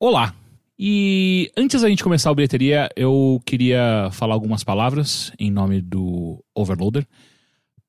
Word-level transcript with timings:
Olá! 0.00 0.32
E 0.78 1.50
antes 1.56 1.82
da 1.82 1.88
gente 1.88 2.04
começar 2.04 2.30
a 2.30 2.34
bilheteria, 2.34 2.88
eu 2.94 3.42
queria 3.44 4.08
falar 4.12 4.34
algumas 4.34 4.62
palavras 4.62 5.32
em 5.40 5.50
nome 5.50 5.80
do 5.80 6.40
Overloader 6.54 7.04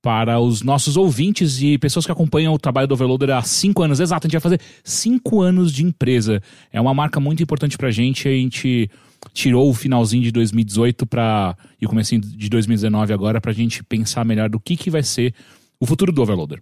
para 0.02 0.40
os 0.40 0.64
nossos 0.64 0.98
ouvintes 0.98 1.62
e 1.62 1.78
pessoas 1.78 2.08
que 2.08 2.12
acompanham 2.12 2.52
o 2.52 2.58
trabalho 2.58 2.88
do 2.88 2.96
Overloader 2.96 3.30
há 3.30 3.44
cinco 3.44 3.84
anos. 3.84 4.00
Exato, 4.00 4.26
a 4.26 4.28
gente 4.28 4.34
vai 4.34 4.42
fazer 4.42 4.60
cinco 4.84 5.40
anos 5.40 5.72
de 5.72 5.86
empresa. 5.86 6.42
É 6.74 6.82
uma 6.82 6.96
marca 6.96 7.20
muito 7.20 7.44
importante 7.44 7.78
pra 7.78 7.92
gente. 7.92 8.28
A 8.28 8.32
gente 8.32 8.90
tirou 9.32 9.70
o 9.70 9.74
finalzinho 9.76 10.24
de 10.24 10.32
2018 10.32 11.06
para 11.06 11.56
e 11.80 11.86
o 11.86 11.90
comecinho 11.90 12.22
de 12.22 12.50
2019 12.50 13.14
agora 13.14 13.40
pra 13.40 13.54
gente 13.54 13.84
pensar 13.84 14.26
melhor 14.26 14.50
do 14.50 14.60
que, 14.60 14.76
que 14.76 14.90
vai 14.90 15.04
ser 15.04 15.32
o 15.80 15.86
futuro 15.86 16.12
do 16.12 16.24
Overloader. 16.24 16.60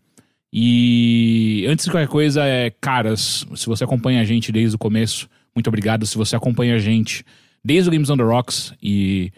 E 0.52 1.66
antes 1.70 1.86
de 1.86 1.92
qualquer 1.92 2.10
coisa, 2.10 2.44
é, 2.44 2.70
caras, 2.70 3.46
se 3.56 3.66
você 3.66 3.86
acompanha 3.86 4.20
a 4.20 4.26
gente 4.26 4.52
desde 4.52 4.76
o 4.76 4.80
começo, 4.80 5.30
muito 5.58 5.70
obrigado. 5.70 6.06
Se 6.06 6.16
você 6.16 6.36
acompanha 6.36 6.76
a 6.76 6.78
gente 6.78 7.26
desde 7.66 7.90
o 7.90 7.92
Games 7.92 8.12
on 8.12 8.18
the 8.18 8.24
Rocks 8.24 8.74
e 8.80 9.32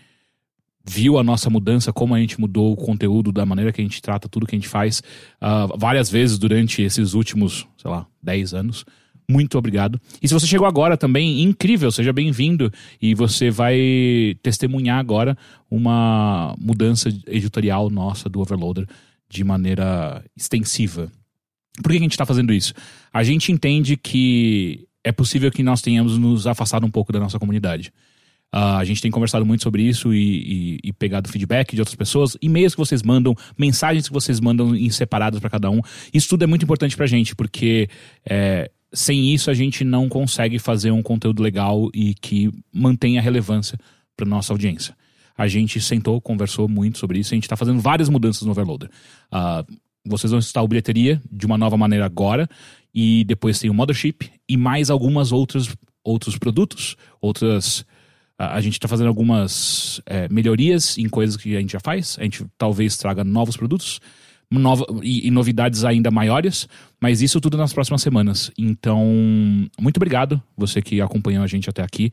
viu 0.85 1.17
a 1.17 1.23
nossa 1.23 1.49
mudança, 1.49 1.93
como 1.93 2.13
a 2.13 2.19
gente 2.19 2.37
mudou 2.37 2.73
o 2.73 2.75
conteúdo, 2.75 3.31
da 3.31 3.45
maneira 3.45 3.71
que 3.71 3.79
a 3.79 3.83
gente 3.83 4.01
trata 4.01 4.27
tudo 4.27 4.45
que 4.45 4.53
a 4.53 4.59
gente 4.59 4.67
faz 4.67 5.01
uh, 5.41 5.77
várias 5.77 6.11
vezes 6.11 6.37
durante 6.37 6.81
esses 6.81 7.13
últimos, 7.13 7.65
sei 7.77 7.89
lá, 7.89 8.05
10 8.21 8.53
anos. 8.53 8.83
Muito 9.29 9.57
obrigado. 9.57 9.97
E 10.21 10.27
se 10.27 10.33
você 10.33 10.45
chegou 10.45 10.67
agora 10.67 10.97
também, 10.97 11.41
incrível, 11.41 11.89
seja 11.89 12.11
bem-vindo. 12.11 12.69
E 13.01 13.15
você 13.15 13.49
vai 13.49 14.35
testemunhar 14.43 14.99
agora 14.99 15.37
uma 15.71 16.53
mudança 16.59 17.07
editorial 17.27 17.89
nossa 17.89 18.27
do 18.27 18.41
Overloader 18.41 18.85
de 19.29 19.41
maneira 19.45 20.21
extensiva. 20.35 21.09
Por 21.81 21.91
que 21.93 21.97
a 21.97 22.01
gente 22.01 22.11
está 22.11 22.25
fazendo 22.25 22.51
isso? 22.51 22.73
A 23.13 23.23
gente 23.23 23.53
entende 23.53 23.95
que 23.95 24.88
é 25.03 25.11
possível 25.11 25.51
que 25.51 25.63
nós 25.63 25.81
tenhamos 25.81 26.17
nos 26.17 26.47
afastado 26.47 26.85
um 26.85 26.91
pouco 26.91 27.11
da 27.11 27.19
nossa 27.19 27.39
comunidade. 27.39 27.91
Uh, 28.53 28.77
a 28.79 28.83
gente 28.83 28.99
tem 28.99 29.11
conversado 29.11 29.45
muito 29.45 29.61
sobre 29.61 29.83
isso 29.83 30.11
e, 30.11 30.17
e, 30.17 30.79
e, 30.85 30.93
pegado 30.93 31.29
feedback 31.29 31.75
de 31.75 31.81
outras 31.81 31.95
pessoas, 31.95 32.35
e-mails 32.41 32.73
que 32.73 32.79
vocês 32.79 33.03
mandam, 33.03 33.35
mensagens 33.55 34.07
que 34.07 34.13
vocês 34.13 34.39
mandam 34.39 34.75
em 34.75 34.89
separados 34.89 35.39
para 35.39 35.51
cada 35.51 35.69
um. 35.69 35.81
Isso 36.11 36.29
tudo 36.29 36.43
é 36.43 36.47
muito 36.47 36.63
importante 36.63 36.97
pra 36.97 37.05
gente, 37.05 37.35
porque 37.35 37.87
é, 38.27 38.71
sem 38.91 39.33
isso 39.33 39.51
a 39.51 39.53
gente 39.53 39.83
não 39.83 40.09
consegue 40.09 40.57
fazer 40.57 40.89
um 40.89 41.03
conteúdo 41.03 41.43
legal 41.43 41.91
e 41.93 42.15
que 42.15 42.51
mantenha 42.73 43.21
relevância 43.21 43.77
para 44.17 44.25
nossa 44.25 44.51
audiência. 44.51 44.95
A 45.37 45.47
gente 45.47 45.79
sentou, 45.79 46.19
conversou 46.19 46.67
muito 46.67 46.97
sobre 46.97 47.19
isso, 47.19 47.33
a 47.33 47.35
gente 47.35 47.43
está 47.43 47.55
fazendo 47.55 47.79
várias 47.79 48.09
mudanças 48.09 48.41
no 48.41 48.51
Overloader. 48.51 48.89
Uh, 49.31 49.77
vocês 50.03 50.31
vão 50.31 50.39
instalar 50.39 50.65
o 50.65 50.67
bilheteria 50.67 51.21
de 51.31 51.45
uma 51.45 51.57
nova 51.57 51.77
maneira 51.77 52.05
agora, 52.05 52.49
e 52.93 53.23
depois 53.23 53.59
tem 53.59 53.69
o 53.69 53.73
Mothership 53.73 54.31
e 54.47 54.57
mais 54.57 54.89
algumas 54.89 55.31
outras 55.31 55.75
outros 56.03 56.37
produtos, 56.37 56.95
outras 57.21 57.85
a, 58.37 58.61
gente 58.61 58.73
está 58.73 58.87
fazendo 58.87 59.07
algumas 59.07 60.01
é, 60.05 60.29
melhorias 60.29 60.97
em 60.97 61.09
coisas 61.09 61.35
que 61.35 61.55
a 61.57 61.59
gente 61.59 61.73
já 61.73 61.79
faz. 61.79 62.17
A 62.19 62.23
gente 62.23 62.45
talvez 62.57 62.97
traga 62.97 63.23
novos 63.23 63.57
produtos 63.57 63.99
nova, 64.49 64.85
e, 65.03 65.27
e, 65.27 65.31
novidades 65.31 65.83
ainda 65.83 66.09
maiores, 66.09 66.67
mas 66.99 67.21
isso 67.21 67.39
tudo 67.39 67.57
nas 67.57 67.73
próximas 67.73 68.01
semanas. 68.01 68.49
Então, 68.57 69.05
muito 69.79 69.97
obrigado, 69.97 70.41
você 70.57 70.81
que 70.81 71.01
acompanhou 71.01 71.43
a 71.43 71.47
gente 71.47 71.69
até 71.69 71.83
aqui. 71.83 72.11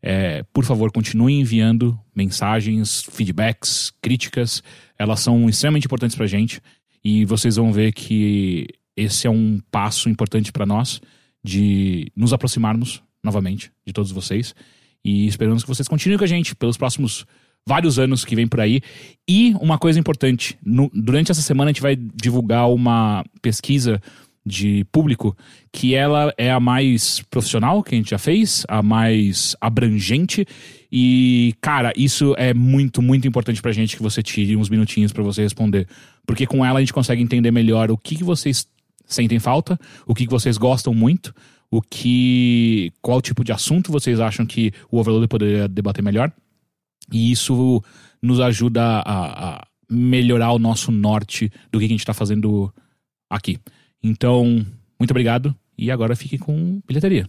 É, 0.00 0.44
por 0.52 0.64
favor, 0.64 0.92
continue 0.92 1.34
enviando 1.34 1.98
mensagens, 2.14 3.04
feedbacks, 3.10 3.92
críticas. 4.02 4.62
Elas 4.98 5.20
são 5.20 5.48
extremamente 5.48 5.86
importantes 5.86 6.16
para 6.16 6.24
a 6.24 6.28
gente. 6.28 6.60
E 7.04 7.24
vocês 7.24 7.56
vão 7.56 7.72
ver 7.72 7.92
que 7.92 8.66
esse 9.02 9.26
é 9.26 9.30
um 9.30 9.60
passo 9.70 10.08
importante 10.08 10.52
para 10.52 10.66
nós 10.66 11.00
de 11.44 12.10
nos 12.16 12.32
aproximarmos 12.32 13.02
novamente 13.22 13.70
de 13.86 13.92
todos 13.92 14.10
vocês. 14.10 14.54
E 15.04 15.26
esperamos 15.26 15.62
que 15.62 15.68
vocês 15.68 15.88
continuem 15.88 16.18
com 16.18 16.24
a 16.24 16.28
gente 16.28 16.54
pelos 16.54 16.76
próximos 16.76 17.26
vários 17.66 17.98
anos 17.98 18.24
que 18.24 18.36
vem 18.36 18.46
por 18.46 18.60
aí. 18.60 18.80
E 19.28 19.54
uma 19.60 19.78
coisa 19.78 19.98
importante: 19.98 20.56
no, 20.64 20.90
durante 20.94 21.30
essa 21.30 21.42
semana 21.42 21.70
a 21.70 21.72
gente 21.72 21.82
vai 21.82 21.96
divulgar 21.96 22.70
uma 22.70 23.24
pesquisa 23.40 24.00
de 24.44 24.84
público 24.90 25.36
que 25.72 25.94
ela 25.94 26.34
é 26.36 26.50
a 26.50 26.58
mais 26.58 27.20
profissional 27.30 27.80
que 27.82 27.94
a 27.94 27.98
gente 27.98 28.10
já 28.10 28.18
fez, 28.18 28.64
a 28.68 28.82
mais 28.82 29.56
abrangente. 29.60 30.44
E, 30.90 31.54
cara, 31.60 31.92
isso 31.96 32.34
é 32.36 32.52
muito, 32.52 33.00
muito 33.00 33.26
importante 33.26 33.62
pra 33.62 33.72
gente 33.72 33.96
que 33.96 34.02
você 34.02 34.22
tire 34.22 34.56
uns 34.56 34.68
minutinhos 34.68 35.12
para 35.12 35.22
você 35.22 35.42
responder. 35.42 35.86
Porque 36.26 36.46
com 36.46 36.64
ela 36.64 36.78
a 36.78 36.82
gente 36.82 36.92
consegue 36.92 37.22
entender 37.22 37.50
melhor 37.50 37.90
o 37.90 37.96
que, 37.96 38.16
que 38.16 38.24
vocês 38.24 38.66
sentem 39.14 39.38
falta, 39.38 39.78
o 40.06 40.14
que, 40.14 40.26
que 40.26 40.30
vocês 40.30 40.56
gostam 40.56 40.94
muito, 40.94 41.34
o 41.70 41.80
que. 41.80 42.92
qual 43.00 43.20
tipo 43.20 43.44
de 43.44 43.52
assunto 43.52 43.92
vocês 43.92 44.20
acham 44.20 44.44
que 44.44 44.72
o 44.90 44.98
Overloader 44.98 45.28
poderia 45.28 45.68
debater 45.68 46.02
melhor. 46.02 46.32
E 47.10 47.32
isso 47.32 47.82
nos 48.22 48.40
ajuda 48.40 48.82
a, 49.00 49.56
a 49.56 49.66
melhorar 49.90 50.52
o 50.52 50.58
nosso 50.58 50.90
norte 50.92 51.50
do 51.70 51.78
que 51.78 51.84
a 51.84 51.88
gente 51.88 52.00
está 52.00 52.14
fazendo 52.14 52.72
aqui. 53.28 53.58
Então, 54.02 54.64
muito 54.98 55.10
obrigado 55.10 55.54
e 55.76 55.90
agora 55.90 56.16
fique 56.16 56.38
com 56.38 56.80
bilheteria. 56.86 57.28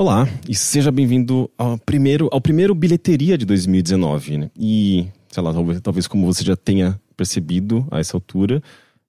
Olá 0.00 0.26
e 0.48 0.54
seja 0.54 0.90
bem-vindo 0.90 1.50
ao 1.58 1.76
primeiro, 1.76 2.26
ao 2.32 2.40
primeiro 2.40 2.74
bilheteria 2.74 3.36
de 3.36 3.44
2019. 3.44 4.38
Né? 4.38 4.50
E, 4.58 5.06
sei 5.30 5.42
lá, 5.42 5.52
talvez, 5.52 5.80
talvez 5.82 6.06
como 6.06 6.24
você 6.24 6.42
já 6.42 6.56
tenha 6.56 6.98
percebido 7.14 7.86
a 7.90 8.00
essa 8.00 8.16
altura, 8.16 8.62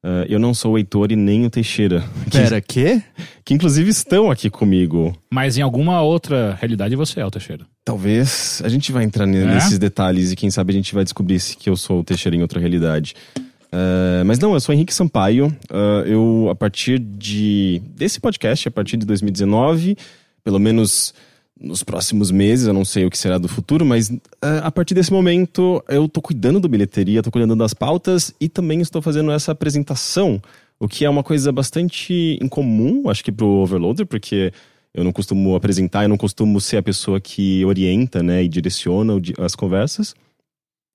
uh, 0.04 0.28
eu 0.28 0.38
não 0.38 0.54
sou 0.54 0.74
o 0.74 0.78
Heitor 0.78 1.10
e 1.14 1.16
nem 1.16 1.46
o 1.46 1.50
Teixeira. 1.50 2.04
Que, 2.30 2.38
Pera, 2.38 2.60
quê? 2.60 3.02
Que 3.46 3.54
inclusive 3.54 3.90
estão 3.90 4.30
aqui 4.30 4.50
comigo. 4.50 5.16
Mas 5.34 5.58
em 5.58 5.62
alguma 5.62 6.02
outra 6.02 6.58
realidade 6.60 6.94
você 6.94 7.22
é 7.22 7.26
o 7.26 7.32
Teixeira. 7.32 7.66
Talvez. 7.86 8.62
A 8.62 8.68
gente 8.68 8.92
vai 8.92 9.06
entrar 9.06 9.24
é? 9.24 9.46
nesses 9.46 9.80
detalhes 9.80 10.34
e 10.34 10.36
quem 10.36 10.52
sabe 10.52 10.74
a 10.74 10.76
gente 10.76 10.94
vai 10.94 11.06
descobrir 11.06 11.40
se 11.40 11.56
que 11.56 11.70
eu 11.70 11.78
sou 11.78 12.02
o 12.02 12.04
Teixeira 12.04 12.36
em 12.36 12.42
outra 12.42 12.60
realidade. 12.60 13.16
Uh, 13.38 14.26
mas 14.26 14.38
não, 14.40 14.54
eu 14.54 14.60
sou 14.60 14.76
Henrique 14.76 14.94
Sampaio. 14.94 15.56
Uh, 15.72 16.06
eu, 16.06 16.50
a 16.52 16.56
partir 16.56 17.00
de 17.00 17.82
desse 17.96 18.20
podcast, 18.20 18.68
a 18.68 18.72
partir 18.72 18.98
de 18.98 19.06
2019 19.06 19.96
pelo 20.44 20.60
menos 20.60 21.14
nos 21.60 21.84
próximos 21.84 22.32
meses, 22.32 22.66
eu 22.66 22.74
não 22.74 22.84
sei 22.84 23.06
o 23.06 23.10
que 23.10 23.18
será 23.18 23.38
do 23.38 23.48
futuro, 23.48 23.86
mas 23.86 24.10
uh, 24.10 24.20
a 24.64 24.72
partir 24.72 24.96
desse 24.96 25.14
momento 25.14 25.84
eu 25.88 26.10
tô 26.10 26.22
cuidando 26.22 26.60
do 26.60 26.68
bilheteria, 26.68 27.22
tô 27.22 27.30
cuidando 27.30 27.56
das 27.56 27.74
pautas 27.74 28.34
e 28.40 28.50
também 28.50 28.82
estou 28.82 29.02
fazendo 29.02 29.32
essa 29.32 29.52
apresentação, 29.52 30.42
o 30.80 30.88
que 30.88 31.06
é 31.06 31.10
uma 31.10 31.24
coisa 31.24 31.52
bastante 31.52 32.40
incomum, 32.42 33.08
acho 33.10 33.24
que 33.24 33.32
pro 33.32 33.46
Overloader, 33.46 34.08
porque 34.08 34.52
eu 34.94 35.04
não 35.04 35.12
costumo 35.12 35.56
apresentar, 35.56 36.04
eu 36.04 36.10
não 36.10 36.18
costumo 36.18 36.60
ser 36.60 36.78
a 36.78 36.84
pessoa 36.84 37.22
que 37.22 37.64
orienta, 37.64 38.24
né, 38.24 38.44
e 38.44 38.48
direciona 38.48 39.14
as 39.40 39.56
conversas. 39.56 40.16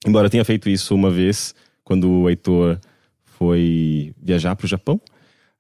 Embora 0.05 0.27
eu 0.27 0.31
tenha 0.31 0.45
feito 0.45 0.69
isso 0.69 0.95
uma 0.95 1.11
vez, 1.11 1.55
quando 1.85 2.11
o 2.11 2.29
Heitor 2.29 2.79
foi 3.25 4.13
viajar 4.21 4.57
pro 4.57 4.67
Japão. 4.67 5.01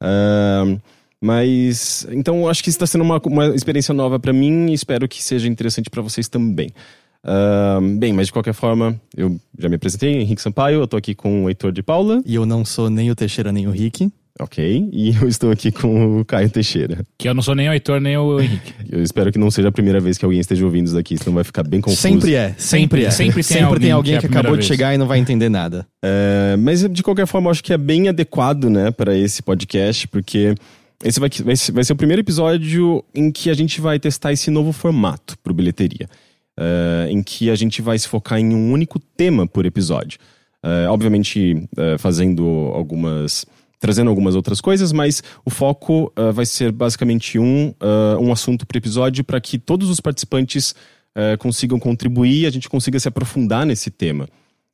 Uh, 0.03 0.81
mas, 1.27 2.07
então, 2.13 2.49
acho 2.49 2.63
que 2.63 2.71
está 2.71 2.87
sendo 2.87 3.03
uma, 3.03 3.21
uma 3.25 3.49
experiência 3.49 3.93
nova 3.93 4.17
para 4.17 4.33
mim 4.33 4.71
e 4.71 4.75
espero 4.75 5.09
que 5.09 5.21
seja 5.21 5.49
interessante 5.49 5.91
para 5.91 6.01
vocês 6.01 6.29
também. 6.29 6.69
Uh, 7.25 7.99
bem, 7.99 8.13
mas 8.13 8.29
de 8.29 8.33
qualquer 8.33 8.55
forma, 8.55 9.01
eu 9.17 9.37
já 9.59 9.69
me 9.69 9.75
apresentei, 9.75 10.21
Henrique 10.21 10.41
Sampaio, 10.41 10.79
eu 10.79 10.87
tô 10.87 10.97
aqui 10.97 11.17
com 11.17 11.45
o 11.45 11.49
Heitor 11.49 11.73
de 11.73 11.83
Paula. 11.83 12.23
E 12.25 12.37
eu 12.37 12.47
não 12.47 12.65
sou 12.65 12.89
nem 12.89 13.11
o 13.11 13.17
Teixeira 13.17 13.51
nem 13.51 13.67
o 13.67 13.73
Rick. 13.73 14.09
Ok, 14.39 14.89
e 14.93 15.17
eu 15.21 15.27
estou 15.27 15.51
aqui 15.51 15.73
com 15.73 16.21
o 16.21 16.25
Caio 16.25 16.49
Teixeira. 16.49 17.05
Que 17.19 17.29
eu 17.29 17.35
não 17.35 17.43
sou 17.43 17.57
nem 17.57 17.69
o 17.69 17.73
Heitor 17.73 18.01
nem 18.01 18.17
o 18.17 18.39
Henrique. 18.39 18.73
eu 18.89 19.03
espero 19.03 19.33
que 19.33 19.39
não 19.41 19.51
seja 19.51 19.67
a 19.67 19.73
primeira 19.73 19.99
vez 19.99 20.17
que 20.17 20.25
alguém 20.25 20.39
esteja 20.39 20.65
ouvindo 20.65 20.87
isso 20.87 20.95
daqui, 20.95 21.19
senão 21.19 21.35
vai 21.35 21.43
ficar 21.43 21.65
bem 21.65 21.81
confuso. 21.81 22.01
Sempre 22.01 22.35
é, 22.37 22.55
sempre, 22.57 23.05
é. 23.05 23.11
Sempre 23.11 23.35
tem 23.35 23.43
sempre 23.43 23.65
alguém, 23.65 23.81
tem 23.81 23.91
alguém 23.91 24.15
que, 24.15 24.21
que 24.21 24.27
acabou 24.27 24.53
vez. 24.53 24.65
de 24.65 24.69
chegar 24.69 24.95
e 24.95 24.99
não 24.99 25.09
vai 25.09 25.19
entender 25.19 25.49
nada. 25.49 25.85
É, 26.05 26.55
mas 26.57 26.89
de 26.89 27.03
qualquer 27.03 27.27
forma, 27.27 27.49
eu 27.49 27.51
acho 27.51 27.65
que 27.65 27.73
é 27.73 27.79
bem 27.79 28.09
adequado, 28.09 28.71
né, 28.71 28.93
para 28.93 29.17
esse 29.17 29.43
podcast, 29.43 30.07
porque 30.07 30.55
esse 31.03 31.21
vai, 31.21 31.29
vai, 31.29 31.55
vai, 31.73 31.85
ser 31.85 31.93
o 31.93 31.97
primeiro 31.97 32.21
episódio 32.21 33.05
em 33.15 33.31
que 33.31 33.51
a 33.51 33.55
gente 33.55 33.81
vai 33.81 33.99
testar 33.99 34.33
esse 34.33 34.51
novo 34.51 34.73
formato 34.73 35.39
para 35.39 35.53
bilheteria. 35.53 36.09
Uh, 36.59 37.11
em 37.11 37.23
que 37.23 37.51
a 37.51 37.55
gente 37.55 37.83
vai 37.83 37.99
se 37.99 38.09
focar 38.09 38.39
em 38.39 38.55
um 38.55 38.73
único 38.73 38.99
tema 38.99 39.47
por 39.47 39.67
episódio. 39.67 40.19
Uh, 40.65 40.89
obviamente, 40.91 41.53
uh, 41.53 41.99
fazendo 41.99 42.45
algumas. 42.73 43.45
trazendo 43.79 44.09
algumas 44.09 44.35
outras 44.35 44.59
coisas, 44.59 44.91
mas 44.91 45.23
o 45.45 45.51
foco 45.51 46.11
vai 46.33 46.47
ser 46.47 46.73
basicamente 46.73 47.39
um, 47.39 47.75
um 48.19 48.33
assunto 48.33 48.67
por 48.67 48.75
episódio 48.75 49.23
para 49.23 49.39
que 49.39 49.59
todos 49.59 49.91
os 49.91 50.01
participantes 50.01 50.75
consigam 51.39 51.79
contribuir 51.79 52.43
e 52.43 52.47
a 52.47 52.51
gente 52.51 52.71
consiga 52.71 52.99
se 52.99 53.07
aprofundar 53.07 53.67
nesse 53.67 53.91
tema. 53.91 54.27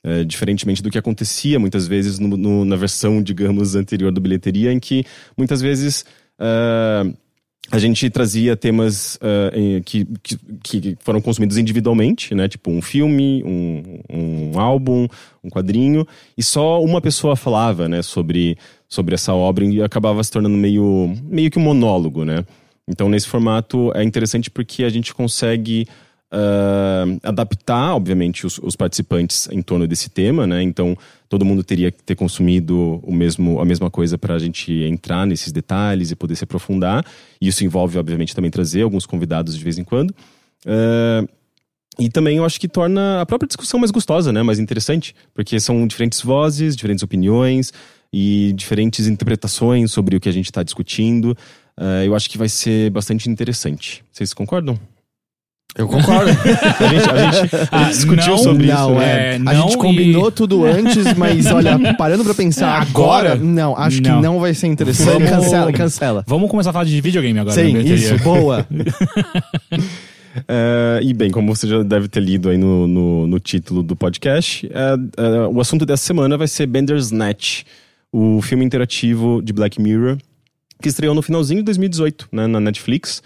É, 0.05 0.25
diferentemente 0.25 0.83
do 0.83 0.91
que 0.91 0.99
acontecia 0.99 1.61
muitas 1.61 1.87
vezes 1.87 2.19
no- 2.19 2.37
no- 2.37 2.65
na 2.65 2.75
versão, 2.75 3.23
digamos, 3.23 3.77
anterior 3.77 4.11
do 4.11 4.21
bilheteria, 4.21 4.73
em 4.73 4.81
que 4.81 5.05
muitas 5.39 5.61
vezes 5.61 6.05
ah, 6.41 7.05
a 7.71 7.79
gente 7.79 8.11
trazia 8.11 8.57
temas 8.57 9.17
em- 9.55 9.81
que, 9.83 10.05
que, 10.23 10.37
que 10.63 10.97
foram 11.01 11.21
consumidos 11.21 11.57
individualmente, 11.57 12.35
né? 12.35 12.49
Tipo 12.49 12.71
um 12.73 12.83
filme, 12.83 13.45
um, 13.45 14.01
um 14.55 14.59
álbum, 14.61 15.07
um 15.43 15.49
quadrinho, 15.49 16.05
e 16.37 16.43
só 16.43 16.83
uma 16.83 17.01
pessoa 17.01 17.37
falava, 17.37 17.89
né, 17.89 18.03
sobre, 18.03 18.59
sobre 18.89 19.15
essa 19.15 19.33
obra 19.33 19.65
e 19.65 19.81
acabava 19.81 20.23
se 20.25 20.33
tornando 20.33 20.57
meio, 20.57 21.15
meio 21.23 21.49
que 21.51 21.59
um 21.61 21.63
monólogo, 21.63 22.25
né? 22.25 22.45
Então, 22.89 23.09
nesse 23.09 23.29
formato 23.29 23.93
é 23.95 24.03
interessante 24.03 24.51
porque 24.51 24.83
a 24.83 24.89
gente 24.89 25.15
consegue 25.15 25.87
ah, 26.35 27.05
adaptar, 27.23 27.95
obviamente, 27.95 28.47
os, 28.47 28.59
os 28.59 28.75
participantes 28.75 29.49
em 29.53 29.61
torno 29.61 29.87
desse 29.87 30.09
tema, 30.09 30.47
né? 30.47 30.63
Então, 30.63 30.97
todo 31.29 31.45
mundo 31.45 31.63
teria 31.63 31.93
que 31.93 32.03
ter 32.03 32.15
consumido 32.15 33.01
o 33.03 33.13
mesmo, 33.13 33.61
a 33.61 33.65
mesma 33.67 33.91
coisa 33.91 34.17
para 34.17 34.35
a 34.35 34.39
gente 34.39 34.73
entrar 34.85 35.27
nesses 35.27 35.53
detalhes 35.53 36.11
e 36.11 36.17
poder 36.17 36.35
se 36.35 36.45
aprofundar. 36.45 37.05
Isso 37.39 37.65
envolve, 37.65 37.99
obviamente, 37.99 38.35
também 38.35 38.51
trazer 38.51 38.81
alguns 38.81 39.05
convidados 39.05 39.57
de 39.57 39.63
vez 39.63 39.77
em 39.77 39.85
quando. 39.85 40.15
Ah, 40.67 41.23
e 41.99 42.09
também 42.09 42.39
eu 42.39 42.45
acho 42.47 42.59
que 42.59 42.67
torna 42.67 43.21
a 43.21 43.27
própria 43.27 43.47
discussão 43.47 43.79
mais 43.79 43.91
gostosa, 43.91 44.33
né? 44.33 44.43
Mais 44.43 44.59
interessante, 44.59 45.15
porque 45.35 45.61
são 45.61 45.87
diferentes 45.87 46.23
vozes, 46.23 46.75
diferentes 46.75 47.05
opiniões 47.05 47.75
e 48.11 48.55
diferentes 48.55 49.07
interpretações 49.07 49.93
sobre 49.93 50.17
o 50.17 50.21
que 50.21 50.31
a 50.31 50.33
gente 50.33 50.47
está 50.47 50.63
discutindo. 50.63 51.37
Ah, 51.77 52.07
eu 52.07 52.15
acho 52.15 52.31
que 52.31 52.39
vai 52.39 52.49
ser 52.49 52.91
bastante 52.91 53.29
interessante. 53.29 54.03
Vocês 54.11 54.33
concordam? 54.33 54.81
Eu 55.77 55.89
concordo. 55.89 56.31
A 56.79 56.89
gente, 56.89 57.11
a 57.11 57.31
gente- 57.33 57.55
a 57.55 57.59
gente 57.59 57.69
Ah, 57.73 57.85
discutiu 57.85 58.33
não, 58.33 58.39
sobre 58.39 58.67
não, 58.67 58.91
isso. 58.91 58.99
né? 59.01 59.37
é. 59.37 59.41
a 59.47 59.55
gente 59.55 59.73
e- 59.75 59.79
combinou 59.79 60.31
tudo 60.31 60.67
antes, 60.67 61.15
mas 61.17 61.47
olha, 61.53 61.95
parando 61.95 62.23
pra 62.25 62.35
pensar 62.35 62.83
Agora? 62.83 63.33
agora, 63.33 63.43
não, 63.43 63.77
acho 63.79 64.03
Não. 64.03 64.17
que 64.17 64.23
não 64.23 64.39
vai 64.39 64.53
ser 64.53 64.67
interessante. 64.67 65.13
Vamos- 65.25 65.31
Cancela, 65.31 65.73
cancela. 65.73 66.25
Vamos 66.27 66.51
começar 66.51 66.71
a 66.71 66.73
falar 66.75 66.85
de 66.85 67.01
videogame 67.01 67.39
agora. 67.39 67.55
Sim, 67.55 67.73
bilheteria. 67.73 67.95
isso, 68.15 68.19
boa. 68.23 68.67
É, 70.49 71.01
e 71.03 71.13
bem, 71.13 71.31
como 71.31 71.55
você 71.55 71.67
já 71.69 71.83
deve 71.83 72.09
ter 72.09 72.21
lido 72.21 72.49
aí 72.49 72.57
no, 72.57 72.89
no, 72.89 73.27
no 73.27 73.39
título 73.39 73.83
do 73.83 73.95
podcast, 73.95 74.67
é, 74.73 75.23
é, 75.23 75.47
o 75.47 75.61
assunto 75.61 75.85
dessa 75.85 76.05
semana 76.07 76.39
vai 76.39 76.49
ser 76.49 76.67
Bandersnatch, 76.67 77.65
o 78.11 78.41
filme 78.41 78.65
interativo 78.65 79.43
de 79.43 79.53
Black 79.53 79.79
Mirror, 79.81 80.17
que 80.81 80.89
estreou 80.89 81.15
no 81.15 81.21
finalzinho 81.21 81.61
de 81.61 81.65
2018, 81.67 82.29
né, 82.33 82.47
na 82.47 82.61
Netflix. 82.61 83.23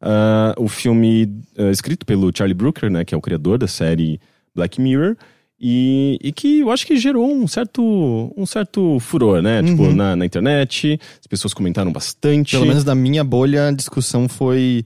Ah, 0.00 0.54
o 0.56 0.68
filme 0.68 1.28
é, 1.56 1.70
escrito 1.70 2.06
pelo 2.06 2.30
Charlie 2.36 2.54
Brooker, 2.54 2.90
né, 2.90 3.04
que 3.04 3.14
é 3.14 3.18
o 3.18 3.20
criador 3.20 3.58
da 3.58 3.66
série 3.66 4.20
Black 4.54 4.80
Mirror, 4.80 5.16
e, 5.60 6.18
e 6.22 6.30
que 6.30 6.60
eu 6.60 6.70
acho 6.70 6.86
que 6.86 6.96
gerou 6.96 7.28
um 7.32 7.48
certo, 7.48 8.32
um 8.36 8.46
certo 8.46 9.00
furor, 9.00 9.42
né? 9.42 9.60
Tipo, 9.62 9.90
na, 9.92 10.14
na 10.14 10.24
internet, 10.24 11.00
as 11.20 11.26
pessoas 11.26 11.52
comentaram 11.52 11.90
bastante. 11.90 12.52
Pelo 12.52 12.66
menos 12.66 12.84
na 12.84 12.94
minha 12.94 13.24
bolha, 13.24 13.66
a 13.68 13.72
discussão 13.72 14.28
foi. 14.28 14.84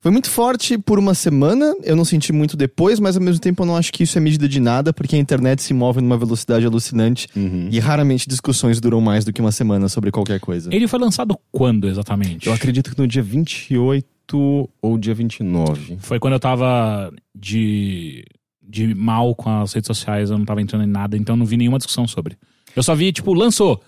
Foi 0.00 0.12
muito 0.12 0.28
forte 0.28 0.76
por 0.76 0.98
uma 0.98 1.14
semana, 1.14 1.74
eu 1.82 1.96
não 1.96 2.04
senti 2.04 2.30
muito 2.30 2.58
depois, 2.58 3.00
mas 3.00 3.16
ao 3.16 3.22
mesmo 3.22 3.40
tempo 3.40 3.62
eu 3.62 3.66
não 3.66 3.74
acho 3.74 3.90
que 3.90 4.02
isso 4.02 4.18
é 4.18 4.20
medida 4.20 4.46
de 4.46 4.60
nada, 4.60 4.92
porque 4.92 5.16
a 5.16 5.18
internet 5.18 5.62
se 5.62 5.72
move 5.72 5.98
numa 6.02 6.18
velocidade 6.18 6.66
alucinante 6.66 7.26
Uhum. 7.34 7.68
e 7.72 7.78
raramente 7.80 8.28
discussões 8.28 8.78
duram 8.80 9.00
mais 9.00 9.24
do 9.24 9.32
que 9.32 9.40
uma 9.40 9.50
semana 9.50 9.88
sobre 9.88 10.10
qualquer 10.10 10.38
coisa. 10.40 10.68
Ele 10.74 10.86
foi 10.86 11.00
lançado 11.00 11.34
quando 11.50 11.88
exatamente? 11.88 12.46
Eu 12.46 12.52
acredito 12.52 12.90
que 12.94 12.98
no 13.00 13.08
dia 13.08 13.22
28 13.22 14.06
ou 14.32 14.98
dia 14.98 15.14
29. 15.14 15.98
Foi 16.00 16.18
quando 16.18 16.32
eu 16.34 16.40
tava 16.40 17.12
de, 17.34 18.24
de 18.62 18.94
mal 18.94 19.34
com 19.34 19.50
as 19.50 19.72
redes 19.72 19.86
sociais, 19.86 20.30
eu 20.30 20.38
não 20.38 20.44
tava 20.44 20.62
entrando 20.62 20.84
em 20.84 20.88
nada, 20.90 21.16
então 21.16 21.36
não 21.36 21.46
vi 21.46 21.56
nenhuma 21.56 21.78
discussão 21.78 22.06
sobre. 22.06 22.36
Eu 22.74 22.82
só 22.82 22.94
vi, 22.94 23.12
tipo, 23.12 23.32
lançou. 23.34 23.80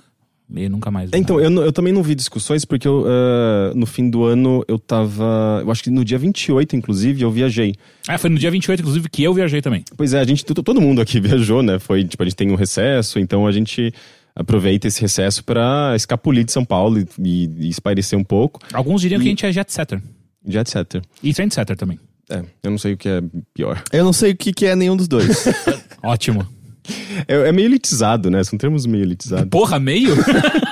E 0.55 0.69
nunca 0.69 0.93
mais. 0.93 1.11
vi 1.11 1.19
Então, 1.19 1.41
eu, 1.41 1.51
eu 1.65 1.73
também 1.73 1.93
não 1.93 2.05
vi 2.05 2.15
discussões, 2.15 2.65
porque 2.65 2.87
eu, 2.87 3.05
ah, 3.09 3.73
no 3.75 3.85
fim 3.85 4.09
do 4.09 4.23
ano 4.25 4.65
eu 4.69 4.79
tava. 4.79 5.61
Eu 5.65 5.71
acho 5.73 5.83
que 5.83 5.91
no 5.91 6.05
dia 6.05 6.19
28, 6.19 6.77
inclusive, 6.77 7.23
eu 7.23 7.31
viajei. 7.33 7.75
É, 8.09 8.17
foi 8.17 8.31
no 8.31 8.39
dia 8.39 8.49
28, 8.51 8.79
inclusive, 8.81 9.09
que 9.09 9.25
eu 9.25 9.35
viajei 9.35 9.61
também. 9.61 9.83
Pois 9.97 10.15
é, 10.15 10.21
a 10.21 10.25
gente, 10.25 10.45
to- 10.45 10.63
todo 10.63 10.81
mundo 10.81 11.01
aqui 11.01 11.19
viajou, 11.21 11.65
né? 11.65 11.81
Foi, 11.81 12.05
tipo, 12.05 12.23
a 12.23 12.27
gente 12.27 12.37
tem 12.37 12.49
um 12.53 12.55
recesso, 12.55 13.19
então 13.19 13.45
a 13.45 13.51
gente 13.51 13.93
aproveita 14.37 14.87
esse 14.87 15.01
recesso 15.01 15.43
pra 15.43 15.95
escapulir 15.97 16.45
de 16.45 16.53
São 16.53 16.65
Paulo 16.65 17.01
e, 17.01 17.07
e, 17.19 17.51
e 17.67 17.69
espairecer 17.71 18.17
um 18.19 18.23
pouco, 18.23 18.61
Alguns 18.73 19.01
diriam 19.01 19.19
que 19.19 19.27
a 19.27 19.31
gente 19.31 19.47
é 19.47 19.51
jet 19.51 19.73
setter. 19.73 20.01
De 20.47 20.59
etc. 20.59 21.03
E 21.23 21.35
trendsetter 21.35 21.77
também. 21.77 21.99
É, 22.29 22.43
eu 22.63 22.71
não 22.71 22.79
sei 22.79 22.95
o 22.95 22.97
que 22.97 23.09
é 23.09 23.23
pior. 23.55 23.83
Eu 23.93 24.05
não 24.05 24.13
sei 24.13 24.33
o 24.33 24.37
que, 24.37 24.53
que 24.53 24.67
é 24.67 24.75
nenhum 24.75 24.97
dos 24.97 25.09
dois. 25.09 25.47
Ótimo. 26.03 26.47
É, 27.27 27.49
é 27.49 27.53
meio 27.53 27.67
elitizado, 27.67 28.31
né? 28.31 28.43
São 28.45 28.59
termos 28.59 28.87
meio 28.87 29.05
elitizados. 29.05 29.49
Porra, 29.49 29.79
meio? 29.79 30.15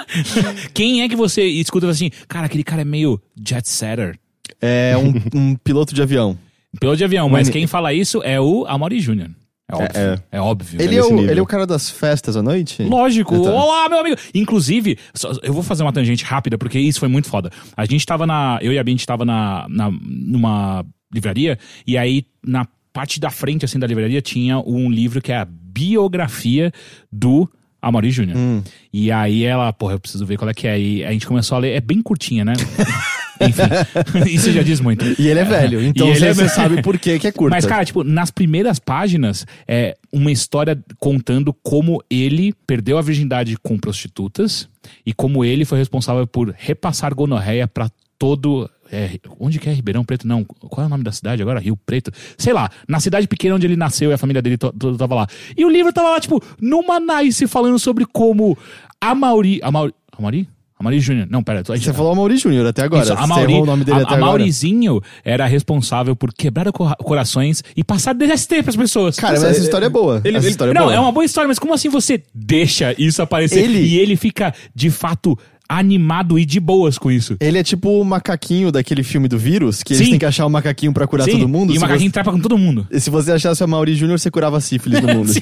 Quem 0.73 1.03
é 1.03 1.09
que 1.09 1.17
você 1.17 1.45
escuta 1.45 1.89
assim, 1.89 2.11
cara, 2.29 2.47
aquele 2.47 2.65
cara 2.65 2.83
é 2.83 2.85
meio 2.85 3.21
jet 3.37 3.69
setter? 3.69 4.19
é 4.65 4.97
um, 4.97 5.13
um 5.35 5.57
piloto 5.57 5.95
de 5.95 6.01
avião. 6.01 6.39
Piloto 6.81 6.97
de 6.97 7.05
avião, 7.05 7.29
mas 7.29 7.49
quem 7.49 7.67
fala 7.67 7.93
isso 7.93 8.23
é 8.25 8.41
o 8.41 8.67
Amaury 8.67 8.99
Jr. 9.01 9.31
É 9.71 9.75
óbvio. 9.75 10.01
É, 10.01 10.19
é. 10.33 10.41
óbvio. 10.41 10.83
Ele 10.83 10.95
é, 10.95 10.99
nesse 10.99 11.13
o, 11.13 11.17
nível. 11.17 11.31
ele 11.31 11.41
é 11.41 11.43
o 11.43 11.47
cara 11.47 11.67
das 11.67 11.89
festas 11.91 12.37
à 12.37 12.43
noite? 12.43 12.83
Lógico. 12.83 13.35
Então. 13.35 13.55
Olá, 13.55 13.89
meu 13.89 13.99
amigo. 13.99 14.17
Inclusive, 14.35 14.99
só- 15.15 15.33
eu 15.43 15.53
vou 15.53 15.63
fazer 15.63 15.83
uma 15.83 15.93
tangente 15.93 16.25
rápida, 16.25 16.59
porque 16.59 16.79
isso 16.79 17.01
foi 17.01 17.09
muito 17.09 17.29
foda. 17.29 17.51
A 17.77 17.85
gente 17.87 18.05
tava 18.05 18.27
na. 18.27 18.59
Eu 18.61 18.73
e 18.73 18.79
a 18.79 18.85
Bia, 18.85 18.93
a 18.93 18.97
gente 18.97 19.07
tava 19.07 19.25
na, 19.25 19.67
na, 19.69 19.91
numa 19.91 20.85
livraria, 21.13 21.59
e 21.87 21.97
aí 21.97 22.27
na 22.47 22.67
parte 22.93 23.19
da 23.19 23.31
frente, 23.31 23.65
assim, 23.65 23.79
da 23.79 23.87
livraria, 23.87 24.21
tinha 24.21 24.59
um 24.59 24.91
livro 24.91 25.21
que 25.23 25.33
é 25.33 25.39
a 25.39 25.45
biografia 25.45 26.71
do 27.11 27.49
Amaury 27.81 28.11
Jr. 28.11 28.63
E 28.93 29.11
aí 29.11 29.45
ela, 29.45 29.73
porra, 29.73 29.95
eu 29.95 30.01
preciso 30.01 30.25
ver 30.27 30.37
qual 30.37 30.49
é 30.49 30.55
que 30.55 30.67
é. 30.67 30.79
E 30.79 31.05
a 31.05 31.11
gente 31.13 31.27
começou 31.27 31.57
a 31.57 31.61
ler. 31.61 31.73
É 31.73 31.81
bem 31.81 32.03
curtinha, 32.03 32.45
né? 32.45 32.53
Enfim, 33.41 33.63
isso 34.31 34.51
já 34.53 34.63
diz 34.63 34.81
muito. 34.81 35.05
E 35.21 35.29
ele 35.29 35.41
é 35.41 35.45
velho, 35.45 35.83
então 35.85 36.07
você, 36.15 36.27
é 36.29 36.49
sabe 36.49 36.83
por 36.83 36.99
que 36.99 37.19
que 37.19 37.27
é 37.27 37.33
curta. 37.33 37.55
Mas, 37.55 37.67
cara, 37.67 37.85
tipo, 37.85 38.05
nas 38.05 38.31
primeiras 38.31 38.79
páginas, 38.79 39.47
é 39.67 39.97
uma 40.13 40.31
história 40.31 40.79
contando 40.99 41.53
como 41.63 42.03
ele 42.11 42.53
perdeu 42.67 42.97
a 42.99 43.03
virgindade 43.03 43.57
com 43.63 43.79
prostitutas 43.79 44.69
e 45.05 45.13
como 45.13 45.45
ele 45.45 45.65
foi 45.65 45.79
responsável 45.79 46.27
por 46.27 46.55
repassar 46.57 47.15
gonorreia 47.15 47.67
pra 47.67 47.91
todo. 48.19 48.71
é, 48.93 49.19
onde 49.41 49.59
que 49.59 49.69
é 49.69 49.73
Ribeirão 49.73 50.05
Preto? 50.05 50.27
Não. 50.27 50.45
Qual 50.45 50.85
é 50.85 50.87
o 50.87 50.91
nome 50.91 51.03
da 51.03 51.11
cidade 51.13 51.43
agora? 51.43 51.59
Rio 51.59 51.77
Preto? 51.77 52.13
Sei 52.39 52.53
lá. 52.53 52.71
Na 52.89 53.01
cidade 53.01 53.27
pequena 53.27 53.57
onde 53.57 53.67
ele 53.67 53.77
nasceu 53.77 54.11
e 54.11 54.15
a 54.15 54.19
família 54.19 54.41
dele 54.41 54.57
to- 54.57 54.73
toda 54.73 54.97
tava 54.97 55.15
lá. 55.17 55.27
E 55.57 55.65
o 55.65 55.69
livro 55.69 55.93
tava 55.93 56.11
lá, 56.11 56.21
tipo, 56.21 56.41
numa 56.61 57.01
nice 57.01 57.47
falando 57.49 57.79
sobre 57.79 58.07
como 58.07 58.57
a 59.01 59.15
Mauri. 59.15 59.59
A 59.63 59.71
Mauri. 59.73 59.93
A 60.17 60.23
Mauri? 60.23 60.49
A 60.85 60.89
Mauri 60.91 61.01
Júnior. 61.01 61.27
Não, 61.31 61.43
pera. 61.43 61.63
Você 61.65 61.93
falou 61.93 62.13
a 62.13 62.15
Mauri 62.15 62.37
Júnior 62.37 62.67
até 62.67 62.83
agora. 62.83 63.03
isso, 63.05 63.13
a 63.13 63.17
Você 63.17 63.27
Mauri, 63.27 63.53
errou 63.53 63.63
o 63.63 63.67
nome 63.67 63.85
dele 63.85 63.99
a, 63.99 64.03
até 64.03 64.11
a 64.15 64.17
agora. 64.17 64.27
Maurizinho 64.33 65.01
era 65.25 65.47
responsável 65.47 66.15
por 66.15 66.33
quebrar 66.33 66.71
cor- 66.73 66.95
corações 66.97 67.63
e 67.77 67.83
passar 67.83 68.13
DST 68.15 68.63
pras 68.63 68.77
pessoas. 68.77 69.17
Cara, 69.17 69.33
mas 69.35 69.45
essa 69.45 69.61
história 69.61 69.87
é 69.87 69.89
boa. 69.89 70.21
ele- 70.25 70.37
essa 70.37 70.47
ele- 70.47 70.51
história 70.51 70.71
é 70.73 70.75
não, 70.75 70.83
boa. 70.85 70.95
é 70.95 71.01
uma 71.01 71.13
boa 71.13 71.25
história, 71.25 71.49
mas 71.49 71.59
como 71.59 71.73
assim 71.73 71.89
você 71.89 72.23
deixa 72.35 72.95
isso 72.99 73.23
aparecer 73.23 73.65
Ele- 73.65 73.81
e 73.81 73.99
ele 73.99 74.17
fica, 74.17 74.53
de 74.75 74.91
fato, 74.91 75.39
animado 75.67 76.39
e 76.39 76.45
de 76.45 76.61
boas 76.61 76.99
com 76.99 77.11
isso? 77.11 77.37
Ele 77.41 77.59
é 77.59 77.63
tipo 77.63 77.89
o 78.01 78.05
macaquinho 78.05 78.71
daquele 78.71 79.03
filme 79.03 79.27
do 79.29 79.39
vírus, 79.39 79.83
que 79.83 79.95
eles 79.95 80.05
Sim. 80.05 80.11
têm 80.11 80.19
que 80.19 80.27
achar 80.27 80.45
o 80.47 80.51
macaquinho 80.51 80.93
pra 80.93 81.07
curar 81.07 81.25
Sim, 81.25 81.33
todo 81.39 81.49
mundo. 81.49 81.71
E 81.73 81.77
o 81.77 81.81
Se 81.81 81.81
macaquinho 81.81 82.13
trapa 82.13 82.31
com 82.31 82.39
todo 82.39 82.59
mundo. 82.59 82.87
você, 82.91 83.01
se 83.01 83.11
você 83.11 83.33
achasse 83.33 83.63
a 83.65 83.67
Mauri 83.67 83.95
Júnior, 83.95 84.19
você 84.19 84.31
curava 84.31 84.61
sífilis 84.61 85.01
no 85.01 85.09
mundo. 85.15 85.33
Sim. 85.33 85.41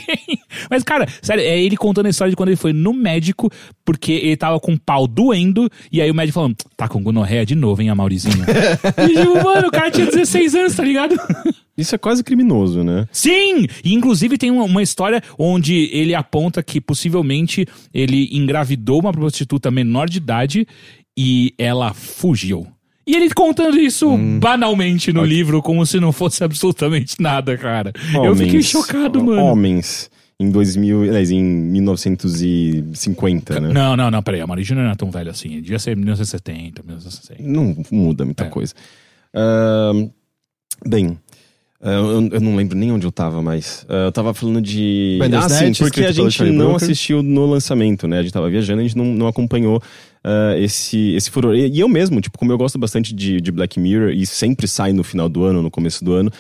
Mas, 0.70 0.82
cara, 0.82 1.06
sério, 1.20 1.42
é 1.42 1.60
ele 1.60 1.76
contando 1.76 2.06
a 2.06 2.10
história 2.10 2.30
de 2.30 2.36
quando 2.36 2.48
ele 2.50 2.56
foi 2.56 2.72
no 2.72 2.92
médico, 2.92 3.50
porque 3.84 4.12
ele 4.12 4.36
tava 4.36 4.58
com 4.60 4.72
o 4.74 4.78
pau 4.78 5.06
doendo, 5.06 5.68
e 5.90 6.00
aí 6.00 6.10
o 6.10 6.14
médico 6.14 6.34
falando, 6.34 6.56
tá 6.76 6.88
com 6.88 7.02
gonorreia 7.02 7.44
de 7.44 7.54
novo, 7.54 7.82
hein, 7.82 7.90
a 7.90 7.94
Maurizinho. 7.94 8.44
e 9.08 9.14
tipo, 9.14 9.44
mano, 9.44 9.68
o 9.68 9.70
cara 9.70 9.90
tinha 9.90 10.06
16 10.06 10.54
anos, 10.54 10.74
tá 10.74 10.82
ligado? 10.84 11.16
Isso 11.76 11.94
é 11.94 11.98
quase 11.98 12.22
criminoso, 12.22 12.84
né? 12.84 13.06
Sim! 13.10 13.66
E 13.82 13.94
inclusive 13.94 14.36
tem 14.36 14.50
uma, 14.50 14.64
uma 14.64 14.82
história 14.82 15.22
onde 15.38 15.88
ele 15.92 16.14
aponta 16.14 16.62
que 16.62 16.80
possivelmente 16.80 17.66
ele 17.94 18.28
engravidou 18.32 19.00
uma 19.00 19.12
prostituta 19.12 19.70
menor 19.70 20.08
de 20.08 20.18
idade 20.18 20.66
e 21.16 21.54
ela 21.58 21.94
fugiu. 21.94 22.66
E 23.06 23.16
ele 23.16 23.30
contando 23.30 23.80
isso 23.80 24.16
banalmente 24.38 25.12
no 25.12 25.24
livro, 25.24 25.60
como 25.60 25.84
se 25.84 25.98
não 25.98 26.12
fosse 26.12 26.44
absolutamente 26.44 27.16
nada, 27.20 27.56
cara. 27.58 27.92
Eu 28.14 28.34
fiquei 28.36 28.50
Homens- 28.50 28.66
chocado, 28.68 29.24
mano. 29.24 29.42
Homens 29.42 30.08
em 30.42 30.50
2000, 30.50 31.02
aliás, 31.04 31.30
em 31.30 31.42
1950, 31.42 33.60
né? 33.60 33.72
Não, 33.72 33.96
não, 33.96 34.10
não, 34.10 34.22
peraí. 34.22 34.40
A 34.40 34.46
Mari 34.46 34.62
Júnior 34.64 34.84
não 34.86 34.92
é 34.92 34.96
tão 34.96 35.10
velho 35.10 35.30
assim. 35.30 35.48
Devia 35.60 35.78
ser 35.78 35.96
1970, 35.96 36.82
1960. 36.82 37.42
Não 37.42 37.76
muda 37.90 38.24
muita 38.24 38.44
É. 38.44 38.48
coisa. 38.48 38.74
Ahn, 39.34 40.08
bem, 40.86 41.18
ah, 41.80 41.90
eu, 41.90 42.28
eu 42.32 42.40
não 42.40 42.54
lembro 42.56 42.76
nem 42.78 42.92
onde 42.92 43.06
eu 43.06 43.12
tava, 43.12 43.42
mas 43.42 43.84
ah, 43.88 44.06
eu 44.06 44.12
tava 44.12 44.34
falando 44.34 44.60
de. 44.60 45.16
Bandersnatch, 45.20 45.62
ah, 45.62 45.74
sim, 45.74 45.84
porque 45.84 46.04
a 46.04 46.12
gente 46.12 46.42
não 46.44 46.56
Brooker. 46.68 46.76
assistiu 46.76 47.22
no 47.22 47.46
lançamento, 47.46 48.06
né? 48.06 48.18
A 48.18 48.22
gente 48.22 48.32
tava 48.32 48.48
viajando, 48.50 48.80
a 48.80 48.84
gente 48.84 48.96
não, 48.96 49.06
não 49.06 49.26
acompanhou 49.26 49.80
ah, 50.22 50.54
esse, 50.58 51.14
esse 51.14 51.30
furor. 51.30 51.54
E, 51.54 51.68
e 51.68 51.80
eu 51.80 51.88
mesmo, 51.88 52.20
tipo, 52.20 52.38
como 52.38 52.52
eu 52.52 52.58
gosto 52.58 52.78
bastante 52.78 53.14
de, 53.14 53.40
de 53.40 53.50
Black 53.52 53.80
Mirror 53.80 54.10
e 54.10 54.26
sempre 54.26 54.68
sai 54.68 54.92
no 54.92 55.02
final 55.02 55.28
do 55.28 55.44
ano, 55.44 55.62
no 55.62 55.70
começo 55.70 56.04
do 56.04 56.12
ano, 56.12 56.30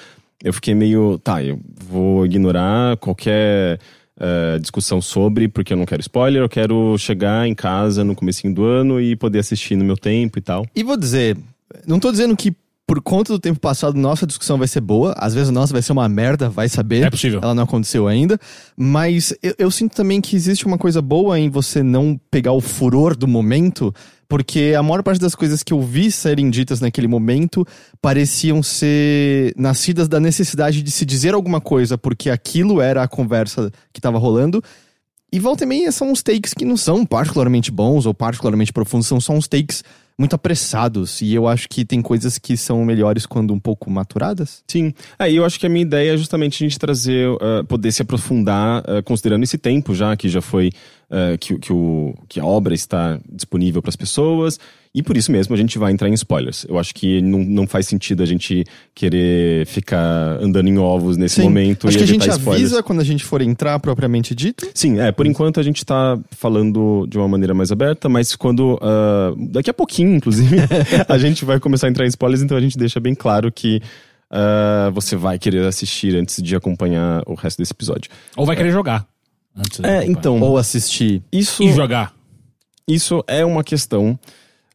eu 0.42 0.52
fiquei 0.52 0.74
meio. 0.74 1.18
Tá, 1.18 1.42
eu 1.42 1.60
vou 1.88 2.26
ignorar 2.26 2.96
qualquer. 2.96 3.78
uh, 4.16 4.60
discussão 4.60 5.00
sobre, 5.00 5.48
porque 5.48 5.72
eu 5.72 5.76
não 5.76 5.86
quero 5.86 6.00
spoiler, 6.00 6.42
eu 6.42 6.48
quero 6.48 6.96
chegar 6.98 7.46
em 7.46 7.54
casa 7.54 8.04
no 8.04 8.14
comecinho 8.14 8.54
do 8.54 8.64
ano 8.64 9.00
e 9.00 9.16
poder 9.16 9.38
assistir 9.40 9.76
no 9.76 9.84
meu 9.84 9.96
tempo 9.96 10.38
e 10.38 10.42
tal. 10.42 10.66
E 10.74 10.82
vou 10.82 10.96
dizer, 10.96 11.36
não 11.86 11.98
tô 11.98 12.10
dizendo 12.10 12.36
que 12.36 12.54
por 12.86 13.00
conta 13.00 13.32
do 13.32 13.38
tempo 13.38 13.58
passado, 13.58 13.96
nossa 13.96 14.26
discussão 14.26 14.58
vai 14.58 14.68
ser 14.68 14.80
boa. 14.80 15.14
Às 15.16 15.32
vezes 15.32 15.48
a 15.48 15.52
nossa 15.52 15.72
vai 15.72 15.80
ser 15.80 15.92
uma 15.92 16.08
merda, 16.08 16.50
vai 16.50 16.68
saber. 16.68 17.04
É 17.04 17.10
possível. 17.10 17.40
Ela 17.42 17.54
não 17.54 17.62
aconteceu 17.62 18.06
ainda. 18.06 18.38
Mas 18.76 19.34
eu, 19.42 19.54
eu, 19.58 19.70
sinto 19.70 19.94
também 19.94 20.20
que 20.20 20.36
existe 20.36 20.66
uma 20.66 20.76
coisa 20.76 21.00
boa 21.00 21.38
em 21.38 21.48
você 21.48 21.82
não 21.82 22.20
pegar 22.30 22.52
o 22.52 22.60
furor 22.60 23.16
do 23.16 23.26
momento, 23.26 23.94
porque 24.32 24.72
a 24.74 24.82
maior 24.82 25.02
parte 25.02 25.20
das 25.20 25.34
coisas 25.34 25.62
que 25.62 25.74
eu 25.74 25.82
vi 25.82 26.10
serem 26.10 26.48
ditas 26.48 26.80
naquele 26.80 27.06
momento 27.06 27.66
pareciam 28.00 28.62
ser 28.62 29.52
nascidas 29.58 30.08
da 30.08 30.18
necessidade 30.18 30.82
de 30.82 30.90
se 30.90 31.04
dizer 31.04 31.34
alguma 31.34 31.60
coisa, 31.60 31.98
porque 31.98 32.30
aquilo 32.30 32.80
era 32.80 33.02
a 33.02 33.06
conversa 33.06 33.70
que 33.92 33.98
estava 33.98 34.16
rolando. 34.16 34.64
E 35.30 35.38
volta 35.38 35.64
e 35.64 35.66
meia 35.66 35.92
são 35.92 36.10
uns 36.10 36.22
takes 36.22 36.54
que 36.54 36.64
não 36.64 36.78
são 36.78 37.04
particularmente 37.04 37.70
bons 37.70 38.06
ou 38.06 38.14
particularmente 38.14 38.72
profundos, 38.72 39.06
são 39.06 39.20
só 39.20 39.34
uns 39.34 39.46
takes 39.46 39.84
muito 40.18 40.34
apressados. 40.34 41.20
E 41.20 41.34
eu 41.34 41.46
acho 41.46 41.68
que 41.68 41.84
tem 41.84 42.00
coisas 42.00 42.38
que 42.38 42.56
são 42.56 42.84
melhores 42.84 43.26
quando 43.26 43.52
um 43.52 43.60
pouco 43.60 43.90
maturadas. 43.90 44.62
Sim. 44.66 44.94
Aí 45.18 45.34
é, 45.34 45.38
eu 45.38 45.44
acho 45.44 45.58
que 45.58 45.66
a 45.66 45.68
minha 45.68 45.82
ideia 45.82 46.14
é 46.14 46.16
justamente 46.16 46.62
a 46.62 46.66
gente 46.66 46.78
trazer, 46.78 47.28
uh, 47.28 47.64
poder 47.66 47.92
se 47.92 48.02
aprofundar, 48.02 48.82
uh, 48.82 49.02
considerando 49.04 49.42
esse 49.42 49.58
tempo 49.58 49.94
já, 49.94 50.16
que 50.16 50.28
já 50.28 50.40
foi. 50.40 50.70
Uh, 51.12 51.36
que, 51.36 51.58
que, 51.58 51.70
o, 51.70 52.14
que 52.26 52.40
a 52.40 52.44
obra 52.46 52.72
está 52.72 53.20
disponível 53.30 53.82
para 53.82 53.90
as 53.90 53.96
pessoas. 53.96 54.58
E 54.94 55.02
por 55.02 55.14
isso 55.16 55.32
mesmo 55.32 55.54
a 55.54 55.58
gente 55.58 55.78
vai 55.78 55.92
entrar 55.92 56.08
em 56.08 56.12
spoilers. 56.14 56.66
Eu 56.68 56.78
acho 56.78 56.94
que 56.94 57.20
não, 57.20 57.38
não 57.38 57.66
faz 57.66 57.86
sentido 57.86 58.22
a 58.22 58.26
gente 58.26 58.64
querer 58.94 59.66
ficar 59.66 60.38
andando 60.40 60.68
em 60.68 60.78
ovos 60.78 61.16
nesse 61.16 61.36
Sim. 61.36 61.42
momento. 61.44 61.88
Acho 61.88 61.96
e 61.96 61.98
que 61.98 62.04
a 62.04 62.06
gente 62.06 62.28
spoilers. 62.28 62.62
avisa 62.62 62.82
quando 62.82 63.00
a 63.00 63.04
gente 63.04 63.24
for 63.24 63.40
entrar 63.40 63.78
propriamente 63.78 64.34
dito. 64.34 64.66
Sim, 64.74 65.00
é. 65.00 65.10
Por 65.10 65.26
enquanto 65.26 65.60
a 65.60 65.62
gente 65.62 65.84
tá 65.84 66.18
falando 66.30 67.06
de 67.06 67.16
uma 67.16 67.28
maneira 67.28 67.54
mais 67.54 67.72
aberta, 67.72 68.08
mas 68.08 68.36
quando. 68.36 68.74
Uh, 68.74 69.48
daqui 69.50 69.70
a 69.70 69.74
pouquinho, 69.74 70.14
inclusive, 70.14 70.56
a 71.08 71.18
gente 71.18 71.44
vai 71.44 71.58
começar 71.58 71.88
a 71.88 71.90
entrar 71.90 72.04
em 72.04 72.08
spoilers, 72.08 72.42
então 72.42 72.56
a 72.56 72.60
gente 72.60 72.76
deixa 72.76 73.00
bem 73.00 73.14
claro 73.14 73.50
que. 73.52 73.80
Uh, 74.30 74.90
você 74.92 75.14
vai 75.14 75.38
querer 75.38 75.62
assistir 75.66 76.16
antes 76.16 76.42
de 76.42 76.56
acompanhar 76.56 77.22
o 77.26 77.34
resto 77.34 77.58
desse 77.58 77.74
episódio. 77.74 78.10
Ou 78.34 78.46
vai 78.46 78.56
querer 78.56 78.72
jogar. 78.72 79.06
Antes 79.56 79.80
de 79.80 79.86
É, 79.86 80.04
então. 80.06 80.40
Ou 80.40 80.56
assistir. 80.56 81.22
Isso, 81.30 81.62
E 81.62 81.72
jogar. 81.72 82.14
isso 82.86 83.22
é 83.26 83.44
uma 83.44 83.62
questão. 83.62 84.18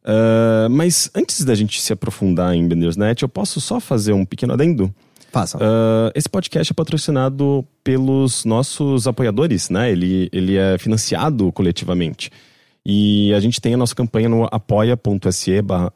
Uh, 0.04 0.70
mas 0.70 1.10
antes 1.14 1.44
da 1.44 1.54
gente 1.54 1.82
se 1.82 1.92
aprofundar 1.92 2.54
em 2.56 2.66
Bendersnet, 2.66 3.24
eu 3.24 3.30
posso 3.30 3.60
só 3.60 3.80
fazer 3.80 4.14
um 4.14 4.24
pequeno 4.24 4.54
adendo? 4.54 4.94
Façam. 5.32 5.60
Uh, 5.60 6.12
esse 6.16 6.30
podcast 6.30 6.72
é 6.72 6.74
patrocinado 6.74 7.68
pelos 7.84 8.46
nossos 8.46 9.06
apoiadores, 9.08 9.70
né? 9.70 9.92
Ele, 9.92 10.30
ele 10.32 10.56
é 10.56 10.78
financiado 10.78 11.52
coletivamente. 11.52 12.32
E 12.86 13.34
a 13.34 13.40
gente 13.42 13.60
tem 13.60 13.74
a 13.74 13.78
nossa 13.78 13.94
campanha 13.94 14.30
no 14.30 14.48
apoia.se 14.50 15.62
barra... 15.62 15.92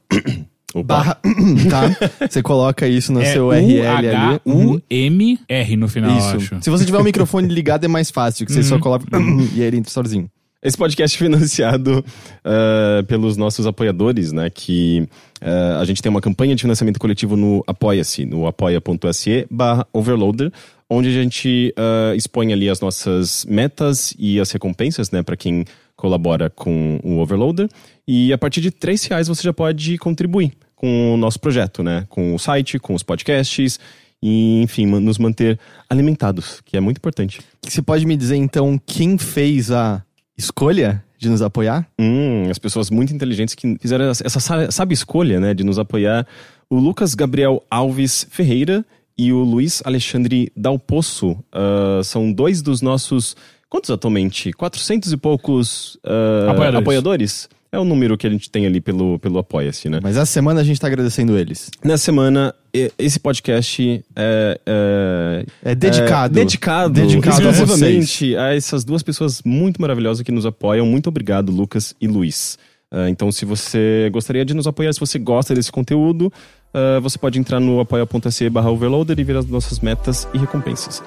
Opa. 0.73 0.95
Barra. 0.95 1.19
tá? 1.69 2.27
Você 2.27 2.41
coloca 2.41 2.87
isso 2.87 3.11
no 3.11 3.21
É 3.21 3.25
seu 3.25 3.47
URL 3.47 3.87
ali. 3.87 4.39
Uhum. 4.45 4.73
U-H-U-M-R 4.73 5.77
no 5.77 5.87
final, 5.87 6.11
eu 6.11 6.17
Isso. 6.17 6.35
acho. 6.37 6.63
Se 6.63 6.69
você 6.69 6.85
tiver 6.85 6.97
o 6.97 7.03
microfone 7.03 7.47
ligado, 7.47 7.83
é 7.83 7.87
mais 7.87 8.09
fácil, 8.09 8.45
que 8.45 8.51
você 8.51 8.63
só 8.63 8.79
coloca 8.79 9.05
e 9.53 9.61
aí 9.61 9.67
ele 9.67 9.77
entra 9.77 9.91
sozinho. 9.91 10.29
Esse 10.63 10.77
podcast 10.77 11.17
é 11.17 11.19
financiado 11.25 12.05
uh, 12.45 13.03
pelos 13.07 13.35
nossos 13.35 13.65
apoiadores, 13.65 14.31
né? 14.31 14.47
Que 14.47 15.07
uh, 15.41 15.79
a 15.79 15.85
gente 15.85 16.03
tem 16.03 16.09
uma 16.11 16.21
campanha 16.21 16.55
de 16.55 16.61
financiamento 16.61 16.99
coletivo 16.99 17.35
no 17.35 17.63
Apoia-se, 17.65 18.25
no 18.25 18.45
apoia.se 18.45 19.47
barra 19.49 19.87
overloader, 19.91 20.51
onde 20.87 21.09
a 21.09 21.11
gente 21.11 21.73
uh, 21.75 22.15
expõe 22.15 22.53
ali 22.53 22.69
as 22.69 22.79
nossas 22.79 23.43
metas 23.49 24.13
e 24.19 24.39
as 24.39 24.51
recompensas, 24.51 25.09
né? 25.09 25.23
Para 25.23 25.35
quem 25.35 25.65
colabora 26.01 26.49
com 26.49 26.99
o 27.03 27.19
Overloader. 27.19 27.69
E 28.07 28.33
a 28.33 28.37
partir 28.37 28.59
de 28.59 28.71
três 28.71 29.03
reais 29.05 29.27
você 29.27 29.43
já 29.43 29.53
pode 29.53 29.97
contribuir 29.99 30.51
com 30.75 31.13
o 31.13 31.17
nosso 31.17 31.39
projeto, 31.39 31.83
né? 31.83 32.05
Com 32.09 32.33
o 32.33 32.39
site, 32.39 32.79
com 32.79 32.95
os 32.95 33.03
podcasts 33.03 33.79
e, 34.21 34.61
enfim, 34.63 34.87
nos 34.87 35.19
manter 35.19 35.59
alimentados, 35.87 36.59
que 36.65 36.75
é 36.75 36.79
muito 36.79 36.97
importante. 36.97 37.39
Você 37.63 37.83
pode 37.83 38.03
me 38.07 38.17
dizer, 38.17 38.35
então, 38.35 38.81
quem 38.83 39.15
fez 39.17 39.71
a 39.71 40.03
escolha 40.35 41.03
de 41.19 41.29
nos 41.29 41.43
apoiar? 41.43 41.87
Hum, 41.99 42.49
as 42.49 42.57
pessoas 42.57 42.89
muito 42.89 43.13
inteligentes 43.13 43.53
que 43.53 43.77
fizeram 43.79 44.05
essa 44.05 44.25
essa 44.25 44.39
sa- 44.39 44.71
sabe 44.71 44.95
escolha, 44.95 45.39
né, 45.39 45.53
de 45.53 45.63
nos 45.63 45.77
apoiar. 45.77 46.25
O 46.67 46.79
Lucas 46.79 47.13
Gabriel 47.13 47.63
Alves 47.69 48.25
Ferreira 48.31 48.83
e 49.15 49.31
o 49.31 49.43
Luiz 49.43 49.83
Alexandre 49.85 50.51
Dalpoço 50.57 51.37
ah, 51.51 52.01
são 52.03 52.31
dois 52.33 52.63
dos 52.63 52.81
nossos. 52.81 53.35
Quantos 53.71 53.89
atualmente? 53.89 54.51
400 54.51 55.13
e 55.13 55.17
poucos 55.17 55.97
ah, 56.05 56.51
Apoiadores. 56.51 56.81
apoiadores? 56.81 57.49
É 57.71 57.79
o 57.79 57.85
número 57.85 58.17
que 58.17 58.27
a 58.27 58.29
gente 58.29 58.51
tem 58.51 58.65
ali 58.65 58.81
pelo, 58.81 59.17
pelo 59.17 59.39
Apoia-se, 59.39 59.87
né? 59.87 60.01
Mas 60.03 60.17
essa 60.17 60.25
semana 60.25 60.59
a 60.59 60.63
gente 60.63 60.77
tá 60.77 60.87
agradecendo 60.87 61.37
eles. 61.37 61.71
Nessa 61.81 62.03
semana, 62.03 62.53
esse 62.99 63.17
podcast 63.17 64.03
é. 64.13 64.59
é 64.65 65.45
É 65.63 65.73
dedicado. 65.73 66.37
é 66.37 66.43
dedicado, 66.43 66.93
Dedicado 66.95 67.47
a 67.47 67.51
exclusivamente 67.51 68.35
a, 68.35 68.53
essas 68.53 68.83
duas 68.83 69.01
pessoas 69.01 69.41
muito 69.45 69.79
maravilhosas 69.79 70.21
que 70.21 70.33
nos 70.33 70.45
apoiam. 70.45 70.85
Muito 70.85 71.07
obrigado, 71.07 71.49
Lucas 71.49 71.95
e 72.01 72.09
Luiz. 72.09 72.59
Ah, 72.91 73.09
então, 73.09 73.31
se 73.31 73.45
você 73.45 74.09
gostaria 74.11 74.43
de 74.43 74.53
nos 74.53 74.67
apoiar, 74.67 74.91
se 74.91 74.99
você 74.99 75.17
gosta 75.17 75.55
desse 75.55 75.71
conteúdo, 75.71 76.29
ah, 76.73 76.99
você 76.99 77.17
pode 77.17 77.39
entrar 77.39 77.61
no 77.61 77.79
apoia.se 77.79 78.49
barra 78.49 78.69
overloader 78.69 79.17
e 79.17 79.23
ver 79.23 79.37
as 79.37 79.45
nossas 79.45 79.79
metas 79.79 80.27
e 80.33 80.37
recompensas. 80.37 81.01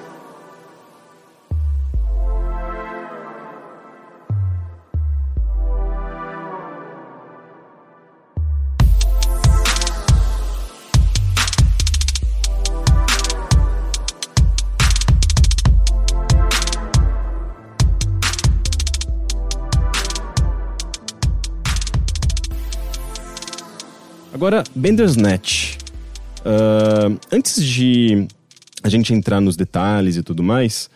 Agora, 24.45 24.63
Bandersnatch. 24.75 25.75
Ah, 26.45 27.09
antes 27.31 27.65
de 27.65 28.27
a 28.83 28.89
gente 28.89 29.11
entrar 29.11 29.41
nos 29.41 29.55
detalhes 29.55 30.17
e 30.17 30.21
tudo 30.21 30.43
mais, 30.43 30.87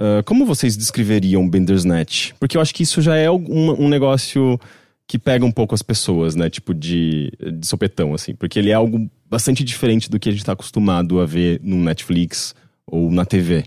ah, 0.00 0.22
como 0.24 0.46
vocês 0.46 0.74
descreveriam 0.74 1.46
Bandersnatch? 1.46 2.32
Porque 2.40 2.56
eu 2.56 2.62
acho 2.62 2.74
que 2.74 2.82
isso 2.82 3.02
já 3.02 3.14
é 3.14 3.30
um, 3.30 3.84
um 3.84 3.90
negócio 3.90 4.58
que 5.06 5.18
pega 5.18 5.44
um 5.44 5.52
pouco 5.52 5.74
as 5.74 5.82
pessoas, 5.82 6.34
né? 6.34 6.48
Tipo 6.48 6.72
de, 6.72 7.30
de 7.38 7.66
sopetão, 7.66 8.14
assim. 8.14 8.34
Porque 8.34 8.58
ele 8.58 8.70
é 8.70 8.74
algo 8.74 9.06
bastante 9.28 9.62
diferente 9.62 10.08
do 10.08 10.18
que 10.18 10.30
a 10.30 10.32
gente 10.32 10.42
tá 10.42 10.52
acostumado 10.52 11.20
a 11.20 11.26
ver 11.26 11.60
no 11.62 11.76
Netflix 11.76 12.54
ou 12.86 13.10
na 13.10 13.26
TV. 13.26 13.66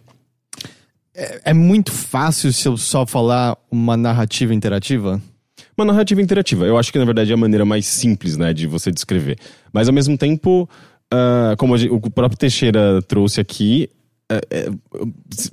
É, 1.13 1.51
é 1.51 1.53
muito 1.53 1.91
fácil 1.91 2.51
se 2.51 2.67
eu 2.67 2.75
só 2.75 3.06
falar 3.06 3.56
uma 3.70 3.96
narrativa 3.96 4.51
interativa? 4.51 5.22
Uma 5.77 5.86
narrativa 5.86 6.22
interativa. 6.22 6.65
Eu 6.65 6.77
acho 6.77 6.91
que, 6.91 6.98
na 6.98 7.05
verdade, 7.05 7.31
é 7.31 7.34
a 7.34 7.38
maneira 7.38 7.63
mais 7.65 7.86
simples, 7.86 8.36
né, 8.36 8.53
de 8.53 8.65
você 8.65 8.91
descrever. 8.91 9.38
Mas, 9.72 9.88
ao 9.88 9.93
mesmo 9.93 10.17
tempo, 10.17 10.67
ah, 11.13 11.55
como 11.57 11.77
gente- 11.77 11.91
o 11.93 12.00
próprio 12.10 12.38
Teixeira 12.38 13.01
trouxe 13.03 13.39
aqui, 13.39 13.89
é, 14.31 14.69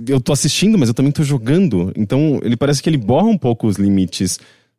eu- 0.09 0.21
tô 0.21 0.33
assistindo, 0.33 0.79
mas 0.79 0.89
eu 0.89 0.95
também 0.95 1.13
tô 1.13 1.23
jogando. 1.23 1.93
Então, 1.95 2.41
ele 2.43 2.57
parece 2.57 2.83
que 2.83 2.89
ele 2.89 2.97
borra 2.97 3.29
um 3.29 3.37
pouco 3.39 3.67
os 3.67 3.77
limites 3.77 4.39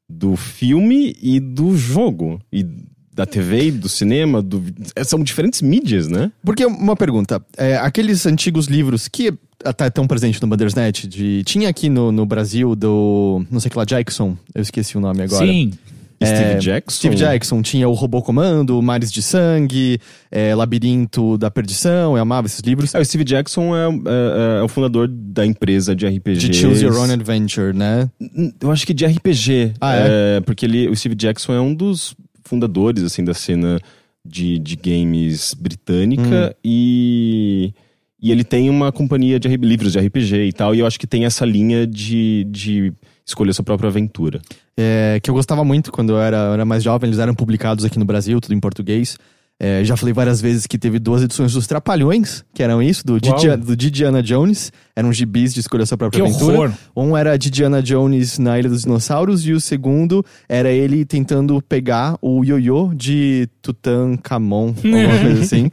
do 0.09 0.35
filme 0.35 1.15
e 1.21 1.39
do 1.39 1.77
jogo. 1.77 2.39
E 2.51 2.65
da 3.13 3.25
TV, 3.25 3.71
do 3.71 3.87
cinema, 3.87 4.41
do... 4.41 4.61
são 5.05 5.23
diferentes 5.23 5.61
mídias, 5.61 6.09
né? 6.09 6.29
Porque 6.43 6.65
uma 6.65 6.97
pergunta, 6.97 7.41
é, 7.57 7.77
aqueles 7.77 8.25
antigos 8.25 8.65
livros 8.67 9.07
que 9.07 9.31
até 9.65 9.87
estão 9.87 10.07
presentes 10.07 10.39
no 10.39 10.47
Bandersnet, 10.47 11.07
de, 11.07 11.43
tinha 11.43 11.67
aqui 11.67 11.89
no, 11.89 12.11
no 12.11 12.25
Brasil 12.25 12.75
do, 12.75 13.45
não 13.49 13.59
sei 13.59 13.69
que 13.69 13.77
lá, 13.77 13.83
Jackson, 13.83 14.37
eu 14.53 14.61
esqueci 14.61 14.97
o 14.97 14.99
nome 15.01 15.23
agora. 15.23 15.45
Sim. 15.45 15.71
Steve 16.23 16.59
Jackson. 16.59 16.97
Steve 16.97 17.15
Jackson 17.15 17.61
tinha 17.61 17.89
o 17.89 17.93
Robô 17.93 18.21
Comando, 18.21 18.81
Mares 18.81 19.11
de 19.11 19.21
Sangue, 19.21 19.99
é, 20.31 20.55
Labirinto 20.55 21.37
da 21.37 21.51
Perdição, 21.51 22.15
eu 22.15 22.21
amava 22.21 22.47
esses 22.47 22.61
livros. 22.61 22.95
É, 22.95 22.99
o 22.99 23.05
Steve 23.05 23.23
Jackson 23.23 23.75
é, 23.75 23.87
é- 23.87 24.59
é 24.59 24.63
o 24.63 24.67
fundador 24.67 25.07
da 25.07 25.45
empresa 25.45 25.95
de 25.95 26.07
RPGs. 26.07 26.49
De 26.49 26.55
Choose 26.55 26.83
Your 26.83 26.97
Own 26.97 27.11
Adventure, 27.11 27.75
né? 27.75 28.09
Eu 28.61 28.71
acho 28.71 28.87
que 28.87 28.93
de 28.93 29.05
RPG. 29.05 29.73
Ah, 29.81 29.95
é? 29.95 30.41
porque 30.41 30.65
ele, 30.65 30.87
o 30.87 30.95
Steve 30.95 31.15
Jackson 31.15 31.53
é 31.53 31.59
um 31.59 31.73
dos 31.73 32.15
fundadores, 32.43 33.03
assim, 33.03 33.23
da 33.23 33.33
cena 33.33 33.79
de, 34.25 34.57
de 34.59 34.75
games 34.75 35.53
britânica 35.53 36.55
e... 36.63 37.73
E 38.25 38.31
ele 38.31 38.43
tem 38.43 38.71
uma 38.71 38.91
companhia 38.91 39.39
de 39.39 39.47
livros 39.55 39.91
de 39.91 39.99
RPG 39.99 40.47
e 40.47 40.51
tal, 40.51 40.73
e 40.73 40.79
eu 40.79 40.87
acho 40.87 40.99
que 40.99 41.05
tem 41.05 41.25
essa 41.25 41.45
linha 41.45 41.85
de, 41.85 42.43
de 42.49 42.91
escolher 43.23 43.53
sua 43.53 43.63
própria 43.63 43.87
aventura. 43.87 44.41
É, 44.75 45.19
que 45.21 45.29
eu 45.29 45.33
gostava 45.35 45.63
muito 45.63 45.91
quando 45.91 46.13
eu 46.13 46.19
era, 46.19 46.37
eu 46.37 46.53
era 46.53 46.65
mais 46.65 46.81
jovem, 46.81 47.07
eles 47.07 47.19
eram 47.19 47.35
publicados 47.35 47.85
aqui 47.85 47.99
no 47.99 48.03
Brasil, 48.03 48.41
tudo 48.41 48.55
em 48.55 48.59
português. 48.59 49.15
É, 49.59 49.83
já 49.83 49.95
falei 49.95 50.11
várias 50.11 50.41
vezes 50.41 50.65
que 50.65 50.75
teve 50.75 50.97
duas 50.97 51.21
edições 51.21 51.53
dos 51.53 51.67
Trapalhões, 51.67 52.43
que 52.51 52.63
eram 52.63 52.81
isso, 52.81 53.05
do, 53.05 53.21
Didi, 53.21 53.57
do 53.57 53.75
Didiana 53.75 54.23
Jones. 54.23 54.73
Eram 54.97 55.11
gibis 55.11 55.53
de 55.53 55.59
escolha 55.59 55.85
sua 55.85 55.97
própria 55.97 56.23
Que 56.23 56.29
aventura. 56.29 56.53
horror. 56.57 56.71
Um 56.95 57.17
era 57.17 57.37
Didiana 57.37 57.83
Jones 57.83 58.39
na 58.39 58.57
Ilha 58.57 58.69
dos 58.69 58.83
Dinossauros, 58.83 59.45
e 59.45 59.51
o 59.51 59.59
segundo 59.59 60.23
era 60.47 60.71
ele 60.71 61.03
tentando 61.03 61.61
pegar 61.61 62.17
o 62.21 62.45
ioiô 62.45 62.93
de 62.95 63.49
Tutankhamon, 63.61 64.67
alguma 64.83 65.19
coisa 65.19 65.41
assim. 65.41 65.69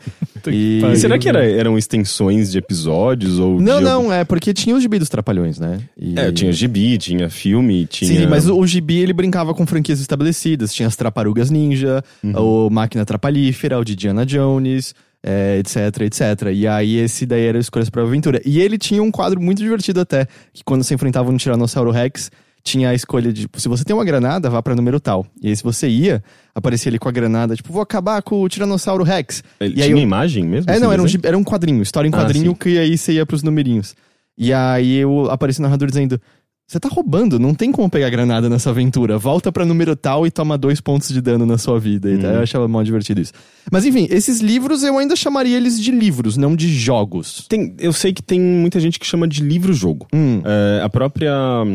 E- 0.48 0.82
E 0.92 0.96
será 0.96 1.18
que 1.18 1.28
era- 1.28 1.44
eram 1.48 1.78
extensões 1.78 2.50
de 2.50 2.58
episódios? 2.58 3.38
ou 3.38 3.60
Não, 3.60 3.78
de 3.78 3.84
não, 3.84 4.12
é 4.12 4.24
porque 4.24 4.52
tinha 4.52 4.74
os 4.74 4.82
gibi 4.82 4.98
dos 4.98 5.08
Trapalhões, 5.08 5.58
né? 5.58 5.80
E- 5.96 6.18
É, 6.18 6.32
tinha 6.32 6.50
gibi, 6.52 6.98
tinha 6.98 7.30
filme, 7.30 7.86
tinha. 7.86 8.22
Sim, 8.22 8.26
mas 8.26 8.48
o, 8.48 8.58
o 8.58 8.66
gibi 8.66 8.98
ele 8.98 9.12
brincava 9.12 9.54
com 9.54 9.64
franquias 9.66 10.00
estabelecidas. 10.00 10.74
Tinha 10.74 10.88
as 10.88 10.96
Traparugas 10.96 11.50
Ninja, 11.50 12.02
o 12.34 12.68
Máquina 12.70 13.04
Trapalífera, 13.04 13.78
o 13.78 13.84
de 13.84 13.94
Diana 13.94 14.26
Jones, 14.26 14.94
é, 15.22 15.58
etc, 15.58 16.00
etc. 16.02 16.22
E 16.52 16.66
aí 16.66 16.96
esse 16.98 17.24
daí 17.26 17.44
era 17.46 17.58
Escolhas 17.58 17.88
para 17.90 18.02
Aventura. 18.02 18.40
E 18.44 18.60
ele 18.60 18.76
tinha 18.78 19.02
um 19.02 19.10
quadro 19.10 19.40
muito 19.40 19.58
divertido 19.58 20.00
até, 20.00 20.26
que 20.52 20.62
quando 20.64 20.82
você 20.82 20.94
enfrentava 20.94 21.30
um 21.30 21.36
Tiranossauro 21.36 21.90
Rex, 21.90 22.30
tinha 22.64 22.90
a 22.90 22.94
escolha 22.94 23.32
de, 23.32 23.42
tipo, 23.42 23.60
se 23.60 23.68
você 23.68 23.84
tem 23.84 23.94
uma 23.94 24.04
granada, 24.04 24.48
vá 24.48 24.62
pra 24.62 24.74
número 24.76 25.00
tal. 25.00 25.26
E 25.42 25.48
aí 25.48 25.56
se 25.56 25.62
você 25.64 25.88
ia, 25.88 26.22
aparecia 26.54 26.90
ele 26.90 26.98
com 26.98 27.08
a 27.08 27.12
granada, 27.12 27.56
tipo, 27.56 27.72
vou 27.72 27.82
acabar 27.82 28.22
com 28.22 28.40
o 28.40 28.48
Tiranossauro 28.48 29.02
Rex. 29.02 29.42
Ele 29.60 29.74
e 29.76 29.82
aí 29.82 29.88
tinha 29.88 29.98
eu- 30.00 30.02
imagem 30.02 30.44
mesmo? 30.44 30.70
é, 30.70 30.74
assim, 30.74 30.82
não, 30.84 30.92
era 30.92 31.02
um, 31.02 31.06
era 31.24 31.38
um 31.38 31.42
quadrinho, 31.44 31.82
história 31.82 32.06
em 32.08 32.12
Ah, 32.14 32.18
quadrinho, 32.18 32.50
sim. 32.52 32.54
que 32.54 32.78
aí 32.78 32.96
você 32.96 33.12
ia 33.14 33.26
pros 33.26 33.42
numerinhos. 33.42 33.94
E 34.38 34.52
aí 34.52 34.96
eu 34.98 35.30
apareci 35.30 35.58
o 35.58 35.62
narrador 35.62 35.88
dizendo: 35.88 36.20
Você 36.66 36.80
tá 36.80 36.88
roubando, 36.88 37.38
não 37.38 37.54
tem 37.54 37.70
como 37.70 37.90
pegar 37.90 38.08
granada 38.08 38.48
nessa 38.48 38.70
aventura. 38.70 39.18
Volta 39.18 39.52
pra 39.52 39.64
número 39.66 39.94
tal 39.94 40.26
e 40.26 40.30
toma 40.30 40.56
dois 40.56 40.80
pontos 40.80 41.08
de 41.10 41.20
dano 41.20 41.44
na 41.44 41.58
sua 41.58 41.78
vida. 41.78 42.10
E 42.10 42.16
tal. 42.18 42.30
Uhum. 42.30 42.36
Eu 42.36 42.42
achava 42.42 42.66
mal 42.66 42.82
divertido 42.82 43.20
isso. 43.20 43.32
Mas 43.70 43.84
enfim, 43.84 44.06
esses 44.10 44.40
livros 44.40 44.82
eu 44.82 44.96
ainda 44.96 45.14
chamaria 45.14 45.56
eles 45.56 45.78
de 45.78 45.90
livros, 45.90 46.38
não 46.38 46.56
de 46.56 46.68
jogos. 46.74 47.44
Tem- 47.46 47.74
eu 47.78 47.92
sei 47.92 48.12
que 48.14 48.22
tem 48.22 48.40
muita 48.40 48.80
gente 48.80 48.98
que 48.98 49.04
chama 49.06 49.28
de 49.28 49.42
livro-jogo. 49.42 50.06
Hum. 50.14 50.40
É, 50.44 50.80
a 50.82 50.88
própria 50.88 51.32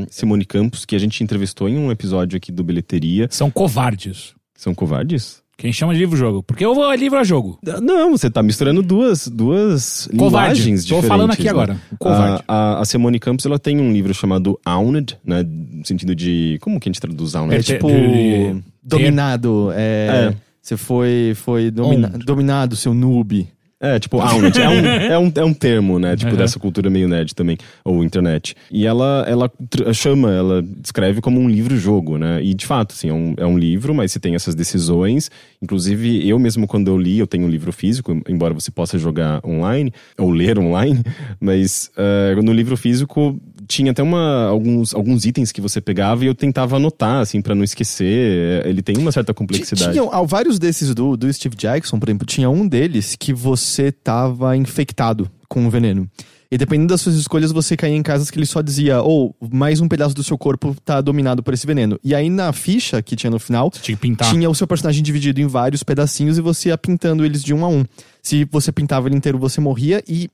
Simone 0.09 0.45
Campos, 0.45 0.83
que 0.83 0.95
a 0.95 0.99
gente 0.99 1.23
entrevistou 1.23 1.69
em 1.69 1.77
um 1.77 1.91
episódio 1.91 2.35
aqui 2.35 2.51
do 2.51 2.63
Bilheteria, 2.63 3.27
São 3.29 3.51
covardes. 3.51 4.33
são 4.55 4.73
covardes? 4.73 5.43
Quem 5.57 5.73
chama 5.73 5.93
de 5.93 5.99
livro-jogo. 5.99 6.43
Porque 6.43 6.63
eu 6.63 6.75
vou 6.75 6.93
livro 6.93 7.17
a 7.17 7.23
jogo. 7.23 7.57
Ah, 7.67 7.81
Não, 7.81 8.11
você 8.11 8.29
tá 8.29 8.43
misturando 8.43 8.83
duas, 8.83 9.27
duas 9.27 10.07
Covarde. 10.15 10.59
linguagens 10.61 10.81
Tô 10.81 10.85
diferentes. 10.95 11.07
falando 11.07 11.31
aqui 11.31 11.43
né? 11.45 11.49
agora. 11.49 11.77
Covarde. 11.97 12.43
A, 12.47 12.53
a, 12.77 12.81
a 12.81 12.85
Simone 12.85 13.19
Campos, 13.19 13.43
ela 13.45 13.57
tem 13.57 13.79
um 13.79 13.91
livro 13.91 14.13
chamado 14.13 14.59
Owned, 14.65 15.17
né? 15.25 15.43
No 15.43 15.83
sentido 15.85 16.13
de... 16.15 16.59
Como 16.61 16.79
que 16.79 16.87
a 16.87 16.91
gente 16.91 17.01
traduz 17.01 17.33
Owned? 17.33 17.55
É 17.55 17.57
de- 17.57 17.63
tipo. 17.65 17.87
de- 17.87 18.61
dominado. 18.83 19.71
É. 19.73 20.29
É. 20.31 20.35
Você 20.61 20.77
foi, 20.77 21.33
foi 21.35 21.71
domina- 21.71 22.09
dominado, 22.09 22.75
seu 22.75 22.93
noob. 22.93 23.47
É, 23.79 23.99
tipo, 23.99 24.19
é, 24.19 24.25
um, 24.33 24.47
é, 25.13 25.19
um, 25.19 25.31
é 25.35 25.45
um 25.45 25.53
termo, 25.53 25.99
né? 25.99 26.15
Tipo, 26.15 26.31
Uhum. 26.31 26.37
dessa 26.37 26.57
cultura 26.59 26.89
meio 26.89 27.07
nerd 27.07 27.33
também, 27.35 27.57
ou 27.85 28.03
internet. 28.03 28.55
E 28.71 28.85
ela, 28.87 29.23
ela 29.27 29.51
chama, 29.93 30.31
ela 30.33 30.61
descreve 30.63 31.21
como 31.21 31.39
um 31.39 31.47
livro-jogo, 31.47 32.17
né? 32.17 32.43
E 32.43 32.53
de 32.53 32.65
fato, 32.65 32.93
assim, 32.93 33.09
é 33.09 33.13
um, 33.13 33.33
é 33.37 33.45
um 33.45 33.57
livro, 33.57 33.93
mas 33.93 34.11
você 34.11 34.19
tem 34.19 34.33
essas 34.35 34.55
decisões. 34.55 35.29
Inclusive, 35.61 36.27
eu 36.27 36.39
mesmo, 36.39 36.65
quando 36.67 36.87
eu 36.87 36.97
li, 36.97 37.19
eu 37.19 37.27
tenho 37.27 37.45
um 37.45 37.49
livro 37.49 37.71
físico, 37.71 38.19
embora 38.27 38.53
você 38.53 38.71
possa 38.71 38.97
jogar 38.97 39.45
online, 39.45 39.93
ou 40.17 40.31
ler 40.31 40.57
online, 40.57 41.01
mas 41.39 41.91
eh, 41.95 42.35
no 42.43 42.51
livro 42.53 42.75
físico 42.75 43.39
tinha 43.67 43.91
até 43.91 44.01
uma, 44.01 44.45
alguns, 44.45 44.93
alguns 44.93 45.25
itens 45.25 45.51
que 45.51 45.61
você 45.61 45.81
pegava 45.81 46.23
e 46.23 46.27
eu 46.27 46.35
tentava 46.35 46.77
anotar, 46.77 47.21
assim, 47.21 47.41
pra 47.41 47.53
não 47.53 47.63
esquecer. 47.63 48.65
Ele 48.65 48.81
tem 48.81 48.97
uma 48.97 49.11
certa 49.11 49.33
complexidade. 49.33 49.91
Tinham 49.91 50.09
ah, 50.11 50.23
vários 50.23 50.57
desses 50.57 50.93
do, 50.95 51.17
do 51.17 51.31
Steve 51.31 51.55
Jackson, 51.55 51.99
por 51.99 52.09
exemplo, 52.09 52.25
tinha 52.25 52.49
um 52.49 52.67
deles 52.67 53.15
que 53.15 53.33
você 53.33 53.91
tava 53.91 54.55
infectado 54.55 55.29
com 55.47 55.65
o 55.65 55.69
veneno. 55.69 56.09
E 56.49 56.57
dependendo 56.57 56.89
das 56.89 57.01
suas 57.01 57.15
escolhas, 57.15 57.51
você 57.51 57.75
caía 57.75 57.95
em 57.95 58.01
casas 58.01 58.31
que 58.31 58.39
ele 58.39 58.45
só 58.45 58.61
dizia, 58.61 59.01
ou 59.01 59.35
mais 59.51 59.81
um 59.81 59.87
pedaço 59.87 60.15
do 60.15 60.23
seu 60.23 60.37
corpo 60.37 60.75
tá 60.83 61.01
dominado 61.01 61.43
por 61.43 61.53
esse 61.53 61.67
veneno. 61.67 61.99
E 62.01 62.15
aí 62.15 62.29
na 62.29 62.53
ficha 62.53 63.01
que 63.01 63.17
tinha 63.17 63.29
no 63.29 63.37
final, 63.37 63.69
Tinha 63.69 63.97
tinha 64.31 64.49
o 64.49 64.55
seu 64.55 64.65
personagem 64.65 65.03
dividido 65.03 65.41
em 65.41 65.47
vários 65.47 65.83
pedacinhos 65.83 66.37
e 66.37 66.41
você 66.41 66.69
ia 66.69 66.77
pintando 66.77 67.25
eles 67.25 67.43
de 67.43 67.53
um 67.53 67.65
a 67.65 67.67
um. 67.67 67.83
Se 68.21 68.45
você 68.45 68.71
pintava 68.71 69.09
ele 69.09 69.15
inteiro, 69.15 69.37
você 69.37 69.59
morria 69.59 70.01
e. 70.07 70.29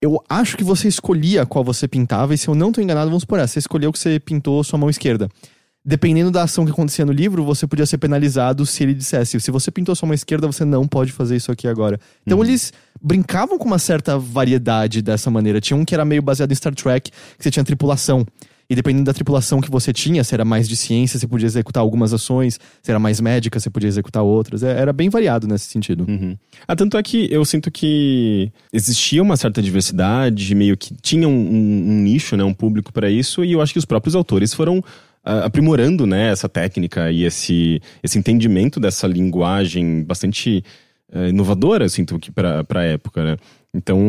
Eu 0.00 0.22
acho 0.28 0.56
que 0.56 0.62
você 0.62 0.86
escolhia 0.86 1.44
qual 1.44 1.64
você 1.64 1.88
pintava, 1.88 2.32
e 2.32 2.38
se 2.38 2.46
eu 2.46 2.54
não 2.54 2.70
tô 2.70 2.80
enganado, 2.80 3.10
vamos 3.10 3.24
por 3.24 3.38
essa. 3.38 3.54
Você 3.54 3.58
escolheu 3.58 3.92
que 3.92 3.98
você 3.98 4.20
pintou 4.20 4.62
sua 4.62 4.78
mão 4.78 4.88
esquerda. 4.88 5.28
Dependendo 5.84 6.30
da 6.30 6.42
ação 6.42 6.64
que 6.64 6.70
acontecia 6.70 7.04
no 7.04 7.12
livro, 7.12 7.44
você 7.44 7.66
podia 7.66 7.86
ser 7.86 7.98
penalizado 7.98 8.64
se 8.64 8.82
ele 8.82 8.94
dissesse: 8.94 9.40
se 9.40 9.50
você 9.50 9.70
pintou 9.70 9.96
sua 9.96 10.06
mão 10.06 10.14
esquerda, 10.14 10.46
você 10.46 10.64
não 10.64 10.86
pode 10.86 11.10
fazer 11.10 11.34
isso 11.34 11.50
aqui 11.50 11.66
agora. 11.66 11.98
Então 12.24 12.44
eles 12.44 12.72
brincavam 13.00 13.58
com 13.58 13.64
uma 13.64 13.78
certa 13.78 14.18
variedade 14.18 15.02
dessa 15.02 15.30
maneira. 15.30 15.60
Tinha 15.60 15.76
um 15.76 15.84
que 15.84 15.94
era 15.94 16.04
meio 16.04 16.22
baseado 16.22 16.52
em 16.52 16.54
Star 16.54 16.74
Trek, 16.74 17.10
que 17.10 17.42
você 17.42 17.50
tinha 17.50 17.64
tripulação. 17.64 18.24
E 18.70 18.74
dependendo 18.74 19.04
da 19.06 19.14
tripulação 19.14 19.62
que 19.62 19.70
você 19.70 19.94
tinha, 19.94 20.22
se 20.22 20.34
era 20.34 20.44
mais 20.44 20.68
de 20.68 20.76
ciência, 20.76 21.18
você 21.18 21.26
podia 21.26 21.46
executar 21.46 21.80
algumas 21.80 22.12
ações, 22.12 22.60
se 22.82 22.90
era 22.90 22.98
mais 22.98 23.18
médica, 23.18 23.58
você 23.58 23.70
podia 23.70 23.88
executar 23.88 24.22
outras. 24.22 24.62
É- 24.62 24.78
Era 24.78 24.92
bem 24.92 25.08
variado 25.08 25.46
nesse 25.48 25.66
sentido. 25.70 26.04
Uhum. 26.06 26.36
Ah, 26.66 26.76
tanto 26.76 26.98
é 26.98 27.02
que 27.02 27.28
eu 27.32 27.42
sinto 27.46 27.70
que 27.70 28.52
existia 28.70 29.22
uma 29.22 29.38
certa 29.38 29.62
diversidade, 29.62 30.54
meio 30.54 30.76
que 30.76 30.94
tinha 31.00 31.26
um, 31.26 31.32
um- 31.32 31.90
um 31.92 32.02
nicho, 32.02 32.36
né, 32.36 32.44
um 32.44 32.52
público 32.52 32.92
para 32.92 33.10
isso, 33.10 33.42
e 33.42 33.52
eu 33.52 33.62
acho 33.62 33.72
que 33.72 33.78
os 33.78 33.86
próprios 33.86 34.14
autores 34.14 34.52
foram 34.52 34.84
ah, 35.24 35.46
aprimorando, 35.46 36.06
né, 36.06 36.30
essa 36.30 36.48
técnica 36.48 37.10
e 37.10 37.24
esse, 37.24 37.80
esse 38.02 38.18
entendimento 38.18 38.78
dessa 38.78 39.06
linguagem 39.06 40.02
bastante 40.04 40.62
eh, 41.10 41.28
inovadora, 41.30 41.84
eu 41.86 41.88
sinto 41.88 42.18
que 42.18 42.30
para 42.30 42.64
a 42.74 42.82
época, 42.82 43.24
né. 43.24 43.36
Então, 43.74 44.00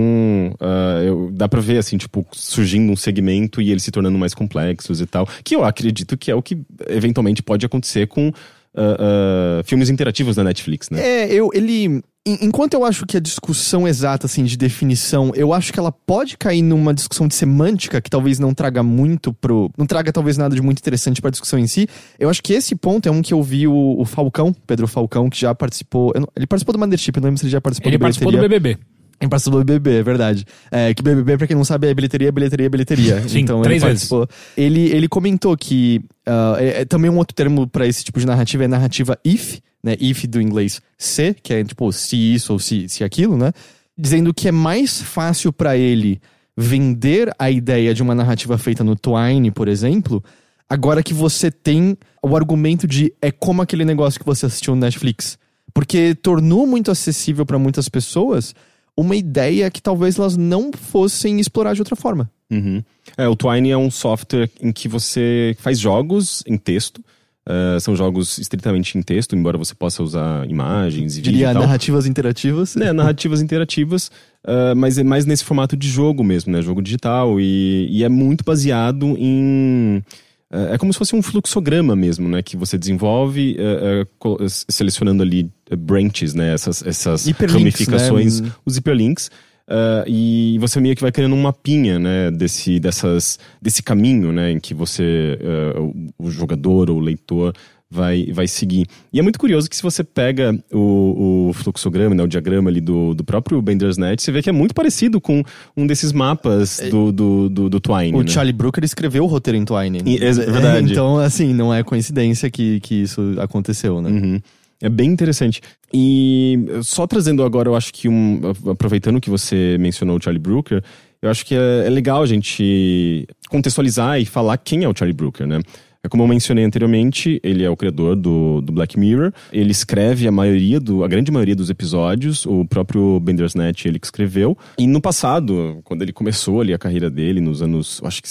ah, 0.60 1.02
eu- 1.06 1.30
dá 1.34 1.48
pra 1.50 1.60
ver, 1.62 1.78
assim, 1.78 1.98
tipo, 1.98 2.26
surgindo 2.32 2.92
um 2.92 2.96
segmento 2.96 3.62
e 3.62 3.72
eles 3.72 3.84
se 3.84 3.92
tornando 3.92 4.18
mais 4.18 4.34
complexos 4.34 5.02
e 5.02 5.06
tal. 5.06 5.28
Que 5.44 5.56
eu 5.56 5.64
acredito 5.64 6.18
que 6.18 6.32
é 6.32 6.36
o 6.36 6.42
que 6.42 6.58
eventualmente 6.88 7.44
pode 7.44 7.66
acontecer 7.66 8.08
com 8.08 8.32
ah, 8.76 9.60
ah, 9.60 9.64
filmes 9.66 9.90
interativos 9.90 10.36
da 10.36 10.44
Netflix, 10.44 10.90
né? 10.90 11.02
É, 11.02 11.34
eu, 11.34 11.50
ele. 11.54 11.86
en- 11.86 12.02
Enquanto 12.42 12.76
eu 12.76 12.86
acho 12.86 13.06
que 13.06 13.18
a 13.18 13.20
discussão 13.20 13.88
exata, 13.88 14.28
assim, 14.28 14.44
de 14.46 14.56
definição, 14.56 15.32
eu 15.36 15.52
acho 15.54 15.74
que 15.74 15.80
ela 15.80 15.92
pode 15.92 16.38
cair 16.38 16.62
numa 16.62 16.94
discussão 16.94 17.28
de 17.28 17.34
semântica 17.36 18.00
que 18.00 18.10
talvez 18.10 18.38
não 18.40 18.54
traga 18.54 18.82
muito 18.84 19.34
pro. 19.34 19.70
Não 19.78 19.86
traga 19.88 20.12
talvez 20.14 20.38
nada 20.38 20.56
de 20.56 20.62
muito 20.62 20.80
interessante 20.80 21.20
pra 21.22 21.32
discussão 21.32 21.58
em 21.60 21.68
si. 21.68 21.88
Eu 22.20 22.30
acho 22.30 22.42
que 22.44 22.54
esse 22.54 22.76
ponto 22.76 23.10
é 23.10 23.12
um 23.12 23.22
que 23.22 23.34
eu 23.34 23.42
vi 23.44 23.68
o, 23.68 23.96
o 24.00 24.06
Falcão, 24.06 24.54
Pedro 24.68 24.88
Falcão, 24.88 25.30
que 25.30 25.40
já 25.42 25.54
participou. 25.54 26.14
não- 26.16 26.28
ele 26.36 26.46
participou 26.48 26.72
do 26.74 26.80
Mothership, 26.80 27.16
eu 27.18 27.22
não 27.22 27.28
lembro 27.28 27.40
se 27.40 27.46
ele 27.46 27.52
já 27.52 27.60
participou 27.60 27.90
Ele 27.90 27.98
do 27.98 28.02
participou 28.02 28.32
do. 28.32 28.38
BBB. 28.38 28.78
Ele 29.20 29.30
participou 29.30 29.60
do 29.60 29.66
BBB, 29.66 30.00
é 30.00 30.04
verdade. 30.04 30.46
É, 30.72 30.94
que 30.94 31.04
BBB, 31.04 31.38
pra 31.38 31.48
quem 31.48 31.56
não 31.56 31.66
sabe, 31.66 31.88
é 31.88 31.94
bilheteria, 31.94 32.32
bilheteria, 32.32 32.70
bilheteria. 32.70 33.22
Sim, 33.28 33.40
então 33.40 33.62
três 33.62 33.84
ele 33.84 33.92
vezes. 33.92 34.10
Ele, 34.56 34.90
ele 34.92 35.08
comentou 35.10 35.58
que 35.58 36.02
ah, 36.26 36.56
é, 36.58 36.82
é 36.82 36.86
também 36.86 37.12
um 37.12 37.18
outro 37.18 37.36
termo 37.36 37.68
pra 37.68 37.86
esse 37.86 38.04
tipo 38.04 38.20
de 38.20 38.26
narrativa 38.26 38.64
é 38.64 38.68
narrativa 38.68 39.20
if, 39.26 39.60
né? 39.84 39.98
If 40.00 40.26
do 40.26 40.42
inglês 40.42 40.82
se, 40.98 41.34
que 41.34 41.54
é 41.54 41.64
tipo 41.64 41.92
se 41.92 42.16
isso 42.16 42.54
ou 42.54 42.60
se, 42.60 42.88
se 42.88 43.04
aquilo, 43.04 43.38
né? 43.38 43.52
Dizendo 43.98 44.34
que 44.34 44.48
é 44.48 44.52
mais 44.52 45.02
fácil 45.02 45.52
pra 45.52 45.76
ele 45.76 46.22
vender 46.56 47.34
a 47.38 47.50
ideia 47.50 47.94
de 47.94 48.02
uma 48.02 48.16
narrativa 48.16 48.58
feita 48.58 48.84
no 48.84 48.96
Twine, 48.96 49.52
por 49.52 49.68
exemplo, 49.68 50.24
agora 50.70 51.02
que 51.02 51.14
você 51.14 51.50
tem 51.50 51.98
o 52.22 52.36
argumento 52.36 52.88
de 52.88 53.14
é 53.22 53.32
como 53.32 53.62
aquele 53.62 53.84
negócio 53.84 54.20
que 54.20 54.26
você 54.26 54.46
assistiu 54.46 54.76
no 54.76 54.82
Netflix. 54.82 55.38
Porque 55.74 56.16
tornou 56.16 56.66
muito 56.66 56.92
acessível 56.92 57.46
pra 57.46 57.60
muitas 57.60 57.88
pessoas 57.88 58.54
uma 59.02 59.16
ideia 59.16 59.70
que 59.70 59.82
talvez 59.82 60.18
elas 60.18 60.36
não 60.38 60.72
fossem 60.72 61.40
explorar 61.40 61.74
de 61.74 61.82
outra 61.82 61.96
forma. 61.96 62.30
Uhum. 62.52 62.84
É, 63.18 63.28
o 63.28 63.36
Twine 63.36 63.72
é 63.72 63.78
um 63.78 63.92
software 63.92 64.50
em 64.62 64.72
que 64.72 64.88
você 64.88 65.56
faz 65.60 65.80
jogos 65.80 66.44
em 66.48 66.58
texto. 66.58 67.04
Uh, 67.48 67.80
são 67.80 67.96
jogos 67.96 68.38
estritamente 68.38 68.96
em 68.96 69.02
texto, 69.02 69.36
embora 69.36 69.58
você 69.58 69.74
possa 69.74 70.04
usar 70.04 70.48
imagens 70.48 71.18
e 71.18 71.22
Diria 71.22 71.50
e 71.50 71.54
narrativas 71.54 72.06
interativas. 72.06 72.76
Né, 72.76 72.94
narrativas 72.94 73.42
interativas, 73.42 74.12
uh, 74.46 74.76
mas 74.76 75.00
é 75.00 75.04
mais 75.04 75.26
nesse 75.26 75.44
formato 75.44 75.76
de 75.76 75.88
jogo 75.88 76.24
mesmo, 76.24 76.52
né? 76.52 76.62
Jogo 76.62 76.80
digital. 76.80 77.40
E, 77.40 77.88
e 77.90 78.04
é 78.04 78.10
muito 78.10 78.44
baseado 78.44 79.16
em. 79.18 80.04
Uh, 80.52 80.74
é 80.74 80.78
como 80.78 80.92
se 80.94 81.00
fosse 81.00 81.16
um 81.16 81.22
fluxograma 81.22 81.96
mesmo, 81.96 82.28
né? 82.30 82.42
Que 82.42 82.56
você 82.58 82.78
desenvolve 82.78 83.56
uh, 83.60 84.02
uh, 84.04 84.06
co- 84.18 84.38
selecionando 84.68 85.24
ali 85.24 85.50
uh, 85.72 85.78
branches, 85.78 86.34
né? 86.34 86.54
Essas, 86.54 86.86
essas 86.86 87.28
Hiperlinks, 87.28 87.58
ramificações, 87.88 88.42
né? 88.42 88.52
os 88.66 88.78
hiperlinks. 88.78 89.28
uh, 89.68 90.04
e 90.08 90.58
você 90.60 90.80
meio 90.80 90.96
que 90.96 91.02
vai 91.02 91.12
criando 91.12 91.36
um 91.36 91.42
mapinha, 91.42 92.00
né, 92.00 92.32
desse, 92.32 92.80
dessas, 92.80 93.38
desse 93.62 93.84
caminho, 93.84 94.32
né, 94.32 94.52
em 94.52 94.60
que 94.60 94.74
você, 94.74 95.38
uh, 95.78 95.94
o, 96.18 96.26
o 96.28 96.32
jogador 96.32 96.90
ou 96.90 96.98
o 96.98 97.00
leitor 97.00 97.54
vai, 97.92 98.28
vai 98.32 98.48
seguir. 98.48 98.86
E 99.12 99.20
é 99.20 99.22
muito 99.22 99.40
curioso 99.40 99.70
que 99.70 99.76
se 99.76 99.82
você 99.82 100.04
pega 100.04 100.58
o, 100.72 101.50
o 101.50 101.54
fluxograma, 101.54 102.14
né, 102.14 102.24
o 102.24 102.28
diagrama 102.28 102.70
ali 102.70 102.80
do, 102.80 103.14
do 103.14 103.24
próprio 103.24 103.62
Bandersnatch, 103.62 104.22
você 104.22 104.32
vê 104.32 104.42
que 104.42 104.50
é 104.50 104.54
muito 104.54 104.76
parecido 104.76 105.20
com 105.20 105.44
um 105.76 105.88
desses 105.88 106.12
mapas 106.14 106.80
do, 106.92 107.12
do, 107.12 107.50
do, 107.50 107.70
do 107.70 107.80
Twine, 107.80 108.16
O 108.16 108.22
né? 108.22 108.28
Charlie 108.28 108.54
Brooker 108.54 108.84
escreveu 108.84 109.24
o 109.24 109.28
roteiro 109.28 109.58
em 109.58 109.66
Twine. 109.66 110.02
E- 110.06 110.24
é 110.24 110.32
verdade. 110.32 110.92
Então, 111.00 111.18
assim, 111.18 111.54
não 111.54 111.74
é 111.74 111.84
coincidência 111.84 112.50
que, 112.50 112.80
que 112.82 112.96
isso 112.96 113.36
aconteceu, 113.40 114.02
né? 114.02 114.10
Uhum. 114.10 114.42
É 114.82 114.88
bem 114.90 115.10
interessante. 115.10 115.62
E 115.94 116.58
só 116.84 117.06
trazendo 117.06 117.44
agora, 117.44 117.68
eu 117.70 117.76
acho 117.76 117.94
que 117.94 118.08
um. 118.08 118.40
Aproveitando 118.70 119.20
que 119.20 119.30
você 119.30 119.78
mencionou 119.80 120.18
o 120.18 120.22
Charlie 120.24 120.42
Brooker, 120.42 120.82
eu 121.22 121.30
acho 121.30 121.46
que 121.46 121.54
é, 121.54 121.86
é 121.86 121.90
legal 121.90 122.22
a 122.22 122.26
gente 122.26 123.28
contextualizar 123.50 124.20
e 124.22 124.26
falar 124.26 124.58
quem 124.58 124.84
é 124.84 124.90
o 124.90 124.94
Charlie 124.96 125.16
Brooker, 125.16 125.46
né? 125.46 125.60
É 126.02 126.08
como 126.08 126.24
eu 126.24 126.28
mencionei 126.28 126.64
anteriormente, 126.64 127.42
ele 127.44 127.64
é 127.64 127.70
o 127.70 127.76
criador 127.76 128.16
do, 128.16 128.62
do 128.62 128.72
Black 128.72 128.98
Mirror. 128.98 129.34
Ele 129.52 129.72
escreve 129.72 130.28
a 130.28 130.32
maioria 130.32 130.80
do, 130.80 131.04
a 131.04 131.08
grande 131.10 131.30
maioria 131.30 131.56
dos 131.56 131.70
episódios. 131.70 132.46
O 132.46 132.64
próprio 132.64 133.20
Bandersnatch 133.20 133.86
ele 133.86 134.00
que 134.00 134.08
escreveu. 134.08 134.58
E 134.78 134.88
no 134.88 135.02
passado, 135.02 135.82
quando 135.84 136.02
ele 136.02 136.14
começou 136.14 136.62
ali 136.62 136.74
a 136.74 136.78
carreira 136.78 137.10
dele 137.10 137.42
nos 137.42 137.62
anos, 137.62 138.00
acho 138.06 138.24
que 138.24 138.30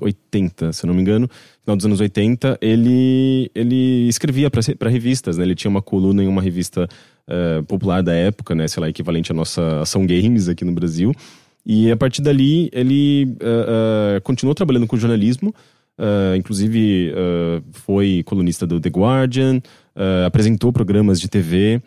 80, 0.00 0.72
se 0.72 0.84
eu 0.84 0.88
não 0.88 0.94
me 0.94 1.02
engano, 1.02 1.28
final 1.62 1.76
dos 1.76 1.86
anos 1.86 2.00
80, 2.00 2.58
ele 2.60 3.50
ele 3.54 4.08
escrevia 4.08 4.50
para 4.50 4.90
revistas, 4.90 5.36
né? 5.36 5.44
Ele 5.44 5.54
tinha 5.54 5.70
uma 5.70 5.82
coluna 5.82 6.24
em 6.24 6.26
uma 6.26 6.42
revista 6.42 6.88
uh, 7.28 7.62
popular 7.64 8.02
da 8.02 8.12
época, 8.12 8.54
né? 8.54 8.66
Sei 8.66 8.80
lá, 8.80 8.88
equivalente 8.88 9.30
à 9.30 9.34
nossa 9.34 9.82
Ação 9.82 10.06
Games 10.06 10.48
aqui 10.48 10.64
no 10.64 10.72
Brasil. 10.72 11.12
E 11.66 11.90
a 11.90 11.96
partir 11.96 12.22
dali 12.22 12.68
ele 12.72 13.36
uh, 13.40 14.18
uh, 14.18 14.20
continuou 14.22 14.54
trabalhando 14.54 14.86
com 14.86 14.96
jornalismo, 14.96 15.54
Uh, 15.96 16.34
inclusive, 16.36 17.12
uh, 17.12 17.62
foi 17.70 18.22
colunista 18.24 18.66
do 18.66 18.80
The 18.80 18.88
Guardian, 18.88 19.58
uh, 19.94 20.26
apresentou 20.26 20.72
programas 20.72 21.20
de 21.20 21.28
TV. 21.28 21.80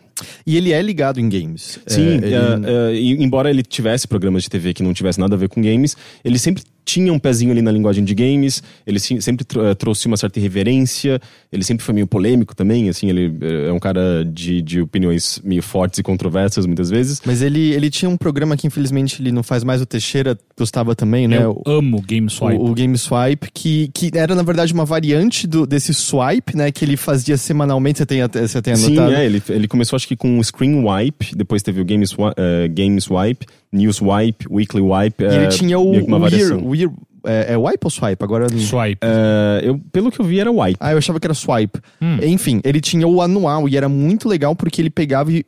E 0.46 0.56
ele 0.56 0.72
é 0.72 0.82
ligado 0.82 1.20
em 1.20 1.28
games. 1.28 1.78
Sim, 1.86 2.20
é, 2.24 2.96
ele... 2.96 3.24
embora 3.24 3.50
ele 3.50 3.62
tivesse 3.62 4.08
programas 4.08 4.43
de 4.43 4.50
TV 4.50 4.74
que 4.74 4.82
não 4.82 4.93
tivesse 4.93 5.20
nada 5.20 5.36
a 5.36 5.38
ver 5.38 5.50
com 5.50 5.62
games, 5.62 5.96
ele 6.24 6.39
sempre 6.39 6.63
tinha 6.86 7.12
um 7.12 7.20
pezinho 7.20 7.52
ali 7.52 7.62
na 7.62 7.72
linguagem 7.72 8.04
de 8.04 8.15
games, 8.15 8.63
ele 8.88 8.98
sempre 8.98 9.46
trouxe 9.78 10.08
uma 10.08 10.15
certa 10.15 10.39
irreverência, 10.39 11.20
ele 11.58 11.63
sempre 11.63 11.84
foi 11.84 11.93
meio 11.93 12.08
polêmico 12.08 12.56
também, 12.56 12.88
assim, 12.88 13.10
ele 13.10 13.28
uh, 13.28 13.70
é 13.70 13.74
um 13.74 13.80
cara 13.80 14.24
de, 14.24 14.62
de 14.62 14.82
opiniões 14.82 15.41
meio 15.43 15.63
fortes 15.63 16.00
e 16.00 16.04
controversas 16.04 16.65
muitas 16.65 16.89
vezes. 16.89 17.22
Mas 17.26 17.41
ele, 17.41 17.74
ele 17.74 17.89
tinha 17.89 18.08
um 18.08 18.15
programa 18.15 18.56
que 18.56 18.67
infelizmente 18.67 19.22
ele 19.22 19.32
não 19.32 19.43
faz 19.43 19.63
mais, 19.63 19.82
o 19.82 19.86
Teixeira 19.86 20.38
gostava 20.58 20.96
também, 20.96 21.28
né? 21.28 21.43
Eu 21.43 21.62
amo 21.65 22.02
Game 22.02 22.30
Swipe. 22.30 22.62
O, 22.62 22.70
o 22.70 22.74
Game 22.74 22.98
Swipe, 22.98 23.50
que, 23.52 23.89
que 23.93 24.12
era 24.13 24.36
na 24.36 24.43
verdade 24.43 24.72
uma 24.72 24.86
variante 24.86 25.48
do, 25.48 25.65
desse 25.65 25.93
swipe, 25.93 26.56
né, 26.56 26.72
que 26.72 26.86
ele 26.86 26.96
fazia 26.96 27.38
semanalmente, 27.38 28.00
você 28.00 28.06
tem, 28.06 28.20
você 28.22 28.62
tem 28.62 28.74
anotado? 28.74 29.10
Sim, 29.10 29.15
é, 29.15 29.26
ele, 29.26 29.41
ele 29.50 29.67
começou 29.67 29.98
acho 29.98 30.08
que 30.08 30.15
com 30.15 30.38
o 30.38 30.43
Screen 30.43 30.84
Wipe, 30.86 31.36
depois 31.36 31.63
teve 31.63 31.82
o 31.82 31.86
Game, 31.86 32.06
uh, 32.06 32.70
Game 32.70 33.02
Swipe, 33.02 33.46
News 33.72 34.02
Wipe, 34.02 34.46
Weekly 34.50 34.82
Wipe. 34.82 35.24
E 35.24 35.26
ele 35.26 35.48
tinha 35.48 35.78
o, 35.80 35.91
o 35.91 36.67
o 36.67 36.76
year 36.76 36.91
é, 37.25 37.53
é, 37.53 37.58
Wipe 37.58 37.86
ou 37.86 37.89
Swipe? 37.89 38.23
Agora 38.23 38.47
Swipe. 38.49 39.06
Uh, 39.06 39.60
eu, 39.63 39.82
pelo 39.91 40.12
que 40.12 40.19
eu 40.19 40.25
vi, 40.25 40.39
era 40.39 40.51
Wipe. 40.51 40.77
Ah, 40.80 40.91
eu 40.91 40.97
achava 40.97 41.19
que 41.19 41.27
era 41.27 41.34
Swipe. 41.34 41.80
Hum. 42.01 42.17
Enfim, 42.23 42.62
ele 42.63 42.82
tinha 42.82 43.08
o 43.08 43.21
anual 43.21 43.67
e 43.67 43.77
era 43.77 43.89
muito 43.89 44.27
legal 44.27 44.56
porque 44.56 44.82
ele 44.82 44.89
pegava 44.89 45.32
e 45.32 45.45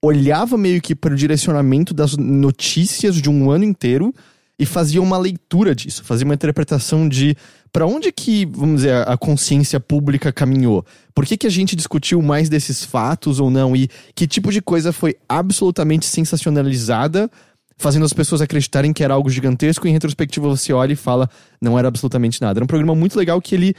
olhava 0.00 0.56
meio 0.56 0.80
que 0.80 0.94
para 0.94 1.12
o 1.12 1.16
direcionamento 1.16 1.92
das 1.92 2.16
notícias 2.16 3.16
de 3.16 3.28
um 3.28 3.50
ano 3.50 3.64
inteiro 3.64 4.14
e 4.58 4.64
fazia 4.64 5.02
uma 5.02 5.18
leitura 5.18 5.74
disso, 5.74 6.02
fazia 6.04 6.24
uma 6.24 6.34
interpretação 6.34 7.08
de 7.08 7.36
para 7.72 7.86
onde 7.86 8.10
que, 8.10 8.46
vamos 8.46 8.76
dizer, 8.76 9.06
a 9.06 9.16
consciência 9.18 9.78
pública 9.78 10.32
caminhou? 10.32 10.82
Por 11.14 11.26
que, 11.26 11.36
que 11.36 11.46
a 11.46 11.50
gente 11.50 11.76
discutiu 11.76 12.22
mais 12.22 12.48
desses 12.48 12.82
fatos 12.82 13.38
ou 13.38 13.50
não? 13.50 13.76
E 13.76 13.90
que 14.14 14.26
tipo 14.26 14.50
de 14.50 14.62
coisa 14.62 14.94
foi 14.94 15.14
absolutamente 15.28 16.06
sensacionalizada 16.06 17.30
fazendo 17.76 18.04
as 18.04 18.12
pessoas 18.12 18.40
acreditarem 18.40 18.92
que 18.92 19.04
era 19.04 19.14
algo 19.14 19.28
gigantesco, 19.28 19.86
e 19.86 19.90
em 19.90 19.92
retrospectiva 19.92 20.48
você 20.48 20.72
olha 20.72 20.92
e 20.92 20.96
fala, 20.96 21.28
não 21.60 21.78
era 21.78 21.88
absolutamente 21.88 22.40
nada. 22.40 22.58
Era 22.58 22.64
um 22.64 22.68
programa 22.68 22.94
muito 22.94 23.18
legal 23.18 23.40
que 23.40 23.54
ele 23.54 23.74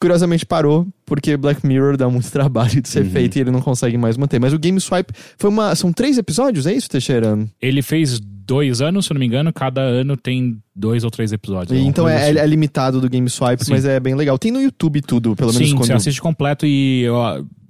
curiosamente 0.00 0.46
parou, 0.46 0.86
porque 1.04 1.36
Black 1.36 1.64
Mirror 1.66 1.96
dá 1.96 2.08
muito 2.08 2.30
trabalho 2.32 2.80
de 2.80 2.88
ser 2.88 3.04
uhum. 3.04 3.10
feito 3.10 3.36
e 3.36 3.40
ele 3.40 3.50
não 3.50 3.60
consegue 3.60 3.98
mais 3.98 4.16
manter. 4.16 4.40
Mas 4.40 4.52
o 4.52 4.58
Game 4.58 4.80
Swipe 4.80 5.12
foi 5.36 5.50
uma. 5.50 5.74
São 5.74 5.92
três 5.92 6.16
episódios, 6.18 6.66
é 6.66 6.72
isso, 6.72 6.88
Teixeira? 6.88 7.38
Ele 7.60 7.82
fez 7.82 8.18
dois 8.18 8.80
anos, 8.80 9.06
se 9.06 9.12
eu 9.12 9.14
não 9.14 9.20
me 9.20 9.26
engano, 9.26 9.52
cada 9.52 9.80
ano 9.80 10.16
tem 10.16 10.58
dois 10.74 11.04
ou 11.04 11.10
três 11.10 11.30
episódios. 11.30 11.78
E, 11.78 11.84
então 11.84 12.08
é, 12.08 12.30
assim. 12.30 12.38
é, 12.38 12.46
limitado 12.46 13.00
do 13.00 13.08
Game 13.08 13.30
Swipe, 13.30 13.64
Sim. 13.64 13.70
mas 13.70 13.84
é 13.84 14.00
bem 14.00 14.16
legal. 14.16 14.36
Tem 14.38 14.50
no 14.50 14.60
YouTube 14.60 15.00
tudo, 15.02 15.36
pelo 15.36 15.52
menos 15.52 15.68
Sim, 15.68 15.76
quando... 15.76 15.86
você 15.86 15.92
assiste 15.92 16.20
completo 16.20 16.66
e 16.66 17.02
eu, 17.02 17.14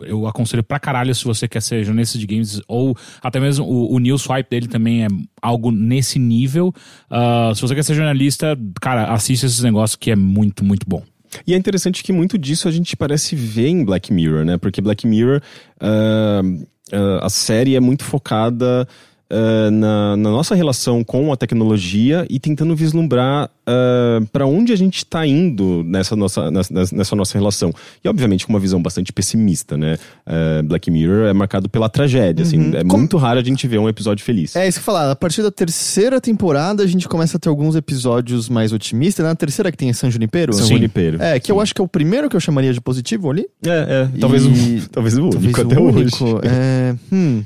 eu 0.01 0.27
aconselho 0.27 0.63
pra 0.63 0.81
caralho 0.81 1.15
se 1.15 1.23
você 1.23 1.47
quer 1.47 1.61
ser 1.61 1.85
jornalista 1.85 2.17
de 2.17 2.27
games, 2.27 2.63
ou 2.67 2.97
até 3.21 3.39
mesmo 3.39 3.67
o, 3.67 3.95
o 3.95 3.99
News 3.99 4.23
Swipe 4.23 4.49
dele 4.49 4.69
também 4.69 5.05
é 5.05 5.09
algo 5.43 5.71
nesse 5.71 6.19
nível. 6.19 6.73
Uh, 7.11 7.55
se 7.55 7.61
você 7.61 7.75
quer 7.75 7.85
ser 7.85 7.95
jornalista, 7.95 8.59
cara, 8.81 9.13
assiste 9.13 9.45
esses 9.45 9.63
negócios 9.63 9.97
que 9.97 10.11
é 10.11 10.17
muito, 10.17 10.65
muito 10.65 10.87
bom. 10.89 11.03
E 11.47 11.55
é 11.55 11.57
interessante 11.57 12.03
que 12.03 12.13
muito 12.13 12.39
disso 12.39 12.69
a 12.69 12.71
gente 12.71 12.97
parece 12.97 13.37
ver 13.37 13.69
em 13.69 13.85
Black 13.85 14.13
Mirror, 14.13 14.45
né? 14.45 14.59
Porque 14.59 14.81
Black 14.81 15.07
Mirror, 15.07 15.41
uh, 15.81 16.65
uh, 16.93 17.19
a 17.23 17.29
série 17.29 17.77
é 17.77 17.81
muito 17.81 18.05
focada 18.05 18.87
uh, 19.31 19.71
na, 19.71 20.17
na, 20.17 20.31
nossa 20.31 20.55
relação 20.55 21.05
com 21.05 21.33
a 21.33 21.37
tecnologia 21.37 22.27
e 22.29 22.39
tentando 22.39 22.75
vislumbrar 22.75 23.47
uh, 23.47 23.51
ah, 23.67 24.21
para 24.33 24.47
onde 24.47 24.73
a 24.73 24.77
gente 24.77 24.99
está 24.99 25.27
indo 25.27 25.85
nessa 25.85 26.17
nossa, 26.17 26.51
nessa, 26.51 26.73
nessa, 26.93 27.17
nossa 27.17 27.39
relação. 27.39 27.73
E, 28.05 28.09
obviamente, 28.09 28.47
com 28.47 28.53
uma 28.53 28.59
visão 28.59 28.83
bastante 28.83 29.13
pessimista, 29.13 29.77
né? 29.77 29.97
Uh, 30.27 30.63
Black 30.65 30.91
Mirror 30.91 31.29
é 31.29 31.33
marcado 31.33 31.69
pela 31.69 31.89
tragédia, 31.89 32.43
assim. 32.43 32.59
uhum. 32.59 32.69
assim. 32.69 32.77
É 32.77 32.85
Como... 32.85 32.99
muito 32.99 33.17
raro 33.17 33.39
a 33.39 33.45
gente 33.45 33.67
ver 33.67 33.79
um 33.79 33.89
episódio 33.89 34.25
feliz. 34.25 34.57
É 34.57 34.67
isso 34.67 34.79
que 34.79 34.83
eu 34.83 34.85
falar. 34.85 35.11
A 35.11 35.17
partir 35.17 35.43
da 35.43 35.51
terceira 35.51 36.21
temporada, 36.21 36.83
a 36.83 36.87
gente 36.87 37.09
começa 37.09 37.37
a 37.37 37.41
ter 37.41 37.49
alguns 37.49 37.77
episódios 37.77 38.49
mais 38.49 38.73
otimistas. 38.73 39.25
Na 39.25 39.35
terceira 39.35 39.71
que 39.71 39.79
tem 39.79 39.93
San 39.93 40.11
Junipero? 40.11 40.53
San 40.53 40.67
Junipero. 40.67 41.23
É, 41.23 41.39
que 41.39 41.47
Sim. 41.47 41.53
eu 41.53 41.61
acho 41.61 41.75
que 41.75 41.81
é 41.81 41.85
o 41.85 41.89
primeiro 41.89 42.29
que 42.29 42.37
eu 42.37 42.41
chamaria 42.41 42.73
de 42.73 42.81
positivo 42.81 43.31
ali. 43.31 43.47
É, 43.65 44.09
é. 44.15 44.19
Talvez, 44.19 44.45
e... 44.45 44.49
o, 44.49 44.89
talvez 44.91 45.17
o 45.17 45.23
único 45.23 45.33
talvez 45.35 45.59
até 45.59 45.79
o 45.79 45.85
único. 45.85 46.25
hoje. 46.25 46.41
É, 46.45 46.95
hum... 47.13 47.43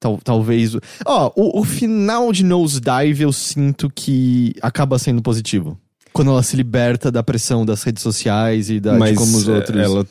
Tal, 0.00 0.18
talvez. 0.22 0.76
Ó, 1.04 1.32
o, 1.34 1.60
o 1.60 1.64
final 1.64 2.32
de 2.32 2.44
Nosedive 2.44 3.22
eu 3.22 3.32
sinto 3.32 3.90
que 3.92 4.54
acaba 4.62 4.98
sendo 4.98 5.20
positivo. 5.20 5.78
Quando 6.12 6.30
ela 6.30 6.42
se 6.42 6.56
liberta 6.56 7.10
da 7.10 7.22
pressão 7.22 7.66
das 7.66 7.82
redes 7.82 8.02
sociais 8.02 8.70
e 8.70 8.80
da, 8.80 8.94
Mas, 8.94 9.10
de 9.10 9.16
como 9.16 9.36
os 9.36 9.48
é, 9.48 9.52
outros. 9.52 9.76
Ela 9.76 10.06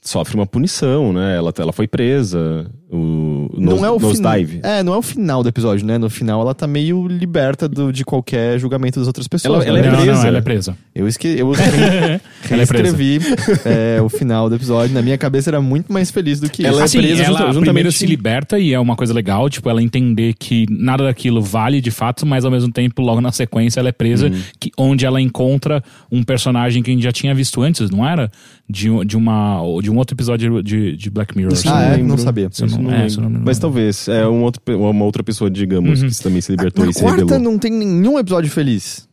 sofre 0.00 0.34
uma 0.34 0.46
punição, 0.46 1.12
né? 1.12 1.36
Ela, 1.36 1.52
ela 1.58 1.72
foi 1.72 1.86
presa. 1.86 2.70
O, 2.94 3.48
não 3.56 3.86
é 3.86 3.90
o 3.90 3.98
dive. 3.98 4.60
É, 4.62 4.82
não 4.82 4.92
é 4.92 4.98
o 4.98 5.02
final 5.02 5.42
do 5.42 5.48
episódio, 5.48 5.86
né? 5.86 5.96
No 5.96 6.10
final 6.10 6.42
ela 6.42 6.54
tá 6.54 6.66
meio 6.66 7.06
liberta 7.06 7.66
do, 7.66 7.90
de 7.90 8.04
qualquer 8.04 8.58
julgamento 8.58 8.98
das 8.98 9.06
outras 9.06 9.26
pessoas. 9.26 9.66
Ela, 9.66 9.78
ela 9.78 9.78
é 9.78 9.90
presa. 9.90 10.04
Não, 10.04 10.14
não, 10.14 10.26
ela 10.26 10.38
é 10.38 10.40
presa. 10.42 10.76
Eu, 10.94 11.08
esque, 11.08 11.26
eu 11.26 11.50
escrevi, 12.60 13.18
é, 13.64 13.96
é, 13.96 14.02
o 14.02 14.10
final 14.10 14.50
do 14.50 14.56
episódio. 14.56 14.94
Na 14.94 15.00
minha 15.00 15.16
cabeça 15.16 15.48
era 15.48 15.58
muito 15.58 15.90
mais 15.90 16.10
feliz 16.10 16.38
do 16.38 16.50
que 16.50 16.66
ela 16.66 16.84
isso. 16.84 16.84
Assim, 16.84 16.98
é 16.98 17.02
presa 17.02 17.22
ela 17.22 17.38
juntamente... 17.38 17.64
primeiro 17.64 17.92
se 17.92 18.04
liberta 18.04 18.58
e 18.58 18.74
é 18.74 18.78
uma 18.78 18.94
coisa 18.94 19.14
legal, 19.14 19.48
tipo, 19.48 19.70
ela 19.70 19.82
entender 19.82 20.34
que 20.34 20.66
nada 20.68 21.04
daquilo 21.04 21.40
vale 21.40 21.80
de 21.80 21.90
fato, 21.90 22.26
mas 22.26 22.44
ao 22.44 22.50
mesmo 22.50 22.70
tempo, 22.70 23.00
logo 23.00 23.22
na 23.22 23.32
sequência, 23.32 23.80
ela 23.80 23.88
é 23.88 23.92
presa, 23.92 24.26
uhum. 24.26 24.38
que, 24.60 24.70
onde 24.76 25.06
ela 25.06 25.18
encontra 25.18 25.82
um 26.10 26.22
personagem 26.22 26.82
que 26.82 26.90
a 26.90 26.94
gente 26.94 27.04
já 27.04 27.12
tinha 27.12 27.34
visto 27.34 27.62
antes, 27.62 27.88
não 27.88 28.06
era? 28.06 28.30
De, 28.68 28.88
de 29.04 29.16
uma 29.16 29.60
de 29.82 29.90
um 29.90 29.96
outro 29.98 30.14
episódio 30.14 30.62
de, 30.62 30.96
de 30.96 31.10
Black 31.10 31.36
Mirror. 31.36 31.52
Ah, 31.66 31.94
é? 31.94 31.96
Não 31.98 32.16
sabia. 32.16 32.48
Isso 32.50 32.66
não, 32.66 32.81
não, 32.82 32.92
é, 32.92 33.06
não, 33.08 33.30
não, 33.30 33.40
Mas 33.44 33.58
talvez. 33.58 34.08
É 34.08 34.26
um 34.26 34.42
outro, 34.42 34.62
uma 34.68 35.04
outra 35.04 35.22
pessoa, 35.22 35.50
digamos, 35.50 36.02
uhum. 36.02 36.08
que 36.08 36.22
também 36.22 36.40
se 36.40 36.50
libertou 36.50 36.88
e 36.88 36.92
se 36.92 37.00
quarta 37.00 37.22
revelou. 37.22 37.38
não 37.38 37.58
tem 37.58 37.70
nenhum 37.72 38.18
episódio 38.18 38.50
feliz. 38.50 39.08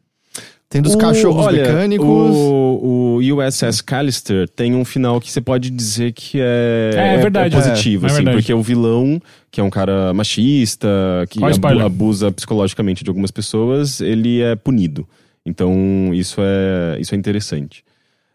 Tem 0.69 0.83
dos 0.83 0.93
o, 0.93 0.97
cachorros 0.99 1.47
olha, 1.47 1.63
mecânicos. 1.63 2.07
O, 2.07 3.17
o 3.17 3.37
USS 3.37 3.81
Callister 3.81 4.47
tem 4.47 4.75
um 4.75 4.85
final 4.85 5.19
que 5.19 5.31
você 5.31 5.41
pode 5.41 5.71
dizer 5.71 6.13
que 6.13 6.39
é, 6.39 6.91
é, 6.93 7.15
é 7.15 7.17
verdade, 7.17 7.55
é 7.55 7.59
positivo, 7.59 8.05
é, 8.05 8.11
assim, 8.11 8.23
porque 8.23 8.53
o 8.53 8.61
vilão, 8.61 9.19
que 9.49 9.59
é 9.59 9.63
um 9.63 9.69
cara 9.69 10.13
machista, 10.13 10.87
que 11.27 11.43
abu 11.43 11.67
abusa 11.81 12.31
psicologicamente 12.31 13.03
de 13.03 13.09
algumas 13.09 13.31
pessoas, 13.31 13.99
ele 13.99 14.41
é 14.41 14.55
punido. 14.55 15.07
Então, 15.43 16.11
isso 16.13 16.39
é, 16.39 16.99
isso 16.99 17.15
é 17.15 17.17
interessante. 17.17 17.83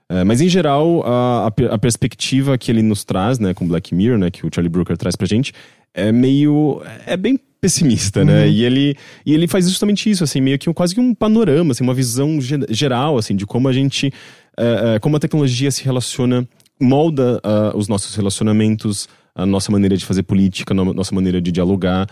É, 0.08 0.22
mas 0.22 0.40
em 0.40 0.48
geral, 0.48 1.02
a, 1.06 1.46
a, 1.70 1.78
perspectiva 1.78 2.58
que 2.58 2.70
ele 2.70 2.82
nos 2.82 3.04
traz, 3.04 3.38
né, 3.38 3.54
com 3.54 3.66
Black 3.66 3.94
Mirror, 3.94 4.18
né, 4.18 4.30
que 4.30 4.46
o 4.46 4.50
Charlie 4.54 4.68
Brooker 4.68 4.96
traz 4.96 5.16
pra 5.16 5.26
gente, 5.26 5.52
é 5.94 6.12
meio. 6.12 6.82
é 7.06 7.16
bem 7.16 7.38
pessimista, 7.60 8.22
né? 8.22 8.32
uhum. 8.32 8.38
né? 8.40 8.48
E 8.48 8.62
ele, 8.62 8.96
e 9.24 9.32
ele 9.32 9.48
faz 9.48 9.66
justamente 9.66 10.10
isso, 10.10 10.22
assim, 10.22 10.40
meio 10.40 10.58
que 10.58 10.68
um, 10.68 10.74
quase 10.74 10.94
que 10.94 11.00
um 11.00 11.14
panorama, 11.14 11.72
assim, 11.72 11.82
uma 11.82 11.94
visão 11.94 12.38
geral, 12.68 13.16
assim, 13.16 13.34
de 13.34 13.46
como 13.46 13.68
a 13.68 13.72
gente. 13.72 14.12
Uh, 14.58 14.96
uh, 14.96 15.00
como 15.00 15.16
a 15.16 15.18
tecnologia 15.18 15.70
se 15.70 15.82
relaciona, 15.82 16.46
molda 16.78 17.40
uh, 17.42 17.76
os 17.76 17.88
nossos 17.88 18.14
relacionamentos, 18.14 19.08
a 19.34 19.46
nossa 19.46 19.72
maneira 19.72 19.96
de 19.96 20.04
fazer 20.04 20.22
política, 20.24 20.74
a 20.74 20.76
nossa 20.76 21.14
maneira 21.14 21.40
de 21.40 21.50
dialogar. 21.50 22.06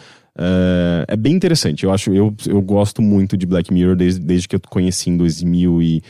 é 1.06 1.16
bem 1.16 1.34
interessante. 1.34 1.84
Eu 1.84 1.92
acho, 1.92 2.12
eu, 2.12 2.34
eu 2.48 2.60
gosto 2.60 3.00
muito 3.00 3.36
de 3.36 3.46
Black 3.46 3.72
Mirror 3.72 3.94
desde, 3.94 4.20
desde 4.20 4.48
que 4.48 4.56
eu 4.56 4.60
conheci 4.60 5.10
em 5.10 5.16
2000 5.16 5.82
e 5.82 6.02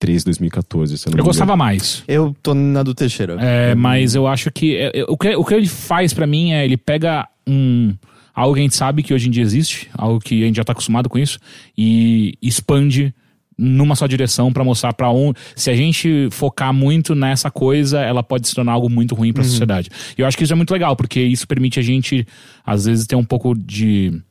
2013, 0.00 0.24
2014. 0.24 0.98
Se 0.98 1.08
eu, 1.08 1.12
eu 1.16 1.24
gostava 1.24 1.56
mais. 1.56 2.02
Eu 2.08 2.34
tô 2.42 2.54
na 2.54 2.82
do 2.82 2.94
Teixeira. 2.94 3.36
É, 3.38 3.74
mas 3.74 4.14
eu 4.14 4.26
acho 4.26 4.50
que, 4.50 4.76
é, 4.76 5.00
é, 5.00 5.04
o 5.06 5.16
que. 5.16 5.36
O 5.36 5.44
que 5.44 5.54
ele 5.54 5.68
faz 5.68 6.14
para 6.14 6.26
mim 6.26 6.52
é 6.52 6.64
ele 6.64 6.76
pega 6.76 7.28
um. 7.46 7.94
Algo 8.34 8.54
que 8.54 8.60
a 8.60 8.62
gente 8.62 8.76
sabe 8.76 9.02
que 9.02 9.12
hoje 9.12 9.28
em 9.28 9.30
dia 9.30 9.42
existe, 9.42 9.90
algo 9.92 10.18
que 10.18 10.42
a 10.42 10.46
gente 10.46 10.56
já 10.56 10.64
tá 10.64 10.72
acostumado 10.72 11.08
com 11.08 11.18
isso, 11.18 11.38
e 11.76 12.34
expande 12.40 13.12
numa 13.58 13.94
só 13.94 14.06
direção 14.06 14.50
para 14.50 14.64
mostrar 14.64 14.94
para 14.94 15.10
um. 15.10 15.34
Se 15.54 15.70
a 15.70 15.76
gente 15.76 16.28
focar 16.30 16.72
muito 16.72 17.14
nessa 17.14 17.50
coisa, 17.50 18.00
ela 18.00 18.22
pode 18.22 18.48
se 18.48 18.54
tornar 18.54 18.72
algo 18.72 18.88
muito 18.88 19.14
ruim 19.14 19.32
para 19.32 19.42
a 19.42 19.44
sociedade. 19.44 19.90
E 20.16 20.22
eu 20.22 20.26
acho 20.26 20.38
que 20.38 20.44
isso 20.44 20.52
é 20.52 20.56
muito 20.56 20.70
legal, 20.70 20.96
porque 20.96 21.20
isso 21.20 21.46
permite 21.46 21.78
a 21.78 21.82
gente, 21.82 22.26
às 22.64 22.86
vezes, 22.86 23.06
ter 23.06 23.16
um 23.16 23.24
pouco 23.24 23.54
de 23.54 24.22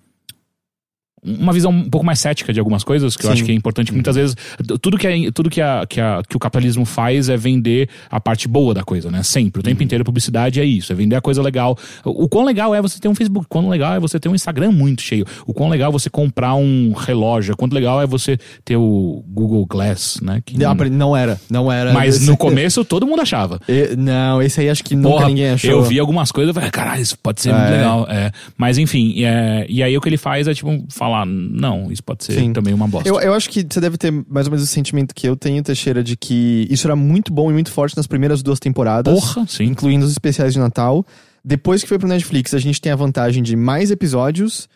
uma 1.23 1.51
visão 1.53 1.71
um 1.71 1.89
pouco 1.89 2.05
mais 2.05 2.19
cética 2.19 2.51
de 2.53 2.59
algumas 2.59 2.83
coisas, 2.83 3.15
que 3.15 3.23
eu 3.25 3.27
Sim. 3.29 3.33
acho 3.33 3.43
que 3.43 3.51
é 3.51 3.55
importante. 3.55 3.93
Muitas 3.93 4.15
vezes, 4.15 4.35
tudo, 4.81 4.97
que, 4.97 5.07
é, 5.07 5.31
tudo 5.31 5.49
que, 5.49 5.61
a, 5.61 5.85
que, 5.87 5.99
a, 5.99 6.21
que 6.27 6.35
o 6.35 6.39
capitalismo 6.39 6.85
faz 6.85 7.29
é 7.29 7.37
vender 7.37 7.89
a 8.09 8.19
parte 8.19 8.47
boa 8.47 8.73
da 8.73 8.83
coisa, 8.83 9.09
né? 9.11 9.21
Sempre. 9.23 9.59
O 9.59 9.63
tempo 9.63 9.81
inteiro 9.83 10.01
a 10.01 10.05
publicidade 10.05 10.59
é 10.59 10.65
isso, 10.65 10.91
é 10.91 10.95
vender 10.95 11.15
a 11.15 11.21
coisa 11.21 11.41
legal. 11.41 11.77
O, 12.05 12.25
o 12.25 12.29
quão 12.29 12.45
legal 12.45 12.73
é 12.73 12.81
você 12.81 12.99
ter 12.99 13.07
um 13.07 13.15
Facebook, 13.15 13.45
o 13.45 13.49
quão 13.49 13.69
legal 13.69 13.93
é 13.95 13.99
você 13.99 14.19
ter 14.19 14.29
um 14.29 14.35
Instagram 14.35 14.71
muito 14.71 15.01
cheio, 15.01 15.25
o 15.45 15.53
quão 15.53 15.69
legal 15.69 15.89
é 15.89 15.91
você 15.93 16.09
comprar 16.09 16.55
um 16.55 16.93
relógio, 16.93 17.53
o 17.53 17.57
quanto 17.57 17.73
legal 17.73 18.01
é 18.01 18.07
você 18.07 18.37
ter 18.63 18.77
o 18.77 19.23
Google 19.27 19.65
Glass, 19.65 20.19
né? 20.21 20.41
Que, 20.45 20.57
Não, 20.57 20.73
não 20.75 21.15
era, 21.17 21.39
não 21.49 21.71
era. 21.71 21.93
mas 21.93 22.15
Esse- 22.17 22.25
no 22.27 22.35
começo 22.37 22.83
todo 22.85 23.05
mundo 23.05 23.21
achava. 23.21 23.59
E- 23.67 23.95
Não, 23.95 24.41
esse 24.41 24.61
aí 24.61 24.69
acho 24.69 24.83
que 24.83 24.95
nunca 24.95 25.09
Porra, 25.09 25.27
ninguém 25.27 25.49
achou. 25.51 25.69
eu 25.71 25.83
vi 25.83 25.99
algumas 25.99 26.31
coisas 26.31 26.51
e 26.51 26.53
falei, 26.53 26.69
caralho, 26.71 27.01
isso 27.01 27.17
pode 27.21 27.41
ser 27.41 27.51
muito 27.53 27.67
É. 27.67 27.71
legal. 27.77 28.07
É. 28.09 28.31
Mas 28.57 28.77
enfim, 28.77 29.23
é, 29.23 29.65
e 29.69 29.83
aí 29.83 29.97
o 29.97 30.01
que 30.01 30.09
ele 30.09 30.17
faz 30.17 30.47
é 30.47 30.53
tipo 30.53 30.83
falar, 31.09 31.25
não, 31.25 31.91
isso 31.91 32.03
pode 32.03 32.23
ser 32.23 32.33
Sim. 32.33 32.53
também 32.53 32.73
uma 32.73 32.87
bosta. 32.87 33.07
Eu, 33.07 33.19
eu 33.19 33.33
acho 33.33 33.49
que 33.49 33.65
você 33.69 33.79
deve 33.79 33.97
ter 33.97 34.11
mais 34.11 34.47
ou 34.47 34.51
menos 34.51 34.63
o 34.63 34.67
sentimento 34.67 35.13
que 35.13 35.27
eu 35.27 35.35
tenho, 35.35 35.61
Teixeira, 35.63 36.03
de 36.03 36.15
que 36.15 36.67
isso 36.69 36.87
era 36.87 36.95
muito 36.95 37.33
bom 37.33 37.49
e 37.49 37.53
muito 37.53 37.71
forte 37.71 37.95
nas 37.97 38.07
primeiras 38.07 38.41
duas 38.41 38.59
temporadas. 38.59 39.13
Porra, 39.13 39.45
sim. 39.47 39.65
Incluindo 39.65 40.05
os 40.05 40.11
especiais 40.11 40.53
de 40.53 40.59
Natal. 40.59 41.05
Depois 41.43 41.81
que 41.81 41.89
foi 41.89 41.97
pro 41.97 42.07
Netflix, 42.07 42.53
a 42.53 42.59
gente 42.59 42.79
tem 42.81 42.91
a 42.91 42.95
vantagem 42.95 43.41
de 43.41 43.55
mais 43.55 43.91
episódios. 43.91 44.67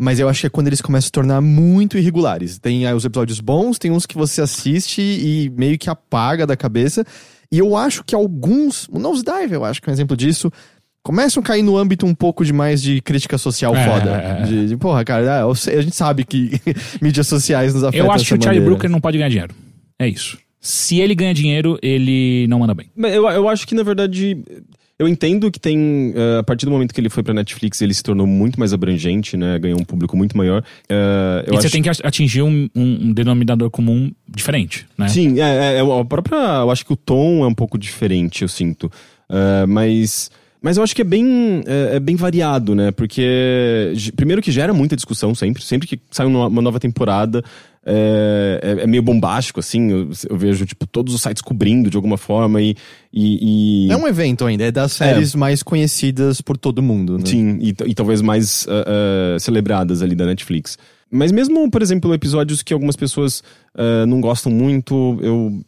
Mas 0.00 0.20
eu 0.20 0.28
acho 0.28 0.42
que 0.42 0.46
é 0.46 0.50
quando 0.50 0.68
eles 0.68 0.80
começam 0.80 1.06
a 1.06 1.08
se 1.08 1.12
tornar 1.12 1.40
muito 1.40 1.98
irregulares. 1.98 2.56
Tem 2.56 2.86
aí 2.86 2.94
os 2.94 3.04
episódios 3.04 3.40
bons, 3.40 3.78
tem 3.78 3.90
uns 3.90 4.06
que 4.06 4.16
você 4.16 4.40
assiste 4.40 5.02
e 5.02 5.50
meio 5.56 5.76
que 5.76 5.90
apaga 5.90 6.46
da 6.46 6.56
cabeça. 6.56 7.04
E 7.50 7.58
eu 7.58 7.76
acho 7.76 8.04
que 8.04 8.14
alguns. 8.14 8.86
O 8.92 8.98
Nosedive, 9.00 9.54
eu 9.54 9.64
acho 9.64 9.82
que 9.82 9.88
é 9.88 9.90
um 9.90 9.94
exemplo 9.94 10.16
disso. 10.16 10.52
Começam 11.08 11.40
a 11.40 11.44
cair 11.46 11.62
no 11.62 11.74
âmbito 11.78 12.04
um 12.04 12.14
pouco 12.14 12.44
de 12.44 12.52
mais 12.52 12.82
de 12.82 13.00
crítica 13.00 13.38
social 13.38 13.74
É, 13.74 13.82
foda. 13.82 14.10
é, 14.10 14.42
é. 14.42 14.44
De, 14.44 14.66
de, 14.68 14.76
porra, 14.76 15.02
cara, 15.06 15.42
sei- 15.54 15.78
a 15.78 15.80
gente 15.80 15.96
sabe 15.96 16.22
que 16.22 16.60
mídias 17.00 17.26
sociais 17.26 17.72
nos 17.72 17.82
afetam 17.82 18.04
Eu 18.06 18.12
acho 18.12 18.26
que 18.26 18.34
o 18.34 18.42
Charlie. 18.44 18.62
Brooker 18.62 18.90
não 18.90 19.00
pode 19.00 19.16
ganhar 19.16 19.30
dinheiro. 19.30 19.54
É 19.98 20.06
isso. 20.06 20.36
Se 20.60 21.00
ele 21.00 21.14
ganha 21.14 21.32
dinheiro, 21.32 21.78
ele 21.82 22.46
não 22.50 22.58
manda 22.58 22.74
bem. 22.74 22.90
Eu, 22.94 23.26
eu 23.26 23.48
acho 23.48 23.66
que, 23.66 23.74
na 23.74 23.82
verdade, 23.82 24.36
eu 24.98 25.08
entendo 25.08 25.50
que 25.50 25.58
tem. 25.58 26.12
eh, 26.14 26.40
a 26.40 26.42
partir 26.42 26.66
do 26.66 26.72
momento 26.72 26.92
que 26.92 27.00
ele 27.00 27.08
foi 27.08 27.22
pra 27.22 27.32
Netflix, 27.32 27.80
ele 27.80 27.94
se 27.94 28.02
tornou 28.02 28.26
muito 28.26 28.58
mais 28.60 28.74
abrangente, 28.74 29.34
né? 29.34 29.58
Ganhou 29.58 29.80
um 29.80 29.84
público 29.84 30.14
muito 30.14 30.36
maior. 30.36 30.62
Eu 30.90 31.54
e 31.54 31.56
você 31.56 31.68
acho- 31.68 31.72
tem 31.72 31.80
que 31.82 31.88
atingir 31.88 32.42
um, 32.42 32.68
um- 32.76 33.14
denominador 33.14 33.70
comum 33.70 34.10
diferente, 34.28 34.86
né? 34.98 35.08
Sim, 35.08 35.40
é, 35.40 35.76
é, 35.76 35.78
é 35.78 35.80
a 35.80 36.04
própria. 36.04 36.36
Eu 36.60 36.70
acho 36.70 36.84
que 36.84 36.92
o 36.92 36.96
tom 36.96 37.44
é 37.44 37.46
um 37.46 37.54
pouco 37.54 37.78
diferente, 37.78 38.42
eu 38.42 38.48
sinto. 38.48 38.92
Eh, 39.30 39.64
mas. 39.66 40.30
Mas 40.60 40.76
eu 40.76 40.82
acho 40.82 40.94
que 40.94 41.02
é 41.02 41.04
bem, 41.04 41.62
é, 41.66 41.96
é 41.96 42.00
bem 42.00 42.16
variado, 42.16 42.74
né? 42.74 42.90
Porque, 42.90 43.92
primeiro 44.16 44.42
que 44.42 44.50
gera 44.50 44.72
muita 44.74 44.96
discussão 44.96 45.34
sempre. 45.34 45.62
Sempre 45.62 45.86
que 45.86 46.00
sai 46.10 46.26
uma, 46.26 46.48
nova 46.60 46.80
temporada, 46.80 47.44
é, 47.86 48.60
é- 48.80 48.82
é 48.82 48.86
meio 48.86 49.02
bombástico, 49.02 49.60
assim. 49.60 49.90
Eu, 49.90 50.10
eu 50.28 50.36
vejo, 50.36 50.66
tipo, 50.66 50.86
todos 50.86 51.14
os 51.14 51.22
sites 51.22 51.40
cobrindo 51.42 51.88
de 51.90 51.96
alguma 51.96 52.16
forma 52.18 52.60
e... 52.60 52.74
e, 53.12 53.86
e- 53.86 53.92
É 53.92 53.96
um 53.96 54.06
evento 54.06 54.44
ainda, 54.44 54.64
é 54.64 54.70
das 54.72 54.92
séries 54.92 55.34
mais 55.34 55.62
conhecidas 55.62 56.40
por 56.40 56.56
todo 56.56 56.82
mundo, 56.82 57.18
né? 57.18 57.24
Sim, 57.26 57.58
e, 57.60 57.68
e 57.86 57.94
talvez 57.94 58.20
mais 58.20 58.66
ah, 58.68 59.34
ah, 59.36 59.38
celebradas 59.38 60.02
ali 60.02 60.14
da 60.14 60.26
Netflix. 60.26 60.76
Mas 61.10 61.32
mesmo, 61.32 61.70
por 61.70 61.80
exemplo, 61.80 62.12
episódios 62.12 62.62
que 62.62 62.74
algumas 62.74 62.96
pessoas 62.96 63.42
ah, 63.74 64.04
não 64.06 64.20
gostam 64.20 64.52
muito, 64.52 65.18
eu. 65.22 65.60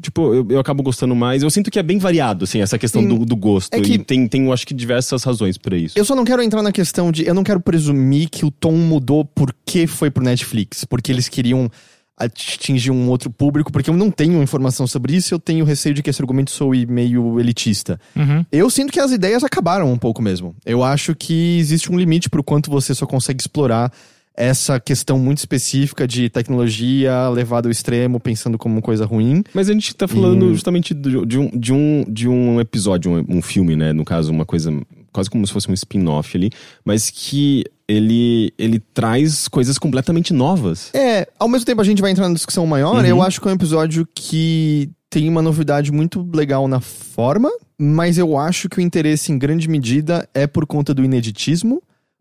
Tipo, 0.00 0.32
eu, 0.34 0.46
eu 0.50 0.58
acabo 0.58 0.82
gostando 0.82 1.14
mais. 1.14 1.42
Eu 1.42 1.50
sinto 1.50 1.70
que 1.70 1.78
é 1.78 1.82
bem 1.82 1.98
variado, 1.98 2.44
assim, 2.44 2.60
essa 2.62 2.78
questão 2.78 3.02
Sim. 3.02 3.08
do, 3.08 3.26
do 3.26 3.36
gosto. 3.36 3.74
É 3.74 3.80
que- 3.80 3.92
E 3.94 3.98
tem, 3.98 4.26
tem, 4.26 4.46
eu 4.46 4.52
acho 4.52 4.66
que, 4.66 4.72
diversas 4.72 5.22
razões 5.22 5.58
pra 5.58 5.76
isso. 5.76 5.98
Eu 5.98 6.04
só 6.04 6.14
não 6.14 6.24
quero 6.24 6.42
entrar 6.42 6.62
na 6.62 6.72
questão 6.72 7.12
de. 7.12 7.26
Eu 7.26 7.34
não 7.34 7.44
quero 7.44 7.60
presumir 7.60 8.30
que 8.30 8.44
o 8.46 8.50
tom 8.50 8.72
mudou 8.72 9.24
porque 9.24 9.86
foi 9.86 10.10
pro 10.10 10.24
Netflix. 10.24 10.84
Porque 10.84 11.12
eles 11.12 11.28
queriam 11.28 11.70
atingir 12.16 12.90
um 12.90 13.08
outro 13.10 13.28
público. 13.30 13.70
Porque 13.70 13.90
eu 13.90 13.96
não 13.96 14.10
tenho 14.10 14.42
informação 14.42 14.86
sobre 14.86 15.14
isso. 15.14 15.34
Eu 15.34 15.38
tenho 15.38 15.64
receio 15.64 15.94
de 15.94 16.02
que 16.02 16.08
esse 16.08 16.22
argumento 16.22 16.50
soe 16.50 16.86
meio 16.86 17.38
elitista. 17.38 18.00
Uhum. 18.16 18.44
Eu 18.50 18.70
sinto 18.70 18.90
que 18.92 19.00
as 19.00 19.12
ideias 19.12 19.44
acabaram 19.44 19.92
um 19.92 19.98
pouco 19.98 20.22
mesmo. 20.22 20.56
Eu 20.64 20.82
acho 20.82 21.14
que 21.14 21.58
existe 21.58 21.92
um 21.92 21.98
limite 21.98 22.30
pro 22.30 22.42
quanto 22.42 22.70
você 22.70 22.94
só 22.94 23.06
consegue 23.06 23.42
explorar 23.42 23.92
essa 24.36 24.78
questão 24.78 25.18
muito 25.18 25.38
específica 25.38 26.06
de 26.06 26.28
tecnologia 26.28 27.28
levada 27.30 27.68
ao 27.68 27.72
extremo, 27.72 28.20
pensando 28.20 28.58
como 28.58 28.82
coisa 28.82 29.06
ruim. 29.06 29.42
Mas 29.54 29.68
a 29.68 29.72
gente 29.72 29.94
tá 29.94 30.06
falando 30.06 30.52
justamente 30.52 30.92
do- 30.92 31.24
de, 31.24 31.38
um, 31.38 31.48
de, 31.58 31.72
um, 31.72 32.04
de 32.08 32.28
um 32.28 32.60
episódio, 32.60 33.10
um, 33.10 33.38
um 33.38 33.42
filme, 33.42 33.74
né? 33.76 33.92
No 33.92 34.04
caso, 34.04 34.30
uma 34.30 34.44
coisa 34.44 34.70
quase 35.12 35.30
como 35.30 35.46
se 35.46 35.52
fosse 35.52 35.70
um 35.70 35.74
spin-off 35.74 36.36
ali, 36.36 36.50
mas 36.84 37.08
que 37.08 37.64
ele, 37.88 38.52
ele 38.58 38.78
traz 38.92 39.48
coisas 39.48 39.78
completamente 39.78 40.34
novas. 40.34 40.90
É, 40.94 41.26
ao 41.38 41.48
mesmo 41.48 41.64
tempo 41.64 41.80
a 41.80 41.84
gente 41.84 42.02
vai 42.02 42.10
entrar 42.10 42.28
na 42.28 42.34
discussão 42.34 42.66
maior, 42.66 42.96
Uhum. 42.96 43.06
eu 43.06 43.22
acho 43.22 43.40
que 43.40 43.48
é 43.48 43.50
um 43.50 43.54
episódio 43.54 44.06
que 44.14 44.90
tem 45.08 45.26
uma 45.28 45.40
novidade 45.40 45.90
muito 45.90 46.28
legal 46.34 46.68
na 46.68 46.80
forma, 46.80 47.48
mas 47.78 48.18
eu 48.18 48.36
acho 48.36 48.68
que 48.68 48.78
o 48.78 48.80
interesse 48.82 49.32
em 49.32 49.38
grande 49.38 49.68
medida 49.68 50.28
é 50.34 50.46
por 50.46 50.66
conta 50.66 50.92
do 50.92 51.02
ineditismo, 51.02 51.80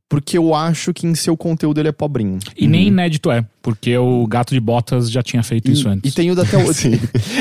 porque 0.10 0.38
eu 0.38 0.54
acho 0.54 0.94
que 0.94 1.08
em 1.08 1.15
seu 1.15 1.36
conteúdo 1.36 1.80
ele 1.80 1.89
é 1.89 1.91
pobrinho. 1.91 2.39
E 2.56 2.68
nem 2.68 2.88
inédito 2.88 3.32
é, 3.32 3.46
porque 3.65 3.97
o 3.97 4.28
Gato 4.28 4.54
de 4.54 4.60
Botas 4.60 5.10
já 5.10 5.23
tinha 5.23 5.41
feito 5.41 5.71
isso 5.71 5.88
E, 5.88 5.91
antes. 5.91 6.12
e 6.12 6.15
tem 6.15 6.30
o 6.30 6.36
da 6.36 6.45
Tel... 6.45 6.62
Sim. 6.71 6.99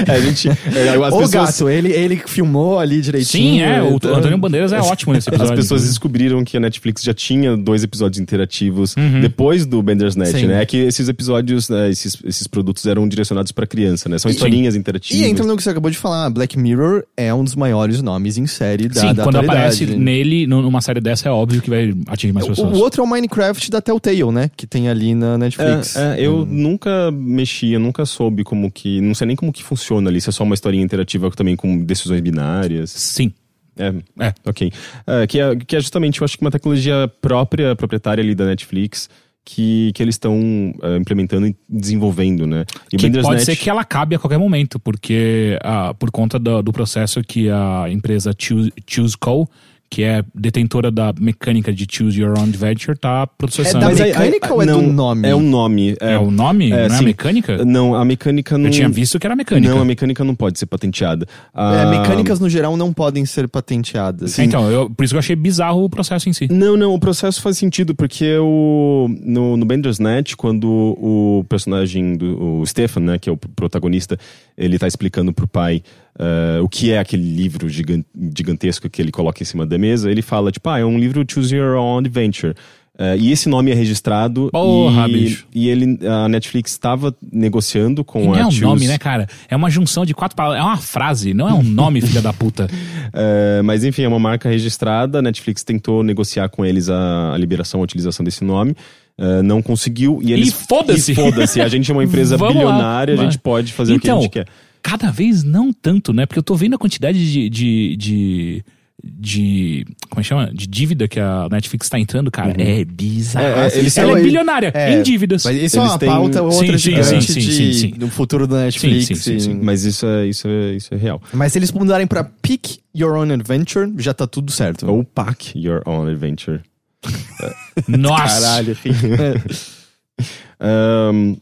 É, 0.09 0.13
a 0.13 0.21
gente. 0.21 0.49
é, 0.49 0.89
as 0.89 0.97
O 1.13 1.19
pessoas- 1.19 1.31
gato, 1.31 1.69
ele, 1.69 1.93
ele 1.93 2.17
filmou 2.27 2.79
ali 2.79 3.03
direitinho. 3.03 3.57
Sim, 3.57 3.61
é, 3.63 3.83
o 3.83 3.97
então- 3.97 4.15
Antônio 4.15 4.39
Bandeiras 4.39 4.73
é 4.73 4.81
ótimo 4.81 5.13
nesse 5.13 5.29
As 5.29 5.35
episódio. 5.35 5.57
pessoas 5.57 5.85
descobriram 5.85 6.43
que 6.43 6.57
a 6.57 6.61
Netflix 6.61 7.03
já 7.03 7.13
tinha 7.13 7.55
dois 7.59 7.85
episódios 7.85 8.19
interativos 8.19 8.97
Uhum. 8.97 9.21
depois 9.21 9.67
do 9.67 9.83
Bandersnatch, 9.83 10.33
Sim. 10.41 10.47
né? 10.47 10.63
É 10.63 10.65
que 10.67 10.79
esses 10.79 11.11
episódios, 11.11 11.69
né, 11.69 11.91
esses, 11.91 12.17
esses 12.25 12.47
produtos 12.47 12.87
eram 12.87 13.07
direcionados 13.07 13.53
pra 13.53 13.67
criança, 13.67 14.09
né? 14.09 14.17
São 14.19 14.31
Sim. 14.31 14.37
historinhas 14.37 14.75
interativas. 14.77 15.21
E 15.23 15.29
entra 15.29 15.45
no 15.45 15.55
que 15.59 15.63
você 15.63 15.69
acabou 15.71 15.91
de 15.91 15.99
falar, 15.99 16.31
Black 16.31 16.59
Mirror 16.59 17.05
é 17.19 17.35
um 17.35 17.45
dos 17.45 17.55
maiores 17.55 18.01
nomes 18.01 18.39
em 18.39 18.47
série 18.47 18.89
da, 18.89 18.95
Sim, 19.01 19.13
da 19.15 19.25
quando 19.25 19.37
atualidade. 19.37 19.59
aparece 19.59 19.87
nele, 19.87 20.47
nu- 20.47 20.63
numa 20.63 20.81
série 20.81 21.03
dessa, 21.03 21.29
é 21.29 21.31
óbvio 21.33 21.61
que 21.61 21.69
vai 21.69 21.93
atingir 22.09 22.33
mais 22.33 22.47
pessoas. 22.47 22.75
O 22.79 22.81
outro 22.81 23.03
é 23.03 23.05
o 23.05 23.09
Minecraft 23.09 23.71
da 23.71 23.83
Telltale, 23.83 24.25
né? 24.33 24.51
Que 24.57 24.67
tem 24.67 24.89
ali 24.89 25.15
na 25.15 25.37
Netflix. 25.37 25.97
É, 25.97 26.14
é, 26.14 26.14
eu 26.19 26.47
nunca 26.47 27.11
mexi, 27.11 27.73
eu 27.73 27.81
nunca 27.81 28.05
soube 28.07 28.45
como 28.45 28.71
que. 28.71 29.01
Não 29.01 29.15
sei 29.15 29.27
nem 29.27 29.37
como 29.37 29.53
que 29.53 29.63
funciona 29.63 30.11
ali, 30.11 30.21
se 30.21 30.29
é 30.29 30.33
só 30.33 30.45
uma 30.45 30.55
historinha 30.55 30.85
interativa 30.85 31.31
também 31.31 31.57
com 31.57 31.79
decisões 31.79 32.21
binárias. 32.21 32.91
Sim. 32.91 33.33
É, 33.77 33.93
É. 34.21 34.35
ok. 34.47 34.73
É, 35.07 35.27
que, 35.27 35.41
é, 35.41 35.57
que 35.57 35.77
é 35.77 35.81
justamente, 35.81 36.21
eu 36.21 36.25
acho 36.25 36.37
que 36.39 36.45
uma 36.45 36.51
tecnologia 36.51 37.11
própria, 37.21 37.75
proprietária 37.75 38.23
ali 38.23 38.35
da 38.35 38.47
Netflix, 38.47 39.09
que, 39.45 39.93
que 39.95 40.03
eles 40.03 40.15
estão 40.15 40.73
é, 40.83 40.97
implementando 40.97 41.47
e 41.47 41.57
desenvolvendo, 41.69 42.47
né? 42.47 42.65
E 42.93 42.97
Que 42.97 43.11
pode 43.21 43.45
ser 43.45 43.57
que 43.57 43.69
ela 43.69 43.83
acabe 43.83 44.15
a 44.15 44.19
qualquer 44.19 44.39
momento, 44.39 44.79
porque 44.79 45.59
ah, 45.63 45.93
por 45.95 46.11
conta 46.11 46.39
do, 46.39 46.63
do 46.63 46.73
processo 46.73 47.23
que 47.23 47.51
a 47.51 47.87
empresa 47.91 48.35
Choose, 48.37 48.73
Choose 48.87 49.17
Co., 49.17 49.49
que 49.91 50.03
é 50.03 50.25
detentora 50.35 50.91
da 50.91 51.15
mecânica 51.21 51.73
de 51.73 51.87
Choose 51.89 52.21
Your 52.21 52.37
Own 52.39 52.45
Adventure, 52.45 52.99
tá 52.99 53.27
processando. 53.27 53.85
É 53.85 53.95
da 53.95 54.05
mecânica 54.05 54.47
aí- 54.49 54.53
ou 54.53 54.63
é 54.63 54.67
do 54.67 54.83
não, 54.83 54.93
nome? 54.93 55.29
É 55.29 55.37
um 55.37 55.41
nome. 55.41 55.97
É 56.01 56.19
o 56.19 56.31
nome? 56.31 56.67
é, 56.67 56.71
não 56.71 56.79
é 56.79 56.87
a 56.87 56.91
sim. 56.91 57.05
mecânica? 57.05 57.65
Não, 57.65 57.95
a 57.95 58.05
mecânica 58.05 58.59
não. 58.59 58.67
Eu 58.67 58.71
tinha 58.73 58.89
visto 58.89 59.19
que 59.19 59.27
era 59.27 59.37
mecânica. 59.37 59.73
Não, 59.73 59.81
a 59.81 59.85
mecânica 59.85 60.25
não 60.25 60.35
pode 60.35 60.59
ser 60.59 60.67
patenteada. 60.67 61.27
É, 61.27 61.29
Ah, 61.55 61.87
mecânicas 61.87 62.41
no 62.41 62.49
geral 62.49 62.77
não 62.77 62.93
podem 62.93 63.25
ser 63.25 63.47
patenteadas. 63.49 64.39
Então, 64.39 64.71
eu, 64.71 64.91
por 64.91 65.05
isso 65.05 65.13
que 65.13 65.17
eu 65.17 65.21
achei 65.21 65.37
bizarro 65.37 65.85
o 65.85 65.89
processo 65.91 66.29
em 66.29 66.33
si. 66.33 66.49
Não, 66.51 66.77
não, 66.77 66.93
o 66.95 66.99
processo 66.99 67.41
faz 67.41 67.57
sentido, 67.57 67.95
porque 67.95 68.37
o, 68.39 69.09
no, 69.23 69.57
no 69.57 69.65
Bandersnatch, 69.65 70.35
quando 70.37 70.69
o 70.69 71.45
personagem 71.49 72.17
do 72.17 72.61
o 72.61 72.67
Stefan, 72.67 73.01
né, 73.01 73.19
que 73.19 73.29
é 73.29 73.33
o 73.33 73.37
protagonista, 73.37 74.19
ele 74.57 74.79
tá 74.79 74.87
explicando 74.87 75.33
pro 75.33 75.47
pai 75.47 75.83
eh, 76.19 76.61
o 76.63 76.69
que 76.69 76.93
é 76.93 76.99
aquele 76.99 77.23
livro 77.23 77.69
gigan- 77.69 78.05
gigantesco 78.37 78.89
que 78.89 79.01
ele 79.03 79.11
coloca 79.11 79.43
em 79.43 79.47
cima 79.47 79.67
da 79.67 79.77
mesa, 79.79 80.11
ele 80.11 80.23
fala, 80.23 80.51
tipo, 80.53 80.69
ah, 80.69 80.79
é 80.79 80.85
um 80.85 80.99
livro 80.99 81.25
Choose 81.29 81.55
Your 81.55 81.77
Own 81.77 81.99
Adventure. 81.99 82.55
Eh, 82.97 83.17
e 83.19 83.33
esse 83.33 83.49
nome 83.49 83.73
é 83.73 83.75
registrado 83.75 84.51
Porra, 84.53 85.09
e, 85.09 85.13
bicho. 85.13 85.47
e 85.53 85.69
ele, 85.69 85.99
a 86.07 86.29
Netflix 86.29 86.71
estava 86.71 87.13
negociando 87.33 88.05
com 88.05 88.21
E 88.23 88.27
não 88.27 88.35
a 88.35 88.39
é 88.39 88.47
um 88.47 88.51
Choose. 88.53 88.61
nome, 88.65 88.87
né, 88.87 88.99
cara? 88.99 89.27
É 89.49 89.57
uma 89.57 89.69
junção 89.69 90.07
de 90.07 90.15
quatro 90.15 90.37
palavras. 90.37 90.61
É 90.61 90.65
uma 90.65 90.77
frase, 90.77 91.35
não 91.35 91.49
é 91.49 91.53
um 91.53 91.63
nome, 91.65 92.01
filha 92.01 92.23
da 92.23 92.33
puta. 92.33 92.69
É, 93.13 93.61
mas 93.67 93.83
enfim, 93.83 94.03
é 94.03 94.09
uma 94.09 94.21
marca 94.21 94.49
registrada. 94.49 95.19
A 95.19 95.23
Netflix 95.23 95.65
tentou 95.65 96.05
negociar 96.05 96.49
com 96.49 96.65
eles 96.65 96.89
a, 96.89 97.33
a 97.35 97.37
liberação, 97.37 97.81
a 97.81 97.83
utilização 97.83 98.25
desse 98.25 98.45
nome. 98.45 98.77
É, 99.19 99.43
não 99.43 99.61
conseguiu. 99.61 100.21
E, 100.23 100.33
eles, 100.33 100.49
E 100.51 100.53
foda-se. 100.53 101.11
E 101.13 101.15
foda-se. 101.17 101.61
A 101.61 101.67
gente 101.69 101.91
é 101.91 101.95
uma 101.95 102.05
empresa 102.05 102.37
Vamos 102.39 102.55
lá. 102.55 102.61
bilionária, 102.63 103.15
a 103.15 103.17
gente 103.17 103.39
pode 103.39 103.73
fazer 103.73 103.95
o 103.95 103.99
que 104.01 104.09
a 104.09 104.13
Então, 104.13 104.23
gente 104.23 104.31
quer. 104.31 104.47
Cada 104.87 105.11
vez 105.11 105.43
não 105.43 105.73
tanto, 105.73 106.13
né? 106.13 106.27
Porque 106.27 106.39
eu 106.39 106.43
tô 106.43 106.55
vendo 106.55 106.75
a 106.75 106.79
quantidade 106.79 107.19
de, 107.33 107.49
de, 107.49 107.97
de, 107.97 108.65
de. 109.03 109.87
Como 110.11 110.21
é 110.21 110.23
que 110.23 110.29
chama? 110.29 110.53
De 110.53 110.67
dívida 110.67 111.09
que 111.09 111.19
a 111.19 111.49
Netflix 111.51 111.89
tá 111.89 111.99
entrando, 111.99 112.31
cara, 112.31 112.55
é 112.61 112.85
bizarro. 112.85 113.47
É, 113.47 113.69
é, 113.75 113.79
eles 113.79 113.97
Ela 113.97 114.09
são- 114.11 114.19
é 114.19 114.23
bilionária 114.23 114.71
é, 114.75 114.93
em 114.93 115.03
dívidas. 115.03 115.43
Mas 115.43 115.57
isso 115.57 115.79
é 115.79 115.81
Eles 115.81 115.91
uma 115.93 115.99
têm- 115.99 116.09
pauta 116.11 116.43
outra 116.43 116.67
Sim, 116.67 116.73
sim, 116.73 116.79
gigante 116.97 117.33
sim, 117.33 117.41
sim, 117.41 117.49
de, 117.49 117.75
sim, 117.75 117.89
do 117.93 118.09
futuro 118.09 118.47
da 118.47 118.65
Netflix. 118.67 119.07
Sim, 119.07 119.15
sim, 119.15 119.39
sim, 119.41 119.55
Mas 119.55 119.85
isso 119.85 120.07
é, 120.07 120.27
isso 120.27 120.47
é, 120.47 120.75
isso 120.77 120.93
é 120.93 120.97
real. 120.99 121.21
Mas 121.33 121.53
se 121.55 121.59
eles 121.59 121.73
mudarem 121.73 122.07
pra 122.07 122.23
Pick 122.23 122.77
Your 122.95 123.17
Own 123.17 123.33
Adventure, 123.33 123.91
já 123.99 124.13
tá 124.13 124.27
tudo 124.27 124.53
certo. 124.53 124.87
Ou 124.87 125.03
pack 125.03 125.59
your 125.59 125.81
own 125.87 126.07
adventure. 126.09 126.61
Nossa! 127.89 128.41
Caralho. 128.41 128.77
Ahn, 130.61 131.37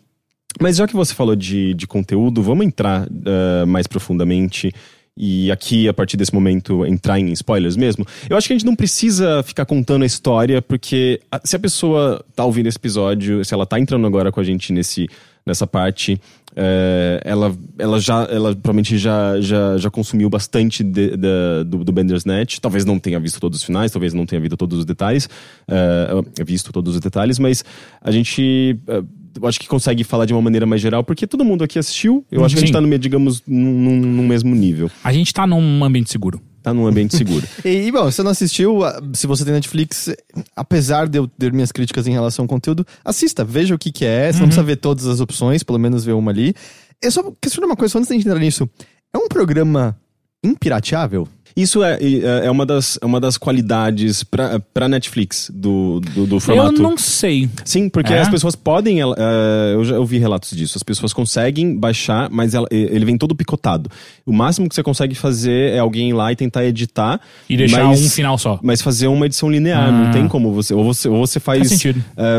mas 0.60 0.76
já 0.76 0.86
que 0.86 0.94
você 0.94 1.14
falou 1.14 1.34
de, 1.36 1.74
de 1.74 1.86
conteúdo, 1.86 2.42
vamos 2.42 2.66
entrar 2.66 3.08
ah, 3.26 3.66
mais 3.66 3.86
profundamente 3.86 4.72
e 5.14 5.50
aqui, 5.52 5.86
a 5.88 5.92
partir 5.92 6.16
desse 6.16 6.32
momento, 6.32 6.86
entrar 6.86 7.18
em 7.18 7.30
spoilers 7.32 7.76
mesmo. 7.76 8.06
Eu 8.30 8.36
acho 8.36 8.46
que 8.46 8.54
a 8.54 8.56
gente 8.56 8.64
não 8.64 8.74
precisa 8.74 9.42
ficar 9.42 9.66
contando 9.66 10.04
a 10.04 10.06
história, 10.06 10.62
porque 10.62 11.20
a- 11.30 11.38
se 11.44 11.54
a 11.54 11.58
pessoa 11.58 12.24
tá 12.34 12.44
ouvindo 12.46 12.66
esse 12.66 12.78
episódio, 12.78 13.44
se 13.44 13.52
ela 13.52 13.66
tá 13.66 13.78
entrando 13.78 14.06
agora 14.06 14.32
com 14.32 14.40
a 14.40 14.42
gente 14.42 14.72
nesse, 14.72 15.06
nessa 15.44 15.66
parte, 15.66 16.18
eh, 16.56 17.20
ela, 17.26 17.54
ela 17.78 18.00
já 18.00 18.22
ela 18.30 18.54
provavelmente 18.54 18.96
já, 18.96 19.38
já, 19.38 19.76
já 19.76 19.90
consumiu 19.90 20.30
bastante 20.30 20.82
de- 20.82 21.14
da- 21.14 21.62
do, 21.62 21.84
do 21.84 21.92
Net. 22.24 22.58
Talvez 22.58 22.86
não 22.86 22.98
tenha 22.98 23.20
visto 23.20 23.38
todos 23.38 23.58
os 23.58 23.64
finais, 23.64 23.92
talvez 23.92 24.14
não 24.14 24.24
tenha 24.24 24.40
visto 24.40 24.56
todos 24.56 24.78
os 24.78 24.84
detalhes, 24.86 25.28
eh, 25.68 26.08
visto 26.42 26.72
todos 26.72 26.94
os 26.94 27.00
detalhes, 27.02 27.38
mas 27.38 27.62
a 28.00 28.10
gente. 28.10 28.78
eu 28.86 29.06
acho 29.44 29.58
que 29.60 29.66
consegue 29.66 30.04
falar 30.04 30.24
de 30.26 30.32
uma 30.32 30.42
maneira 30.42 30.66
mais 30.66 30.80
geral, 30.80 31.02
porque 31.04 31.26
todo 31.26 31.44
mundo 31.44 31.64
aqui 31.64 31.78
assistiu. 31.78 32.24
Eu 32.30 32.44
acho 32.44 32.54
que 32.54 32.58
a 32.58 32.60
gente 32.60 32.68
Sim. 32.68 32.72
tá, 32.74 32.80
no, 32.80 32.88
meio, 32.88 32.98
digamos, 32.98 33.42
num, 33.46 34.00
num- 34.00 34.26
mesmo 34.26 34.54
nível. 34.54 34.90
A 35.02 35.12
gente 35.12 35.32
tá 35.32 35.46
num 35.46 35.84
ambiente 35.84 36.10
seguro. 36.10 36.40
Tá 36.62 36.72
num 36.72 36.86
ambiente 36.86 37.16
seguro. 37.16 37.46
E, 37.64 37.90
bom, 37.90 38.08
se 38.10 38.16
você 38.16 38.22
não 38.22 38.30
assistiu, 38.30 38.78
se 39.14 39.26
você 39.26 39.44
tem 39.44 39.52
Netflix, 39.54 40.14
apesar 40.54 41.08
de 41.08 41.18
eu 41.18 41.26
ter 41.26 41.52
minhas 41.52 41.72
críticas 41.72 42.06
em 42.06 42.12
relação 42.12 42.44
ao 42.44 42.48
conteúdo, 42.48 42.86
assista, 43.04 43.44
veja 43.44 43.74
o 43.74 43.78
que, 43.78 43.90
que 43.90 44.04
é. 44.04 44.32
Você 44.32 44.38
não 44.38 44.46
precisa 44.46 44.62
ver 44.64 44.76
todas 44.76 45.06
as 45.06 45.18
opções, 45.20 45.62
pelo 45.62 45.78
menos 45.78 46.04
ver 46.04 46.12
uma 46.12 46.30
ali. 46.30 46.54
Eu 47.02 47.10
só 47.10 47.32
questiono 47.40 47.66
uma 47.66 47.74
coisa, 47.76 47.98
antes 47.98 48.08
da 48.08 48.14
gente 48.14 48.26
entrar 48.26 48.38
nisso. 48.38 48.68
É 49.12 49.18
um 49.18 49.26
programa 49.28 49.96
impirateável? 50.44 51.26
Isso 51.56 51.82
é, 51.84 51.98
é 52.00 52.46
é 52.46 52.50
uma, 52.50 52.64
das, 52.64 52.98
é 53.00 53.06
uma 53.06 53.20
das 53.20 53.36
qualidades 53.36 54.22
pra, 54.24 54.60
pra 54.72 54.88
Netflix 54.88 55.50
do, 55.54 56.00
do, 56.14 56.26
do 56.26 56.40
formato. 56.40 56.76
Eu 56.76 56.82
não 56.82 56.96
sei. 56.98 57.48
Sim, 57.64 57.88
porque 57.88 58.12
É? 58.12 58.20
as 58.20 58.28
pessoas 58.28 58.54
podem. 58.56 59.00
eu 59.00 59.84
já 59.84 59.98
ouvi 59.98 60.18
relatos 60.18 60.56
disso. 60.56 60.76
As 60.76 60.82
pessoas 60.82 61.12
conseguem 61.12 61.76
baixar, 61.76 62.28
mas 62.30 62.54
ela- 62.54 62.66
ele 62.70 63.04
vem 63.04 63.18
todo 63.18 63.34
picotado. 63.34 63.90
O 64.24 64.32
máximo 64.32 64.68
que 64.68 64.74
você 64.74 64.82
consegue 64.82 65.14
fazer 65.14 65.72
é 65.74 65.78
alguém 65.78 66.10
ir 66.10 66.14
lá 66.14 66.32
e 66.32 66.36
tentar 66.36 66.64
editar. 66.64 67.20
E 67.48 67.56
deixar 67.56 67.84
mas- 67.84 68.00
um 68.02 68.08
final 68.08 68.38
só. 68.38 68.58
Mas 68.62 68.80
fazer 68.82 69.06
uma 69.08 69.26
edição 69.26 69.50
linear, 69.50 69.88
Ah. 69.88 69.92
não 69.92 70.10
tem 70.10 70.26
como 70.28 70.52
você. 70.52 70.72
Ou 70.74 70.84
você, 70.84 71.08
ou 71.08 71.18
você 71.26 71.38
faz, 71.40 71.62
Faz 71.82 71.82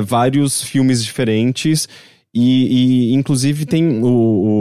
vários 0.06 0.62
filmes 0.62 1.04
diferentes. 1.04 1.88
E, 2.34 3.12
e, 3.12 3.14
inclusive 3.14 3.66
tem 3.66 4.02
o, 4.04 4.08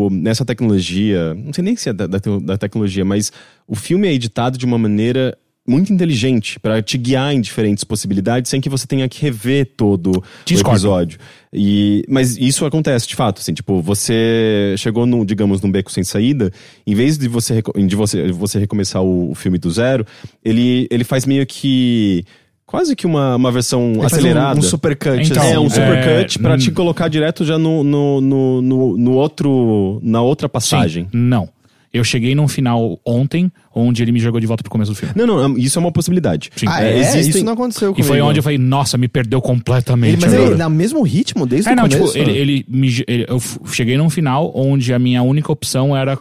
o- 0.06 0.10
nessa 0.10 0.44
tecnologia, 0.44 1.34
não 1.34 1.52
sei 1.52 1.64
nem 1.64 1.74
se 1.76 1.88
é 1.88 1.92
da, 1.92 2.06
da, 2.06 2.18
da 2.42 2.58
tecnologia, 2.58 3.04
mas 3.04 3.32
o 3.66 3.74
filme 3.74 4.06
é 4.06 4.12
editado 4.12 4.58
de 4.58 4.66
uma 4.66 4.76
maneira 4.76 5.36
muito 5.66 5.92
inteligente 5.92 6.58
para 6.58 6.82
te 6.82 6.98
guiar 6.98 7.32
em 7.32 7.40
diferentes 7.40 7.84
possibilidades 7.84 8.50
sem 8.50 8.60
que 8.60 8.68
você 8.68 8.84
tenha 8.84 9.08
que 9.08 9.22
rever 9.22 9.70
todo 9.76 10.10
o 10.18 10.22
Discordo. 10.44 10.76
episódio. 10.76 11.18
E, 11.52 12.04
mas 12.08 12.36
isso 12.36 12.66
acontece 12.66 13.06
de 13.06 13.14
fato, 13.14 13.38
assim, 13.40 13.54
tipo, 13.54 13.80
você 13.80 14.74
chegou 14.76 15.06
no, 15.06 15.24
digamos, 15.24 15.62
num 15.62 15.70
beco 15.70 15.90
sem 15.92 16.02
saída, 16.02 16.52
em 16.86 16.94
vez 16.96 17.16
de 17.16 17.28
você 17.28 17.62
de 17.86 17.94
você, 17.96 18.32
você 18.32 18.58
recomeçar 18.58 19.02
o, 19.02 19.30
o 19.30 19.34
filme 19.36 19.56
do 19.56 19.70
zero, 19.70 20.04
ele, 20.44 20.88
ele 20.90 21.04
faz 21.04 21.24
meio 21.24 21.46
que 21.46 22.24
quase 22.72 22.96
que 22.96 23.06
uma, 23.06 23.36
uma 23.36 23.52
versão 23.52 23.92
Ele 23.92 24.06
acelerada. 24.06 24.56
Um, 24.56 24.58
um 24.58 24.62
supercut, 24.62 25.22
Então, 25.30 25.42
É, 25.44 25.58
um 25.58 25.66
assim. 25.66 25.74
supercut 25.76 26.38
é, 26.38 26.42
pra 26.42 26.54
hum. 26.54 26.58
te 26.58 26.70
colocar 26.72 27.08
direto 27.08 27.44
já 27.44 27.58
no, 27.58 27.84
no, 27.84 28.20
no, 28.20 28.62
no, 28.62 28.96
no 28.98 29.12
outro, 29.12 30.00
na 30.02 30.22
outra 30.22 30.48
passagem. 30.48 31.04
Sim. 31.04 31.10
Não. 31.12 31.48
Eu 31.92 32.02
cheguei 32.02 32.34
num 32.34 32.48
final 32.48 32.98
ontem, 33.06 33.52
onde 33.74 34.02
ele 34.02 34.12
me 34.12 34.18
jogou 34.18 34.40
de 34.40 34.46
volta 34.46 34.62
pro 34.62 34.70
começo 34.72 34.90
do 34.92 34.94
filme. 34.96 35.12
Não, 35.14 35.26
não, 35.26 35.58
isso 35.58 35.78
é 35.78 35.80
uma 35.80 35.92
possibilidade. 35.92 36.50
Sim. 36.56 36.64
Ah, 36.66 36.82
É, 36.82 36.90
é? 36.94 36.98
existem- 37.00 37.28
Isso 37.28 37.44
não 37.44 37.52
aconteceu 37.52 37.90
E 37.90 37.92
comigo. 37.92 38.08
foi 38.08 38.20
onde 38.22 38.38
eu 38.38 38.42
falei, 38.42 38.56
nossa, 38.56 38.96
me 38.96 39.06
perdeu 39.08 39.42
completamente. 39.42 40.14
Ele, 40.14 40.22
mas 40.22 40.32
agora. 40.32 40.50
ele, 40.52 40.62
no 40.62 40.70
mesmo 40.70 41.02
ritmo, 41.02 41.46
desde 41.46 41.68
É, 41.68 41.72
o 41.74 41.76
não, 41.76 41.86
começo? 41.90 42.14
tipo, 42.14 42.18
ele, 42.30 42.38
ele 42.38 42.64
me, 42.66 42.88
ele- 43.06 43.26
eu 43.28 43.38
cheguei 43.66 43.98
num 43.98 44.08
final 44.08 44.50
onde 44.54 44.94
a 44.94 44.98
minha 44.98 45.22
única 45.22 45.52
opção 45.52 45.94
era 45.94 46.18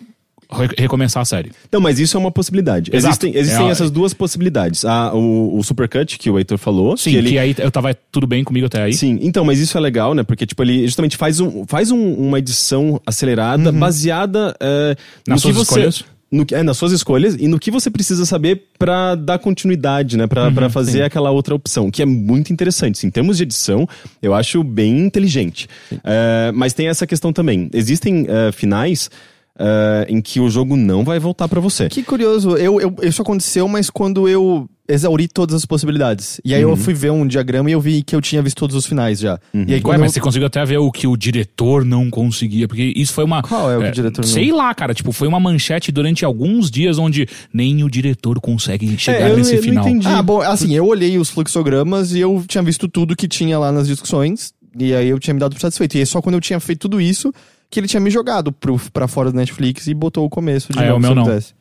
recomeçar 0.77 1.21
a 1.21 1.25
série. 1.25 1.51
Não, 1.71 1.79
mas 1.79 1.99
isso 1.99 2.17
é 2.17 2.19
uma 2.19 2.31
possibilidade. 2.31 2.91
Exato. 2.93 3.25
Existem, 3.27 3.35
existem 3.41 3.67
É, 3.67 3.71
essas 3.71 3.89
duas 3.91 4.13
possibilidades. 4.13 4.83
Ah, 4.85 5.11
o, 5.13 5.57
o 5.57 5.63
supercut, 5.63 6.17
que 6.17 6.29
o 6.29 6.37
Heitor 6.37 6.57
falou. 6.57 6.97
Sim, 6.97 7.11
que 7.11 7.21
que, 7.21 7.27
ele, 7.27 7.39
aí 7.39 7.55
eu 7.57 7.71
tava 7.71 7.95
tudo 8.11 8.27
bem 8.27 8.43
comigo 8.43 8.65
até 8.67 8.83
aí. 8.83 8.93
Sim, 8.93 9.17
então, 9.21 9.43
mas 9.45 9.59
isso 9.59 9.77
é 9.77 9.81
legal, 9.81 10.13
né? 10.13 10.23
Porque, 10.23 10.45
tipo, 10.45 10.61
ele 10.63 10.85
justamente 10.85 11.17
faz, 11.17 11.39
um, 11.39 11.65
faz 11.67 11.91
um- 11.91 12.13
uma 12.13 12.39
edição 12.39 12.99
acelerada, 13.05 13.71
baseada 13.71 14.55
é, 14.59 14.89
Uhum. 14.91 14.95
Nas 15.27 15.43
no 15.43 15.49
que 15.49 15.55
suas 15.55 15.55
você. 15.55 15.61
escolhas. 15.79 16.05
No, 16.33 16.45
que- 16.45 16.55
é, 16.55 16.63
nas 16.63 16.77
suas 16.77 16.93
escolhas 16.93 17.35
e 17.37 17.45
no 17.45 17.59
que 17.59 17.69
você 17.69 17.89
precisa 17.91 18.25
saber 18.25 18.63
pra 18.79 19.15
dar 19.15 19.37
continuidade, 19.37 20.15
né? 20.15 20.27
Pra, 20.27 20.47
Uhum, 20.47 20.53
pra 20.53 20.69
fazer 20.69 21.03
aquela 21.03 21.29
outra 21.29 21.53
opção, 21.53 21.91
que 21.91 22.01
é 22.01 22.05
muito 22.05 22.53
interessante. 22.53 22.95
Assim, 22.97 23.07
em 23.07 23.11
termos 23.11 23.35
de 23.35 23.43
edição, 23.43 23.85
eu 24.21 24.33
acho 24.33 24.63
bem 24.63 24.97
inteligente. 25.01 25.67
É, 26.03 26.49
mas 26.55 26.71
tem 26.73 26.87
essa 26.87 27.05
questão 27.05 27.33
também. 27.33 27.69
Existem 27.73 28.25
é, 28.29 28.49
finais 28.53 29.09
é, 29.57 30.05
em 30.09 30.21
que 30.21 30.39
o 30.39 30.49
jogo 30.49 30.75
não 30.75 31.03
vai 31.03 31.19
voltar 31.19 31.47
pra 31.47 31.59
você. 31.59 31.87
Que 31.89 32.03
curioso, 32.03 32.55
eu, 32.57 32.79
eu- 32.81 32.95
isso 33.03 33.21
aconteceu, 33.21 33.67
mas 33.67 33.89
quando 33.89 34.27
eu 34.27 34.67
exauri 34.89 35.25
todas 35.27 35.55
as 35.55 35.65
possibilidades. 35.65 36.41
E 36.43 36.53
aí 36.53 36.65
Uhum. 36.65 36.71
eu 36.71 36.75
fui 36.77 36.93
ver 36.93 37.11
um 37.11 37.25
diagrama 37.25 37.69
e 37.69 37.73
eu 37.73 37.79
vi 37.79 38.03
que 38.03 38.13
eu 38.13 38.19
tinha 38.19 38.41
visto 38.41 38.57
todos 38.57 38.75
os 38.75 38.85
finais 38.85 39.19
já. 39.19 39.39
Uhum. 39.53 39.63
E 39.65 39.73
aí 39.75 39.81
Ué, 39.85 39.97
mas 39.97 40.09
eu... 40.11 40.13
você 40.15 40.19
conseguiu 40.19 40.47
até 40.47 40.65
ver 40.65 40.79
o 40.79 40.91
que 40.91 41.07
o 41.07 41.15
diretor 41.15 41.85
não 41.85 42.09
conseguia, 42.09 42.67
porque 42.67 42.91
isso 42.95 43.13
foi 43.13 43.23
uma. 43.23 43.41
Qual 43.41 43.71
é 43.71 43.77
o 43.77 43.81
que 43.83 43.87
o 43.87 43.91
diretor 43.91 44.21
não- 44.21 44.27
Sei 44.29 44.51
lá, 44.51 44.73
cara, 44.73 44.93
tipo, 44.93 45.13
foi 45.13 45.29
uma 45.29 45.39
manchete 45.39 45.91
durante 45.93 46.25
alguns 46.25 46.69
dias 46.69 46.97
onde 46.97 47.25
nem 47.53 47.83
o 47.85 47.89
diretor 47.89 48.41
consegue 48.41 48.97
chegar 48.97 49.29
É, 49.29 49.31
eu- 49.31 49.37
nesse 49.37 49.51
eu 49.51 49.55
não 49.57 49.63
final. 49.63 49.87
entendi. 49.87 50.07
Ah, 50.07 50.21
bom, 50.21 50.41
assim, 50.41 50.75
eu 50.75 50.85
olhei 50.85 51.17
os 51.17 51.29
fluxogramas 51.29 52.13
e 52.13 52.19
eu 52.19 52.43
tinha 52.47 52.61
visto 52.63 52.87
tudo 52.89 53.15
que 53.15 53.27
tinha 53.29 53.57
lá 53.57 53.71
nas 53.71 53.87
discussões. 53.87 54.53
E 54.77 54.93
aí 54.93 55.07
eu 55.07 55.19
tinha 55.19 55.33
me 55.33 55.39
dado 55.39 55.53
por 55.53 55.61
satisfeito. 55.61 55.97
E 55.97 56.01
é 56.01 56.05
só 56.05 56.21
quando 56.21 56.35
eu 56.35 56.41
tinha 56.41 56.59
feito 56.59 56.79
tudo 56.79 56.99
isso 56.99 57.31
que 57.71 57.79
ele 57.79 57.87
tinha 57.87 57.99
me 58.01 58.11
jogado 58.11 58.51
pro, 58.51 58.77
pra 58.91 59.07
fora 59.07 59.31
do 59.31 59.37
Netflix 59.37 59.87
e 59.87 59.93
botou 59.93 60.25
o 60.25 60.29
começo 60.29 60.71
de 60.71 60.77
Ah, 60.79 60.83
é, 60.83 60.87
novo, 60.89 60.97
o 60.99 61.01
meu 61.01 61.15
não. 61.15 61.23
quisesse. 61.23 61.53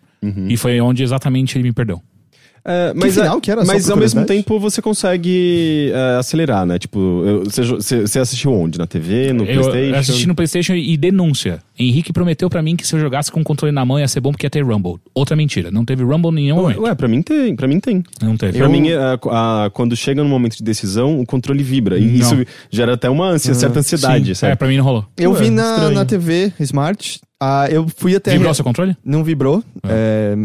E 0.48 0.56
foi 0.58 0.78
onde 0.82 1.02
exatamente 1.02 1.56
ele 1.56 1.62
me 1.64 1.72
perdeu. 1.72 2.02
É, 2.64 2.92
mas 2.94 3.14
final 3.14 3.38
é- 3.38 3.40
que 3.40 3.50
era? 3.50 3.64
Mas 3.64 3.88
ao 3.90 3.96
mesmo 3.96 4.24
tempo 4.26 4.58
você 4.60 4.82
consegue 4.82 5.90
é, 5.94 6.16
acelerar, 6.18 6.66
né? 6.66 6.78
Tipo, 6.78 6.98
eu- 7.24 7.44
você, 7.44 7.62
você- 8.06 8.18
assistiu 8.18 8.52
onde? 8.52 8.78
Na 8.78 8.86
TV, 8.86 9.32
no 9.32 9.44
Eu 9.44 9.62
PlayStation? 9.62 9.98
assisti 9.98 10.26
no 10.28 10.34
PlayStation 10.34 10.74
e 10.74 10.96
denúncia. 10.96 11.60
Henrique 11.78 12.12
prometeu 12.12 12.50
pra 12.50 12.60
mim 12.62 12.76
que 12.76 12.86
se 12.86 12.94
eu 12.94 13.00
jogasse 13.00 13.32
com 13.32 13.40
o 13.40 13.44
controle 13.44 13.72
na 13.72 13.84
mão 13.84 13.98
ia 13.98 14.06
ser 14.06 14.20
bom 14.20 14.30
porque 14.30 14.44
ia 14.46 14.50
ter 14.50 14.62
Rumble. 14.64 14.96
Outra 15.14 15.34
mentira. 15.34 15.70
Não 15.70 15.84
teve 15.84 16.02
Rumble 16.04 16.30
nenhum 16.32 16.56
momento. 16.56 16.82
Ué, 16.82 16.94
pra 16.94 17.08
mim 17.08 17.22
tem, 17.22 17.56
pra 17.56 17.66
mim 17.66 17.80
tem. 17.80 18.04
Não 18.22 18.36
teve. 18.36 18.58
Pra 18.58 18.68
mim, 18.68 18.90
a- 18.92 19.14
a- 19.64 19.70
quando 19.70 19.96
chega 19.96 20.22
no 20.22 20.28
momento 20.28 20.56
de 20.56 20.62
decisão, 20.62 21.18
o 21.20 21.24
controle 21.24 21.62
vibra. 21.62 21.98
E 21.98 22.04
Não. 22.06 22.14
isso 22.14 22.46
gera 22.70 22.94
até 22.94 23.08
uma 23.08 23.28
ansia, 23.30 23.54
certa 23.54 23.78
ansiedade, 23.78 24.34
Sim. 24.34 24.46
É, 24.46 24.54
pra 24.54 24.68
mim 24.68 24.76
não 24.76 24.84
rolou. 24.84 25.06
Eu 25.16 25.32
Ué, 25.32 25.40
vi 25.40 25.50
na, 25.50 25.62
estranho. 25.74 25.90
na 25.94 26.04
TV 26.04 26.52
Smart. 26.60 27.20
Ah, 27.42 27.66
eu 27.70 27.86
fui 27.96 28.14
até. 28.14 28.32
Vibrou 28.32 28.52
seu 28.52 28.62
controle? 28.64 28.94
Não 29.02 29.24
vibrou. 29.24 29.64
É, 29.88 30.36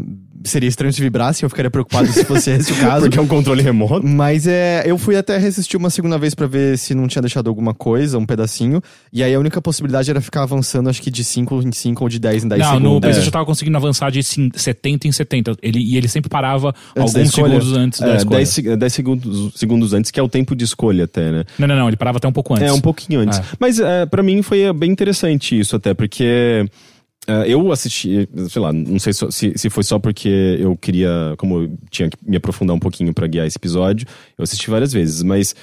seria 0.46 0.70
estranho 0.70 0.94
se 0.94 1.02
vibrasse, 1.02 1.44
eu 1.44 1.50
ficaria 1.50 1.70
preocupado 1.70 2.08
se 2.08 2.24
fosse 2.24 2.52
esse 2.52 2.72
o 2.72 2.76
caso. 2.80 3.02
Porque 3.08 3.18
é 3.20 3.22
um 3.22 3.28
controle 3.28 3.62
remoto. 3.62 4.06
Mas 4.08 4.48
é, 4.48 4.84
eu 4.86 4.98
fui 4.98 5.16
até 5.18 5.38
reassistir 5.38 5.78
uma 5.78 5.90
segunda 5.90 6.18
vez 6.18 6.34
pra 6.34 6.48
ver 6.48 6.78
se 6.78 6.94
não 6.96 7.08
tinha 7.08 7.22
deixado 7.22 7.48
alguma 7.50 7.74
coisa, 7.74 8.18
um 8.18 8.26
pedacinho. 8.26 8.82
E 9.12 9.22
aí 9.24 9.34
a 9.34 9.40
única 9.40 9.62
possibilidade 9.62 10.10
era 10.10 10.22
ficar 10.22 10.44
avançando, 10.44 10.90
acho 10.90 11.02
que 11.02 11.12
de 11.12 11.24
5 11.24 11.62
em 11.68 11.72
5 11.72 12.04
ou 12.04 12.10
de 12.10 12.20
10 12.20 12.44
em 12.46 12.48
10 12.48 12.62
não, 12.62 12.68
segundos. 12.68 12.92
no 12.94 13.02
PlayStation 13.02 13.26
É. 13.26 13.30
eu 13.30 13.34
tava 13.34 13.46
conseguindo 13.46 13.78
avançar 13.78 14.12
de 14.12 14.24
cin- 14.24 14.52
70 14.56 15.08
em 15.08 15.12
70. 15.12 15.56
Ele, 15.62 15.80
e 15.80 15.98
ele 15.98 16.08
sempre 16.08 16.30
parava 16.30 16.74
Antes 16.96 17.14
da 17.14 17.20
alguns 17.22 17.34
segundos 17.34 17.74
antes 17.74 18.00
da 18.00 18.14
É, 18.14 18.16
escolha. 18.18 18.38
10, 18.38 18.50
se- 18.50 18.76
10 18.78 18.94
segundos, 18.94 19.54
segundos 19.56 19.94
antes, 19.94 20.12
que 20.12 20.20
é 20.20 20.24
o 20.24 20.30
tempo 20.30 20.56
de 20.56 20.64
escolha 20.64 21.06
até, 21.06 21.32
né? 21.32 21.44
Não, 21.58 21.68
não, 21.68 21.76
não. 21.76 21.88
Ele 21.88 21.98
parava 21.98 22.18
até 22.18 22.28
um 22.28 22.32
pouco 22.34 22.54
antes. 22.54 22.68
É, 22.68 22.72
um 22.74 22.82
pouquinho 22.82 23.20
antes. 23.22 23.40
É. 23.40 23.44
Mas 23.60 23.80
é, 23.80 24.06
para 24.06 24.22
mim 24.22 24.42
foi 24.42 24.72
bem 24.74 24.92
interessante 24.92 25.60
isso 25.60 25.76
até, 25.76 25.94
porque 25.94 26.24
é, 26.26 26.66
eu 27.48 27.72
assisti, 27.72 28.28
sei 28.50 28.62
lá, 28.62 28.72
não 28.72 29.00
sei 29.00 29.14
se, 29.14 29.54
se 29.56 29.70
foi 29.70 29.84
só 29.84 29.98
porque 30.00 30.58
eu 30.60 30.76
queria, 30.78 31.34
como 31.38 31.64
eu 31.64 31.78
tinha 31.90 32.10
que 32.10 32.18
me 32.26 32.38
aprofundar 32.38 32.76
um 32.76 32.80
pouquinho 32.80 33.14
pra 33.14 33.28
guiar 33.28 33.48
esse 33.48 33.58
episódio, 33.58 34.08
eu 34.38 34.44
assisti 34.44 34.70
várias 34.70 34.94
vezes, 34.94 35.24
mas 35.24 35.56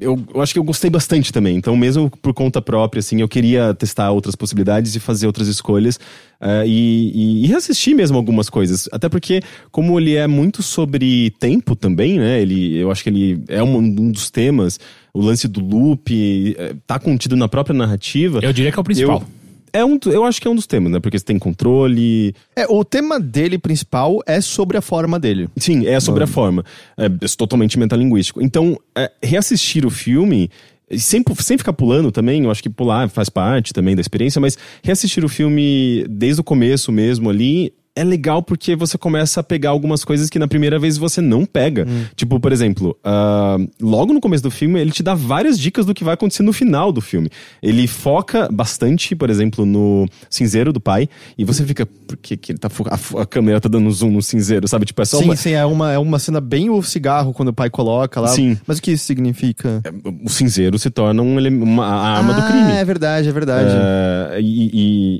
eu, 0.00 0.18
eu 0.34 0.42
acho 0.42 0.52
que 0.52 0.58
eu 0.58 0.64
gostei 0.64 0.90
bastante 0.90 1.32
também. 1.32 1.56
Então, 1.56 1.76
mesmo 1.76 2.10
por 2.10 2.34
conta 2.34 2.60
própria, 2.60 2.98
assim, 2.98 3.20
eu 3.20 3.28
queria 3.28 3.72
testar 3.74 4.10
outras 4.10 4.34
possibilidades 4.34 4.96
e 4.96 4.98
fazer 5.00 5.26
outras 5.28 5.46
escolhas 5.46 6.00
é, 6.40 6.64
e, 6.66 7.12
e, 7.14 7.44
e 7.44 7.46
reassistir 7.46 7.94
mesmo 7.94 8.16
algumas 8.16 8.50
coisas. 8.50 8.88
Até 8.90 9.08
porque, 9.08 9.40
como 9.70 9.98
ele 10.00 10.16
é 10.16 10.26
muito 10.26 10.64
sobre 10.64 11.30
tempo 11.38 11.76
também, 11.76 12.18
né? 12.18 12.40
Ele, 12.40 12.76
eu 12.76 12.90
acho 12.90 13.04
que 13.04 13.08
ele 13.08 13.44
é 13.46 13.62
um, 13.62 13.76
um 13.76 14.10
dos 14.10 14.30
temas, 14.30 14.80
o 15.12 15.20
lance 15.20 15.46
do 15.46 15.60
loop, 15.64 16.56
é, 16.58 16.74
tá 16.88 16.98
contido 16.98 17.36
na 17.36 17.46
própria 17.46 17.72
narrativa. 17.72 18.40
Eu 18.42 18.52
diria 18.52 18.72
que 18.72 18.78
é 18.78 18.80
o 18.80 18.84
principal. 18.84 19.22
Eu- 19.24 19.43
é 19.74 19.84
um, 19.84 19.98
eu 20.06 20.24
acho 20.24 20.40
que 20.40 20.46
é 20.46 20.50
um 20.50 20.54
dos 20.54 20.68
temas, 20.68 20.92
né? 20.92 21.00
Porque 21.00 21.18
você 21.18 21.24
tem 21.24 21.36
controle. 21.36 22.32
É, 22.54 22.64
o 22.68 22.84
tema 22.84 23.18
dele 23.18 23.58
principal 23.58 24.20
é 24.24 24.40
sobre 24.40 24.76
a 24.76 24.80
forma 24.80 25.18
dele. 25.18 25.48
Sim, 25.56 25.84
é 25.86 25.98
sobre 25.98 26.22
a 26.22 26.28
forma. 26.28 26.64
É, 26.96 27.06
é 27.06 27.28
totalmente 27.36 27.76
metalinguístico. 27.76 28.40
Então, 28.40 28.78
é, 28.96 29.10
reassistir 29.22 29.84
o 29.84 29.90
filme. 29.90 30.48
Sem, 30.96 31.24
sem 31.38 31.58
ficar 31.58 31.72
pulando 31.72 32.12
também, 32.12 32.44
eu 32.44 32.50
acho 32.50 32.62
que 32.62 32.68
pular 32.68 33.08
faz 33.08 33.28
parte 33.30 33.72
também 33.72 33.96
da 33.96 34.02
experiência, 34.02 34.38
mas 34.38 34.56
reassistir 34.82 35.24
o 35.24 35.28
filme 35.28 36.04
desde 36.08 36.42
o 36.42 36.44
começo 36.44 36.92
mesmo 36.92 37.30
ali 37.30 37.72
é 37.96 38.02
legal 38.02 38.42
porque 38.42 38.74
você 38.74 38.98
começa 38.98 39.40
a 39.40 39.42
pegar 39.42 39.70
algumas 39.70 40.04
coisas 40.04 40.28
que 40.28 40.38
na 40.38 40.48
primeira 40.48 40.78
vez 40.78 40.98
você 40.98 41.20
não 41.20 41.46
pega. 41.46 41.86
Hum. 41.88 42.04
Tipo, 42.16 42.40
por 42.40 42.52
exemplo, 42.52 42.96
uh, 43.04 43.70
logo 43.80 44.12
no 44.12 44.20
começo 44.20 44.42
do 44.42 44.50
filme, 44.50 44.80
ele 44.80 44.90
te 44.90 45.02
dá 45.02 45.14
várias 45.14 45.58
dicas 45.58 45.86
do 45.86 45.94
que 45.94 46.02
vai 46.02 46.14
acontecer 46.14 46.42
no 46.42 46.52
final 46.52 46.90
do 46.90 47.00
filme. 47.00 47.30
Ele 47.62 47.86
foca 47.86 48.48
bastante, 48.50 49.14
por 49.14 49.30
exemplo, 49.30 49.64
no 49.64 50.06
cinzeiro 50.28 50.72
do 50.72 50.80
pai, 50.80 51.08
e 51.38 51.44
você 51.44 51.64
fica, 51.64 51.86
por 51.86 52.16
que, 52.16 52.36
que 52.36 52.52
ele 52.52 52.58
tá 52.58 52.68
a, 52.68 53.22
a, 53.22 53.26
câmera 53.26 53.60
tá 53.60 53.68
dando 53.68 53.90
zoom 53.90 54.10
no 54.10 54.22
cinzeiro, 54.22 54.66
sabe? 54.66 54.86
Tipo, 54.86 55.02
é 55.02 55.04
só 55.04 55.18
sim, 55.18 55.24
uma... 55.24 55.36
sim, 55.36 55.52
é 55.52 55.64
uma, 55.64 55.92
é 55.92 55.98
uma 55.98 56.18
cena 56.18 56.40
bem 56.40 56.70
o 56.70 56.82
cigarro 56.82 57.32
quando 57.32 57.48
o 57.48 57.52
pai 57.52 57.70
coloca 57.70 58.20
lá. 58.20 58.28
Sim. 58.28 58.58
Mas 58.66 58.78
o 58.78 58.82
que 58.82 58.92
isso 58.92 59.04
significa? 59.04 59.80
É, 59.84 59.92
o 60.24 60.28
cinzeiro 60.28 60.78
se 60.78 60.90
torna 60.90 61.22
um, 61.22 61.38
uma, 61.62 61.86
a 61.86 62.16
arma 62.16 62.36
ah, 62.36 62.40
do 62.40 62.46
crime. 62.46 62.72
É 62.72 62.84
verdade, 62.84 63.28
é 63.28 63.32
verdade. 63.32 63.70
Uh, 63.70 64.40
e, 64.40 64.70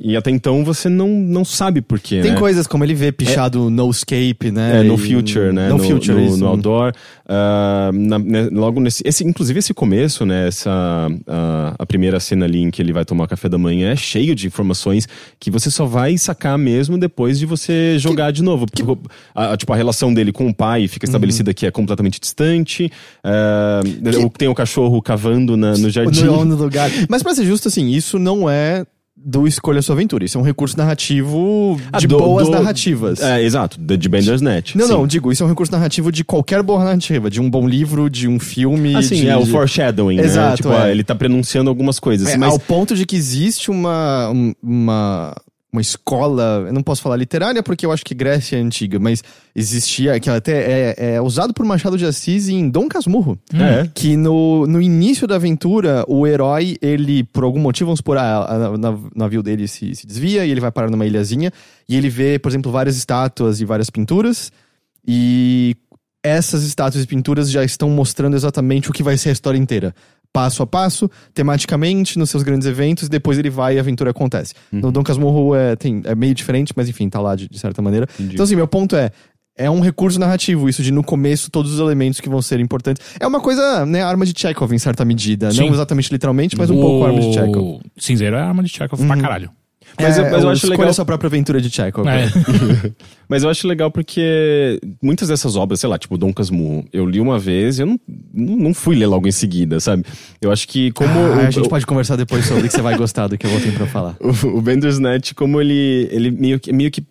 e, 0.03 0.13
e, 0.13 0.17
até 0.17 0.31
então 0.31 0.65
você 0.65 0.89
não, 0.89 1.09
não 1.09 1.45
sabe 1.45 1.81
por 1.81 2.01
quê. 2.01 2.21
Tem 2.21 2.33
né? 2.33 2.39
coisas 2.39 2.64
como 2.67 2.85
ele 2.85 2.95
vê 2.95 3.13
pichado 3.13 3.69
é, 3.69 3.71
no 3.71 3.91
escape, 3.91 4.51
né? 4.51 4.81
É, 4.81 4.83
no 4.83 4.97
future, 4.97 5.53
né? 5.53 5.69
No, 5.69 5.79
no 5.79 5.85
future, 5.85 6.19
no, 6.19 6.27
isso. 6.27 6.39
no 6.39 6.47
outdoor. 6.49 6.93
Uh, 7.25 7.93
na, 7.93 8.19
né, 8.19 8.49
logo 8.53 8.81
nesse. 8.81 9.03
Esse, 9.07 9.25
inclusive, 9.25 9.59
esse 9.59 9.73
começo, 9.73 10.27
né? 10.27 10.49
Essa, 10.49 11.09
uh, 11.11 11.75
a 11.79 11.87
primeira 11.87 12.21
cena 12.21 12.45
ali 12.45 12.61
em 12.61 12.71
que 12.71 12.83
ele 12.83 12.93
vai 12.93 13.05
tomar 13.05 13.27
café 13.27 13.49
da 13.49 13.57
manhã 13.59 13.93
é 13.93 13.97
cheio 13.97 14.35
de 14.35 14.47
informações 14.47 15.09
que 15.39 15.51
você 15.51 15.71
só 15.71 15.87
vai 15.87 16.19
sacar 16.19 16.59
mesmo 16.59 16.99
depois 16.99 17.39
de 17.39 17.47
você 17.47 17.99
jogar 17.99 18.27
que, 18.27 18.35
de 18.35 18.43
novo. 18.43 18.67
Que... 18.67 18.83
A, 19.35 19.53
a, 19.53 19.57
tipo, 19.57 19.73
a 19.73 19.77
relação 19.77 20.13
dele 20.13 20.33
com 20.33 20.49
o 20.49 20.55
pai 20.55 20.87
fica 20.89 21.07
estabelecida 21.07 21.51
uhum. 21.51 21.55
que 21.55 21.67
é 21.67 21.71
completamente 21.71 22.21
distante. 22.21 22.91
Uh, 23.25 24.31
que... 24.31 24.39
Tem 24.39 24.49
o 24.49 24.55
cachorro 24.55 25.01
cavando 25.01 25.57
na, 25.57 25.77
no 25.77 25.91
jardim. 25.91 26.25
No, 26.25 26.45
no 26.45 26.57
lugar. 26.57 26.91
Mas 27.09 27.23
pra 27.23 27.35
ser 27.35 27.45
justo, 27.45 27.69
assim, 27.69 27.89
isso 27.91 28.19
não 28.19 28.49
é 28.49 28.85
do 29.25 29.47
Escolha 29.47 29.81
Sua 29.81 29.95
Aventura. 29.95 30.25
Isso 30.25 30.37
é 30.37 30.41
um 30.41 30.45
recurso 30.45 30.77
narrativo 30.77 31.81
ah, 31.91 31.99
de 31.99 32.07
do, 32.07 32.19
boas 32.19 32.47
do, 32.47 32.53
narrativas. 32.53 33.21
É, 33.21 33.43
exato, 33.43 33.79
de 33.81 34.09
Bender's 34.09 34.43
Net. 34.43 34.77
Não, 34.77 34.87
sim. 34.87 34.93
não, 34.93 35.07
digo, 35.07 35.33
isso 35.33 35.43
é 35.43 35.47
um 35.47 35.49
recurso 35.49 35.73
narrativo 35.73 36.13
de 36.13 36.23
qualquer 36.23 36.63
boa 36.63 36.85
narrativa, 36.85 37.31
de 37.31 37.41
um 37.41 37.49
bom 37.49 37.67
livro, 37.67 38.11
de 38.11 38.29
um 38.29 38.39
filme. 38.39 38.95
Assim, 38.95 39.17
de, 39.17 39.29
é 39.29 39.37
o 39.37 39.47
foreshadowing, 39.47 40.17
né? 40.17 40.25
Exato, 40.25 40.49
né? 40.51 40.57
Tipo, 40.57 40.73
é. 40.73 40.91
ele 40.91 41.03
tá 41.03 41.15
pronunciando 41.15 41.71
algumas 41.71 41.99
coisas. 41.99 42.29
É, 42.29 42.37
mas... 42.37 42.53
Ao 42.53 42.59
ponto 42.59 42.95
de 42.95 43.07
que 43.07 43.17
existe 43.17 43.71
uma, 43.71 44.31
uma 44.63 45.35
uma 45.75 45.81
escola, 45.81 46.65
eu 46.69 46.73
não 46.73 46.83
posso 46.83 47.03
falar 47.03 47.17
literária 47.17 47.61
porque 47.61 47.85
eu 47.85 47.91
acho 47.91 48.05
que 48.05 48.15
Grécia 48.15 48.57
é 48.57 48.61
antiga, 48.61 49.01
mas 49.01 49.25
existia, 49.55 50.19
que 50.21 50.31
até 50.31 50.95
é, 50.97 51.15
é 51.15 51.21
usado 51.21 51.53
por 51.53 51.67
Machado 51.67 51.99
de 51.99 52.07
Assis 52.07 52.49
em 52.49 52.69
Dom 52.69 52.89
Casmurro. 52.89 53.37
Hum. 53.53 53.61
É. 53.61 53.91
Que 53.93 54.17
no, 54.17 54.69
no 54.69 54.81
início 54.81 55.27
da 55.27 55.35
aventura, 55.35 56.05
o 56.07 56.29
herói, 56.29 56.77
ele, 56.81 57.25
por 57.25 57.43
algum 57.43 57.59
motivo, 57.59 57.89
vamos 57.89 57.99
supor, 57.99 58.19
a, 58.19 58.71
o 58.71 58.79
navio 59.17 59.43
dele 59.43 59.67
se, 59.67 59.97
se 59.97 60.07
desvia 60.07 60.47
e 60.47 60.51
ele 60.51 60.61
vai 60.61 60.71
parar 60.71 60.89
numa 60.89 61.05
ilhazinha 61.05 61.53
e 61.89 61.97
ele 61.97 62.09
vê, 62.09 62.39
por 62.39 62.51
exemplo, 62.51 62.71
várias 62.71 62.97
estátuas 62.97 63.61
e 63.61 63.65
várias 63.65 63.91
pinturas 63.91 64.53
e 65.07 65.77
essas 66.23 66.63
estátuas 66.63 67.03
e 67.03 67.07
pinturas 67.07 67.51
já 67.51 67.65
estão 67.65 67.91
mostrando 67.91 68.37
exatamente 68.37 68.89
o 68.89 68.93
que 68.93 69.03
vai 69.03 69.19
ser 69.19 69.31
a 69.31 69.33
história 69.33 69.59
inteira 69.59 69.93
passo 70.35 70.65
a 70.65 70.67
passo, 70.67 71.09
tematicamente, 71.33 72.19
nos 72.19 72.29
seus 72.29 72.43
grandes 72.43 72.67
eventos, 72.67 73.07
e 73.07 73.09
depois 73.09 73.39
ele 73.39 73.49
vai 73.49 73.77
e 73.77 73.79
a 73.79 73.81
aventura 73.81 74.11
acontece. 74.11 74.53
Uhum. 74.73 74.81
No 74.81 74.93
Dom 74.93 75.05
Casmurro 75.05 75.55
é, 75.55 75.77
tem, 75.77 76.03
é 76.05 76.15
meio 76.17 76.35
diferente, 76.35 76.73
mas 76.75 76.89
enfim, 76.89 77.09
tá 77.09 77.21
lá 77.21 77.37
de, 77.37 77.49
de 77.49 77.57
certa 77.57 77.81
maneira. 77.81 78.09
Entendi. 78.15 78.35
Então, 78.35 78.43
assim, 78.43 78.57
meu 78.57 78.67
ponto 78.67 78.97
é. 78.97 79.13
É 79.57 79.71
um 79.71 79.79
recurso 79.79 80.19
narrativo, 80.19 80.69
isso 80.69 80.83
de 80.83 80.91
no 80.91 81.05
começo 81.05 81.49
todos 81.49 81.75
os 81.75 81.79
elementos 81.79 82.21
que 82.21 82.29
vão 82.29 82.43
ser 82.43 82.59
importantes. 82.59 83.01
É 83.21 83.25
uma 83.25 83.41
coisa, 83.41 83.87
né, 83.87 84.03
arma 84.03 84.27
de 84.27 84.35
Chekhov 84.37 84.75
em 84.75 84.79
certa 84.81 85.05
medida. 85.05 85.53
Sim. 85.53 85.61
Não 85.61 85.69
exatamente 85.69 86.11
literalmente, 86.11 86.59
mas 86.59 86.71
um 86.71 86.77
o... 86.77 86.81
pouco 86.81 87.05
arma 87.07 87.21
de 87.21 87.33
Chekhov. 87.33 87.81
Cinzeiro 87.97 88.35
é 88.35 88.41
arma 88.41 88.65
de 88.65 88.69
Chekhov 88.69 89.01
uhum. 89.01 89.07
pra 89.07 89.17
caralho. 89.17 89.53
Mas, 90.01 90.19
é, 90.19 90.21
eu, 90.21 90.31
mas 90.31 90.43
eu 90.43 90.51
acho 90.51 90.67
legal. 90.69 90.89
a 90.89 90.93
sua 90.93 91.05
própria 91.05 91.29
aventura 91.29 91.61
de 91.61 91.71
Chekhov. 91.71 92.09
É. 92.09 92.29
mas 93.29 93.43
eu 93.43 93.51
acho 93.51 93.67
legal 93.67 93.91
porque 93.91 94.81
muitas 95.03 95.29
dessas 95.29 95.57
obras, 95.57 95.81
sei 95.81 95.89
lá, 95.89 95.99
tipo 95.99 96.19
Dom 96.19 96.33
Casmurro, 96.33 96.85
eu 96.93 97.07
li 97.07 97.21
uma 97.21 97.39
vez 97.39 97.79
e 97.79 97.83
eu 97.83 97.87
não, 97.87 98.01
não 98.35 98.75
fui 98.75 98.97
ler 98.97 99.07
logo 99.07 99.29
em 99.29 99.33
seguida, 99.33 99.79
sabe? 99.79 100.05
Eu 100.41 100.51
acho 100.51 100.67
que 100.67 100.91
como. 100.93 101.11
Ah, 101.11 101.37
o, 101.37 101.41
a 101.41 101.51
gente 101.51 101.67
o, 101.67 101.69
pode 101.69 101.87
conversar 101.87 102.17
depois 102.17 102.45
sobre 102.45 102.69
que 102.69 102.75
você 102.75 102.83
vai 102.83 102.97
gostar 102.97 103.29
do 103.29 103.39
que 103.39 103.47
eu 103.47 103.51
vou 103.51 103.61
ter 103.61 103.73
pra 103.73 103.87
falar. 103.87 104.17
O, 104.25 104.59
o 104.59 104.63
Bender's 104.63 104.99
Net, 104.99 105.35
como 105.35 105.61
ele, 105.61 106.09
ele 106.11 106.31
meio, 106.31 106.59
que, 106.59 106.73
meio 106.73 106.91
que. 106.91 107.05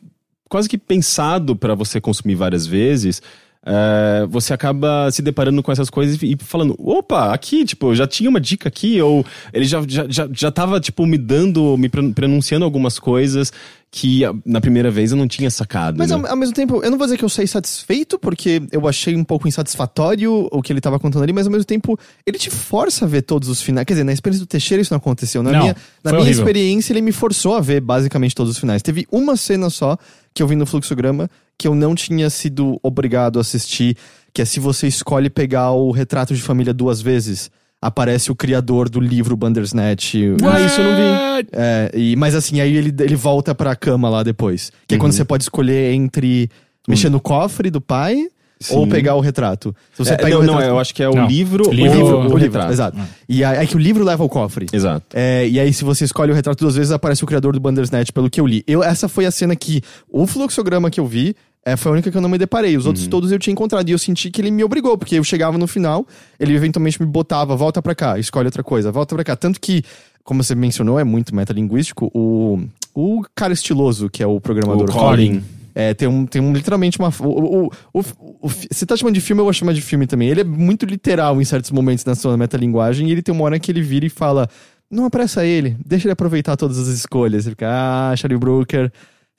quase 0.50 0.68
que 0.68 0.78
pensado 0.78 1.56
para 1.56 1.76
você 1.76 2.02
consumir 2.02 2.36
várias 2.36 2.66
vezes. 2.66 3.22
Uh, 3.66 4.28
você 4.28 4.54
acaba 4.54 5.10
se 5.10 5.22
deparando 5.22 5.64
com 5.64 5.72
essas 5.72 5.90
coisas 5.90 6.22
e 6.22 6.36
falando, 6.40 6.76
opa, 6.78 7.34
aqui, 7.34 7.64
tipo, 7.64 7.96
já 7.96 8.06
tinha 8.06 8.30
uma 8.30 8.40
dica 8.40 8.68
aqui, 8.68 9.02
ou 9.02 9.26
ele 9.54 9.64
já, 9.64 9.82
já, 9.88 10.06
já, 10.10 10.28
já 10.30 10.52
tava, 10.52 10.82
tipo, 10.82 11.06
me 11.06 11.18
dando, 11.18 11.78
me 11.78 11.88
pronunciando 11.88 12.66
algumas 12.66 13.00
coisas 13.00 13.54
que 13.90 14.22
na 14.44 14.60
primeira 14.60 14.90
vez 14.90 15.12
eu 15.12 15.18
não 15.18 15.28
tinha 15.28 15.52
sacado. 15.52 16.00
Mas 16.00 16.10
né? 16.10 16.16
ao, 16.16 16.26
ao, 16.26 16.36
mesmo 16.36 16.54
tempo, 16.54 16.84
eu 16.84 16.90
não 16.90 16.98
vou 16.98 17.06
dizer 17.06 17.16
que 17.16 17.24
eu 17.24 17.30
saí 17.30 17.48
satisfeito, 17.48 18.18
porque 18.18 18.62
eu 18.72 18.88
achei 18.88 19.16
um 19.16 19.24
pouco 19.24 19.48
insatisfatório 19.48 20.50
o 20.52 20.62
que 20.64 20.74
ele 20.74 20.82
tava 20.82 21.00
contando 21.00 21.22
ali, 21.22 21.32
mas 21.32 21.46
ao 21.46 21.52
mesmo 21.52 21.64
tempo, 21.64 21.98
ele 22.26 22.40
te 22.40 22.50
força 22.50 23.06
a 23.06 23.08
ver 23.08 23.22
todos 23.22 23.48
os 23.50 23.62
finais. 23.62 23.86
Quer 23.86 23.94
dizer, 23.94 24.04
na 24.04 24.12
experiência 24.12 24.46
do 24.46 24.50
Teixeira 24.50 24.82
isso 24.82 24.92
não 24.92 24.98
aconteceu. 24.98 25.44
Na 25.44 25.52
não, 25.52 25.60
minha, 25.60 25.76
na 26.04 26.12
minha 26.12 26.32
experiência, 26.32 26.92
ele 26.92 27.02
me 27.02 27.12
forçou 27.12 27.56
a 27.56 27.62
ver 27.62 27.82
basicamente 27.82 28.34
todos 28.34 28.52
os 28.52 28.58
finais. 28.58 28.82
Teve 28.82 29.08
uma 29.12 29.38
cena 29.38 29.70
só 29.70 29.96
que 30.34 30.42
eu 30.42 30.48
vi 30.48 30.56
no 30.56 30.66
fluxograma 30.66 31.30
que 31.58 31.68
eu 31.68 31.76
não 31.76 31.96
tinha 31.96 32.30
sido 32.30 32.80
obrigado 32.82 33.38
a 33.38 33.42
assistir, 33.42 33.98
que 34.34 34.42
é 34.42 34.46
se 34.46 34.60
você 34.60 34.88
escolhe 34.88 35.30
pegar 35.30 35.72
o 35.72 35.92
retrato 35.92 36.34
de 36.34 36.42
família 36.42 36.74
duas 36.74 37.02
vezes, 37.02 37.52
aparece 37.82 38.32
o 38.32 38.36
criador 38.36 38.90
do 38.90 39.00
livro 39.00 39.36
Bandersnatch. 39.36 40.16
Ah, 40.44 40.60
isso 40.62 40.80
eu 40.80 40.86
não 40.86 40.96
vi. 40.96 41.48
É, 41.52 41.92
e, 41.94 42.16
mas 42.16 42.34
assim, 42.34 42.62
aí 42.62 42.76
ele, 42.76 42.94
ele 43.00 43.16
volta 43.16 43.54
pra 43.54 43.76
cama 43.76 44.10
lá 44.10 44.24
depois. 44.24 44.72
Que 44.88 44.96
é 44.96 44.98
quando 44.98 45.12
uhum. 45.12 45.18
você 45.18 45.26
pode 45.26 45.44
escolher 45.44 45.94
entre 45.94 46.50
mexer 46.88 47.10
no 47.10 47.20
cofre 47.20 47.70
do 47.70 47.82
pai 47.82 48.28
Sim. 48.64 48.76
ou 48.76 48.88
pegar 48.88 49.16
o 49.16 49.20
retrato. 49.20 49.76
Se 49.94 50.06
você 50.06 50.14
é, 50.14 50.18
pega 50.18 50.30
não, 50.30 50.38
o 50.38 50.42
retrato... 50.42 50.62
não, 50.62 50.68
eu 50.68 50.80
acho 50.80 50.96
que 50.96 51.04
é 51.04 51.10
o 51.10 51.14
não. 51.14 51.28
livro, 51.28 51.72
livro 51.72 52.06
ou 52.06 52.24
o, 52.24 52.28
o, 52.30 52.32
o 52.32 52.36
retrato. 52.36 52.72
Exato. 52.72 52.98
Hum. 52.98 53.04
E 53.28 53.44
aí 53.44 53.64
é 53.64 53.66
que 53.66 53.76
o 53.76 53.80
livro 53.80 54.04
leva 54.04 54.24
o 54.24 54.30
cofre. 54.30 54.68
Exato. 54.72 55.06
É, 55.14 55.48
e 55.48 55.60
aí, 55.60 55.74
se 55.74 55.84
você 55.84 56.06
escolhe 56.06 56.32
o 56.32 56.36
retrato 56.36 56.60
duas 56.60 56.76
vezes, 56.76 56.92
aparece 56.92 57.24
o 57.24 57.28
criador 57.28 57.54
do 57.54 57.60
Bandersnatch, 57.60 58.12
pelo 58.12 58.30
que 58.30 58.40
eu 58.40 58.48
li. 58.48 58.64
Eu, 58.66 58.82
essa 58.84 59.10
foi 59.10 59.26
a 59.26 59.32
cena 59.32 59.56
que 59.56 59.82
o 60.10 60.26
fluxograma 60.26 60.90
que 60.90 61.00
eu 61.00 61.06
vi. 61.06 61.36
É, 61.66 61.78
foi 61.78 61.92
a 61.92 61.94
única 61.94 62.12
que 62.12 62.18
eu 62.18 62.22
não 62.22 62.28
me 62.28 62.38
deparei. 62.38 62.76
Os 62.76 62.84
uhum. 62.84 62.90
outros 62.90 63.08
todos 63.08 63.32
eu 63.32 63.40
tinha 63.40 63.54
encontrado. 63.54 63.88
E 63.88 63.94
eu 63.94 63.98
senti 63.98 64.30
que 64.30 64.42
ele 64.42 64.52
me 64.52 64.64
obrigou, 64.66 64.98
porque 64.98 65.16
eu 65.16 65.24
chegava 65.24 65.58
no 65.58 65.66
final, 65.66 66.06
ele 66.38 66.54
eventualmente 66.54 67.02
me 67.02 67.08
botava, 67.08 67.56
volta 67.56 67.82
pra 67.82 67.96
cá, 67.96 68.20
escolhe 68.20 68.48
outra 68.48 68.62
coisa, 68.62 68.92
volta 68.92 69.16
pra 69.16 69.24
cá. 69.24 69.36
Tanto 69.36 69.62
que, 69.62 69.82
como 70.26 70.44
você 70.44 70.56
mencionou, 70.56 71.00
é 71.00 71.06
muito 71.06 71.34
metalinguístico. 71.34 72.12
O, 72.14 72.60
o 72.94 73.24
cara 73.34 73.54
estiloso, 73.54 74.10
que 74.10 74.22
é 74.22 74.28
o 74.28 74.42
programador 74.42 74.90
o 74.90 74.92
Colin. 74.92 75.42
É, 75.76 75.94
tem 75.94 76.08
um, 76.08 76.26
tem 76.26 76.42
um 76.42 76.54
literalmente 76.54 77.00
uma. 77.00 77.10
O, 77.20 77.68
o, 77.68 77.72
o, 77.94 78.48
você 78.48 78.86
tá 78.86 78.96
chamando 78.96 79.16
de 79.16 79.22
filme, 79.22 79.42
eu 79.42 79.46
vou 79.46 79.54
chamar 79.54 79.74
de 79.74 79.82
filme 79.82 80.06
também. 80.06 80.30
Ele 80.30 80.42
é 80.42 80.44
muito 80.44 80.86
literal 80.86 81.42
em 81.42 81.46
certos 81.46 81.72
momentos 81.72 82.06
na 82.06 82.16
sua 82.16 82.38
metalinguagem, 82.38 83.08
e 83.08 83.12
ele 83.12 83.22
tem 83.22 83.34
uma 83.34 83.44
hora 83.44 83.60
que 83.60 83.72
ele 83.72 83.82
vira 83.82 84.06
e 84.06 84.10
fala: 84.10 84.48
Não 84.90 85.06
apressa 85.06 85.46
ele, 85.46 85.76
deixa 85.84 86.08
ele 86.08 86.14
aproveitar 86.14 86.56
todas 86.56 86.78
as 86.78 86.88
escolhas. 86.88 87.46
Ele 87.46 87.56
fica, 87.56 87.70
ah, 87.70 88.16
Charlie 88.16 88.40
Brooker. 88.40 88.92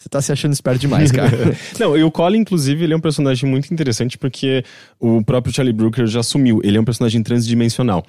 Você 0.04 0.08
tá 0.10 0.20
se 0.20 0.30
achando 0.30 0.52
esperto 0.52 0.82
demais, 0.82 1.10
cara. 1.10 1.56
Não, 1.80 1.96
e 1.96 2.04
o 2.04 2.10
Colin, 2.10 2.40
inclusive, 2.40 2.84
ele 2.84 2.92
é 2.92 2.96
um 2.96 3.00
personagem 3.00 3.48
muito 3.48 3.72
interessante 3.72 4.18
porque 4.18 4.62
o 5.00 5.24
próprio 5.24 5.50
Charlie 5.50 5.72
Brooker 5.72 6.06
já 6.06 6.20
assumiu. 6.20 6.60
Ele 6.62 6.76
é 6.76 6.80
um 6.80 6.84
personagem 6.84 7.22
transdimensional. 7.22 8.04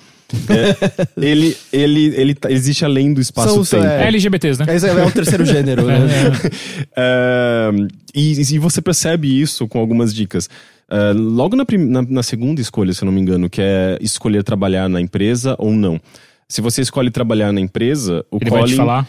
É, 0.50 1.06
ele, 1.16 1.56
ele, 1.72 2.14
ele 2.18 2.36
tá, 2.36 2.52
existe 2.52 2.84
além 2.84 3.14
do 3.14 3.22
espaço-tempo. 3.22 3.86
É, 3.86 4.04
é 4.04 4.08
LGBTs, 4.08 4.60
né? 4.60 4.66
É, 4.68 4.76
é 4.76 5.06
o 5.06 5.12
terceiro 5.12 5.46
gênero, 5.46 5.86
né? 5.86 5.96
É, 6.98 7.72
e, 8.14 8.42
e 8.42 8.60
você 8.60 8.82
percebe 8.82 9.42
isso 9.42 9.66
com 9.68 9.80
algumas 9.80 10.14
dicas. 10.14 10.50
Uh, 10.90 11.18
logo 11.18 11.56
na, 11.56 11.66
na, 11.78 12.02
na, 12.02 12.24
segunda 12.24 12.60
escolha, 12.60 12.94
se 12.94 13.04
eu 13.04 13.06
não 13.06 13.14
me 13.14 13.22
engano, 13.22 13.50
que 13.50 13.62
é 13.62 13.98
escolher 14.02 14.44
trabalhar 14.44 14.90
na 14.90 15.00
empresa 15.00 15.56
ou 15.58 15.72
não. 15.72 16.00
Se 16.48 16.62
você 16.62 16.82
escolhe 16.82 17.10
trabalhar 17.10 17.52
na 17.52 17.62
empresa, 17.62 18.26
o 18.30 18.38
Ele 18.40 18.50
Colin. 18.50 19.06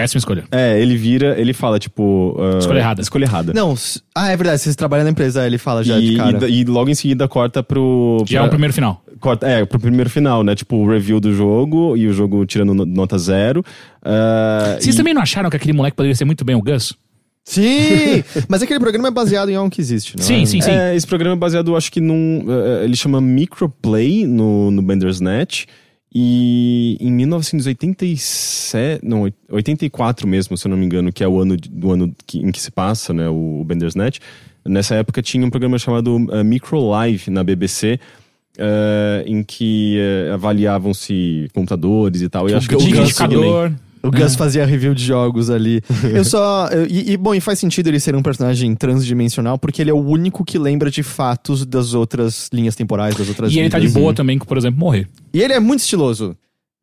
Péssima 0.00 0.18
escolha. 0.18 0.44
É, 0.50 0.80
ele 0.80 0.96
vira, 0.96 1.38
ele 1.38 1.52
fala, 1.52 1.78
tipo. 1.78 2.34
Uh, 2.38 2.58
escolha 2.58 2.78
errada. 2.78 3.02
Escolha 3.02 3.24
errada. 3.24 3.52
Não, 3.52 3.74
ah, 4.14 4.30
é 4.30 4.36
verdade, 4.36 4.60
você 4.62 4.74
trabalha 4.74 5.04
na 5.04 5.10
empresa, 5.10 5.46
ele 5.46 5.58
fala 5.58 5.84
já 5.84 5.98
e, 5.98 6.10
de 6.10 6.16
cara. 6.16 6.48
E, 6.48 6.60
e, 6.60 6.64
logo 6.64 6.88
em 6.88 6.94
seguida 6.94 7.28
corta 7.28 7.62
pro. 7.62 8.24
Já 8.26 8.38
pra, 8.38 8.46
é 8.46 8.46
o 8.46 8.50
primeiro 8.50 8.72
final. 8.72 9.04
Corta, 9.20 9.46
é, 9.46 9.64
pro 9.66 9.78
primeiro 9.78 10.08
final, 10.08 10.42
né? 10.42 10.54
Tipo, 10.54 10.76
o 10.76 10.88
review 10.88 11.20
do 11.20 11.34
jogo 11.34 11.96
e 11.98 12.06
o 12.06 12.12
jogo 12.14 12.46
tirando 12.46 12.72
nota 12.86 13.18
zero. 13.18 13.60
Uh, 13.60 14.80
Vocês 14.80 14.94
e... 14.94 14.96
também 14.96 15.12
não 15.12 15.20
acharam 15.20 15.50
que 15.50 15.56
aquele 15.56 15.74
moleque 15.74 15.96
poderia 15.96 16.14
ser 16.14 16.24
muito 16.24 16.44
bem 16.44 16.56
o 16.56 16.62
Gus? 16.62 16.96
Sim! 17.44 18.24
Mas 18.48 18.62
aquele 18.62 18.80
programa 18.80 19.08
é 19.08 19.10
baseado 19.10 19.50
em 19.50 19.56
algo 19.56 19.70
que 19.70 19.80
existe, 19.80 20.16
não 20.16 20.24
sim, 20.24 20.42
é? 20.42 20.46
Sim, 20.46 20.60
sim, 20.62 20.70
é, 20.70 20.94
esse 20.94 21.06
programa 21.06 21.34
é 21.34 21.38
baseado, 21.38 21.76
acho 21.76 21.92
que 21.92 22.00
num. 22.00 22.44
Uh, 22.46 22.84
ele 22.84 22.96
chama 22.96 23.20
Microplay 23.20 24.26
no, 24.26 24.70
no 24.70 24.80
Bandersnatch. 24.80 25.66
E 26.12 26.96
em 27.00 27.12
1987, 27.12 29.00
não, 29.06 29.30
84 29.50 30.26
mesmo, 30.26 30.56
se 30.56 30.66
eu 30.66 30.70
não 30.70 30.76
me 30.76 30.84
engano, 30.84 31.12
que 31.12 31.22
é 31.22 31.28
o 31.28 31.38
ano 31.40 31.56
do 31.56 31.92
ano 31.92 32.12
que- 32.26 32.38
em 32.40 32.50
que 32.50 32.60
se 32.60 32.70
passa, 32.70 33.12
né, 33.12 33.28
o, 33.28 33.60
o 33.60 33.64
Bandersnatch. 33.64 34.18
Nessa 34.64 34.94
época 34.96 35.22
tinha 35.22 35.44
um 35.46 35.50
programa 35.50 35.78
chamado 35.78 36.16
uh, 36.16 36.44
Micro 36.44 36.80
Live 36.88 37.30
na 37.30 37.42
BBC, 37.44 37.98
uh, 38.58 39.22
em 39.26 39.42
que 39.42 39.98
uh, 40.28 40.34
avaliavam-se 40.34 41.48
computadores 41.54 42.20
e 42.22 42.28
tal. 42.28 42.48
E 42.48 42.54
acho 42.54 42.68
que 42.68 42.74
o 42.74 42.78
Liquidificador. 42.78 43.72
O 44.02 44.10
Gus 44.10 44.34
fazia 44.34 44.64
review 44.64 44.94
de 44.94 45.04
jogos 45.04 45.50
ali. 45.50 45.82
Eu 46.14 46.24
só. 46.24 46.68
eu- 46.68 46.86
e, 46.88 47.12
e, 47.12 47.16
bom, 47.16 47.34
e 47.34 47.40
faz 47.40 47.58
sentido 47.58 47.88
ele 47.88 48.00
ser 48.00 48.16
um 48.16 48.22
personagem 48.22 48.74
transdimensional, 48.74 49.58
porque 49.58 49.82
ele 49.82 49.90
é 49.90 49.94
o 49.94 49.98
único 50.00 50.44
que 50.44 50.58
lembra 50.58 50.90
de 50.90 51.02
fatos 51.02 51.66
das 51.66 51.92
outras 51.94 52.48
linhas 52.52 52.74
temporais, 52.74 53.14
das 53.14 53.28
outras 53.28 53.52
E 53.52 53.58
ele 53.58 53.68
tá 53.68 53.78
de 53.78 53.88
boa 53.88 54.14
também 54.14 54.38
com, 54.38 54.46
por 54.46 54.56
exemplo, 54.56 54.80
morrer. 54.80 55.06
E 55.34 55.40
ele 55.42 55.52
é 55.52 55.60
muito 55.60 55.80
estiloso. 55.80 56.34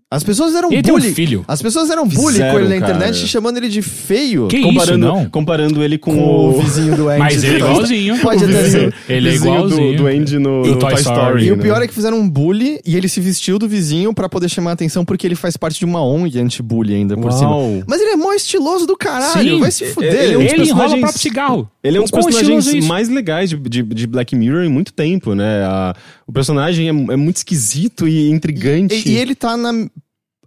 As 0.09 0.23
pessoas 0.23 0.55
eram 0.55 0.71
Ele 0.71 0.81
tem 0.81 0.93
um 0.93 0.97
bullying. 0.97 1.13
filho. 1.13 1.43
As 1.45 1.61
pessoas 1.61 1.89
eram 1.89 2.07
bullying 2.07 2.21
com 2.23 2.31
Fizeram, 2.31 2.59
ele 2.61 2.69
na 2.69 2.77
internet, 2.77 3.15
cara. 3.15 3.27
chamando 3.27 3.57
ele 3.57 3.67
de 3.67 3.81
feio. 3.81 4.47
Que 4.47 4.61
comparando, 4.61 5.05
isso, 5.05 5.13
não? 5.15 5.25
comparando 5.29 5.83
ele 5.83 5.97
com, 5.97 6.15
Com 6.15 6.21
o 6.21 6.49
o, 6.57 6.61
vizinho 6.61 6.95
do 6.95 7.09
Andy. 7.09 7.19
Mas 7.19 7.43
ele 7.43 7.55
é 7.55 7.57
igualzinho. 7.59 8.17
Pode 8.19 8.45
o 8.45 8.47
até 8.49 8.69
ser. 8.69 8.93
Ele 9.09 9.29
é 9.29 9.35
igualzinho. 9.35 9.91
do, 9.97 10.03
do 10.03 10.07
Andy 10.07 10.39
no, 10.39 10.61
no 10.65 10.79
Toy 10.79 10.91
Toy 10.91 10.93
Story. 11.01 11.19
Story. 11.19 11.45
E 11.47 11.51
o 11.51 11.57
né? 11.57 11.61
pior 11.61 11.81
é 11.81 11.87
que 11.89 11.93
fizeram 11.93 12.17
um 12.19 12.29
bully 12.29 12.79
e 12.85 12.95
ele 12.95 13.09
se 13.09 13.19
vestiu 13.19 13.59
do 13.59 13.67
vizinho 13.67 14.13
pra 14.13 14.29
poder 14.29 14.47
chamar 14.47 14.69
a 14.69 14.73
atenção 14.75 15.03
porque 15.03 15.27
ele 15.27 15.35
faz 15.35 15.57
parte 15.57 15.79
de 15.79 15.83
uma 15.83 16.01
ONG 16.01 16.39
anti-bully 16.39 16.95
ainda 16.95 17.17
por 17.17 17.29
Uau. 17.29 17.37
cima. 17.73 17.83
Mas 17.85 17.99
ele 17.99 18.11
é 18.11 18.15
mó 18.15 18.31
estiloso 18.31 18.87
do 18.87 18.95
caralho, 18.95 19.55
Sim. 19.55 19.59
vai 19.59 19.71
se 19.71 19.87
fuder. 19.87 20.13
Ele 20.13 20.33
é 20.35 20.37
um 20.37 20.43
dos 20.45 20.53
Ele 20.53 20.61
enrola 20.63 20.73
o 20.73 20.77
personagens- 20.77 21.01
próprio 21.01 21.19
cigarro. 21.21 21.69
Ele 21.83 21.97
é 21.97 21.99
um 21.99 22.03
dos 22.03 22.11
personagens 22.11 22.67
é 22.73 22.81
mais 22.87 23.09
legais 23.09 23.49
de, 23.49 23.57
de, 23.57 23.83
de 23.83 24.07
Black 24.07 24.33
Mirror 24.37 24.63
em 24.63 24.69
muito 24.69 24.93
tempo, 24.93 25.35
né? 25.35 25.63
A- 25.65 25.93
o 26.25 26.31
personagem 26.31 26.85
é, 26.87 26.89
é 26.89 27.15
muito 27.17 27.37
esquisito 27.37 28.07
e 28.07 28.29
intrigante. 28.29 28.95
E, 29.05 29.11
e 29.11 29.17
ele 29.17 29.35
tá 29.35 29.57
na. 29.57 29.71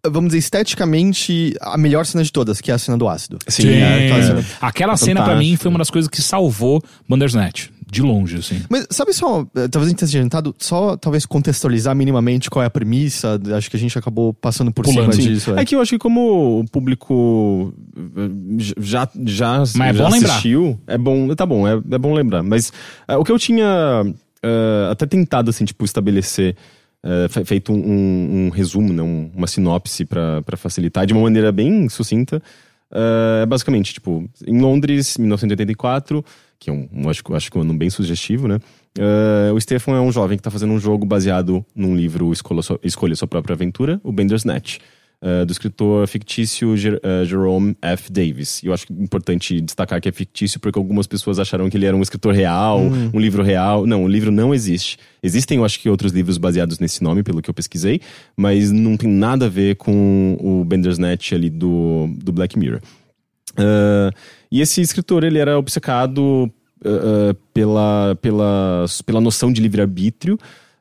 Vamos 0.08 0.28
dizer, 0.30 0.38
esteticamente, 0.38 1.54
a 1.60 1.76
melhor 1.76 2.06
cena 2.06 2.24
de 2.24 2.32
todas, 2.32 2.60
que 2.60 2.70
é 2.70 2.74
a 2.74 2.78
cena 2.78 2.96
do 2.96 3.06
ácido. 3.08 3.38
Sim, 3.46 3.62
Sim. 3.62 3.68
é, 3.74 4.06
aquela 4.06 4.22
cena- 4.22 4.44
Aquela 4.60 4.92
é 4.94 4.96
cena 4.96 5.22
pra 5.22 5.36
mim 5.36 5.56
foi 5.56 5.68
uma 5.68 5.78
das 5.78 5.90
coisas 5.90 6.08
que 6.08 6.22
salvou 6.22 6.82
Bandersnatch. 7.08 7.68
De 7.92 8.02
longe, 8.02 8.36
assim. 8.36 8.62
Mas 8.70 8.86
sabe 8.90 9.12
só, 9.12 9.40
eh, 9.56 9.66
talvez 9.66 9.86
a 9.86 9.88
gente 9.88 9.98
tenha 9.98 10.08
se 10.08 10.16
adiantado, 10.16 10.54
só 10.58 10.96
talvez 10.96 11.26
contextualizar 11.26 11.92
minimamente 11.96 12.48
qual 12.48 12.62
é 12.62 12.66
a 12.66 12.70
premissa, 12.70 13.38
acho 13.56 13.68
que 13.68 13.76
a 13.76 13.80
gente 13.80 13.98
acabou 13.98 14.32
passando 14.32 14.70
por 14.72 14.84
Pulando, 14.84 15.10
cima 15.12 15.24
sim. 15.24 15.32
disso. 15.34 15.52
É 15.56 15.64
que 15.64 15.74
eu 15.74 15.80
acho 15.80 15.90
que 15.90 15.98
como 15.98 16.60
o 16.60 16.64
público 16.70 17.74
eh, 18.16 18.72
já, 18.78 19.08
já, 19.26 19.58
Mas 19.74 19.76
é 19.76 19.92
já 19.98 20.04
bom 20.04 20.10
lembrar. 20.12 20.30
assistiu, 20.30 20.78
é 20.86 20.96
bom, 20.96 21.34
tá 21.34 21.44
bom, 21.44 21.66
é, 21.66 21.72
é 21.72 21.98
bom 21.98 22.14
lembrar. 22.14 22.44
Mas 22.44 22.72
eh, 23.08 23.16
o 23.16 23.24
que 23.24 23.32
eu 23.32 23.38
tinha 23.40 24.04
até 24.90 25.04
tentado, 25.04 25.50
assim, 25.50 25.64
tipo, 25.64 25.84
estabelecer, 25.84 26.56
fe- 27.28 27.44
feito 27.44 27.72
um, 27.72 27.76
um- 27.78 28.46
um 28.46 28.48
resumo, 28.50 28.92
né, 28.92 29.02
um- 29.02 29.30
uma 29.34 29.46
sinopse 29.46 30.04
pra 30.04 30.42
facilitar, 30.56 31.06
de 31.06 31.12
uma 31.12 31.22
maneira 31.22 31.50
bem 31.50 31.88
sucinta, 31.88 32.42
eh, 32.92 33.42
é 33.42 33.46
basicamente, 33.46 33.94
tipo, 33.94 34.28
em 34.46 34.60
Londres, 34.60 35.16
1984, 35.18 36.24
que 36.58 36.68
é 36.70 36.72
um, 36.72 36.88
acho, 37.08 37.22
acho 37.34 37.50
que 37.50 37.56
um 37.58 37.62
ano 37.62 37.74
bem 37.74 37.88
sugestivo, 37.90 38.46
né? 38.48 38.58
eh, 38.98 39.52
o 39.52 39.60
Stefan 39.60 39.92
é 39.96 40.00
um 40.00 40.10
jovem 40.10 40.36
que 40.36 40.42
tá 40.42 40.50
fazendo 40.50 40.72
um 40.72 40.78
jogo 40.78 41.06
baseado 41.06 41.64
num 41.74 41.94
livro 41.96 42.32
Escolha 42.32 42.60
Sua, 42.60 42.78
Escolha 42.82 43.14
Sua 43.14 43.28
Própria 43.28 43.54
Aventura, 43.54 44.00
o 44.02 44.10
Bandersnatch 44.12 44.78
uh, 45.22 45.44
do 45.46 45.52
escritor 45.52 46.06
fictício 46.06 46.76
Jer- 46.76 47.00
uh, 47.04 47.24
Jerome 47.24 47.76
F. 47.80 48.10
Davis. 48.10 48.62
E 48.62 48.66
eu 48.66 48.74
acho 48.74 48.86
importante 48.92 49.60
destacar 49.60 50.00
que 50.00 50.08
é 50.08 50.12
fictício 50.12 50.60
porque 50.60 50.78
algumas 50.78 51.06
pessoas 51.06 51.38
acharam 51.38 51.68
que 51.70 51.76
ele 51.76 51.86
era 51.86 51.96
um 51.96 52.02
escritor 52.02 52.34
real, 52.34 52.80
um 52.80 53.20
livro 53.20 53.42
real. 53.42 53.86
Não, 53.86 54.04
o 54.04 54.08
livro 54.08 54.30
não 54.30 54.54
existe. 54.54 54.98
Existem, 55.22 55.58
eu 55.58 55.64
acho 55.64 55.78
que, 55.80 55.88
outros 55.88 56.12
livros 56.12 56.38
baseados 56.38 56.78
nesse 56.78 57.02
nome, 57.02 57.22
pelo 57.22 57.42
que 57.42 57.50
eu 57.50 57.54
pesquisei, 57.54 58.00
mas 58.36 58.70
não 58.72 58.96
tem 58.96 59.08
nada 59.08 59.46
a 59.46 59.48
ver 59.48 59.76
com 59.76 60.36
o 60.40 60.64
Bandersnatch 60.64 61.32
ali 61.32 61.50
do, 61.50 62.08
do 62.22 62.32
Black 62.32 62.58
Mirror. 62.58 62.80
Uh, 63.52 64.14
e 64.50 64.60
esse 64.60 64.80
escritor, 64.80 65.24
ele 65.24 65.38
era 65.38 65.58
obcecado 65.58 66.20
uh, 66.84 67.30
uh, 67.30 67.34
pela, 67.52 68.16
pela, 68.22 68.86
pela 69.04 69.20
noção 69.20 69.52
de 69.52 69.60
livre-arbítrio. 69.60 70.38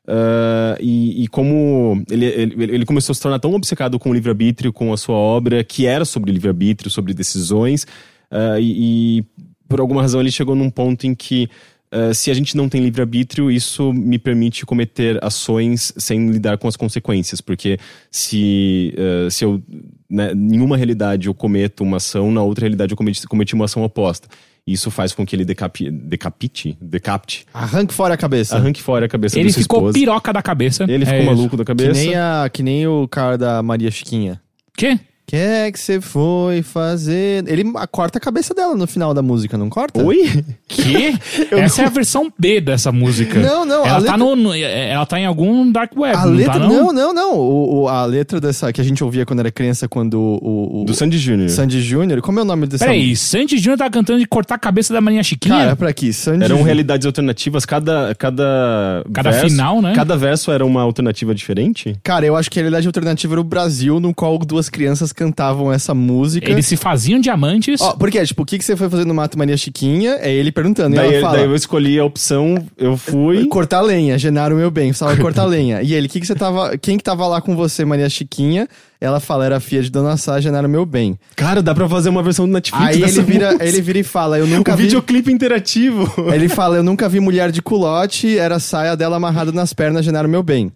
Uh, 0.10 0.78
e, 0.82 1.24
e 1.24 1.28
como 1.28 2.04
ele, 2.10 2.26
ele, 2.26 2.64
ele 2.64 2.86
começou 2.86 3.12
a 3.12 3.16
se 3.16 3.22
tornar 3.22 3.40
tão 3.40 3.54
obcecado 3.54 4.00
com 4.00 4.10
o 4.10 4.14
livre-arbítrio, 4.14 4.74
com 4.74 4.92
a 4.92 4.98
sua 4.98 5.16
obra, 5.16 5.64
que 5.64 5.86
era 5.86 6.04
sobre 6.04 6.32
livre-arbítrio, 6.32 6.90
sobre 6.90 7.14
decisões, 7.14 7.84
uh, 8.32 8.60
e, 8.60 9.20
e 9.20 9.24
por 9.68 9.80
alguma 9.80 10.02
razão 10.02 10.20
ele 10.20 10.32
chegou 10.32 10.56
num 10.56 10.70
ponto 10.70 11.06
em 11.06 11.14
que 11.14 11.50
Uh, 11.92 12.14
se 12.14 12.30
a 12.30 12.36
gente 12.36 12.56
não 12.56 12.70
tem 12.70 12.84
livre-arbítrio, 12.84 13.50
isso 13.50 13.92
me 13.92 14.20
permite 14.20 14.64
cometer 14.64 15.18
ações 15.24 15.92
sem 15.98 16.30
lidar 16.30 16.60
com 16.60 16.68
as 16.68 16.76
consequências. 16.76 17.42
Porque 17.42 17.80
se, 18.12 18.94
se 19.32 19.44
eu, 19.44 19.60
né, 20.08 20.32
em 20.32 20.60
uma 20.60 20.78
realidade 20.78 21.26
eu 21.26 21.34
cometo 21.34 21.84
uma 21.84 21.98
ação, 21.98 22.32
na 22.32 22.44
outra 22.44 22.66
realidade 22.66 22.94
eu 22.94 22.96
cometi, 22.96 23.28
cometi 23.28 23.56
uma 23.56 23.66
ação 23.66 23.84
oposta. 23.84 24.28
Isso 24.68 24.92
faz 24.92 25.14
com 25.14 25.26
que 25.26 25.36
ele 25.36 25.44
decapi, 25.44 25.90
decapite, 25.90 26.78
decapite, 26.80 27.46
Arranque 27.54 27.94
fora 27.94 28.14
a 28.14 28.18
cabeça. 28.18 28.56
arranque 28.56 28.82
fora 28.82 29.06
a 29.08 29.10
cabeça 29.10 29.40
Ele 29.40 29.52
ficou 29.52 29.80
esposa. 29.80 29.94
piroca 29.94 30.32
da 30.32 30.42
cabeça. 30.42 30.84
Ele 30.88 31.06
ficou 31.06 31.18
É 31.20 31.24
isso. 31.24 31.32
maluco 31.36 31.58
da 31.58 31.64
Que 31.64 31.68
cabeça. 31.68 31.94
nem, 31.94 32.16
a, 32.16 32.50
que 32.52 32.62
nem 32.62 32.86
o 32.88 33.08
cara 33.08 33.38
da 33.38 33.64
Maria 33.64 33.90
Chiquinha. 33.90 34.40
Quê? 34.78 35.00
Que 35.30 35.36
é 35.36 35.72
que 35.72 35.80
você 35.80 36.02
foi 36.02 36.64
fazer? 36.64 37.44
Ele 37.48 37.64
corta 37.92 38.18
a 38.18 38.22
cabeça 38.22 38.54
dela 38.54 38.76
no 38.76 38.88
final 38.88 39.14
da 39.14 39.22
música, 39.22 39.58
não 39.58 39.70
corta? 39.70 40.04
Oi? 40.04 40.44
Que? 40.70 41.16
Essa 41.52 41.82
é 41.82 41.86
a 41.86 41.90
versão 41.90 42.32
B 42.38 42.62
dessa 42.62 42.92
música. 42.92 43.40
Não, 43.40 43.66
não, 43.66 43.84
a 43.84 43.88
Ela, 43.88 43.98
letra- 43.98 44.12
tá, 44.14 44.18
no, 44.18 44.36
no- 44.36 44.54
ela 44.56 45.06
tá 45.06 45.20
em 45.20 45.26
algum 45.26 45.72
dark 45.72 45.92
web, 45.98 46.16
A 46.16 46.26
não 46.26 46.34
letra, 46.34 46.54
tá 46.54 46.60
não, 46.60 46.70
não? 46.70 46.94
não, 46.94 47.14
não. 47.14 47.34
O, 47.38 47.82
o- 47.82 47.88
a 47.90 48.06
letra 48.06 48.40
dessa 48.40 48.72
que 48.72 48.80
a 48.80 48.84
gente 48.84 49.04
ouvia 49.04 49.26
quando 49.26 49.40
era 49.40 49.52
criança, 49.52 49.88
quando 49.88 50.20
o, 50.20 50.82
o, 50.82 50.86
Do 50.86 50.94
Sandy 50.94 51.20
Jr. 51.20 51.50
Sandy 51.50 51.82
Júnior. 51.82 52.22
Como 52.22 52.40
é 52.40 52.44
o 52.44 52.46
nome 52.46 52.68
dessa 52.68 52.86
Peraí, 52.86 53.16
Sandy 53.16 53.58
Júnior 53.58 53.78
tá 53.80 53.90
cantando 53.90 54.20
de 54.20 54.28
cortar 54.28 54.56
a 54.56 54.60
cabeça 54.60 54.94
da 54.94 55.02
Marinha 55.02 55.24
Chiquinha? 55.24 55.56
Cara, 55.56 55.76
pra 55.76 55.90
aqui, 55.90 56.14
Sandy 56.14 56.38
Eram 56.44 56.50
Júnior. 56.58 56.66
realidades 56.68 57.06
alternativas, 57.06 57.66
cada. 57.66 58.14
Cada, 58.16 59.04
Cada 59.12 59.32
verso- 59.32 59.50
final, 59.50 59.82
né? 59.82 59.94
Cada 59.96 60.16
verso 60.18 60.52
era 60.52 60.66
uma 60.66 60.82
alternativa 60.82 61.34
diferente? 61.36 61.96
Cara, 62.04 62.26
eu 62.26 62.36
acho 62.36 62.50
que 62.50 62.60
a 62.60 62.62
realidade 62.62 62.88
alternativa 62.88 63.34
era 63.34 63.42
o 63.42 63.44
Brasil, 63.44 64.00
no 64.00 64.14
qual 64.14 64.38
duas 64.40 64.70
crianças 64.70 65.12
cantavam 65.20 65.72
essa 65.72 65.94
música. 65.94 66.50
Eles 66.50 66.66
se 66.66 66.78
faziam 66.78 67.20
diamantes. 67.20 67.82
Ó, 67.82 67.94
porque, 67.94 68.24
tipo, 68.26 68.44
o 68.44 68.46
que, 68.46 68.58
que 68.58 68.64
você 68.64 68.76
foi 68.78 68.90
fazer 68.90 69.06
no 69.06 69.14
Mato 69.14 69.38
Maria 69.38 69.58
Chiquinha? 69.58 70.18
É 70.22 70.32
ele 70.32 70.52
perguntando. 70.52 70.96
e 70.96 70.98
Daí, 71.00 71.14
ela 71.16 71.22
fala, 71.22 71.38
daí 71.38 71.46
eu 71.46 71.56
escolhi 71.56 72.00
a 72.00 72.06
opção, 72.06 72.56
eu 72.78 72.96
fui. 72.98 73.46
Cortar 73.52 73.82
lenha, 73.82 74.18
Genaro 74.18 74.56
meu 74.56 74.72
bem, 74.72 74.90
precisava 74.90 75.16
cortar 75.22 75.44
lenha. 75.46 75.82
E 75.82 75.94
ele, 75.94 76.08
que 76.08 76.20
que 76.20 76.26
você 76.26 76.34
tava. 76.36 76.78
Quem 76.78 76.98
que 76.98 77.04
tava 77.04 77.28
lá 77.28 77.42
com 77.42 77.56
você, 77.56 77.84
Maria 77.84 78.10
Chiquinha? 78.10 78.68
Ela 79.02 79.20
fala, 79.20 79.46
era 79.46 79.58
a 79.58 79.60
filha 79.62 79.82
de 79.82 79.90
Dona 79.90 80.18
Sá, 80.18 80.40
Genaro 80.42 80.68
meu 80.68 80.86
bem. 80.86 81.18
Cara, 81.36 81.62
dá 81.62 81.74
pra 81.74 81.88
fazer 81.88 82.10
uma 82.10 82.22
versão 82.24 82.46
do 82.46 82.52
Netflix 82.54 82.86
Aí 82.86 83.00
dessa 83.00 83.20
ele 83.22 83.32
vira, 83.32 83.46
música. 83.48 83.66
ele 83.66 83.82
vira 83.82 84.00
e 84.00 84.04
fala, 84.04 84.38
eu 84.40 84.46
nunca 84.48 84.74
Um 84.74 84.76
vi. 84.76 84.84
videoclipe 84.84 85.32
interativo. 85.32 86.12
Ele 86.34 86.50
fala, 86.50 86.76
eu 86.76 86.84
nunca 86.84 87.08
vi 87.08 87.20
mulher 87.22 87.50
de 87.52 87.62
culote, 87.62 88.38
era 88.38 88.56
a 88.58 88.60
saia 88.60 88.98
dela 88.98 89.16
amarrada 89.16 89.52
nas 89.54 89.72
pernas, 89.74 90.04
Genaro 90.04 90.28
meu 90.28 90.44
bem. 90.44 90.70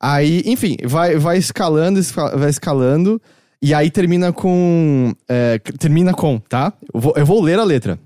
Aí, 0.00 0.42
enfim, 0.46 0.76
vai, 0.84 1.16
vai 1.16 1.36
escalando, 1.38 1.98
esca- 1.98 2.36
vai 2.36 2.50
escalando. 2.50 3.20
E 3.64 3.72
aí 3.72 3.90
termina 3.90 4.30
com. 4.30 5.14
é, 5.26 5.58
termina 5.78 6.12
com, 6.12 6.38
tá? 6.38 6.70
Eu 6.92 7.00
vou, 7.00 7.14
eu 7.16 7.24
vou 7.24 7.40
ler 7.40 7.58
a 7.58 7.64
letra. 7.64 7.98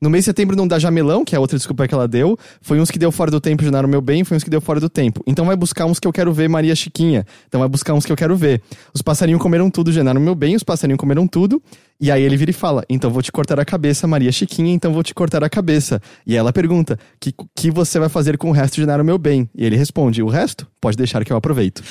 No 0.00 0.10
mês 0.10 0.24
de 0.24 0.26
setembro 0.26 0.56
não 0.56 0.66
dá 0.66 0.76
jamelão, 0.76 1.24
que 1.24 1.36
é 1.36 1.38
a 1.38 1.40
outra 1.40 1.56
desculpa 1.56 1.86
que 1.86 1.94
ela 1.94 2.08
deu. 2.08 2.36
Foi 2.60 2.80
uns 2.80 2.90
que 2.90 2.98
deu 2.98 3.12
fora 3.12 3.30
do 3.30 3.40
tempo, 3.40 3.62
Genaro 3.62 3.86
meu 3.86 4.00
bem, 4.00 4.24
foi 4.24 4.36
uns 4.36 4.42
que 4.42 4.50
deu 4.50 4.60
fora 4.60 4.80
do 4.80 4.88
tempo. 4.88 5.22
Então 5.24 5.46
vai 5.46 5.54
buscar 5.54 5.86
uns 5.86 6.00
que 6.00 6.08
eu 6.08 6.12
quero 6.12 6.32
ver, 6.32 6.48
Maria 6.48 6.74
Chiquinha. 6.74 7.24
Então 7.46 7.60
vai 7.60 7.68
buscar 7.68 7.94
uns 7.94 8.04
que 8.04 8.10
eu 8.10 8.16
quero 8.16 8.36
ver. 8.36 8.60
Os 8.92 9.02
passarinhos 9.02 9.40
comeram 9.40 9.70
tudo, 9.70 9.92
Genaro 9.92 10.20
meu 10.20 10.34
bem, 10.34 10.56
os 10.56 10.64
passarinhos 10.64 10.98
comeram 10.98 11.28
tudo. 11.28 11.62
E 12.00 12.10
aí 12.10 12.22
ele 12.22 12.36
vira 12.36 12.50
e 12.50 12.54
fala: 12.54 12.84
Então 12.90 13.08
vou 13.08 13.22
te 13.22 13.30
cortar 13.30 13.60
a 13.60 13.64
cabeça, 13.64 14.08
Maria 14.08 14.32
Chiquinha, 14.32 14.74
então 14.74 14.92
vou 14.92 15.04
te 15.04 15.14
cortar 15.14 15.44
a 15.44 15.48
cabeça. 15.48 16.02
E 16.26 16.36
ela 16.36 16.52
pergunta: 16.52 16.98
Que 17.20 17.32
que 17.54 17.70
você 17.70 18.00
vai 18.00 18.08
fazer 18.08 18.36
com 18.36 18.50
o 18.50 18.52
resto, 18.52 18.80
Genaro 18.80 19.04
meu 19.04 19.16
bem? 19.16 19.48
E 19.54 19.64
ele 19.64 19.76
responde: 19.76 20.24
O 20.24 20.28
resto? 20.28 20.66
Pode 20.80 20.96
deixar 20.96 21.24
que 21.24 21.32
eu 21.32 21.36
aproveito. 21.36 21.82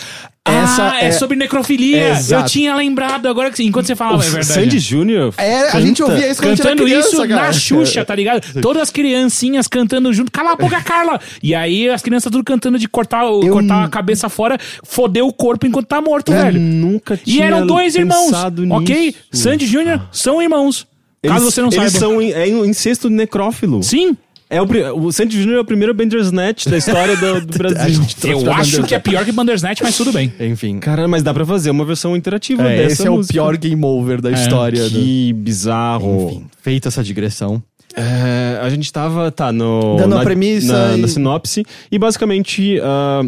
Ah, 0.55 0.97
é, 1.01 1.11
sobre 1.11 1.37
necrofilia. 1.37 2.09
Exato. 2.11 2.43
Eu 2.43 2.47
tinha 2.49 2.75
lembrado 2.75 3.27
agora 3.27 3.51
que 3.51 3.63
enquanto 3.63 3.87
você 3.87 3.95
falava, 3.95 4.23
é 4.23 4.29
verdade. 4.29 4.45
Sandy 4.53 4.79
Jr. 4.79 5.33
É, 5.37 5.69
a 5.71 5.79
gente 5.81 6.01
ouvia 6.03 6.29
isso 6.29 6.41
quando 6.41 6.57
Cantando 6.57 6.83
criança, 6.83 7.07
isso 7.09 7.17
cara. 7.27 7.41
na 7.47 7.53
Xuxa, 7.53 8.05
tá 8.05 8.15
ligado? 8.15 8.41
Todas 8.61 8.83
as 8.83 8.89
criancinhas 8.89 9.67
cantando 9.67 10.11
junto. 10.13 10.31
Cala 10.31 10.51
a 10.53 10.55
boca, 10.55 10.81
Carla! 10.81 11.19
E 11.41 11.53
aí 11.55 11.89
as 11.89 12.01
crianças 12.01 12.31
tudo 12.31 12.43
cantando 12.43 12.77
de 12.79 12.87
cortar, 12.87 13.25
o- 13.25 13.43
Eu 13.43 13.53
cortar 13.53 13.83
a 13.83 13.87
cabeça 13.89 14.29
fora, 14.29 14.57
foder 14.83 15.23
o 15.25 15.31
corpo 15.33 15.65
enquanto 15.65 15.87
tá 15.87 16.01
morto, 16.01 16.31
Eu 16.33 16.41
velho. 16.41 16.59
nunca 16.59 17.15
E 17.15 17.17
tinha 17.33 17.45
eram 17.45 17.65
dois 17.67 17.95
irmãos, 17.95 18.25
pensado 18.25 18.65
ok? 18.73 19.05
nisso. 19.07 19.17
Sandy 19.31 19.67
Jr. 19.67 19.99
são 20.11 20.41
irmãos. 20.41 20.87
Eles, 21.21 21.35
Caso 21.37 21.51
você 21.51 21.61
não 21.61 21.69
eles 21.69 21.75
saiba. 21.93 21.99
são 21.99 22.21
in- 22.21 22.31
é 22.31 22.45
um 22.47 22.65
incesto 22.65 23.09
necrófilo. 23.09 23.81
Sim, 23.81 24.17
É 24.55 24.61
o, 24.61 24.97
o 25.05 25.11
Sandy 25.11 25.41
Jr. 25.43 25.53
é 25.55 25.59
o 25.59 25.65
primeiro 25.65 25.93
Bandersnatch 25.93 26.67
da 26.67 26.77
história 26.77 27.15
do, 27.17 27.41
do 27.45 27.57
Brasil. 27.57 28.01
eu 28.23 28.51
acho 28.53 28.83
que 28.83 28.95
é 28.95 28.99
pior 28.99 29.25
que 29.25 29.31
Bandersnatch, 29.31 29.81
mas 29.81 29.97
tudo 29.97 30.11
bem. 30.11 30.31
Enfim. 30.39 30.79
Cara, 30.79 31.07
mas 31.07 31.23
dá 31.23 31.33
pra 31.33 31.45
fazer 31.45 31.71
uma 31.71 31.85
versão 31.85 32.15
interativa 32.15 32.63
É, 32.63 32.77
dessa 32.77 32.93
esse 32.93 33.07
é 33.07 33.09
o 33.09 33.15
música. 33.15 33.33
pior 33.33 33.57
game 33.57 33.83
over 33.85 34.21
da 34.21 34.31
história. 34.31 34.83
do- 34.89 34.89
Que 34.91 35.33
bizarro. 35.33 36.27
Enfim, 36.31 36.45
feita 36.61 36.87
essa 36.89 37.03
digressão. 37.03 37.61
É, 37.95 38.59
a 38.61 38.69
gente 38.69 38.91
tava, 38.91 39.31
tá, 39.31 39.51
no... 39.51 39.97
Dando 39.97 40.15
a 40.15 40.17
na, 40.19 40.23
premissa 40.23 40.87
Na, 40.89 40.97
e- 40.97 41.01
na 41.01 41.07
sinopse. 41.07 41.63
E 41.91 41.99
basicamente... 41.99 42.79
ah, 42.81 43.23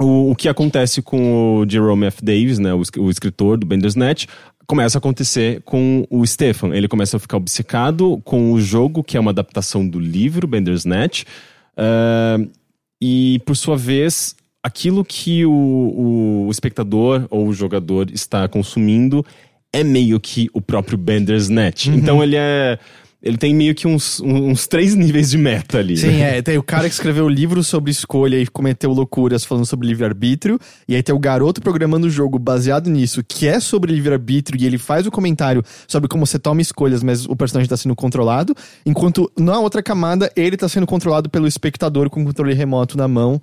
o, 0.00 0.30
o 0.30 0.36
que 0.36 0.48
acontece 0.48 1.02
com 1.02 1.56
o 1.58 1.66
Jerome 1.68 2.06
F. 2.06 2.24
Davis, 2.24 2.60
né, 2.60 2.72
o, 2.72 2.80
o 2.98 3.10
escritor 3.10 3.58
do 3.58 3.66
Bandersnatch, 3.66 4.26
começa 4.68 4.98
a 4.98 5.00
acontecer 5.00 5.62
com 5.62 6.06
o 6.08 6.24
Stefan. 6.24 6.74
Ele 6.76 6.86
começa 6.86 7.16
a 7.16 7.20
ficar 7.20 7.38
obcecado 7.38 8.20
com 8.22 8.52
o 8.52 8.60
jogo, 8.60 9.02
que 9.02 9.16
é 9.16 9.20
uma 9.20 9.32
adaptação 9.32 9.88
do 9.88 9.98
livro 9.98 10.46
Bandersnatch. 10.46 11.24
ah, 11.76 12.38
e, 13.00 13.40
por 13.46 13.56
sua 13.56 13.76
vez, 13.76 14.34
aquilo 14.62 15.04
que 15.04 15.46
o, 15.46 16.46
o 16.46 16.50
espectador 16.50 17.26
ou 17.30 17.46
o 17.46 17.54
jogador 17.54 18.10
está 18.10 18.48
consumindo 18.48 19.24
é 19.72 19.84
meio 19.84 20.18
que 20.18 20.48
o 20.52 20.60
próprio 20.60 20.98
Bandersnatch. 20.98 21.88
Então 21.88 22.22
ele 22.22 22.36
é. 22.36 22.78
Ele 23.20 23.36
tem 23.36 23.52
meio 23.52 23.74
que 23.74 23.88
uns, 23.88 24.20
uns 24.20 24.68
três 24.68 24.94
níveis 24.94 25.28
de 25.30 25.36
meta 25.36 25.78
ali. 25.78 25.96
Sim, 25.96 26.20
é. 26.22 26.40
Tem 26.40 26.56
o 26.56 26.62
cara 26.62 26.84
que 26.88 26.94
escreveu 26.94 27.24
o 27.24 27.28
livro 27.28 27.64
sobre 27.64 27.90
escolha 27.90 28.36
e 28.40 28.46
cometeu 28.46 28.92
loucuras 28.92 29.44
falando 29.44 29.66
sobre 29.66 29.88
livre-arbítrio. 29.88 30.56
E 30.86 30.94
aí 30.94 31.02
tem 31.02 31.12
o 31.12 31.18
garoto 31.18 31.60
programando 31.60 32.06
o 32.06 32.10
jogo 32.10 32.38
baseado 32.38 32.88
nisso, 32.88 33.24
que 33.26 33.48
é 33.48 33.58
sobre 33.58 33.92
livre-arbítrio, 33.92 34.60
e 34.62 34.64
ele 34.64 34.78
faz 34.78 35.04
o 35.04 35.10
comentário 35.10 35.64
sobre 35.88 36.08
como 36.08 36.24
você 36.24 36.38
toma 36.38 36.60
escolhas, 36.62 37.02
mas 37.02 37.26
o 37.26 37.34
personagem 37.34 37.68
tá 37.68 37.76
sendo 37.76 37.96
controlado. 37.96 38.54
Enquanto 38.86 39.28
na 39.36 39.58
outra 39.58 39.82
camada, 39.82 40.30
ele 40.36 40.56
tá 40.56 40.68
sendo 40.68 40.86
controlado 40.86 41.28
pelo 41.28 41.48
espectador 41.48 42.08
com 42.08 42.22
o 42.22 42.24
controle 42.24 42.54
remoto 42.54 42.96
na 42.96 43.08
mão, 43.08 43.42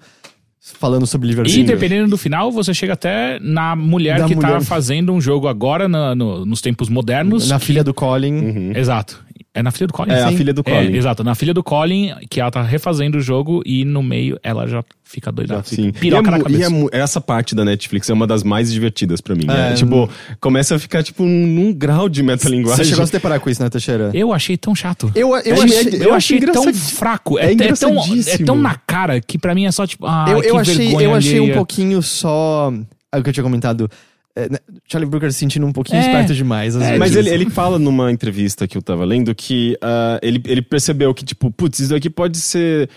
falando 0.61 1.05
sobre 1.05 1.27
E 1.27 1.29
livre-arbítrio. 1.31 1.65
dependendo 1.67 2.09
do 2.09 2.17
final, 2.17 2.49
você 2.49 2.73
chega 2.73 2.93
até 2.93 3.39
na 3.41 3.75
mulher 3.75 4.19
Da 4.19 4.25
que 4.27 4.35
tá 4.37 4.47
mulher. 4.47 4.61
fazendo 4.61 5.11
um 5.13 5.19
jogo 5.19 5.49
agora 5.49 5.87
na- 5.89 6.15
no- 6.15 6.45
nos 6.45 6.61
tempos 6.61 6.87
modernos. 6.89 7.49
Na 7.49 7.59
que- 7.59 7.65
filha 7.65 7.83
do 7.83 7.93
Colin. 7.93 8.71
Exato. 8.73 9.24
É 9.55 9.63
na 9.63 9.71
filha 9.71 9.87
do 9.87 9.93
Colin? 9.93 10.11
É, 10.11 10.21
a 10.23 10.29
Sim. 10.29 10.37
filha 10.37 10.53
do 10.53 10.61
É, 10.65 10.71
Colin. 10.71 10.95
exato, 10.97 11.23
na 11.23 11.33
filha 11.33 11.53
do 11.53 11.63
Colin, 11.63 12.13
que 12.29 12.41
ela 12.41 12.51
tá 12.51 12.61
refazendo 12.61 13.17
o 13.17 13.21
jogo 13.21 13.63
e 13.65 13.85
no 13.85 14.03
meio 14.03 14.37
ela 14.43 14.67
já 14.67 14.83
fica 15.03 15.31
doida. 15.31 15.61
Sim. 15.63 15.91
Piroca 15.93 16.27
e 16.29 16.33
é, 16.33 16.37
na 16.37 16.43
cabeça. 16.43 16.71
e 16.73 16.87
é 16.91 16.99
essa 16.99 17.21
parte 17.21 17.55
da 17.55 17.63
Netflix 17.63 18.09
é 18.09 18.13
uma 18.13 18.27
das 18.27 18.43
mais 18.43 18.69
divertidas 18.71 19.21
pra 19.21 19.33
mim. 19.33 19.45
né? 19.45 19.71
É. 19.71 19.73
Tipo, 19.73 20.09
começa 20.41 20.75
a 20.75 20.79
ficar 20.79 21.01
tipo 21.03 21.23
num, 21.23 21.71
grau 21.73 22.09
de 22.09 22.19
Você 22.21 22.25
metalinguagem. 22.27 22.83
chegou 22.85 23.03
a 23.03 23.07
se 23.07 23.13
deparar 23.13 23.39
com 23.39 23.49
isso, 23.49 23.63
né, 23.63 23.69
Teixeira? 23.69 24.11
Eu 24.13 24.33
achei 24.33 24.57
tão 24.57 24.75
chato. 24.75 25.09
Eu, 25.15 25.29
eu, 25.37 25.55
Eu 25.55 25.61
achei, 25.63 26.01
Eu 26.01 26.13
achei 26.13 26.39
tão 26.41 26.73
fraco. 26.73 27.39
é 27.39 27.45
É, 27.45 27.51
é 27.53 27.73
tão, 27.73 27.95
é 28.27 28.37
tão 28.39 28.57
na 28.57 28.75
cara 28.75 29.21
que 29.21 29.37
pra 29.37 29.55
mim 29.55 29.65
é 29.65 29.71
só 29.71 29.87
tipo. 29.87 30.05
Ah, 30.05 30.25
eu, 30.29 30.41
que 30.41 30.49
eu 30.49 30.57
achei, 30.57 30.75
vergonha 30.87 31.05
eu 31.07 31.13
achei 31.15 31.39
um 31.39 31.43
alheia. 31.43 31.55
pouquinho 31.55 32.01
só. 32.01 32.73
É 33.11 33.17
o 33.17 33.23
que 33.23 33.29
eu 33.29 33.33
tinha 33.33 33.43
comentado. 33.43 33.89
É, 34.35 34.49
né, 34.49 34.57
Charlie 34.85 35.09
Brooker 35.09 35.31
se 35.31 35.39
sentindo 35.39 35.65
um 35.65 35.71
pouquinho 35.71 35.97
É. 35.99 36.05
esperto 36.05 36.33
demais. 36.33 36.75
Às 36.75 36.81
É, 36.83 36.85
vezes. 36.87 36.99
Mas 36.99 37.15
ele, 37.15 37.29
ele 37.29 37.49
fala 37.49 37.79
numa 37.79 38.11
entrevista 38.11 38.67
que 38.67 38.77
eu 38.77 38.81
tava 38.81 39.05
lendo 39.05 39.33
que 39.33 39.77
ah, 39.81 40.19
ele, 40.21 40.41
ele 40.45 40.61
percebeu 40.61 41.13
que, 41.13 41.23
tipo, 41.23 41.49
putz, 41.51 41.79
isso 41.79 41.95
aqui 41.95 42.09
pode 42.09 42.37
ser 42.37 42.89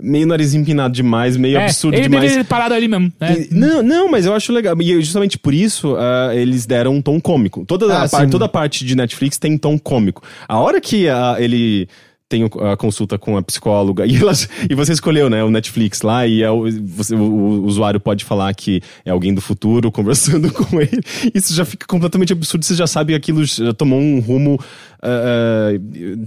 meio 0.00 0.26
nariz 0.26 0.52
empinado 0.54 0.92
demais, 0.94 1.36
meio 1.38 1.56
É, 1.58 1.64
absurdo 1.64 1.94
ele 1.96 2.02
demais. 2.08 2.32
ter 2.34 2.44
parado 2.44 2.74
ali 2.74 2.86
mesmo. 2.88 3.10
né? 3.20 3.46
E- 3.50 3.54
Não, 3.54 3.82
não, 3.82 4.10
mas 4.10 4.26
eu 4.26 4.34
acho 4.34 4.52
legal. 4.52 4.74
E 4.80 5.02
justamente 5.02 5.38
por 5.38 5.52
isso 5.54 5.96
ah, 5.98 6.34
eles 6.34 6.64
deram 6.66 6.94
um 6.94 7.02
tom 7.02 7.20
cômico. 7.20 7.64
Toda, 7.66 7.86
Ah, 7.94 8.04
a 8.04 8.08
par- 8.08 8.24
sim. 8.24 8.30
toda 8.30 8.44
a 8.46 8.48
parte 8.48 8.84
de 8.84 8.94
Netflix 8.94 9.38
tem 9.38 9.56
tom 9.58 9.78
cômico. 9.78 10.22
A 10.48 10.58
hora 10.58 10.80
que 10.80 11.08
ah, 11.08 11.36
ele 11.38 11.88
tem 12.28 12.44
o- 12.44 12.60
a 12.66 12.76
consulta 12.76 13.16
com 13.18 13.36
a 13.36 13.42
psicóloga 13.42 14.04
e, 14.06 14.16
elas, 14.16 14.48
e 14.68 14.74
você 14.74 14.92
escolheu, 14.92 15.30
né, 15.30 15.44
o 15.44 15.50
Netflix 15.50 16.02
lá 16.02 16.26
e 16.26 16.42
é 16.42 16.50
o, 16.50 16.64
você- 16.84 17.14
o- 17.14 17.18
o 17.20 17.64
usuário 17.66 18.00
pode 18.00 18.24
falar 18.24 18.52
que 18.54 18.80
é 19.04 19.10
alguém 19.10 19.32
do 19.32 19.40
futuro 19.40 19.90
conversando 19.92 20.52
com 20.52 20.80
ele. 20.80 21.00
Isso 21.34 21.54
já 21.54 21.64
fica 21.64 21.86
completamente 21.86 22.32
absurdo. 22.32 22.64
Você 22.64 22.74
já 22.74 22.86
sabe 22.86 23.12
que 23.12 23.16
aquilo 23.16 23.44
já 23.44 23.72
tomou 23.72 24.00
um 24.00 24.18
rumo, 24.20 24.58
ah, 25.02 25.70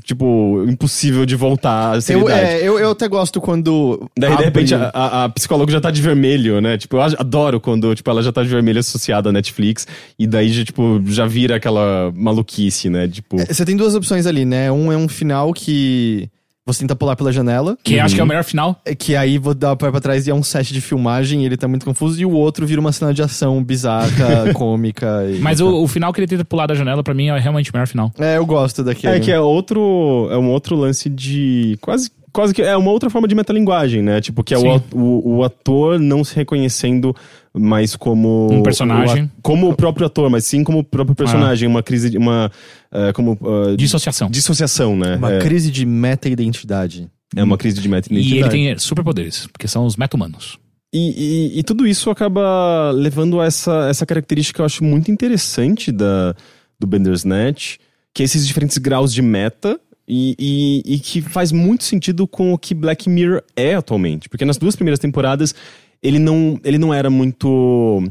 tipo, 0.03 0.63
impossível 0.67 1.25
de 1.25 1.35
voltar 1.35 1.97
à 1.97 1.99
Eu, 2.11 2.29
é, 2.29 2.59
eu, 2.61 2.79
eu 2.79 2.91
até 2.91 3.07
gosto 3.07 3.39
quando. 3.41 4.09
Daí, 4.17 4.29
de 4.29 4.33
abre- 4.33 4.45
repente, 4.45 4.75
a, 4.75 4.89
a- 4.93 5.23
a 5.25 5.29
psicóloga 5.29 5.71
já 5.71 5.81
tá 5.81 5.91
de 5.91 6.01
vermelho, 6.01 6.59
né? 6.61 6.77
Tipo, 6.77 6.97
eu 6.97 7.01
adoro 7.01 7.59
quando, 7.59 7.93
tipo, 7.95 8.09
ela 8.09 8.21
já 8.21 8.31
tá 8.31 8.43
de 8.43 8.49
vermelho 8.49 8.79
associada 8.79 9.29
à 9.29 9.31
Netflix. 9.31 9.87
E 10.17 10.25
daí, 10.27 10.49
já, 10.51 10.63
tipo, 10.63 11.01
já 11.07 11.25
vira 11.25 11.55
aquela 11.55 12.11
maluquice, 12.15 12.89
né? 12.89 13.07
Tipo... 13.07 13.37
Você 13.37 13.65
tem 13.65 13.75
duas 13.75 13.95
opções 13.95 14.25
ali, 14.25 14.45
né? 14.45 14.71
Um 14.71 14.91
é 14.91 14.97
um 14.97 15.07
final 15.07 15.53
que 15.53 16.29
você 16.71 16.81
tenta 16.81 16.95
pular 16.95 17.15
pela 17.15 17.31
janela. 17.31 17.77
Que 17.83 17.99
acho 17.99 18.15
que 18.15 18.21
é 18.21 18.23
o 18.23 18.27
melhor 18.27 18.43
final. 18.43 18.79
é 18.85 18.95
Que 18.95 19.15
aí 19.15 19.37
vou 19.37 19.53
dar 19.53 19.73
o 19.73 19.77
pé 19.77 19.89
pra 19.91 19.99
trás 19.99 20.27
e 20.27 20.29
é 20.29 20.33
um 20.33 20.43
set 20.43 20.73
de 20.73 20.81
filmagem 20.81 21.43
e 21.43 21.45
ele 21.45 21.57
tá 21.57 21.67
muito 21.67 21.85
confuso. 21.85 22.19
E 22.19 22.25
o 22.25 22.31
outro 22.31 22.65
vira 22.65 22.79
uma 22.79 22.91
cena 22.91 23.13
de 23.13 23.21
ação 23.21 23.63
bizarra, 23.63 24.53
cômica. 24.53 25.25
E... 25.29 25.39
Mas 25.39 25.59
o, 25.59 25.83
o 25.83 25.87
final 25.87 26.13
que 26.13 26.19
ele 26.19 26.27
tenta 26.27 26.45
pular 26.45 26.67
da 26.67 26.75
janela, 26.75 27.03
pra 27.03 27.13
mim, 27.13 27.27
é 27.27 27.39
realmente 27.39 27.71
o 27.71 27.73
melhor 27.73 27.87
final. 27.87 28.11
É, 28.17 28.37
eu 28.37 28.45
gosto 28.45 28.83
daquele. 28.83 29.17
É 29.17 29.19
que 29.19 29.31
é 29.31 29.39
outro... 29.39 30.27
É 30.31 30.37
um 30.37 30.49
outro 30.49 30.75
lance 30.75 31.09
de... 31.09 31.77
Quase... 31.81 32.11
Quase 32.31 32.53
que 32.53 32.61
é 32.61 32.75
uma 32.77 32.91
outra 32.91 33.09
forma 33.09 33.27
de 33.27 33.33
metalinguagem, 33.35 34.01
né? 34.01 34.21
Tipo, 34.21 34.43
que 34.43 34.53
é 34.53 34.57
o, 34.57 34.81
o, 34.93 35.37
o 35.37 35.43
ator 35.43 35.97
não 35.99 36.23
se 36.23 36.35
reconhecendo 36.35 37.15
mais 37.53 37.95
como... 37.95 38.47
Um 38.51 38.61
personagem. 38.61 39.23
o 39.25 39.29
como 39.41 39.69
o 39.69 39.75
próprio 39.75 40.05
ator, 40.05 40.29
mas 40.29 40.45
sim 40.45 40.63
como 40.63 40.79
o 40.79 40.83
próprio 40.83 41.15
personagem. 41.15 41.67
Uma 41.67 41.81
crise... 41.81 42.09
de- 42.11 42.17
Uma... 42.17 42.51
eh, 42.91 43.11
como... 43.13 43.37
ah, 43.41 43.75
Dissociação. 43.75 44.29
dissociação, 44.29 44.95
né? 44.95 45.15
Uma 45.15 45.33
é, 45.33 45.39
crise 45.39 45.71
de 45.71 45.85
meta-identidade. 45.85 47.09
é 47.35 47.43
uma 47.43 47.57
crise 47.57 47.81
de 47.81 47.89
meta 47.89 48.07
E 48.13 48.37
ele 48.37 48.49
tem 48.49 48.77
superpoderes, 48.77 49.47
porque 49.47 49.67
são 49.67 49.85
os 49.85 49.95
meta-humanos. 49.95 50.57
E, 50.93 51.53
e- 51.55 51.59
e 51.59 51.63
tudo 51.63 51.85
isso 51.85 52.09
acaba 52.09 52.91
levando 52.91 53.39
a 53.39 53.45
essa, 53.45 53.87
essa 53.89 54.05
característica 54.05 54.57
que 54.57 54.61
eu 54.61 54.65
acho 54.65 54.83
muito 54.83 55.11
interessante 55.11 55.91
da, 55.91 56.35
do 56.79 56.87
Bandersnatch, 56.87 57.77
que 58.13 58.23
é 58.23 58.25
esses 58.25 58.47
diferentes 58.47 58.77
graus 58.77 59.13
de 59.13 59.21
meta. 59.21 59.79
E, 60.09 60.35
e- 60.39 60.95
e 60.95 60.99
que 60.99 61.21
faz 61.21 61.51
muito 61.51 61.83
sentido 61.83 62.25
com 62.25 62.51
o 62.51 62.57
que 62.57 62.73
Black 62.73 63.07
Mirror 63.07 63.43
é 63.55 63.75
atualmente. 63.75 64.27
Porque 64.27 64.43
nas 64.43 64.57
duas 64.57 64.75
primeiras 64.75 64.97
temporadas, 64.99 65.53
ele 66.01 66.17
não, 66.17 66.59
ele 66.63 66.79
não 66.79 66.91
era 66.93 67.09
muito. 67.09 68.03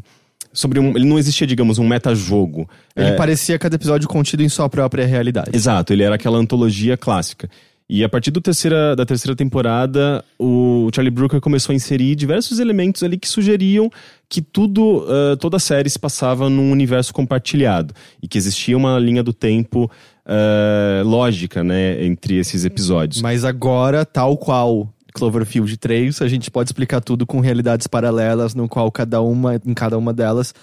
Sobre 0.53 0.79
um, 0.81 0.91
ele 0.97 1.05
não 1.05 1.19
existia, 1.19 1.47
digamos, 1.47 1.79
um 1.79 1.87
metajogo. 1.87 2.69
Ele 2.97 3.09
É, 3.09 3.13
parecia 3.17 3.59
cada 3.59 3.75
episódio 3.77 4.09
contido 4.09 4.43
em 4.43 4.49
sua 4.49 4.69
própria 4.69 5.05
realidade. 5.07 5.51
Exato, 5.53 5.93
ele 5.93 6.03
era 6.03 6.15
aquela 6.15 6.39
antologia 6.39 6.97
clássica. 6.97 7.51
E 7.91 8.05
a 8.05 8.09
partir 8.09 8.31
do 8.31 8.41
terceira, 8.41 8.95
da 8.95 9.07
terceira 9.07 9.35
temporada, 9.35 10.23
o 10.39 10.91
Charlie 10.95 11.11
Brooker 11.11 11.41
começou 11.41 11.73
a 11.73 11.77
inserir 11.77 12.15
diversos 12.17 12.59
elementos 12.59 13.03
ali 13.03 13.17
que 13.17 13.27
sugeriam 13.29 13.91
que 14.29 14.43
tudo, 14.43 15.07
ah, 15.09 15.37
toda 15.39 15.57
a 15.57 15.61
série 15.61 15.89
se 15.89 15.99
passava 15.99 16.51
num 16.51 16.71
universo 16.71 17.15
compartilhado. 17.15 17.95
E 18.23 18.29
que 18.29 18.37
existia 18.37 18.77
uma 18.77 18.99
linha 18.99 19.23
do 19.23 19.33
tempo 19.33 19.91
ah, 20.29 21.03
lógica, 21.05 21.65
né, 21.65 22.05
entre 22.05 22.37
esses 22.37 22.65
episódios. 22.65 23.23
Mas 23.23 23.45
agora, 23.45 24.05
tal 24.05 24.37
qual 24.37 24.89
Cloverfield 25.15 25.77
3, 25.79 26.21
a 26.23 26.29
gente 26.29 26.51
pode 26.51 26.69
explicar 26.69 27.01
tudo 27.01 27.27
com 27.27 27.41
realidades 27.41 27.87
paralelas, 27.87 28.55
no 28.55 28.69
qual 28.69 28.93
cada 28.93 29.21
uma, 29.21 29.61
em 29.67 29.75
cada 29.75 29.97
uma 29.99 30.13
delas, 30.13 30.55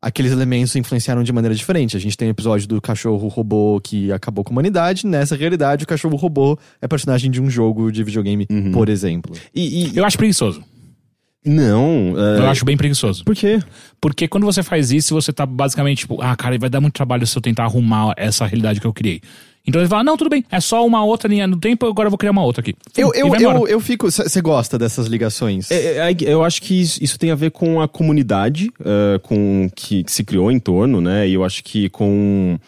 aqueles 0.00 0.32
elementos 0.32 0.74
influenciaram 0.76 1.22
de 1.22 1.32
maneira 1.32 1.54
diferente. 1.54 1.96
A 1.96 2.00
gente 2.00 2.16
tem 2.16 2.28
o 2.28 2.30
episódio 2.30 2.66
do 2.66 2.80
cachorro 2.80 3.28
robô 3.28 3.78
que 3.82 4.10
acabou 4.12 4.42
com 4.42 4.50
a 4.50 4.54
humanidade. 4.54 5.06
Nessa 5.06 5.36
realidade, 5.36 5.84
o 5.84 5.86
cachorro 5.86 6.16
robô 6.16 6.56
é 6.80 6.88
personagem 6.88 7.30
de 7.30 7.42
um 7.42 7.50
jogo 7.50 7.92
de 7.92 8.02
videogame, 8.02 8.46
por 8.72 8.88
exemplo. 8.88 9.34
E, 9.54 9.88
e- 9.92 9.96
Eu 9.98 10.04
acho 10.06 10.16
preguiçoso. 10.16 10.62
Não, 11.44 12.14
ah, 12.16 12.38
Eu 12.38 12.46
acho 12.48 12.64
bem 12.64 12.76
preguiçoso. 12.76 13.24
por 13.24 13.34
quê? 13.34 13.60
Porque 14.00 14.28
quando 14.28 14.44
você 14.44 14.62
faz 14.62 14.90
isso, 14.90 15.14
você 15.14 15.32
tá 15.32 15.46
basicamente 15.46 16.00
tipo, 16.00 16.20
ah, 16.20 16.36
cara, 16.36 16.58
vai 16.58 16.68
dar 16.68 16.80
muito 16.80 16.94
trabalho 16.94 17.26
se 17.26 17.36
eu 17.36 17.42
tentar 17.42 17.64
arrumar 17.64 18.12
essa 18.16 18.44
realidade 18.46 18.80
que 18.80 18.86
eu 18.86 18.92
criei. 18.92 19.20
Então 19.66 19.80
ele 19.80 19.88
fala, 19.88 20.02
não, 20.02 20.16
tudo 20.16 20.30
bem, 20.30 20.44
é 20.50 20.58
só 20.58 20.86
uma 20.86 21.04
outra 21.04 21.28
linha 21.28 21.46
no 21.46 21.56
tempo, 21.56 21.86
agora 21.86 22.06
eu 22.06 22.10
vou 22.10 22.18
criar 22.18 22.32
uma 22.32 22.42
outra 22.42 22.60
aqui. 22.60 22.74
Eu, 22.96 23.12
eu, 23.14 23.34
eu, 23.34 23.68
eu 23.68 23.80
fico. 23.80 24.10
Você 24.10 24.40
gosta 24.40 24.78
dessas 24.78 25.06
ligações? 25.06 25.70
É, 25.70 26.10
é, 26.10 26.16
eu 26.20 26.42
acho 26.42 26.62
que 26.62 26.80
isso, 26.80 27.02
isso 27.02 27.18
tem 27.18 27.30
a 27.30 27.34
ver 27.34 27.50
com 27.50 27.80
a 27.80 27.86
comunidade 27.86 28.70
ah, 28.84 29.18
com 29.22 29.70
que, 29.74 30.02
que 30.04 30.12
se 30.12 30.24
criou 30.24 30.50
em 30.50 30.58
torno, 30.58 31.00
né? 31.00 31.28
E 31.28 31.34
eu 31.34 31.44
acho 31.44 31.62
que 31.62 31.88
com. 31.90 32.58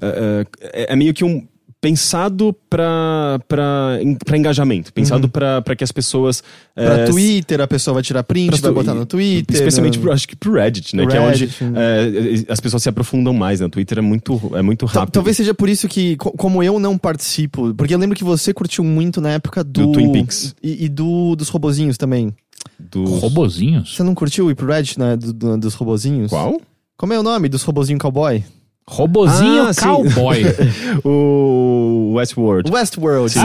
ah, 0.00 0.44
é, 0.60 0.92
é 0.92 0.96
meio 0.96 1.14
que 1.14 1.24
um. 1.24 1.46
Pensado 1.84 2.56
para 2.70 3.38
engajamento, 4.34 4.90
pensado 4.90 5.28
pra 5.28 5.60
para 5.60 5.76
que 5.76 5.84
as 5.84 5.92
pessoas. 5.92 6.42
Pra 6.74 7.00
eh, 7.00 7.04
Twitter, 7.04 7.60
a 7.60 7.66
pessoa 7.66 7.92
vai 7.92 8.02
tirar 8.02 8.22
print, 8.22 8.58
vai 8.58 8.72
botar 8.72 8.94
no 8.94 9.04
Twitter. 9.04 9.54
Especialmente, 9.54 9.98
né? 9.98 10.02
pro, 10.02 10.12
acho 10.12 10.26
que 10.26 10.34
pro 10.34 10.54
Reddit, 10.54 10.96
né? 10.96 11.02
Pro 11.02 11.12
que 11.12 11.18
é 11.18 11.20
onde 11.20 11.40
Reddit, 11.44 11.64
né? 11.64 11.78
eh, 11.78 12.44
as 12.48 12.58
pessoas 12.58 12.82
se 12.82 12.88
aprofundam 12.88 13.34
mais, 13.34 13.60
né? 13.60 13.66
O 13.66 13.68
Twitter 13.68 13.98
é 13.98 14.00
muito, 14.00 14.40
é 14.54 14.62
muito 14.62 14.86
Tal- 14.86 15.00
rápido. 15.02 15.12
Talvez 15.12 15.36
seja 15.36 15.52
por 15.52 15.68
isso 15.68 15.86
que, 15.86 16.16
co- 16.16 16.32
como 16.32 16.62
eu 16.62 16.80
não 16.80 16.96
participo, 16.96 17.74
porque 17.74 17.92
eu 17.92 17.98
lembro 17.98 18.16
que 18.16 18.24
você 18.24 18.54
curtiu 18.54 18.82
muito 18.82 19.20
na 19.20 19.32
época 19.32 19.62
do. 19.62 19.88
Do 19.88 19.92
Twin 19.92 20.10
Peaks. 20.10 20.54
E, 20.62 20.86
e 20.86 20.88
do, 20.88 21.36
dos 21.36 21.50
robozinhos 21.50 21.98
também. 21.98 22.34
Do... 22.80 23.04
Robozinhos? 23.04 23.94
Você 23.94 24.02
não 24.02 24.14
curtiu 24.14 24.50
ir 24.50 24.54
pro 24.54 24.66
Reddit, 24.66 24.98
né? 24.98 25.16
do- 25.18 25.34
do- 25.34 25.58
dos 25.58 25.74
robozinhos? 25.74 26.30
Qual? 26.30 26.58
Como 26.96 27.12
é 27.12 27.18
o 27.20 27.22
nome 27.22 27.46
dos 27.50 27.62
robozinhos 27.62 28.00
cowboy? 28.00 28.42
Robozinho 28.86 29.62
Ah, 29.62 29.74
cowboy. 29.74 30.42
o 31.04 32.12
Westworld. 32.16 32.70
Westworld. 32.70 33.32
Sim. 33.32 33.40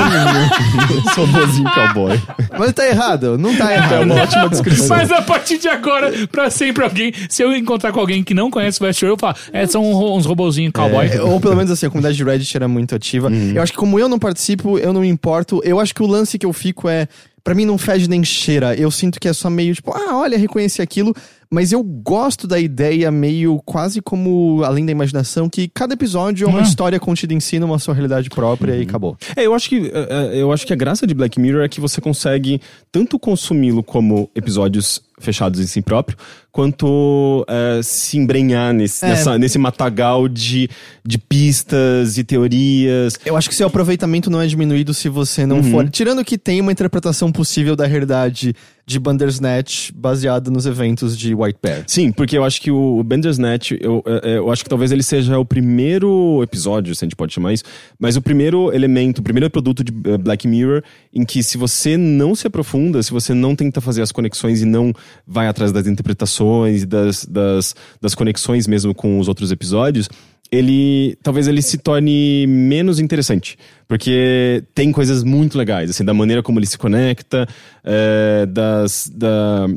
Sobozinho 1.16 1.70
cowboy. 1.74 2.20
Mas 2.58 2.74
tá 2.74 2.86
errado, 2.86 3.38
não 3.38 3.56
tá 3.56 3.72
É 3.72 3.76
errado. 3.76 4.04
uma 4.04 4.16
ótima 4.16 4.50
descrição. 4.50 4.88
Mas 4.90 5.10
a 5.12 5.22
partir 5.22 5.58
de 5.58 5.70
agora, 5.70 6.12
pra 6.32 6.50
sempre 6.50 6.84
alguém, 6.84 7.14
se 7.30 7.42
eu 7.42 7.56
encontrar 7.56 7.92
com 7.94 8.00
alguém 8.02 8.22
que 8.24 8.34
não 8.34 8.52
conhece 8.52 8.82
o 8.82 8.86
Westworld, 8.86 9.14
eu 9.14 9.18
falo, 9.18 9.36
é, 9.54 9.66
são 9.66 10.14
uns 10.14 10.26
robozinhos 10.26 10.74
cowboy. 10.74 11.08
É, 11.08 11.22
ou 11.22 11.40
pelo 11.40 11.56
menos 11.56 11.72
assim, 11.72 11.86
a 11.86 11.90
comunidade 11.90 12.18
de 12.18 12.24
Reddit 12.24 12.56
era 12.58 12.68
muito 12.68 12.94
ativa. 12.94 13.30
Uhum. 13.30 13.54
Eu 13.56 13.62
acho 13.62 13.72
que 13.72 13.78
como 13.78 13.98
eu 13.98 14.10
não 14.10 14.20
participo, 14.20 14.78
eu 14.78 14.92
não 14.92 15.02
me 15.02 15.08
importo. 15.08 15.62
Eu 15.64 15.80
acho 15.80 15.96
que 15.96 16.04
o 16.04 16.08
lance 16.08 16.38
que 16.38 16.46
eu 16.46 16.52
fico 16.54 16.90
é. 16.90 17.08
Pra 17.42 17.56
mim 17.56 17.64
não 17.64 17.78
fede 17.78 18.10
nem 18.10 18.22
cheira. 18.24 18.76
Eu 18.76 18.92
sinto 18.92 19.20
que 19.20 19.28
é 19.28 19.32
só 19.34 19.50
meio 19.50 19.74
tipo, 19.74 19.92
ah, 19.96 20.18
olha, 20.18 20.38
reconheci 20.38 20.82
aquilo. 20.82 21.16
Mas 21.52 21.72
eu 21.72 21.82
gosto 21.82 22.45
da 22.47 22.60
ideia 22.60 23.10
meio 23.10 23.60
quase 23.66 24.02
como 24.02 24.62
além 24.64 24.86
da 24.86 24.91
imaginação, 24.91 25.50
que 25.50 25.68
cada 25.68 25.95
episódio 25.95 26.45
é 26.45 26.47
uma 26.47 26.60
Uhum. 26.60 26.64
história 26.64 27.00
contida 27.00 27.34
em 27.34 27.39
si 27.39 27.58
numa 27.58 27.80
sua 27.80 27.95
realidade 27.95 28.30
própria 28.30 28.76
e 28.76 28.84
acabou. 28.84 29.18
É, 29.36 29.47
eu 29.47 29.56
acho 29.56 29.68
que 29.68 29.91
é, 29.91 30.36
é, 30.36 30.41
eu 30.41 30.52
acho 30.52 30.68
que 30.68 30.74
a 30.74 30.76
graça 30.76 31.08
de 31.08 31.14
Black 31.16 31.39
Mirror 31.39 31.64
é 31.64 31.68
que 31.68 31.82
você 31.82 32.00
consegue 32.00 32.62
tanto 32.91 33.18
consumi-lo 33.18 33.82
como 33.82 34.30
episódios 34.36 35.02
fechados 35.20 35.60
em 35.60 35.66
si 35.68 35.82
próprio, 35.82 36.18
quanto 36.52 37.43
é, 37.50 37.82
se 37.84 38.18
embrenhar 38.18 38.74
nesse, 38.74 39.04
É. 39.04 39.10
nessa- 39.10 39.38
nesse 39.38 39.58
matagal 39.58 40.30
de, 40.30 40.70
de 41.06 41.18
pistas 41.18 42.18
e 42.18 42.24
teorias. 42.24 43.16
Eu 43.26 43.36
acho 43.36 43.50
que 43.50 43.56
seu 43.56 43.68
aproveitamento 43.68 44.30
não 44.30 44.39
é 44.41 44.47
diminuído 44.47 44.93
se 44.93 45.10
você 45.10 45.45
não 45.45 45.58
Uhum. 45.58 45.72
for. 45.72 45.89
Tirando 45.89 46.24
que 46.24 46.38
tem 46.38 46.62
uma 46.62 46.72
interpretação 46.72 47.32
possível 47.32 47.76
da 47.76 47.86
realidade 47.86 48.56
de 48.90 49.00
Bandersnatch 49.00 49.92
baseada 49.94 50.50
nos 50.50 50.66
eventos 50.66 51.16
de 51.16 51.36
White 51.36 51.60
Bear. 51.62 51.84
Sim, 51.86 52.12
porque 52.12 52.36
eu 52.36 52.44
acho 52.44 52.60
que 52.60 52.72
o 52.72 53.04
Bandersnatch, 53.04 53.74
eu, 53.80 54.04
é, 54.04 54.32
é, 54.32 54.38
eu 54.40 54.52
acho 54.52 54.64
que 54.64 54.70
talvez 54.70 54.92
ele 54.92 55.04
seja 55.04 55.38
o 55.38 55.46
primeiro 55.46 56.42
episódio, 56.42 56.96
se 56.96 57.06
a 57.06 57.06
gente 57.06 57.16
pode 57.16 57.32
chamar 57.32 57.54
isso, 57.54 57.64
mas 58.00 58.16
o 58.16 58.22
primeiro 58.22 58.74
elemento, 58.74 59.20
o 59.20 59.22
primeiro 59.22 59.48
produto 59.48 59.84
de 59.84 59.94
eh, 60.10 60.18
Black 60.18 60.48
Mirror 60.48 60.82
em 61.14 61.24
que 61.24 61.44
se 61.44 61.56
você 61.56 61.98
não 61.98 62.34
se 62.34 62.48
aprofunda, 62.48 63.04
se 63.04 63.12
você 63.12 63.32
não 63.32 63.56
tenta 63.56 63.80
fazer 63.80 64.02
as 64.02 64.12
conexões 64.12 64.64
e 64.64 64.66
não 64.66 64.92
vai 65.28 65.48
atrás 65.48 65.72
das 65.72 65.86
interpretações 65.86 66.84
das, 66.84 67.26
das, 67.26 67.76
das 68.02 68.16
conexões 68.16 68.66
mesmo 68.66 68.96
com 68.96 69.20
os 69.20 69.28
outros 69.28 69.52
episódios, 69.52 70.10
ele 70.52 71.18
talvez 71.22 71.47
ele 71.47 71.62
se 71.62 71.78
torne 71.78 72.45
menos 72.47 73.00
interessante. 73.00 73.58
Porque 73.88 74.64
tem 74.74 74.91
coisas 74.91 75.24
muito 75.24 75.58
legais, 75.58 75.89
assim, 75.89 76.06
da 76.06 76.14
maneira 76.14 76.43
como 76.43 76.60
ele 76.60 76.66
se 76.66 76.78
conecta, 76.78 77.47
é, 77.84 78.45
das. 78.45 79.12
Da, 79.14 79.68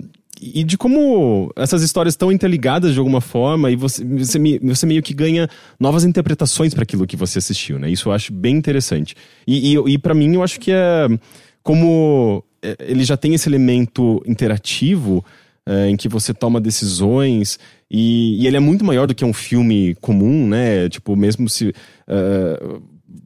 e 0.43 0.65
de 0.65 0.77
como 0.77 1.53
essas 1.55 1.83
histórias 1.83 2.15
estão 2.15 2.33
interligadas 2.33 2.93
de 2.93 2.99
alguma 2.99 3.21
forma 3.21 3.71
e 3.71 3.77
você, 3.77 4.05
você, 4.05 4.39
você 4.61 4.87
meio 4.87 5.01
que 5.01 5.15
ganha 5.15 5.49
novas 5.79 6.03
interpretações 6.05 6.75
para 6.75 6.83
aquilo 6.83 7.07
que 7.07 7.17
você 7.17 7.39
assistiu, 7.39 7.79
né? 7.79 7.89
Isso 7.89 8.09
eu 8.09 8.13
acho 8.13 8.33
bem 8.33 8.57
interessante. 8.57 9.15
E, 9.47 9.75
e, 9.75 9.93
e 9.93 9.99
para 9.99 10.15
mim, 10.15 10.35
eu 10.35 10.43
acho 10.43 10.59
que 10.59 10.73
é. 10.73 11.07
Como 11.63 12.45
é, 12.61 12.77
ele 12.81 13.05
já 13.05 13.17
tem 13.17 13.35
esse 13.35 13.49
elemento 13.49 14.21
interativo 14.27 15.25
é, 15.65 15.89
em 15.89 15.97
que 15.97 16.09
você 16.09 16.35
toma 16.35 16.61
decisões 16.61 17.59
e, 17.93 18.43
e 18.43 18.47
ele 18.47 18.57
é 18.57 18.61
muito 18.61 18.85
maior 18.85 19.07
do 19.07 19.15
que 19.15 19.25
um 19.25 19.35
filme 19.35 19.95
comum, 20.01 20.49
né? 20.49 20.89
Tipo, 20.89 21.15
mesmo 21.15 21.47
se. 21.49 21.75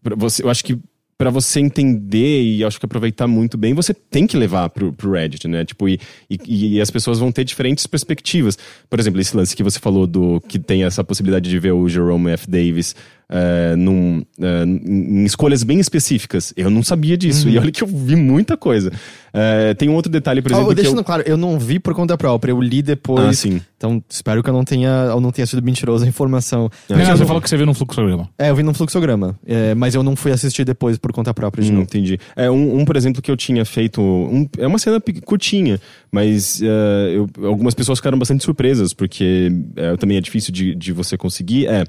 pra 0.03 0.17
você, 0.17 0.43
eu 0.43 0.51
acho 0.51 0.65
que 0.65 0.77
para 1.19 1.31
você 1.31 1.61
entender 1.61 2.43
e 2.43 2.63
acho 2.63 2.79
que 2.79 2.85
aproveitar 2.85 3.27
muito 3.27 3.57
bem, 3.57 3.73
você 3.73 3.95
tem 3.95 4.27
que 4.27 4.37
levar 4.37 4.69
pro, 4.69 4.93
pro 4.93 5.13
Reddit, 5.13 5.49
né? 5.49 5.65
Tipo, 5.65 5.89
e, 5.89 5.99
e, 6.29 6.77
e 6.77 6.81
as 6.81 6.91
pessoas 6.91 7.19
vão 7.19 7.33
ter 7.33 7.45
diferentes 7.45 7.87
perspectivas. 7.87 8.59
Por 8.91 9.01
exemplo, 9.01 9.21
esse 9.21 9.35
lance 9.35 9.57
que 9.57 9.63
você 9.63 9.79
falou 9.79 10.07
do 10.07 10.41
que 10.43 10.59
tem 10.59 10.85
essa 10.85 11.03
possibilidade 11.03 11.49
de 11.49 11.59
ver 11.59 11.73
o 11.73 11.89
Jerome 11.89 12.33
F. 12.33 12.51
Davis 12.51 12.95
é, 13.29 13.75
num, 13.77 14.25
é, 14.41 14.65
em 14.65 15.25
escolhas 15.25 15.63
bem 15.63 15.81
específicas. 15.81 16.53
Eu 16.57 16.71
não 16.71 16.83
sabia 16.83 17.17
disso. 17.17 17.49
E 17.49 17.59
olha 17.59 17.71
que 17.73 17.83
eu 17.83 17.89
vi 17.89 18.15
muita 18.17 18.57
coisa. 18.57 18.93
É, 19.33 19.75
tem 19.75 19.89
um 19.89 19.95
outro 19.95 20.11
detalhe, 20.11 20.41
por 20.41 20.51
exemplo, 20.53 20.67
Oh, 20.67 20.69
que 20.71 20.77
deixando 20.77 20.99
eu... 20.99 21.05
claro, 21.05 21.23
eu 21.27 21.37
não 21.37 21.59
vi 21.59 21.79
por 21.79 21.93
conta 21.95 22.17
própria, 22.17 22.53
eu 22.53 22.61
li 22.61 22.81
depois. 22.83 23.27
Ah, 23.27 23.33
sim. 23.33 23.61
Então, 23.77 24.03
espero 24.09 24.43
que 24.43 24.49
eu 24.49 24.55
não 24.55 24.65
tenha, 24.65 24.89
eu 25.11 25.21
não 25.21 25.31
tenha 25.31 25.45
sido 25.47 25.61
mentirosa 25.63 26.05
a 26.07 26.09
informação. 26.09 26.71
Não, 26.89 26.97
Ah, 26.99 27.05
você 27.17 27.23
eu- 27.23 27.27
falou 27.27 27.43
que 27.43 27.49
você 27.51 27.57
viu 27.57 27.67
no 27.67 27.75
fluxograma. 27.75 28.29
É, 28.39 28.49
eu 28.49 28.57
vi 28.57 28.63
num 28.63 28.73
fluxograma, 28.73 29.39
é, 29.47 29.75
mas 29.75 29.95
eu 29.95 30.03
não 30.03 30.17
fui 30.17 30.33
assistir 30.33 30.65
depois 30.65 30.97
por 30.97 31.13
conta 31.13 31.35
própria 31.35 31.63
de 31.63 31.71
Hum, 31.71 31.75
novo. 31.75 31.85
entendi. 31.85 32.19
É, 32.35 32.51
um, 32.51 32.79
um, 32.81 32.85
por 32.87 32.97
exemplo, 32.97 33.21
que 33.21 33.31
eu 33.31 33.37
tinha 33.37 33.65
feito. 33.67 34.01
um- 34.01 34.49
é 34.57 34.67
uma 34.67 34.79
cena 34.79 35.03
curtinha, 35.25 35.79
mas 36.11 36.61
eu- 36.63 37.29
algumas 37.47 37.75
pessoas 37.75 37.99
ficaram 37.99 38.19
bastante 38.19 38.43
surpresas, 38.45 38.95
porque 38.95 39.51
é, 39.77 39.97
também 39.99 40.17
é 40.17 40.21
difícil 40.21 40.53
de, 40.53 40.75
de 40.75 40.93
você 40.93 41.17
conseguir. 41.19 41.67
É. 41.67 41.85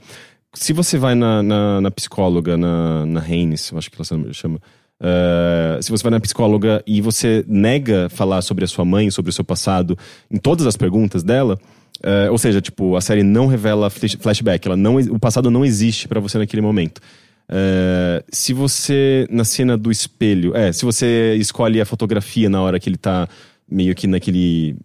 Se 0.59 0.73
você 0.73 0.97
vai 0.97 1.13
na, 1.15 1.41
na, 1.43 1.81
na 1.81 1.91
psicóloga, 1.91 2.57
na, 2.57 3.05
na 3.05 3.19
Haynes, 3.21 3.69
eu 3.71 3.77
acho 3.77 3.89
que 3.91 3.97
ela 3.97 4.05
se 4.05 4.33
chama. 4.33 4.59
é, 4.99 5.79
se 5.81 5.91
você 5.91 6.01
vai 6.03 6.11
na 6.11 6.19
psicóloga 6.19 6.83
e 6.85 6.99
você 7.01 7.45
nega 7.47 8.09
falar 8.09 8.41
sobre 8.41 8.65
a 8.65 8.67
sua 8.67 8.83
mãe, 8.83 9.09
sobre 9.11 9.29
o 9.29 9.33
seu 9.33 9.43
passado, 9.43 9.97
em 10.31 10.37
todas 10.37 10.65
as 10.65 10.75
perguntas 10.75 11.21
dela, 11.23 11.57
é, 12.01 12.29
ou 12.31 12.37
seja, 12.37 12.59
tipo, 12.59 12.95
a 12.95 13.01
série 13.01 13.23
não 13.23 13.45
revela 13.47 13.89
flash- 13.89 14.17
flashback, 14.19 14.67
ela 14.67 14.75
não, 14.77 14.95
o 14.97 15.19
passado 15.19 15.49
não 15.51 15.63
existe 15.63 16.07
pra 16.07 16.19
você 16.19 16.37
naquele 16.37 16.61
momento. 16.61 17.01
É, 17.49 18.23
se 18.31 18.51
você, 18.51 19.27
na 19.29 19.43
cena 19.43 19.77
do 19.77 19.89
espelho, 19.91 20.55
é, 20.55 20.71
se 20.73 20.83
você 20.83 21.35
escolhe 21.39 21.79
a 21.79 21.85
fotografia 21.85 22.49
na 22.49 22.61
hora 22.61 22.79
que 22.79 22.89
ele 22.89 22.97
tá 22.97 23.27
meio 23.69 23.93
que 23.95 24.07
naquele. 24.07 24.75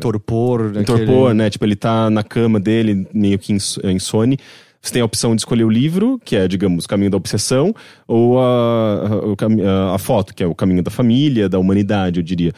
Torpor, 0.00 0.72
em 0.76 0.84
torpor, 0.84 1.34
né? 1.34 1.50
Tipo, 1.50 1.64
ele 1.64 1.76
tá 1.76 2.08
na 2.10 2.22
cama 2.22 2.58
dele, 2.58 3.06
meio 3.12 3.38
que 3.38 3.52
ins- 3.52 3.78
insone. 3.84 4.36
Você 4.82 4.92
tem 4.94 5.02
a 5.02 5.04
opção 5.04 5.34
de 5.36 5.42
escolher 5.42 5.64
o 5.64 5.68
livro, 5.70 6.18
que 6.24 6.34
é, 6.36 6.48
digamos, 6.48 6.84
o 6.86 6.88
caminho 6.88 7.10
da 7.10 7.16
obsessão, 7.16 7.74
ou 8.08 8.38
a, 8.40 9.34
a, 9.90 9.94
a- 9.94 9.98
foto, 9.98 10.34
que 10.34 10.42
é 10.42 10.46
o 10.46 10.54
caminho 10.54 10.82
da 10.82 10.90
família, 10.90 11.48
da 11.48 11.58
humanidade, 11.58 12.18
eu 12.18 12.22
diria. 12.22 12.52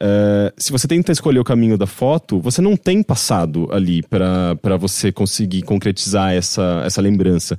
É, 0.00 0.52
se 0.56 0.72
você 0.72 0.86
tenta 0.88 1.12
escolher 1.12 1.38
o 1.38 1.44
caminho 1.44 1.78
da 1.78 1.86
foto, 1.86 2.40
você 2.40 2.60
não 2.60 2.76
tem 2.76 3.02
passado 3.02 3.68
ali 3.72 4.02
para 4.02 4.76
você 4.78 5.12
conseguir 5.12 5.62
concretizar 5.62 6.32
essa, 6.32 6.82
essa 6.84 7.00
lembrança. 7.00 7.56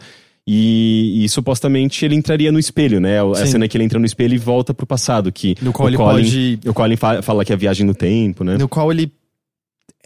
E, 0.51 1.23
e 1.23 1.29
supostamente 1.29 2.03
ele 2.03 2.15
entraria 2.15 2.51
no 2.51 2.57
espelho, 2.57 2.99
né? 2.99 3.21
A 3.21 3.35
Sim. 3.35 3.51
cena 3.51 3.67
que 3.67 3.77
ele 3.77 3.83
entra 3.83 3.99
no 3.99 4.05
espelho 4.05 4.33
e 4.33 4.37
volta 4.37 4.73
pro 4.73 4.85
passado, 4.87 5.31
que 5.31 5.55
No 5.61 5.71
qual 5.71 5.85
o 5.85 5.89
ele 5.89 5.97
Colin, 5.97 6.23
pode- 6.23 6.59
o 6.69 6.73
Colin 6.73 6.95
fa- 6.95 7.21
fala 7.21 7.45
que 7.45 7.53
é 7.53 7.55
viagem 7.55 7.85
no 7.85 7.93
tempo, 7.93 8.43
né? 8.43 8.57
no 8.57 8.67
qual 8.67 8.91
ele 8.91 9.11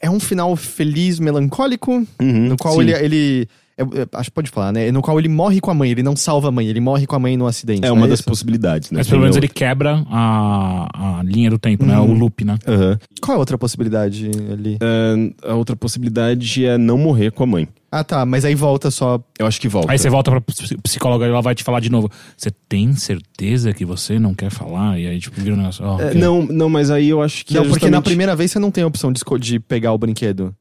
é 0.01 0.09
um 0.09 0.20
final 0.20 0.53
feliz, 0.57 1.18
melancólico, 1.18 1.93
Uhum, 2.22 2.49
no 2.49 2.57
qual 2.57 2.74
sim. 2.76 2.82
ele, 2.82 2.91
ele 2.93 3.47
é- 3.78 3.82
é- 4.01 4.07
acho 4.13 4.30
que 4.30 4.36
pode 4.36 4.49
falar, 4.49 4.71
né? 4.71 4.91
No 4.91 5.01
qual 5.01 5.17
ele 5.19 5.30
morre 5.30 5.59
com 5.59 5.71
a 5.71 5.74
mãe, 5.74 5.89
ele 5.91 6.03
não 6.03 6.15
salva 6.15 6.49
a 6.49 6.51
mãe, 6.51 6.67
ele 6.67 6.80
morre 6.80 7.05
com 7.07 7.15
a 7.15 7.19
mãe 7.19 7.36
no 7.38 7.47
acidente. 7.47 7.86
É 7.86 7.91
uma 7.91 8.07
das 8.07 8.19
isso? 8.19 8.28
possibilidades, 8.30 8.91
né? 8.91 8.97
Mas 8.99 9.07
pelo 9.07 9.21
menos 9.21 9.36
ele 9.38 9.47
quebra 9.47 10.03
a, 10.09 11.19
a 11.19 11.24
linha 11.24 11.49
do 11.49 11.57
tempo, 11.59 11.86
né? 11.86 11.97
O 11.99 12.13
loop, 12.13 12.43
né? 12.45 12.57
Aham. 12.67 12.97
Qual 13.21 13.34
é 13.34 13.36
a 13.36 13.39
outra 13.39 13.57
possibilidade 13.57 14.30
ali? 14.51 14.78
É, 14.82 15.49
a 15.49 15.55
outra 15.55 15.76
possibilidade 15.76 16.65
é 16.65 16.78
não 16.78 16.97
morrer 16.97 17.32
com 17.32 17.43
a 17.43 17.47
mãe. 17.47 17.67
Ah, 17.91 18.03
tá, 18.03 18.26
mas 18.26 18.43
aí 18.43 18.55
volta 18.55 18.89
só. 18.89 19.19
Eu 19.38 19.45
acho 19.45 19.61
que 19.61 19.67
volta. 19.67 19.91
Aí 19.91 19.99
você 19.99 20.09
volta 20.09 20.32
pra 20.32 20.41
ps- 20.41 20.76
psicóloga 20.82 21.26
e 21.26 21.30
ela 21.30 21.41
vai 21.43 21.53
te 21.53 21.63
falar 21.63 21.80
de 21.80 21.91
novo. 21.91 22.09
Você 22.36 22.49
tem 22.67 22.91
certeza 22.95 23.71
que 23.71 23.86
você 23.86 24.17
não 24.17 24.34
quer 24.34 24.49
falar? 24.49 24.99
E 24.99 25.05
aí, 25.05 25.19
tipo, 25.19 25.39
vira 25.39 25.53
um 25.53 25.57
negócio. 25.59 25.86
ó, 25.86 25.99
É, 26.01 26.11
não, 26.15 26.41
não, 26.43 26.69
mas 26.69 26.89
aí 26.89 27.09
eu 27.09 27.21
acho 27.21 27.45
que 27.45 27.53
não, 27.53 27.61
é 27.61 27.63
porque 27.65 27.86
na 27.86 27.97
justamente- 27.97 28.05
primeira 28.05 28.36
vez 28.36 28.49
você 28.51 28.57
não 28.57 28.71
tem 28.71 28.84
a 28.84 28.88
opção 28.88 29.11
de, 29.13 29.21
de 29.39 29.59
pegar 29.59 29.93
o 29.93 29.97
brinquedo. 29.99 30.55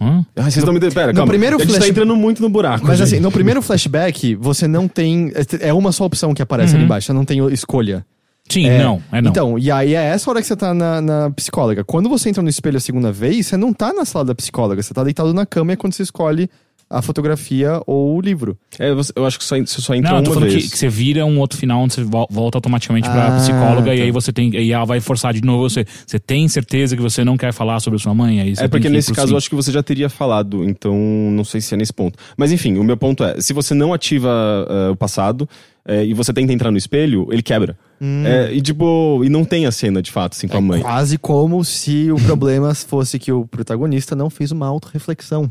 Hã? 0.00 0.24
Ah, 0.34 0.42
vocês 0.44 0.56
estão 0.58 0.72
me... 0.72 0.80
Pera, 0.80 1.08
no 1.08 1.14
calma. 1.14 1.26
primeiro 1.30 1.56
a 1.56 1.58
gente 1.60 1.68
flash- 1.68 1.82
tá 1.84 1.88
entrando 1.88 2.16
muito 2.16 2.40
no 2.40 2.48
buraco. 2.48 2.86
Mas 2.86 2.98
gente. 2.98 3.06
assim, 3.08 3.20
no 3.20 3.30
primeiro 3.30 3.60
flashback, 3.60 4.34
você 4.36 4.66
não 4.66 4.88
tem. 4.88 5.30
É 5.60 5.72
uma 5.74 5.92
só 5.92 6.04
opção 6.06 6.32
que 6.32 6.40
aparece 6.42 6.74
ali 6.74 6.84
embaixo, 6.84 7.06
você 7.08 7.12
não 7.12 7.24
tem 7.24 7.46
escolha. 7.52 8.04
Sim, 8.48 8.66
É, 8.66 8.82
não. 8.82 9.00
É 9.12 9.20
não. 9.22 9.30
Então, 9.30 9.58
e 9.58 9.70
aí 9.70 9.94
é 9.94 10.02
essa 10.06 10.28
hora 10.30 10.40
que 10.40 10.46
você 10.46 10.56
tá 10.56 10.74
na, 10.74 11.00
na 11.00 11.30
psicóloga. 11.30 11.84
Quando 11.84 12.08
você 12.08 12.28
entra 12.30 12.42
no 12.42 12.48
espelho 12.48 12.78
a 12.78 12.80
segunda 12.80 13.12
vez, 13.12 13.46
você 13.46 13.56
não 13.56 13.72
tá 13.72 13.92
na 13.92 14.04
sala 14.04 14.24
da 14.24 14.34
psicóloga, 14.34 14.82
você 14.82 14.92
tá 14.92 15.04
deitado 15.04 15.32
na 15.32 15.46
cama 15.46 15.70
e 15.70 15.74
é 15.74 15.76
quando 15.76 15.92
você 15.92 16.02
escolhe 16.02 16.50
a 16.90 17.00
fotografia 17.00 17.80
ou 17.86 18.16
o 18.16 18.20
livro. 18.20 18.58
É, 18.78 18.90
eu 19.14 19.24
acho 19.24 19.38
que 19.38 19.44
só, 19.44 19.56
você 19.56 19.80
só 19.80 19.94
entra 19.94 20.10
Não, 20.10 20.18
eu 20.18 20.24
tô 20.24 20.30
uma 20.30 20.34
falando 20.34 20.48
que, 20.50 20.56
vez. 20.58 20.72
que 20.72 20.76
você 20.78 20.88
vira 20.88 21.24
um 21.24 21.38
outro 21.38 21.56
final 21.56 21.80
onde 21.82 21.94
você 21.94 22.02
vol- 22.02 22.26
volta 22.28 22.58
automaticamente 22.58 23.08
pra 23.08 23.28
Ah, 23.36 23.36
psicóloga 23.38 23.94
e 23.94 23.98
tá. 23.98 24.04
aí 24.04 24.10
você 24.10 24.32
tem. 24.32 24.52
E 24.56 24.72
ela 24.72 24.84
vai 24.84 24.98
forçar 25.00 25.32
de 25.32 25.40
novo 25.40 25.68
você. 25.70 25.84
Você 26.04 26.18
tem 26.18 26.48
certeza 26.48 26.96
que 26.96 27.02
você 27.02 27.22
não 27.24 27.36
quer 27.36 27.52
falar 27.52 27.78
sobre 27.78 27.98
sua 28.00 28.12
mãe? 28.12 28.40
Aí 28.40 28.56
você 28.56 28.64
É 28.64 28.68
porque 28.68 28.88
que 28.88 28.92
nesse 28.92 29.12
caso 29.12 29.28
sim. 29.28 29.34
eu 29.34 29.38
acho 29.38 29.48
que 29.48 29.54
você 29.54 29.70
já 29.70 29.82
teria 29.82 30.08
falado, 30.08 30.64
então 30.64 30.96
não 31.30 31.44
sei 31.44 31.60
se 31.60 31.72
é 31.74 31.76
nesse 31.76 31.92
ponto. 31.92 32.18
Mas 32.36 32.50
enfim, 32.50 32.76
o 32.76 32.82
meu 32.82 32.96
ponto 32.96 33.22
é: 33.22 33.40
se 33.40 33.52
você 33.52 33.72
não 33.72 33.92
ativa 33.92 34.28
ah, 34.68 34.90
o 34.90 34.96
passado 34.96 35.48
eh, 35.86 36.06
e 36.06 36.12
você 36.14 36.32
tenta 36.32 36.52
entrar 36.52 36.72
no 36.72 36.76
espelho, 36.78 37.28
ele 37.30 37.42
quebra. 37.42 37.78
É, 38.24 38.50
e 38.52 38.62
tipo, 38.62 39.20
e 39.24 39.28
não 39.28 39.44
tem 39.44 39.66
a 39.66 39.70
cena 39.70 40.00
de 40.00 40.10
fato, 40.10 40.32
assim, 40.32 40.48
com 40.48 40.56
a 40.56 40.60
mãe. 40.60 40.80
Quase 40.80 41.18
como 41.18 41.62
se 41.62 42.10
o 42.10 42.16
problema 42.16 42.74
fosse 42.74 43.18
que 43.18 43.30
o 43.30 43.46
protagonista 43.46 44.16
não 44.16 44.30
fez 44.30 44.50
uma 44.50 44.66
autorreflexão. 44.66 45.50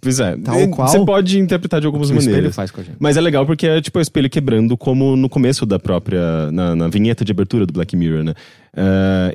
Pois 0.00 0.18
é. 0.18 0.36
Tal 0.38 0.68
qual 0.70 0.88
Você 0.88 1.04
pode 1.04 1.38
interpretar 1.38 1.80
de 1.80 1.86
algumas 1.86 2.08
que 2.10 2.16
o 2.16 2.18
espelho 2.18 2.36
maneiras. 2.36 2.56
faz 2.56 2.70
com 2.70 2.80
a 2.80 2.84
gente. 2.84 2.96
Mas 2.98 3.16
é 3.16 3.20
legal 3.20 3.44
porque 3.46 3.66
é 3.66 3.80
tipo 3.80 3.98
o 3.98 4.02
espelho 4.02 4.28
quebrando, 4.30 4.76
como 4.76 5.14
no 5.14 5.28
começo 5.28 5.64
da 5.66 5.78
própria. 5.78 6.50
na, 6.50 6.74
na 6.74 6.88
vinheta 6.88 7.24
de 7.24 7.30
abertura 7.32 7.66
do 7.66 7.72
Black 7.72 7.94
Mirror, 7.96 8.24
né? 8.24 8.34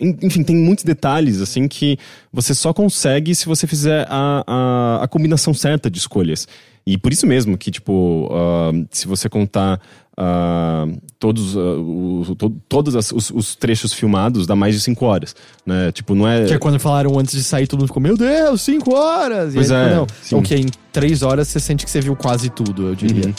En- 0.02 0.18
enfim, 0.24 0.44
tem 0.44 0.56
muitos 0.56 0.84
detalhes, 0.84 1.40
assim, 1.42 1.68
que 1.68 1.98
você 2.32 2.54
só 2.54 2.74
consegue 2.74 3.34
se 3.36 3.46
você 3.46 3.66
fizer 3.68 4.06
a, 4.10 4.44
a, 4.46 5.04
a 5.04 5.08
combinação 5.08 5.54
certa 5.54 5.90
de 5.90 5.98
escolhas. 6.00 6.48
E 6.92 6.98
por 6.98 7.12
isso 7.14 7.28
mesmo 7.28 7.58
que, 7.58 7.70
tipo, 7.72 8.28
ah, 8.32 8.72
se 8.92 9.08
você 9.08 9.30
contar 9.30 9.80
ah, 10.18 10.86
todos, 11.18 11.56
ah, 11.56 11.60
o- 11.60 12.36
to- 12.38 12.56
todos 12.68 12.96
as- 12.96 13.12
os, 13.12 13.30
os 13.32 13.56
trechos 13.56 13.94
filmados, 13.94 14.46
dá 14.48 14.56
mais 14.56 14.74
de 14.76 14.82
5 14.82 15.06
horas, 15.06 15.36
né? 15.66 15.92
Tipo, 15.92 16.14
não 16.16 16.28
é... 16.28 16.46
Que 16.46 16.54
é 16.54 16.58
quando 16.58 16.80
falaram 16.80 17.18
antes 17.18 17.34
de 17.36 17.44
sair, 17.44 17.68
todo 17.68 17.80
mundo 17.80 17.88
ficou, 17.88 18.02
meu 18.02 18.18
Deus, 18.18 18.62
cinco 18.62 18.94
horas! 18.96 19.54
Pois 19.54 19.70
e 19.70 19.74
aí, 19.76 19.92
é, 19.92 19.96
não. 19.96 20.08
sim. 20.22 20.36
Ok, 20.36 20.58
em 20.60 20.66
três 20.92 21.22
horas 21.22 21.48
você 21.48 21.60
sente 21.60 21.86
que 21.86 21.92
você 21.92 22.02
viu 22.02 22.16
quase 22.16 22.50
tudo, 22.50 22.88
eu 22.90 22.96
diria. 22.96 23.28
Uhum. 23.28 23.34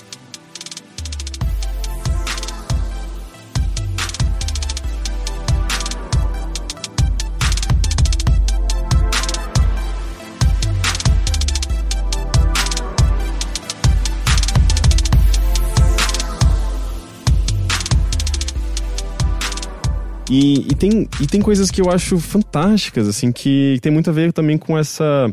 E, 20.31 20.61
e, 20.70 20.74
tem, 20.76 21.09
e 21.20 21.26
tem 21.26 21.43
coisas 21.43 21.72
que 21.72 21.81
eu 21.81 21.91
acho 21.91 22.20
fantásticas, 22.20 23.09
assim, 23.09 23.33
que 23.33 23.81
tem 23.83 23.91
muito 23.91 24.09
a 24.11 24.12
ver 24.12 24.33
também 24.33 24.57
com 24.57 24.78
essa. 24.78 25.28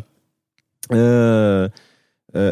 Uh, 0.91 1.72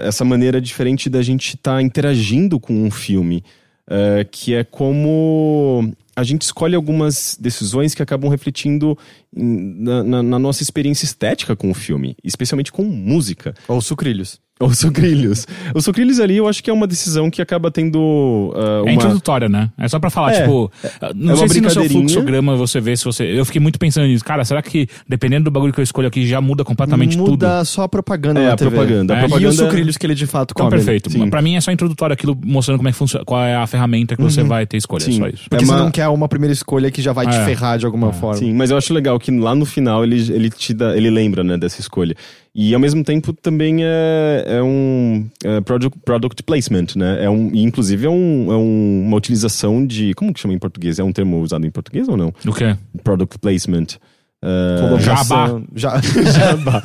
essa 0.03 0.23
maneira 0.23 0.59
diferente 0.59 1.09
da 1.09 1.21
gente 1.21 1.55
estar 1.55 1.75
tá 1.75 1.81
interagindo 1.81 2.59
com 2.59 2.73
um 2.73 2.91
filme. 2.91 3.43
Uh, 3.87 4.27
que 4.31 4.53
é 4.55 4.63
como 4.63 5.93
a 6.15 6.23
gente 6.23 6.43
escolhe 6.43 6.75
algumas 6.75 7.37
decisões 7.39 7.93
que 7.93 8.01
acabam 8.01 8.31
refletindo 8.31 8.97
na, 9.31 10.03
na, 10.03 10.23
na, 10.23 10.39
nossa 10.39 10.63
experiência 10.63 11.05
estética 11.05 11.55
com 11.55 11.69
o 11.69 11.73
filme, 11.73 12.15
especialmente 12.23 12.71
com 12.71 12.83
música. 12.83 13.53
Ou 13.67 13.81
sucrilhos. 13.81 14.39
Ou 14.57 14.73
sucrilhos. 14.73 15.45
o 15.73 15.81
sucrilhos 15.81 16.17
ali 16.17 16.37
eu 16.37 16.47
acho 16.47 16.63
que 16.63 16.69
é 16.69 16.73
uma 16.73 16.87
decisão 16.87 17.29
que 17.29 17.41
acaba 17.41 17.69
tendo. 17.69 17.99
Uh, 17.99 18.83
uma... 18.83 18.89
É 18.89 18.93
introdutória, 18.93 19.49
né? 19.49 19.69
É 19.77 19.85
só 19.89 19.99
pra 19.99 20.09
falar, 20.09 20.31
é, 20.31 20.41
tipo. 20.41 20.71
É 21.01 21.11
não 21.13 21.33
é 21.33 21.37
sei 21.37 21.49
se 21.49 21.61
no 21.61 21.69
seu 21.69 21.83
fluxograma 21.89 22.55
você 22.55 22.79
vê 22.79 22.95
se 22.95 23.03
você. 23.03 23.25
Eu 23.37 23.43
fiquei 23.43 23.59
muito 23.59 23.77
pensando 23.77 24.07
nisso. 24.07 24.23
Cara, 24.23 24.45
será 24.45 24.61
que 24.61 24.87
dependendo 25.05 25.43
do 25.45 25.51
bagulho 25.51 25.73
que 25.73 25.79
eu 25.81 25.83
escolho 25.83 26.07
aqui 26.07 26.25
já 26.25 26.39
muda 26.39 26.63
completamente 26.63 27.17
muda 27.17 27.31
tudo? 27.31 27.45
Muda 27.45 27.65
só 27.65 27.83
a 27.83 27.89
propaganda 27.89 28.39
é, 28.39 28.47
na 28.47 28.53
a 28.53 28.55
TV. 28.55 28.71
propaganda. 28.71 29.13
É. 29.13 29.17
A 29.17 29.19
propaganda... 29.19 29.45
E 29.45 29.49
os 29.49 29.57
sucrilhos 29.57 29.97
que 29.97 30.05
ele 30.05 30.15
de 30.15 30.25
fato 30.25 30.53
come. 30.53 30.67
Então, 30.67 30.77
perfeito. 30.77 31.11
Sim. 31.11 31.29
Pra 31.29 31.41
mim 31.41 31.55
é 31.55 31.61
só 31.61 31.69
introdutório 31.73 32.13
aquilo 32.13 32.37
mostrando 32.41 32.77
como 32.77 32.87
é 32.87 32.93
que 32.93 32.97
funciona, 32.97 33.25
qual 33.25 33.43
é 33.43 33.57
a 33.57 33.67
ferramenta 33.67 34.15
que 34.15 34.21
uhum. 34.21 34.29
você 34.29 34.41
vai 34.41 34.65
ter 34.65 34.77
escolha. 34.77 35.03
Sim. 35.03 35.17
Só 35.17 35.27
isso. 35.27 35.49
Porque 35.49 35.65
é 35.65 35.67
uma... 35.67 35.77
você 35.77 35.83
não 35.83 35.91
quer 35.91 36.07
uma 36.07 36.29
primeira 36.29 36.53
escolha 36.53 36.89
que 36.89 37.01
já 37.01 37.11
vai 37.11 37.27
te 37.27 37.35
é. 37.35 37.43
ferrar 37.43 37.77
de 37.77 37.85
alguma 37.85 38.13
forma. 38.13 38.37
Sim, 38.37 38.53
mas 38.53 38.71
eu 38.71 38.77
acho 38.77 38.93
legal 38.93 39.19
que 39.19 39.31
lá 39.31 39.53
no 39.53 39.65
final 39.65 40.05
ele, 40.05 40.15
ele 40.33 40.49
te 40.49 40.73
dá, 40.73 40.95
ele 40.95 41.09
lembra, 41.09 41.43
né, 41.43 41.57
dessa 41.57 41.81
escolha. 41.81 42.15
E 42.57 42.73
ao 42.73 42.79
mesmo 42.79 43.03
tempo 43.03 43.33
também 43.33 43.83
é, 43.83 44.45
é 44.47 44.63
um 44.63 45.27
é 45.43 45.59
product, 45.59 45.99
product 46.05 46.41
placement, 46.43 46.87
né? 46.95 47.25
É 47.25 47.29
um, 47.29 47.51
inclusive 47.53 48.05
é, 48.05 48.09
um, 48.09 48.49
é 48.49 48.55
um, 48.55 49.03
uma 49.07 49.17
utilização 49.17 49.85
de. 49.85 50.13
Como 50.13 50.33
que 50.33 50.39
chama 50.39 50.53
em 50.53 50.57
português? 50.57 50.97
É 50.97 51.03
um 51.03 51.11
termo 51.11 51.41
usado 51.41 51.67
em 51.67 51.69
português 51.69 52.07
ou 52.07 52.15
não? 52.15 52.33
O 52.47 52.53
quê? 52.53 52.77
Product 53.03 53.37
placement. 53.39 53.97
Uh, 54.41 54.99
jabá. 54.99 55.61
Ja, 55.75 55.99
jabá. 56.31 56.83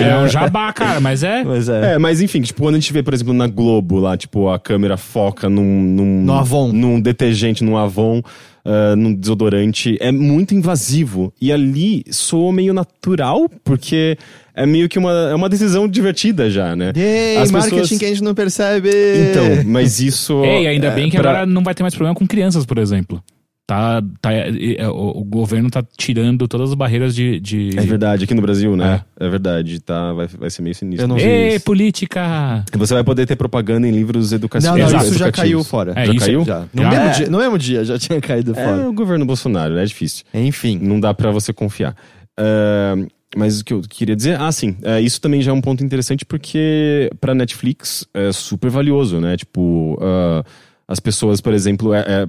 é 0.00 0.18
um 0.18 0.28
jabá, 0.28 0.72
cara, 0.72 0.98
mas 0.98 1.22
é. 1.22 1.44
Mas 1.44 1.68
é. 1.68 1.94
é. 1.94 1.98
mas 1.98 2.20
enfim, 2.20 2.40
tipo, 2.40 2.62
quando 2.62 2.74
a 2.74 2.78
gente 2.80 2.92
vê, 2.92 3.00
por 3.00 3.14
exemplo, 3.14 3.32
na 3.32 3.46
Globo, 3.46 4.00
lá, 4.00 4.16
tipo, 4.16 4.48
a 4.48 4.58
câmera 4.58 4.96
foca 4.96 5.48
num. 5.48 5.82
num 5.82 6.24
no 6.24 6.32
Avon. 6.32 6.72
Num 6.72 7.00
detergente, 7.00 7.62
num 7.62 7.76
Avon 7.76 8.22
uh, 8.64 8.96
num 8.96 9.14
desodorante 9.14 9.96
é 10.00 10.10
muito 10.10 10.54
invasivo. 10.54 11.32
E 11.40 11.52
ali 11.52 12.04
soa 12.10 12.52
meio 12.52 12.72
natural, 12.72 13.48
porque 13.62 14.16
é 14.54 14.66
meio 14.66 14.88
que 14.88 14.98
uma, 14.98 15.12
é 15.30 15.34
uma 15.34 15.48
decisão 15.48 15.86
divertida 15.86 16.50
já, 16.50 16.74
né? 16.74 16.92
Yay, 16.96 17.36
As 17.36 17.50
marketing 17.50 17.76
pessoas... 17.76 17.98
que 17.98 18.04
a 18.04 18.08
gente 18.08 18.22
não 18.22 18.34
percebe! 18.34 18.90
Então, 19.30 19.64
mas 19.66 20.00
isso. 20.00 20.44
Ei, 20.44 20.66
ainda 20.66 20.88
é, 20.88 20.94
bem 20.94 21.10
que 21.10 21.18
pra... 21.18 21.30
agora 21.30 21.46
não 21.46 21.62
vai 21.62 21.74
ter 21.74 21.82
mais 21.82 21.94
problema 21.94 22.14
com 22.14 22.26
crianças, 22.26 22.64
por 22.64 22.78
exemplo. 22.78 23.22
Tá, 23.66 24.02
tá, 24.20 24.30
é, 24.30 24.86
o, 24.88 25.24
governo 25.24 25.70
tá 25.70 25.82
tirando 25.96 26.46
todas 26.46 26.68
as 26.68 26.74
barreiras 26.74 27.14
de, 27.14 27.40
de... 27.40 27.70
É 27.78 27.80
verdade, 27.80 28.24
aqui 28.24 28.34
no 28.34 28.42
Brasil, 28.42 28.76
né? 28.76 29.02
É, 29.18 29.24
é 29.24 29.28
verdade, 29.30 29.80
tá, 29.80 30.12
vai, 30.12 30.26
vai 30.26 30.50
ser 30.50 30.60
meio 30.60 30.74
sinistro. 30.74 31.04
Eu 31.04 31.08
não 31.08 31.18
Ei, 31.18 31.58
política! 31.60 32.62
Você 32.74 32.92
vai 32.92 33.02
poder 33.02 33.26
ter 33.26 33.36
propaganda 33.36 33.88
em 33.88 33.90
livros 33.90 34.32
educacionais. 34.32 34.92
Não, 34.92 34.98
não, 34.98 35.06
isso 35.06 35.18
já 35.18 35.32
caiu 35.32 35.64
fora. 35.64 35.94
É, 35.96 36.04
já 36.04 36.12
isso, 36.12 36.26
caiu? 36.26 36.44
Já. 36.44 36.66
No, 36.74 36.82
já? 36.82 36.90
Mesmo 36.90 37.14
dia, 37.14 37.30
no 37.30 37.38
mesmo 37.38 37.58
dia, 37.58 37.84
já 37.86 37.98
tinha 37.98 38.20
caído 38.20 38.50
é 38.50 38.54
fora. 38.54 38.82
É 38.82 38.86
o 38.86 38.92
governo 38.92 39.24
Bolsonaro, 39.24 39.78
é 39.78 39.84
difícil. 39.86 40.26
Enfim. 40.34 40.78
Não 40.82 41.00
dá 41.00 41.14
para 41.14 41.30
você 41.30 41.50
confiar. 41.50 41.96
Uh, 42.38 43.08
mas 43.34 43.60
o 43.60 43.64
que 43.64 43.72
eu 43.72 43.80
queria 43.80 44.14
dizer, 44.14 44.38
ah, 44.38 44.52
sim, 44.52 44.76
é, 44.82 45.00
isso 45.00 45.20
também 45.20 45.40
já 45.40 45.50
é 45.50 45.54
um 45.54 45.60
ponto 45.60 45.82
interessante 45.82 46.24
porque 46.24 47.10
para 47.18 47.34
Netflix 47.34 48.06
é 48.12 48.30
super 48.30 48.70
valioso, 48.70 49.20
né? 49.20 49.36
Tipo, 49.36 49.94
uh, 49.94 50.44
as 50.86 51.00
pessoas, 51.00 51.40
por 51.40 51.52
exemplo, 51.52 51.94
é, 51.94 52.00
é, 52.00 52.28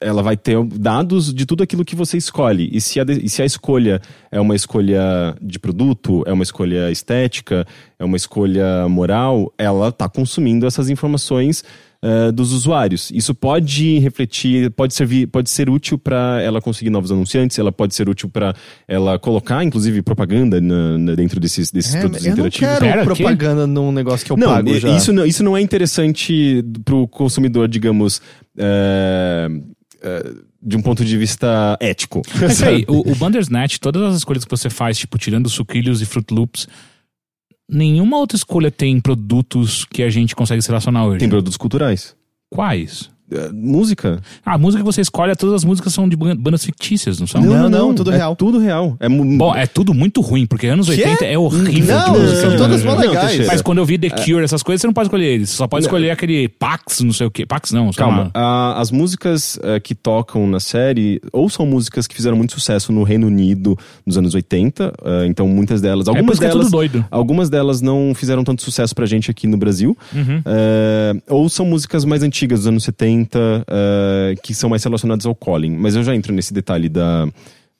ela 0.00 0.22
vai 0.22 0.36
ter 0.36 0.62
dados 0.64 1.32
de 1.32 1.46
tudo 1.46 1.62
aquilo 1.62 1.84
que 1.84 1.96
você 1.96 2.16
escolhe. 2.16 2.68
E 2.72 2.80
se, 2.80 3.00
a, 3.00 3.04
e 3.04 3.28
se 3.28 3.42
a 3.42 3.44
escolha 3.44 4.00
é 4.30 4.40
uma 4.40 4.54
escolha 4.54 5.34
de 5.40 5.58
produto, 5.58 6.22
é 6.26 6.32
uma 6.32 6.42
escolha 6.42 6.90
estética, 6.90 7.66
é 7.98 8.04
uma 8.04 8.16
escolha 8.16 8.88
moral, 8.88 9.52
ela 9.56 9.88
está 9.88 10.08
consumindo 10.08 10.66
essas 10.66 10.88
informações 10.88 11.64
uh, 12.02 12.32
dos 12.32 12.52
usuários. 12.52 13.10
Isso 13.10 13.34
pode 13.34 13.98
refletir, 13.98 14.70
pode 14.70 14.94
servir, 14.94 15.26
pode 15.26 15.50
ser 15.50 15.68
útil 15.68 15.98
para 15.98 16.40
ela 16.42 16.60
conseguir 16.60 16.90
novos 16.90 17.12
anunciantes, 17.12 17.58
ela 17.58 17.72
pode 17.72 17.94
ser 17.94 18.08
útil 18.08 18.28
para 18.28 18.54
ela 18.88 19.18
colocar, 19.18 19.62
inclusive, 19.64 20.02
propaganda 20.02 20.60
na, 20.60 20.98
na, 20.98 21.14
dentro 21.14 21.38
desses, 21.40 21.70
desses 21.70 21.94
é, 21.94 22.00
produtos 22.00 22.26
eu 22.26 22.32
interativos. 22.32 22.62
Eu 22.62 22.72
não 22.72 22.78
quero 22.80 22.92
Pera, 22.92 23.04
propaganda 23.04 23.62
que? 23.62 23.68
num 23.68 23.92
negócio 23.92 24.26
que 24.26 24.32
eu 24.32 24.36
não, 24.36 24.48
pago 24.48 24.78
já. 24.78 24.96
Isso 24.96 25.12
não, 25.12 25.26
isso 25.26 25.42
não 25.42 25.56
é 25.56 25.60
interessante 25.60 26.64
para 26.84 26.94
o 26.94 27.06
consumidor, 27.06 27.68
digamos... 27.68 28.20
Uh, 28.56 29.79
de 30.62 30.76
um 30.76 30.82
ponto 30.82 31.04
de 31.04 31.16
vista 31.16 31.76
ético. 31.80 32.22
Mas 32.40 32.62
aí, 32.62 32.84
o, 32.88 33.10
o 33.10 33.14
Bandersnatch, 33.14 33.78
todas 33.78 34.02
as 34.02 34.16
escolhas 34.16 34.44
que 34.44 34.50
você 34.50 34.68
faz, 34.70 34.98
tipo, 34.98 35.18
tirando 35.18 35.48
sucrilhos 35.48 36.02
e 36.02 36.06
Fruit 36.06 36.32
Loops, 36.32 36.66
nenhuma 37.68 38.18
outra 38.18 38.36
escolha 38.36 38.70
tem 38.70 39.00
produtos 39.00 39.84
que 39.84 40.02
a 40.02 40.10
gente 40.10 40.34
consegue 40.34 40.60
se 40.62 40.68
relacionar 40.68 41.06
hoje. 41.06 41.18
Tem 41.18 41.28
produtos 41.28 41.56
culturais. 41.56 42.16
Quais? 42.50 43.10
Uh, 43.30 43.54
música. 43.54 44.20
Ah, 44.44 44.54
a 44.54 44.58
música 44.58 44.82
que 44.82 44.86
você 44.86 45.00
escolhe, 45.00 45.34
todas 45.36 45.54
as 45.54 45.64
músicas 45.64 45.94
são 45.94 46.08
de 46.08 46.16
bandas 46.16 46.64
fictícias, 46.64 47.20
não 47.20 47.26
são? 47.26 47.40
Não, 47.40 47.68
não, 47.68 47.88
não 47.88 47.94
tudo 47.94 48.12
é 48.12 48.16
real. 48.16 48.34
Tudo 48.34 48.58
real. 48.58 48.96
É 48.98 49.08
Bom, 49.08 49.54
é 49.54 49.66
tudo 49.66 49.94
muito 49.94 50.20
ruim, 50.20 50.46
porque 50.46 50.66
anos 50.66 50.88
que 50.88 50.92
80 50.92 51.24
é, 51.24 51.34
é 51.34 51.38
horrível. 51.38 51.96
Não, 51.96 52.36
são 52.36 52.56
todas 52.56 52.82
mó 52.82 52.94
legais. 52.94 53.46
Mas 53.46 53.62
quando 53.62 53.78
eu 53.78 53.86
vi 53.86 53.98
The 53.98 54.08
é. 54.08 54.10
Cure, 54.10 54.42
essas 54.42 54.62
coisas, 54.62 54.80
você 54.80 54.86
não 54.86 54.94
pode 54.94 55.06
escolher 55.06 55.26
eles. 55.26 55.50
Você 55.50 55.56
só 55.56 55.68
pode 55.68 55.84
não. 55.84 55.88
escolher 55.88 56.10
aquele 56.10 56.48
Pax, 56.48 57.00
não 57.00 57.12
sei 57.12 57.26
o 57.26 57.30
quê. 57.30 57.46
Pax 57.46 57.70
não, 57.70 57.90
Calma. 57.92 58.32
Uh, 58.34 58.78
as 58.78 58.90
músicas 58.90 59.56
uh, 59.56 59.80
que 59.82 59.94
tocam 59.94 60.46
na 60.46 60.58
série, 60.58 61.20
ou 61.32 61.48
são 61.48 61.64
músicas 61.64 62.06
que 62.06 62.14
fizeram 62.14 62.36
muito 62.36 62.52
sucesso 62.52 62.92
no 62.92 63.02
Reino 63.02 63.26
Unido 63.26 63.78
nos 64.04 64.16
anos 64.18 64.34
80, 64.34 64.88
uh, 64.88 65.24
então 65.26 65.46
muitas 65.46 65.80
delas. 65.80 66.06
É, 66.06 66.10
algumas 66.10 66.40
é 66.40 66.48
delas. 66.48 66.66
É 66.66 66.70
doido. 66.70 67.04
Algumas 67.10 67.48
delas 67.48 67.80
não 67.80 68.12
fizeram 68.14 68.42
tanto 68.42 68.62
sucesso 68.62 68.94
pra 68.94 69.06
gente 69.06 69.30
aqui 69.30 69.46
no 69.46 69.56
Brasil. 69.56 69.96
Uhum. 70.12 70.42
ou 71.28 71.48
são 71.48 71.64
músicas 71.64 72.04
mais 72.04 72.22
antigas, 72.22 72.60
dos 72.60 72.66
anos 72.66 72.84
70. 72.84 73.19
Uh, 73.22 74.40
que 74.42 74.54
são 74.54 74.70
mais 74.70 74.82
relacionados 74.84 75.26
ao 75.26 75.34
Colin. 75.34 75.76
Mas 75.76 75.96
eu 75.96 76.02
já 76.02 76.14
entro 76.14 76.32
nesse 76.32 76.52
detalhe 76.52 76.88
da, 76.88 77.28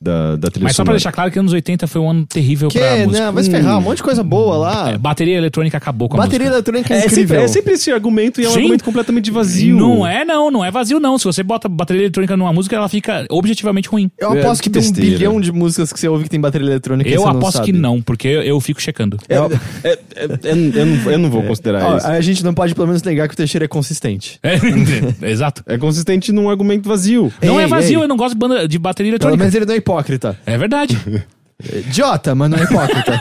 da, 0.01 0.37
da 0.37 0.51
trilha 0.51 0.65
Mas 0.65 0.77
só 0.77 0.83
pra 0.83 0.95
deixar 0.95 1.13
claro 1.13 1.31
que 1.31 1.39
anos 1.39 1.53
80 1.53 1.87
foi 1.87 2.01
um 2.01 2.11
ano 2.11 2.27
terrível 2.27 2.71
que? 2.71 2.79
pra 2.79 2.97
música. 3.05 3.27
Não, 3.27 3.33
vai 3.33 3.45
se 3.45 3.51
ferrar, 3.51 3.79
um 3.79 3.83
monte 3.83 3.99
de 3.99 4.03
coisa 4.03 4.25
boa 4.25 4.57
lá. 4.57 4.91
É, 4.93 4.99
bateria 4.99 5.37
eletrônica 5.37 5.77
acabou 5.77 6.09
com 6.09 6.17
bateria 6.17 6.49
a 6.49 6.53
música. 6.53 6.73
Bateria 6.73 6.81
eletrônica 6.81 6.95
é, 6.95 6.97
é 6.97 7.07
incrível. 7.07 7.29
Sempre, 7.29 7.45
é 7.45 7.49
sempre 7.49 7.73
esse 7.75 7.93
argumento 7.93 8.41
e 8.41 8.45
é 8.45 8.49
um 8.49 8.53
Sim. 8.53 8.59
argumento 8.61 8.85
completamente 8.85 9.31
vazio. 9.31 9.77
Não 9.77 10.07
é 10.07 10.25
não, 10.25 10.51
não 10.51 10.65
é 10.65 10.71
vazio 10.71 10.99
não. 10.99 11.19
Se 11.19 11.25
você 11.25 11.43
bota 11.43 11.69
bateria 11.69 12.05
eletrônica 12.05 12.35
numa 12.35 12.53
música, 12.53 12.77
ela 12.77 12.89
fica 12.89 13.27
objetivamente 13.29 13.91
ruim. 13.91 14.11
Eu 14.19 14.35
é, 14.35 14.41
aposto 14.41 14.61
é, 14.61 14.65
que, 14.65 14.71
que 14.71 14.81
tem 14.81 14.89
um 14.89 14.93
bilhão 14.93 15.41
de 15.41 15.53
músicas 15.53 15.93
que 15.93 16.01
você 16.01 16.09
ouve 16.09 16.25
que 16.25 16.31
tem 16.31 16.41
bateria 16.41 16.67
eletrônica 16.67 17.11
Eu 17.11 17.29
aposto 17.29 17.59
não 17.59 17.65
que 17.65 17.73
não, 17.73 18.03
porque 18.03 18.29
eu, 18.29 18.43
eu 18.43 18.61
fico 18.61 18.81
checando. 18.81 19.19
É, 19.29 19.37
eu, 19.37 19.49
não, 19.51 21.13
eu, 21.13 21.19
não, 21.19 21.31
vou 21.31 21.43
considerar 21.43 21.99
isso. 21.99 22.07
A 22.07 22.21
gente 22.23 22.43
não 22.43 22.55
pode 22.55 22.75
pelo 22.75 22.87
menos 22.87 23.03
negar 23.03 23.29
que 23.29 23.35
o 23.35 23.37
Teixeira 23.37 23.67
é 23.67 23.69
consistente. 23.69 24.41
exato. 25.23 25.63
É 25.67 25.77
consistente 25.77 26.33
num 26.33 26.49
argumento 26.49 26.89
vazio. 26.89 27.31
Não 27.43 27.59
ei, 27.59 27.65
é 27.65 27.69
vazio, 27.69 27.99
ei. 27.99 28.05
eu 28.05 28.09
não 28.09 28.17
gosto 28.17 28.33
de, 28.33 28.39
banda, 28.39 28.67
de 28.67 28.79
bateria 28.79 29.11
eletrônica. 29.11 29.37
Pelo 29.37 29.43
menos 29.43 29.55
ele 29.55 29.67
não 29.67 29.75
é 29.75 29.77
hipócrita. 29.91 30.39
É 30.47 30.57
verdade 30.57 30.99
idiota, 31.87 32.35
mas 32.35 32.51
não 32.51 32.59
é 32.59 32.63
hipócrita. 32.63 33.21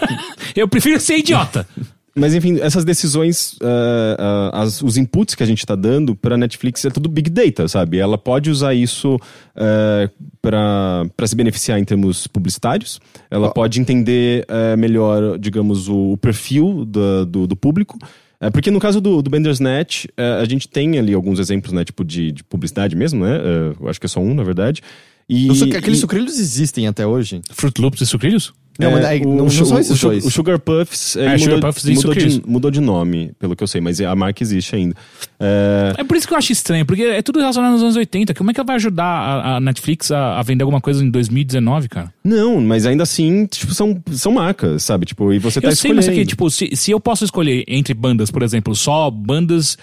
Eu 0.56 0.68
prefiro 0.68 1.00
ser 1.00 1.18
idiota. 1.18 1.68
Mas 2.16 2.34
enfim, 2.34 2.60
essas 2.60 2.84
decisões, 2.84 3.54
uh, 3.54 3.66
uh, 3.66 4.50
as, 4.54 4.82
os 4.82 4.98
inputs 4.98 5.36
que 5.36 5.44
a 5.44 5.46
gente 5.46 5.60
está 5.60 5.76
dando 5.76 6.16
para 6.16 6.38
Netflix 6.38 6.84
é 6.84 6.90
tudo 6.90 7.08
big 7.08 7.30
data, 7.30 7.68
sabe? 7.68 7.98
Ela 7.98 8.18
pode 8.18 8.50
usar 8.50 8.74
isso 8.74 9.16
uh, 9.16 10.28
para 10.42 11.28
se 11.28 11.36
beneficiar 11.36 11.80
em 11.80 11.86
termos 11.86 12.28
publicitários. 12.28 13.00
Ela 13.30 13.48
oh. 13.48 13.54
pode 13.54 13.80
entender 13.80 14.46
uh, 14.50 14.78
melhor, 14.78 15.38
digamos, 15.38 15.88
o, 15.88 16.14
o 16.14 16.18
perfil 16.18 16.84
do, 16.84 17.26
do, 17.26 17.48
do 17.48 17.56
público. 17.56 17.98
É, 18.42 18.50
porque 18.50 18.72
no 18.72 18.80
caso 18.80 19.02
do, 19.02 19.22
do 19.22 19.30
Bandersnatch, 19.30 20.06
a 20.18 20.46
gente 20.46 20.66
tem 20.66 20.98
ali 20.98 21.14
alguns 21.14 21.40
exemplos, 21.40 21.74
né? 21.74 21.84
Tipo 21.84 22.06
de, 22.06 22.32
de 22.32 22.42
publicidade 22.42 22.96
mesmo, 22.96 23.26
né? 23.26 23.38
eu 23.78 23.90
acho 23.90 24.00
que 24.00 24.06
é 24.06 24.10
só 24.10 24.22
um, 24.22 24.34
na 24.34 24.44
verdade. 24.44 24.82
E, 25.30 25.48
aqueles 25.76 26.00
e... 26.00 26.02
sucrilhos 26.02 26.40
existem 26.40 26.88
até 26.88 27.06
hoje? 27.06 27.42
Fruit 27.52 27.80
Loops 27.80 28.02
e 28.02 28.06
sucrilhos? 28.06 28.54
Não, 28.80 28.98
é, 28.98 29.20
mas, 29.20 29.22
o, 29.26 29.36
não, 29.36 29.50
são 29.50 29.78
esses 29.78 30.02
o, 30.02 30.08
dois. 30.08 30.26
O 30.26 30.32
Sugar 30.32 30.58
Puffs, 30.58 31.18
é, 31.18 31.32
mudou, 31.32 31.40
Sugar 31.40 31.60
Puffs 31.60 31.84
mudou, 31.84 32.16
de, 32.16 32.44
mudou 32.48 32.72
de 32.72 32.80
nome, 32.80 33.34
pelo 33.38 33.54
que 33.54 33.62
eu 33.62 33.68
sei, 33.68 33.82
mas 33.82 34.00
a 34.00 34.16
marca 34.16 34.42
existe 34.42 34.74
ainda. 34.74 34.96
É... 35.38 35.96
é 35.98 36.04
por 36.06 36.16
isso 36.16 36.26
que 36.26 36.34
eu 36.34 36.38
acho 36.38 36.54
estranho, 36.54 36.86
porque 36.86 37.04
é 37.04 37.22
tudo 37.22 37.40
relacionado 37.40 37.74
aos 37.74 37.82
anos 37.82 37.98
80. 37.98 38.34
Como 38.34 38.50
é 38.50 38.54
que 38.54 38.60
ela 38.60 38.66
vai 38.66 38.78
ajudar 38.78 39.04
a, 39.04 39.58
a 39.58 39.60
Netflix 39.60 40.12
a, 40.12 40.40
a, 40.40 40.44
vender 40.44 40.64
alguma 40.64 40.80
coisa 40.80 41.04
em 41.04 41.10
2019, 41.10 41.90
cara? 41.90 42.14
Não, 42.24 42.62
mas 42.62 42.86
ainda 42.86 43.04
assim, 43.04 43.46
tipo, 43.48 43.74
são, 43.74 44.02
são 44.12 44.32
marcas, 44.32 44.82
sabe? 44.82 45.06
Tipo, 45.06 45.34
e 45.34 45.40
você 45.40 45.60
tá 45.60 45.68
eu 45.68 45.72
sei, 45.72 45.92
escolhendo. 45.92 45.96
mas 45.98 46.08
aqui, 46.08 46.26
tipo, 46.26 46.50
se, 46.50 46.74
se 46.74 46.92
eu 46.92 47.02
posso 47.02 47.26
escolher 47.26 47.66
entre 47.68 47.94
bandas, 47.94 48.32
por 48.32 48.44
exemplo, 48.44 48.74
só 48.78 49.12
bandas 49.12 49.78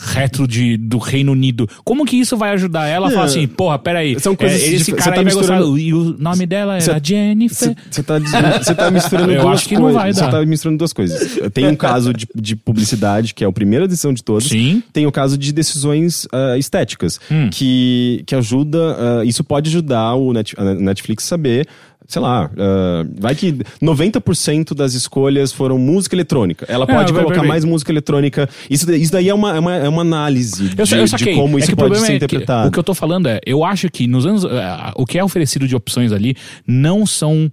retro 0.00 0.46
de, 0.46 0.76
do 0.76 0.98
Reino 0.98 1.32
Unido. 1.32 1.68
Como 1.84 2.04
que 2.04 2.16
isso 2.16 2.36
vai 2.36 2.50
ajudar 2.52 2.86
ela 2.86 3.08
a 3.08 3.10
falar 3.10 3.22
É. 3.24 3.26
assim, 3.26 3.46
porra, 3.46 3.78
peraí, 3.78 4.18
São 4.20 4.34
coisas 4.36 4.60
é, 4.62 4.66
esse 4.66 4.84
você 4.86 4.92
cara 4.92 5.12
tá 5.16 5.20
aí 5.20 5.24
vai 5.24 5.34
gostar, 5.34 5.54
misturando- 5.56 5.78
e 5.78 5.94
o 5.94 6.16
nome 6.18 6.46
dela 6.46 6.76
era 6.78 7.00
Jennifer. 7.02 7.74
Você 7.90 8.02
tá, 8.02 8.14
cê 8.62 8.74
tá 8.74 8.90
misturando 8.90 9.32
Eu 9.32 9.42
duas 9.42 9.54
acho 9.60 9.68
que 9.68 9.74
não 9.74 9.82
coisas. 9.82 10.02
vai 10.02 10.12
Você 10.12 10.20
dar. 10.20 10.30
tá 10.30 10.46
misturando 10.46 10.78
duas 10.78 10.92
coisas. 10.92 11.38
Tem 11.52 11.66
um 11.66 11.76
caso 11.76 12.12
de, 12.12 12.26
de 12.34 12.56
publicidade, 12.56 13.34
que 13.34 13.44
é 13.44 13.46
a 13.46 13.52
primeira 13.52 13.86
decisão 13.88 14.12
de 14.12 14.22
todos. 14.22 14.48
Sim. 14.48 14.82
Tem 14.92 15.06
o 15.06 15.12
caso 15.12 15.36
de 15.38 15.52
decisões 15.52 16.26
ah, 16.32 16.56
estéticas, 16.58 17.20
Hum. 17.30 17.48
que, 17.50 18.22
que 18.26 18.34
ajuda. 18.34 18.96
ah, 19.20 19.24
isso 19.24 19.42
pode 19.44 19.68
ajudar 19.70 20.14
o 20.14 20.32
Net- 20.32 20.54
a 20.58 20.74
Netflix 20.74 21.24
a 21.24 21.28
saber. 21.28 21.66
Sei 22.12 22.20
lá, 22.20 22.50
ah, 22.58 23.06
vai 23.18 23.34
que 23.34 23.54
90% 23.82 24.74
das 24.74 24.92
escolhas 24.92 25.50
foram 25.50 25.78
música 25.78 26.14
eletrônica. 26.14 26.66
Ela 26.68 26.86
pode 26.86 27.10
É, 27.10 27.14
colocar 27.16 27.42
mais 27.42 27.64
música 27.64 27.90
eletrônica. 27.90 28.46
Isso, 28.68 28.86
daí- 28.86 29.00
isso 29.00 29.10
daí 29.12 29.30
é 29.30 29.34
uma, 29.34 29.56
é 29.56 29.58
uma, 29.58 29.76
é 29.76 29.88
uma 29.88 30.02
análise 30.02 30.64
Eu, 30.76 30.84
de, 30.84 31.16
de 31.16 31.34
como 31.34 31.56
É 31.56 31.60
isso 31.60 31.70
que 31.70 31.76
pode 31.76 31.96
ser 31.98 32.04
é 32.04 32.08
que 32.08 32.16
interpretado. 32.16 32.68
o 32.68 32.70
que 32.70 32.78
eu 32.78 32.82
tô 32.84 32.92
falando 32.92 33.28
é, 33.28 33.40
eu 33.46 33.64
acho 33.64 33.88
que 33.90 34.06
nos 34.06 34.26
anos. 34.26 34.44
eh, 34.44 34.92
o 34.96 35.06
que 35.06 35.16
é 35.18 35.24
oferecido 35.24 35.66
de 35.66 35.74
opções 35.74 36.12
ali 36.12 36.36
não 36.66 37.06
são 37.06 37.50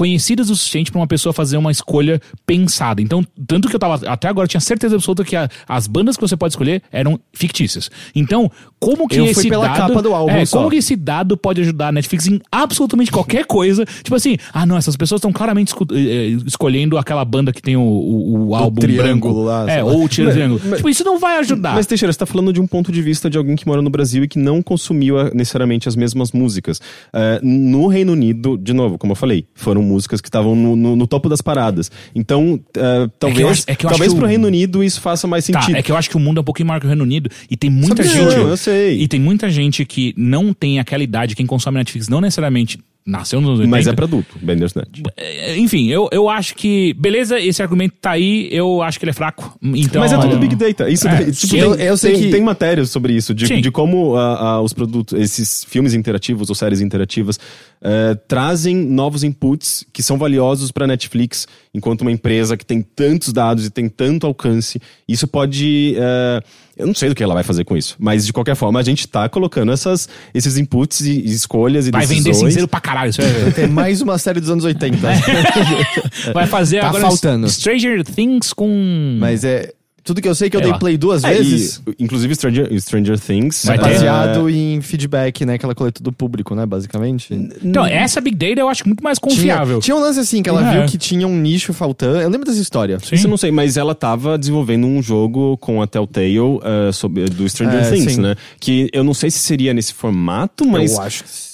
conhecidas 0.00 0.48
o 0.48 0.56
suficiente 0.56 0.90
pra 0.90 0.98
uma 0.98 1.06
pessoa 1.06 1.30
fazer 1.30 1.58
uma 1.58 1.70
escolha 1.70 2.22
pensada. 2.46 3.02
Então, 3.02 3.22
tanto 3.46 3.68
que 3.68 3.76
eu 3.76 3.78
tava. 3.78 4.00
Até 4.10 4.28
agora 4.28 4.44
eu 4.46 4.48
tinha 4.48 4.60
certeza 4.60 4.94
absoluta 4.96 5.22
que 5.22 5.36
a- 5.36 5.46
as 5.68 5.86
bandas 5.86 6.16
que 6.16 6.22
você 6.22 6.38
pode 6.38 6.52
escolher 6.54 6.82
eram 6.90 7.20
fictícias. 7.34 7.90
Então, 8.16 8.50
como 8.80 9.06
que 9.06 9.18
Eu 9.18 9.26
esse 9.26 9.46
pela 9.50 9.66
dado. 9.68 9.76
capa 9.76 10.00
do 10.02 10.14
álbum 10.14 10.32
é, 10.32 10.46
como 10.46 10.70
que 10.70 10.76
esse 10.76 10.96
dado 10.96 11.36
pode 11.36 11.60
ajudar 11.60 11.88
a 11.88 11.92
Netflix 11.92 12.26
em 12.26 12.40
absolutamente 12.50 13.12
qualquer 13.12 13.44
coisa? 13.44 13.84
Tipo 14.02 14.14
assim, 14.16 14.38
ah, 14.54 14.64
não, 14.64 14.78
essas 14.78 14.96
pessoas 14.96 15.18
estão 15.18 15.32
claramente 15.32 15.74
eh, 15.92 15.94
eh, 15.94 16.28
escolhendo 16.46 16.96
aquela 16.96 17.22
banda 17.22 17.52
que 17.52 17.60
tem 17.60 17.76
o, 17.76 17.82
o, 17.82 18.48
o 18.48 18.54
álbum 18.54 18.80
triângulo 18.80 19.34
branco. 19.34 19.42
lá, 19.42 19.70
É, 19.70 19.84
ou 19.84 20.04
o 20.04 20.08
triângulo. 20.08 20.60
mas- 20.64 20.76
tipo, 20.78 20.88
isso 20.88 21.04
não 21.04 21.18
vai 21.18 21.38
ajudar. 21.40 21.74
Mas, 21.74 21.86
Teixeira, 21.86 22.10
você 22.10 22.18
tá 22.18 22.24
falando 22.24 22.54
de 22.54 22.60
um 22.60 22.66
ponto 22.66 22.90
de 22.90 23.02
vista 23.02 23.28
de 23.28 23.36
alguém 23.36 23.54
que 23.54 23.66
mora 23.66 23.82
no 23.82 23.90
Brasil 23.90 24.24
e 24.24 24.28
que 24.28 24.38
não 24.38 24.62
consumiu 24.62 25.18
ah, 25.18 25.30
necessariamente 25.34 25.86
as 25.88 25.94
mesmas 25.94 26.32
músicas. 26.32 26.80
Eh, 27.12 27.40
no 27.42 27.86
Reino 27.86 28.12
Unido, 28.12 28.56
de 28.56 28.72
novo, 28.72 28.96
como 28.96 29.12
eu 29.12 29.16
falei, 29.16 29.44
foram 29.54 29.82
músicas 29.90 30.20
que 30.20 30.28
estavam 30.28 30.54
no, 30.54 30.76
no- 30.76 30.96
no 30.96 31.06
topo 31.06 31.28
das 31.28 31.40
paradas. 31.42 31.90
Então, 32.14 32.60
eh, 32.76 33.08
talvez, 33.18 33.64
é 33.66 33.74
que 33.74 33.84
eu 33.84 33.90
acho 33.90 33.98
talvez 33.98 34.12
que 34.12 34.16
pro 34.18 34.26
o- 34.26 34.28
Reino 34.28 34.46
Unido 34.46 34.82
isso 34.84 35.00
faça 35.00 35.26
mais 35.26 35.46
Tá, 35.46 35.60
sentido. 35.60 35.76
é 35.76 35.82
que 35.82 35.90
eu 35.92 35.96
acho 35.96 36.08
que 36.08 36.16
o 36.16 36.20
mundo 36.20 36.38
é 36.38 36.40
um 36.40 36.44
pouquinho 36.44 36.68
maior 36.68 36.80
que 36.80 36.86
o 36.86 36.88
Reino 36.88 37.02
Unido 37.04 37.28
e 37.50 37.56
tem 37.56 37.68
muita 37.68 38.02
Sabe- 38.02 38.08
gente. 38.08 38.36
Não, 38.36 38.48
eu 38.48 38.56
sei. 38.56 39.00
E 39.02 39.08
tem 39.08 39.18
muita 39.20 39.50
gente 39.50 39.84
que 39.84 40.14
não 40.16 40.52
tem 40.52 40.78
aquela 40.78 41.02
idade, 41.02 41.34
quem 41.34 41.46
consome 41.46 41.78
Netflix 41.78 42.08
não 42.08 42.20
necessariamente 42.20 42.78
nasceu 43.06 43.40
nos 43.40 43.48
anos 43.50 43.60
80. 43.60 43.70
Mas 43.76 43.86
é 43.86 43.92
pra 43.92 44.04
adulto, 44.04 44.38
Bandersnatch. 44.40 45.02
É, 45.16 45.56
Enfim, 45.58 45.88
eu, 45.88 46.08
eu 46.12 46.28
acho 46.28 46.54
que. 46.54 46.94
Beleza, 46.94 47.40
esse 47.40 47.62
argumento 47.62 47.94
tá 48.00 48.12
aí, 48.12 48.48
eu 48.52 48.82
acho 48.82 48.98
que 48.98 49.04
ele 49.04 49.10
é 49.10 49.14
fraco. 49.14 49.58
Então, 49.62 50.00
Mas 50.00 50.12
é 50.12 50.18
tudo 50.18 50.38
Big 50.38 50.54
Data. 50.54 50.88
Isso 50.88 51.08
É, 51.08 51.30
tipo, 51.30 51.56
Eu- 51.56 51.74
eu 51.74 51.96
sei 51.96 52.12
tem, 52.12 52.22
que- 52.22 52.30
tem 52.30 52.42
matérias 52.42 52.90
sobre 52.90 53.12
isso, 53.14 53.34
de, 53.34 53.46
Sim. 53.46 53.60
de 53.60 53.70
como 53.70 54.16
ah, 54.16 54.38
ah, 54.54 54.60
os 54.60 54.72
produtos, 54.72 55.18
esses 55.18 55.64
filmes 55.64 55.94
interativos 55.94 56.48
ou 56.48 56.54
séries 56.54 56.80
interativas 56.80 57.38
eh, 57.82 58.14
trazem 58.28 58.76
novos 58.76 59.24
inputs 59.24 59.84
que 59.92 60.02
são 60.02 60.18
valiosos 60.18 60.70
para 60.70 60.86
Netflix, 60.86 61.46
enquanto 61.74 62.02
uma 62.02 62.12
empresa 62.12 62.56
que 62.56 62.64
tem 62.66 62.82
tantos 62.82 63.32
dados 63.32 63.64
e 63.66 63.70
tem 63.70 63.88
tanto 63.88 64.26
alcance. 64.26 64.80
Isso 65.08 65.26
pode. 65.26 65.94
eh, 65.96 66.40
eu 66.80 66.86
não 66.86 66.94
sei 66.94 67.08
do 67.08 67.14
que 67.14 67.22
ela 67.22 67.34
vai 67.34 67.42
fazer 67.42 67.64
com 67.64 67.76
isso, 67.76 67.96
mas 67.98 68.26
de 68.26 68.32
qualquer 68.32 68.54
forma 68.56 68.80
a 68.80 68.82
gente 68.82 69.06
tá 69.06 69.28
colocando 69.28 69.70
essas, 69.72 70.08
esses 70.34 70.56
inputs 70.56 71.00
e, 71.02 71.20
e 71.20 71.32
escolhas 71.32 71.86
e 71.86 71.90
Vai 71.90 72.06
vender 72.06 72.24
decisões. 72.30 72.50
cinzeiro 72.50 72.68
pra 72.68 72.80
caralho. 72.80 73.10
Isso 73.10 73.20
é, 73.22 73.50
Tem 73.52 73.66
mais 73.68 74.00
uma 74.00 74.18
série 74.18 74.40
dos 74.40 74.50
anos 74.50 74.64
80. 74.64 74.96
vai 76.34 76.46
fazer 76.46 76.80
Tá 76.80 76.88
agora 76.88 77.02
faltando. 77.02 77.48
Stranger 77.48 78.04
Things 78.04 78.52
com. 78.52 79.16
Mas 79.20 79.44
é. 79.44 79.72
Tudo 80.10 80.20
que 80.20 80.28
eu 80.28 80.34
sei 80.34 80.48
é 80.48 80.50
que 80.50 80.56
eu 80.56 80.60
dei 80.60 80.72
lá. 80.72 80.78
play 80.78 80.96
duas 80.98 81.22
É, 81.22 81.32
e, 81.32 81.38
vezes. 81.38 81.80
inclusive 81.98 82.34
Stranger, 82.34 82.80
Stranger 82.80 83.16
Things. 83.20 83.64
Vai 83.64 83.78
ter- 83.78 83.90
Baseado 83.92 84.50
em 84.50 84.80
feedback, 84.80 85.46
né? 85.46 85.56
Que 85.56 85.64
ela 85.64 85.72
coleta 85.74 86.02
do 86.02 86.10
público, 86.12 86.52
né? 86.54 86.66
Basicamente. 86.66 87.32
Então, 87.62 87.86
essa 87.86 88.20
Big 88.20 88.36
Data 88.36 88.60
eu 88.60 88.68
acho 88.68 88.86
muito 88.88 89.04
mais 89.04 89.18
confiável. 89.20 89.78
Tinha, 89.78 89.80
tinha 89.80 89.96
um 89.96 90.00
lance 90.00 90.18
assim, 90.18 90.42
que 90.42 90.48
ela 90.48 90.68
É. 90.68 90.78
viu 90.80 90.86
que 90.88 90.98
tinha 90.98 91.26
um 91.28 91.36
nicho 91.36 91.72
faltando. 91.72 92.18
Eu 92.20 92.28
lembro 92.28 92.46
dessa 92.46 92.60
história. 92.60 92.98
Sim. 92.98 93.14
Isso 93.14 93.26
eu 93.26 93.30
não 93.30 93.36
sei, 93.36 93.52
mas 93.52 93.76
ela 93.76 93.94
tava 93.94 94.36
desenvolvendo 94.36 94.86
um 94.86 95.00
jogo 95.00 95.56
com 95.58 95.80
a 95.80 95.86
Telltale 95.86 96.36
eh, 96.62 96.90
sobre, 96.92 97.26
do 97.26 97.48
Stranger 97.48 97.80
É, 97.84 97.90
Things, 97.90 98.14
sim. 98.14 98.20
né? 98.20 98.34
Que 98.58 98.88
eu 98.92 99.04
não 99.04 99.14
sei 99.14 99.30
se 99.30 99.38
seria 99.38 99.72
nesse 99.72 99.94
formato, 99.94 100.66
mas. 100.66 100.92
Eu 100.94 101.00
acho 101.02 101.22
que. 101.24 101.49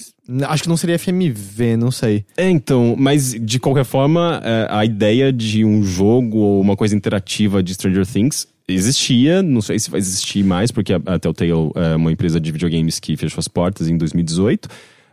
Acho 0.47 0.63
que 0.63 0.69
não 0.69 0.77
seria 0.77 0.99
FMV, 0.99 1.77
não 1.77 1.91
sei. 1.91 2.25
É, 2.35 2.49
então, 2.49 2.95
mas 2.97 3.33
de 3.33 3.59
qualquer 3.59 3.85
forma, 3.85 4.41
eh, 4.43 4.67
a 4.69 4.83
ideia 4.83 5.31
de 5.31 5.63
um 5.63 5.83
jogo 5.83 6.37
ou 6.37 6.61
uma 6.61 6.75
coisa 6.75 6.95
interativa 6.95 7.63
de 7.63 7.73
Stranger 7.73 8.05
Things 8.05 8.47
existia, 8.67 9.41
não 9.41 9.61
sei 9.61 9.79
se 9.79 9.89
vai 9.89 9.99
existir 9.99 10.43
mais, 10.43 10.71
porque 10.71 10.93
a 10.93 11.19
Telltale 11.19 11.71
é 11.75 11.95
uma 11.95 12.11
empresa 12.11 12.39
de 12.39 12.51
videogames 12.51 12.99
que 12.99 13.15
fechou 13.15 13.39
as 13.39 13.47
portas 13.47 13.87
em 13.87 13.97
2018. 13.97 14.67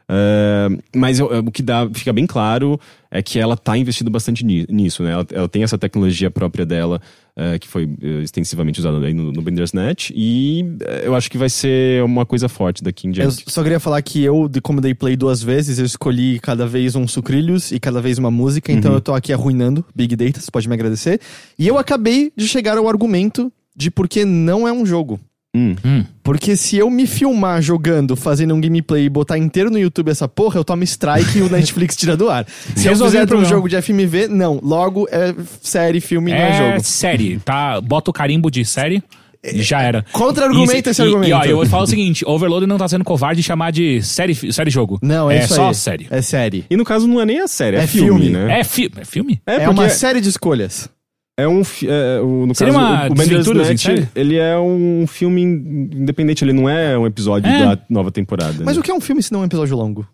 Eh, 0.08 0.68
mas 0.94 1.18
eu- 1.18 1.26
o 1.38 1.50
que 1.50 1.62
dá, 1.62 1.88
fica 1.92 2.12
bem 2.12 2.26
claro 2.26 2.78
é 3.10 3.22
que 3.22 3.38
ela 3.38 3.54
está 3.54 3.76
investindo 3.78 4.10
bastante 4.10 4.44
ni- 4.44 4.66
nisso, 4.68 5.02
né? 5.02 5.12
Ela, 5.12 5.26
ela 5.32 5.48
tem 5.48 5.62
essa 5.62 5.78
tecnologia 5.78 6.30
própria 6.30 6.66
dela, 6.66 7.00
eh, 7.36 7.58
que 7.58 7.66
foi 7.66 7.88
eh, 8.02 8.20
extensivamente 8.22 8.80
usada 8.80 8.98
aí 9.04 9.14
no, 9.14 9.32
no 9.32 9.40
Bandersnatch, 9.40 10.10
e 10.14 10.76
eh, 10.82 11.02
eu 11.06 11.14
acho 11.14 11.30
que 11.30 11.38
vai 11.38 11.48
ser 11.48 12.02
uma 12.04 12.26
coisa 12.26 12.48
forte 12.48 12.82
daqui 12.82 13.06
em 13.06 13.10
Eu 13.10 13.14
diante. 13.14 13.44
só 13.48 13.62
queria 13.62 13.80
falar 13.80 14.02
que 14.02 14.22
eu, 14.22 14.46
de 14.48 14.60
como 14.60 14.80
dei 14.80 14.94
play 14.94 15.16
duas 15.16 15.42
vezes, 15.42 15.78
eu 15.78 15.86
escolhi 15.86 16.38
cada 16.40 16.66
vez 16.66 16.94
uns 16.94 17.12
sucrilhos 17.12 17.72
e 17.72 17.80
cada 17.80 18.00
vez 18.00 18.18
uma 18.18 18.30
música, 18.30 18.70
então 18.72 18.90
Uhum. 18.90 18.98
eu 18.98 19.00
tô 19.00 19.14
aqui 19.14 19.32
arruinando 19.32 19.84
Big 19.94 20.14
Data, 20.16 20.40
você 20.40 20.50
pode 20.50 20.68
me 20.68 20.74
agradecer. 20.74 21.20
E 21.58 21.66
eu 21.66 21.78
acabei 21.78 22.30
de 22.36 22.46
chegar 22.46 22.76
ao 22.76 22.88
argumento 22.88 23.50
de 23.76 23.90
por 23.90 24.06
que 24.08 24.24
não 24.24 24.68
é 24.68 24.72
um 24.72 24.84
jogo. 24.84 25.18
Hum. 25.54 25.76
Hum. 25.84 26.04
Porque 26.22 26.56
se 26.56 26.76
eu 26.76 26.90
me 26.90 27.06
filmar 27.06 27.62
jogando, 27.62 28.16
fazendo 28.16 28.54
um 28.54 28.60
gameplay 28.60 29.04
e 29.04 29.08
botar 29.08 29.38
inteiro 29.38 29.70
no 29.70 29.78
YouTube 29.78 30.10
essa 30.10 30.26
porra, 30.26 30.58
eu 30.58 30.64
tomo 30.64 30.82
strike 30.82 31.38
e 31.38 31.42
o 31.42 31.48
Netflix 31.50 31.94
tira 31.96 32.16
do 32.16 32.28
ar. 32.28 32.46
Se 32.74 32.88
eu 32.88 32.96
fizer 32.96 33.26
pra 33.26 33.36
um 33.36 33.44
jogo 33.44 33.68
de 33.68 33.80
FMV, 33.80 34.28
não. 34.28 34.58
Logo 34.62 35.06
é 35.10 35.34
série, 35.62 36.00
filme, 36.00 36.30
não 36.32 36.38
é 36.38 36.50
É 36.50 36.70
jogo. 36.72 36.84
série, 36.84 37.38
tá? 37.38 37.80
Bota 37.80 38.10
o 38.10 38.12
carimbo 38.12 38.50
de 38.50 38.64
série. 38.64 39.02
E 39.46 39.62
já 39.62 39.82
era. 39.82 40.02
Contra-argumento 40.10 40.88
esse 40.88 41.02
e- 41.02 41.04
argumento. 41.04 41.28
E, 41.28 41.32
ó, 41.34 41.44
eu 41.44 41.66
falar 41.66 41.82
o 41.82 41.86
seguinte: 41.86 42.24
Overload 42.26 42.66
não 42.66 42.78
tá 42.78 42.88
sendo 42.88 43.04
covarde 43.04 43.42
de 43.42 43.46
chamar 43.46 43.72
de 43.72 44.00
série, 44.02 44.34
série 44.50 44.70
jogo. 44.70 44.98
Não, 45.02 45.30
é, 45.30 45.36
é 45.36 45.44
isso 45.44 45.54
só 45.54 45.68
aí. 45.68 45.74
série. 45.74 46.06
É 46.10 46.22
série. 46.22 46.64
E 46.70 46.76
no 46.78 46.82
caso 46.84 47.06
não 47.06 47.20
é 47.20 47.26
nem 47.26 47.40
a 47.40 47.46
série, 47.46 47.76
é, 47.76 47.80
É 47.80 47.86
filme, 47.86 48.22
filme. 48.22 48.30
né? 48.30 48.60
É, 48.60 48.64
fi 48.64 48.90
é 48.98 49.04
filme? 49.04 49.42
É, 49.46 49.56
porque 49.58 49.70
uma 49.70 49.88
série 49.90 50.22
de 50.22 50.30
escolhas. 50.30 50.88
É 51.36 51.48
um. 51.48 51.62
É, 51.62 52.20
o, 52.20 52.46
no 52.46 52.54
Seria 52.54 52.72
caso, 52.72 52.84
uma 52.86 53.02
o, 53.08 53.12
o 53.12 53.14
Bandersnatch, 53.14 53.82
série? 53.82 54.08
ele 54.14 54.36
é 54.36 54.56
um 54.56 55.04
filme 55.06 55.42
independente, 55.42 56.44
ele 56.44 56.52
não 56.52 56.68
é 56.68 56.96
um 56.96 57.06
episódio 57.06 57.50
É. 57.50 57.74
da 57.74 57.78
nova 57.90 58.12
temporada. 58.12 58.62
Mas 58.64 58.76
né? 58.76 58.80
o 58.80 58.82
que 58.82 58.90
é 58.90 58.94
um 58.94 59.00
filme 59.00 59.22
se 59.22 59.32
não 59.32 59.40
um 59.40 59.44
episódio 59.44 59.76
longo? 59.76 60.06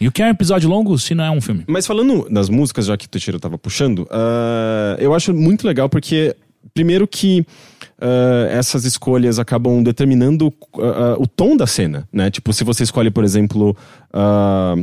E 0.00 0.08
o 0.08 0.12
que 0.12 0.22
é 0.22 0.26
um 0.26 0.30
episódio 0.30 0.68
longo 0.68 0.98
se 0.98 1.14
não 1.14 1.24
é 1.24 1.30
um 1.30 1.40
filme? 1.40 1.64
Mas 1.66 1.86
falando 1.86 2.28
das 2.30 2.48
músicas, 2.48 2.86
já 2.86 2.96
que 2.96 3.06
o 3.06 3.08
Teixeira 3.08 3.38
tava 3.38 3.58
puxando, 3.58 4.06
ah, 4.10 4.96
eu 4.98 5.14
acho 5.14 5.32
muito 5.34 5.66
legal 5.66 5.88
porque, 5.88 6.34
primeiro 6.74 7.06
que 7.06 7.44
ah, 8.00 8.46
essas 8.50 8.84
escolhas 8.84 9.38
acabam 9.38 9.82
determinando 9.82 10.52
ah, 10.78 11.16
o 11.18 11.26
tom 11.26 11.56
da 11.56 11.66
cena, 11.66 12.08
né? 12.12 12.30
Tipo, 12.30 12.52
se 12.52 12.64
você 12.64 12.82
escolhe, 12.82 13.10
por 13.10 13.22
exemplo, 13.24 13.76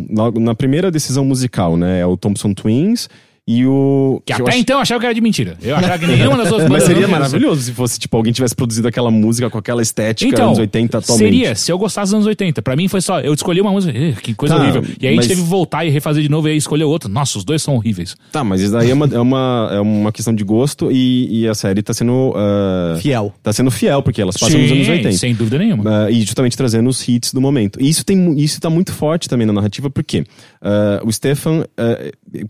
logo 0.10 0.40
na 0.40 0.56
primeira 0.56 0.90
decisão 0.92 1.26
musical, 1.26 1.76
né? 1.76 2.00
É 2.00 2.06
o 2.06 2.16
Thompson 2.16 2.54
Twins 2.54 3.10
e 3.52 3.66
o... 3.66 4.22
Que 4.24 4.34
eu 4.34 4.36
até 4.38 4.50
acho- 4.52 4.60
então 4.60 4.76
eu 4.78 4.82
achava 4.84 5.00
que 5.00 5.06
era 5.08 5.16
de 5.16 5.22
mentira. 5.22 5.58
Eu 5.60 5.76
achava 5.76 5.98
que 5.98 6.06
nenhuma 6.06 6.38
das 6.38 6.50
duas 6.50 6.68
Mas 6.70 6.84
seria 6.84 7.08
maravilhoso 7.08 7.64
se 7.64 7.72
fosse, 7.74 7.98
tipo, 8.00 8.16
alguém 8.16 8.32
tivesse 8.32 8.56
produzido 8.56 8.88
aquela 8.88 9.10
música 9.10 9.50
com 9.50 9.58
aquela 9.58 9.82
estética 9.82 10.30
Então, 10.32 10.48
anos 10.50 10.60
80 10.60 10.98
atualmente. 11.00 11.26
seria, 11.26 11.56
se 11.56 11.72
eu 11.72 11.78
gostasse 11.80 12.12
dos 12.12 12.14
anos 12.14 12.28
80. 12.28 12.62
Pra 12.62 12.76
mim 12.76 12.88
foi 12.88 13.02
só, 13.02 13.20
eu 13.22 13.34
escolhi 13.34 13.60
uma 13.60 13.72
música, 13.72 13.92
que 14.22 14.36
coisa 14.36 14.54
Tá, 14.56 14.62
horrível. 14.62 14.84
E 15.02 15.08
aí 15.08 15.14
a 15.14 15.16
mas- 15.16 15.26
gente 15.26 15.36
teve 15.36 15.42
que 15.42 15.50
voltar 15.50 15.84
e 15.84 15.90
refazer 15.90 16.22
de 16.22 16.30
novo 16.30 16.48
e 16.48 16.52
aí 16.52 16.58
escolher 16.58 16.84
outra. 16.84 17.10
Nossa, 17.10 17.40
os 17.40 17.44
dois 17.44 17.64
são 17.64 17.74
horríveis. 17.76 18.16
Tá, 18.32 18.44
mas 18.44 18.62
isso 18.62 18.72
daí 18.72 18.92
é 18.92 18.94
uma, 18.94 19.08
é 19.08 19.20
uma, 19.20 19.70
é 19.74 19.80
uma 19.80 20.12
questão 20.12 20.34
de 20.36 20.44
gosto 20.44 20.92
e, 20.92 21.42
e 21.42 21.48
a 21.48 21.56
série 21.56 21.82
tá 21.82 21.92
sendo... 21.94 22.34
ah, 22.36 22.98
Fiel. 23.02 23.34
tá 23.42 23.52
sendo 23.52 23.72
fiel, 23.72 24.04
porque 24.04 24.22
elas 24.22 24.38
passam 24.38 24.60
nos 24.62 24.72
anos 24.72 24.88
80. 24.88 25.12
sem 25.14 25.34
dúvida 25.34 25.58
nenhuma. 25.58 26.06
Ah, 26.06 26.12
e 26.12 26.22
justamente 26.22 26.56
trazendo 26.56 26.88
os 26.88 27.08
hits 27.08 27.34
do 27.34 27.42
momento. 27.42 27.82
E 27.82 27.90
isso, 27.90 28.06
tem, 28.06 28.38
isso 28.40 28.62
tá 28.62 28.70
muito 28.70 28.94
forte 28.94 29.28
também 29.28 29.48
na 29.48 29.54
narrativa, 29.54 29.90
porque 29.90 30.24
ah, 30.62 31.02
o 31.04 31.12
Stefan, 31.12 31.66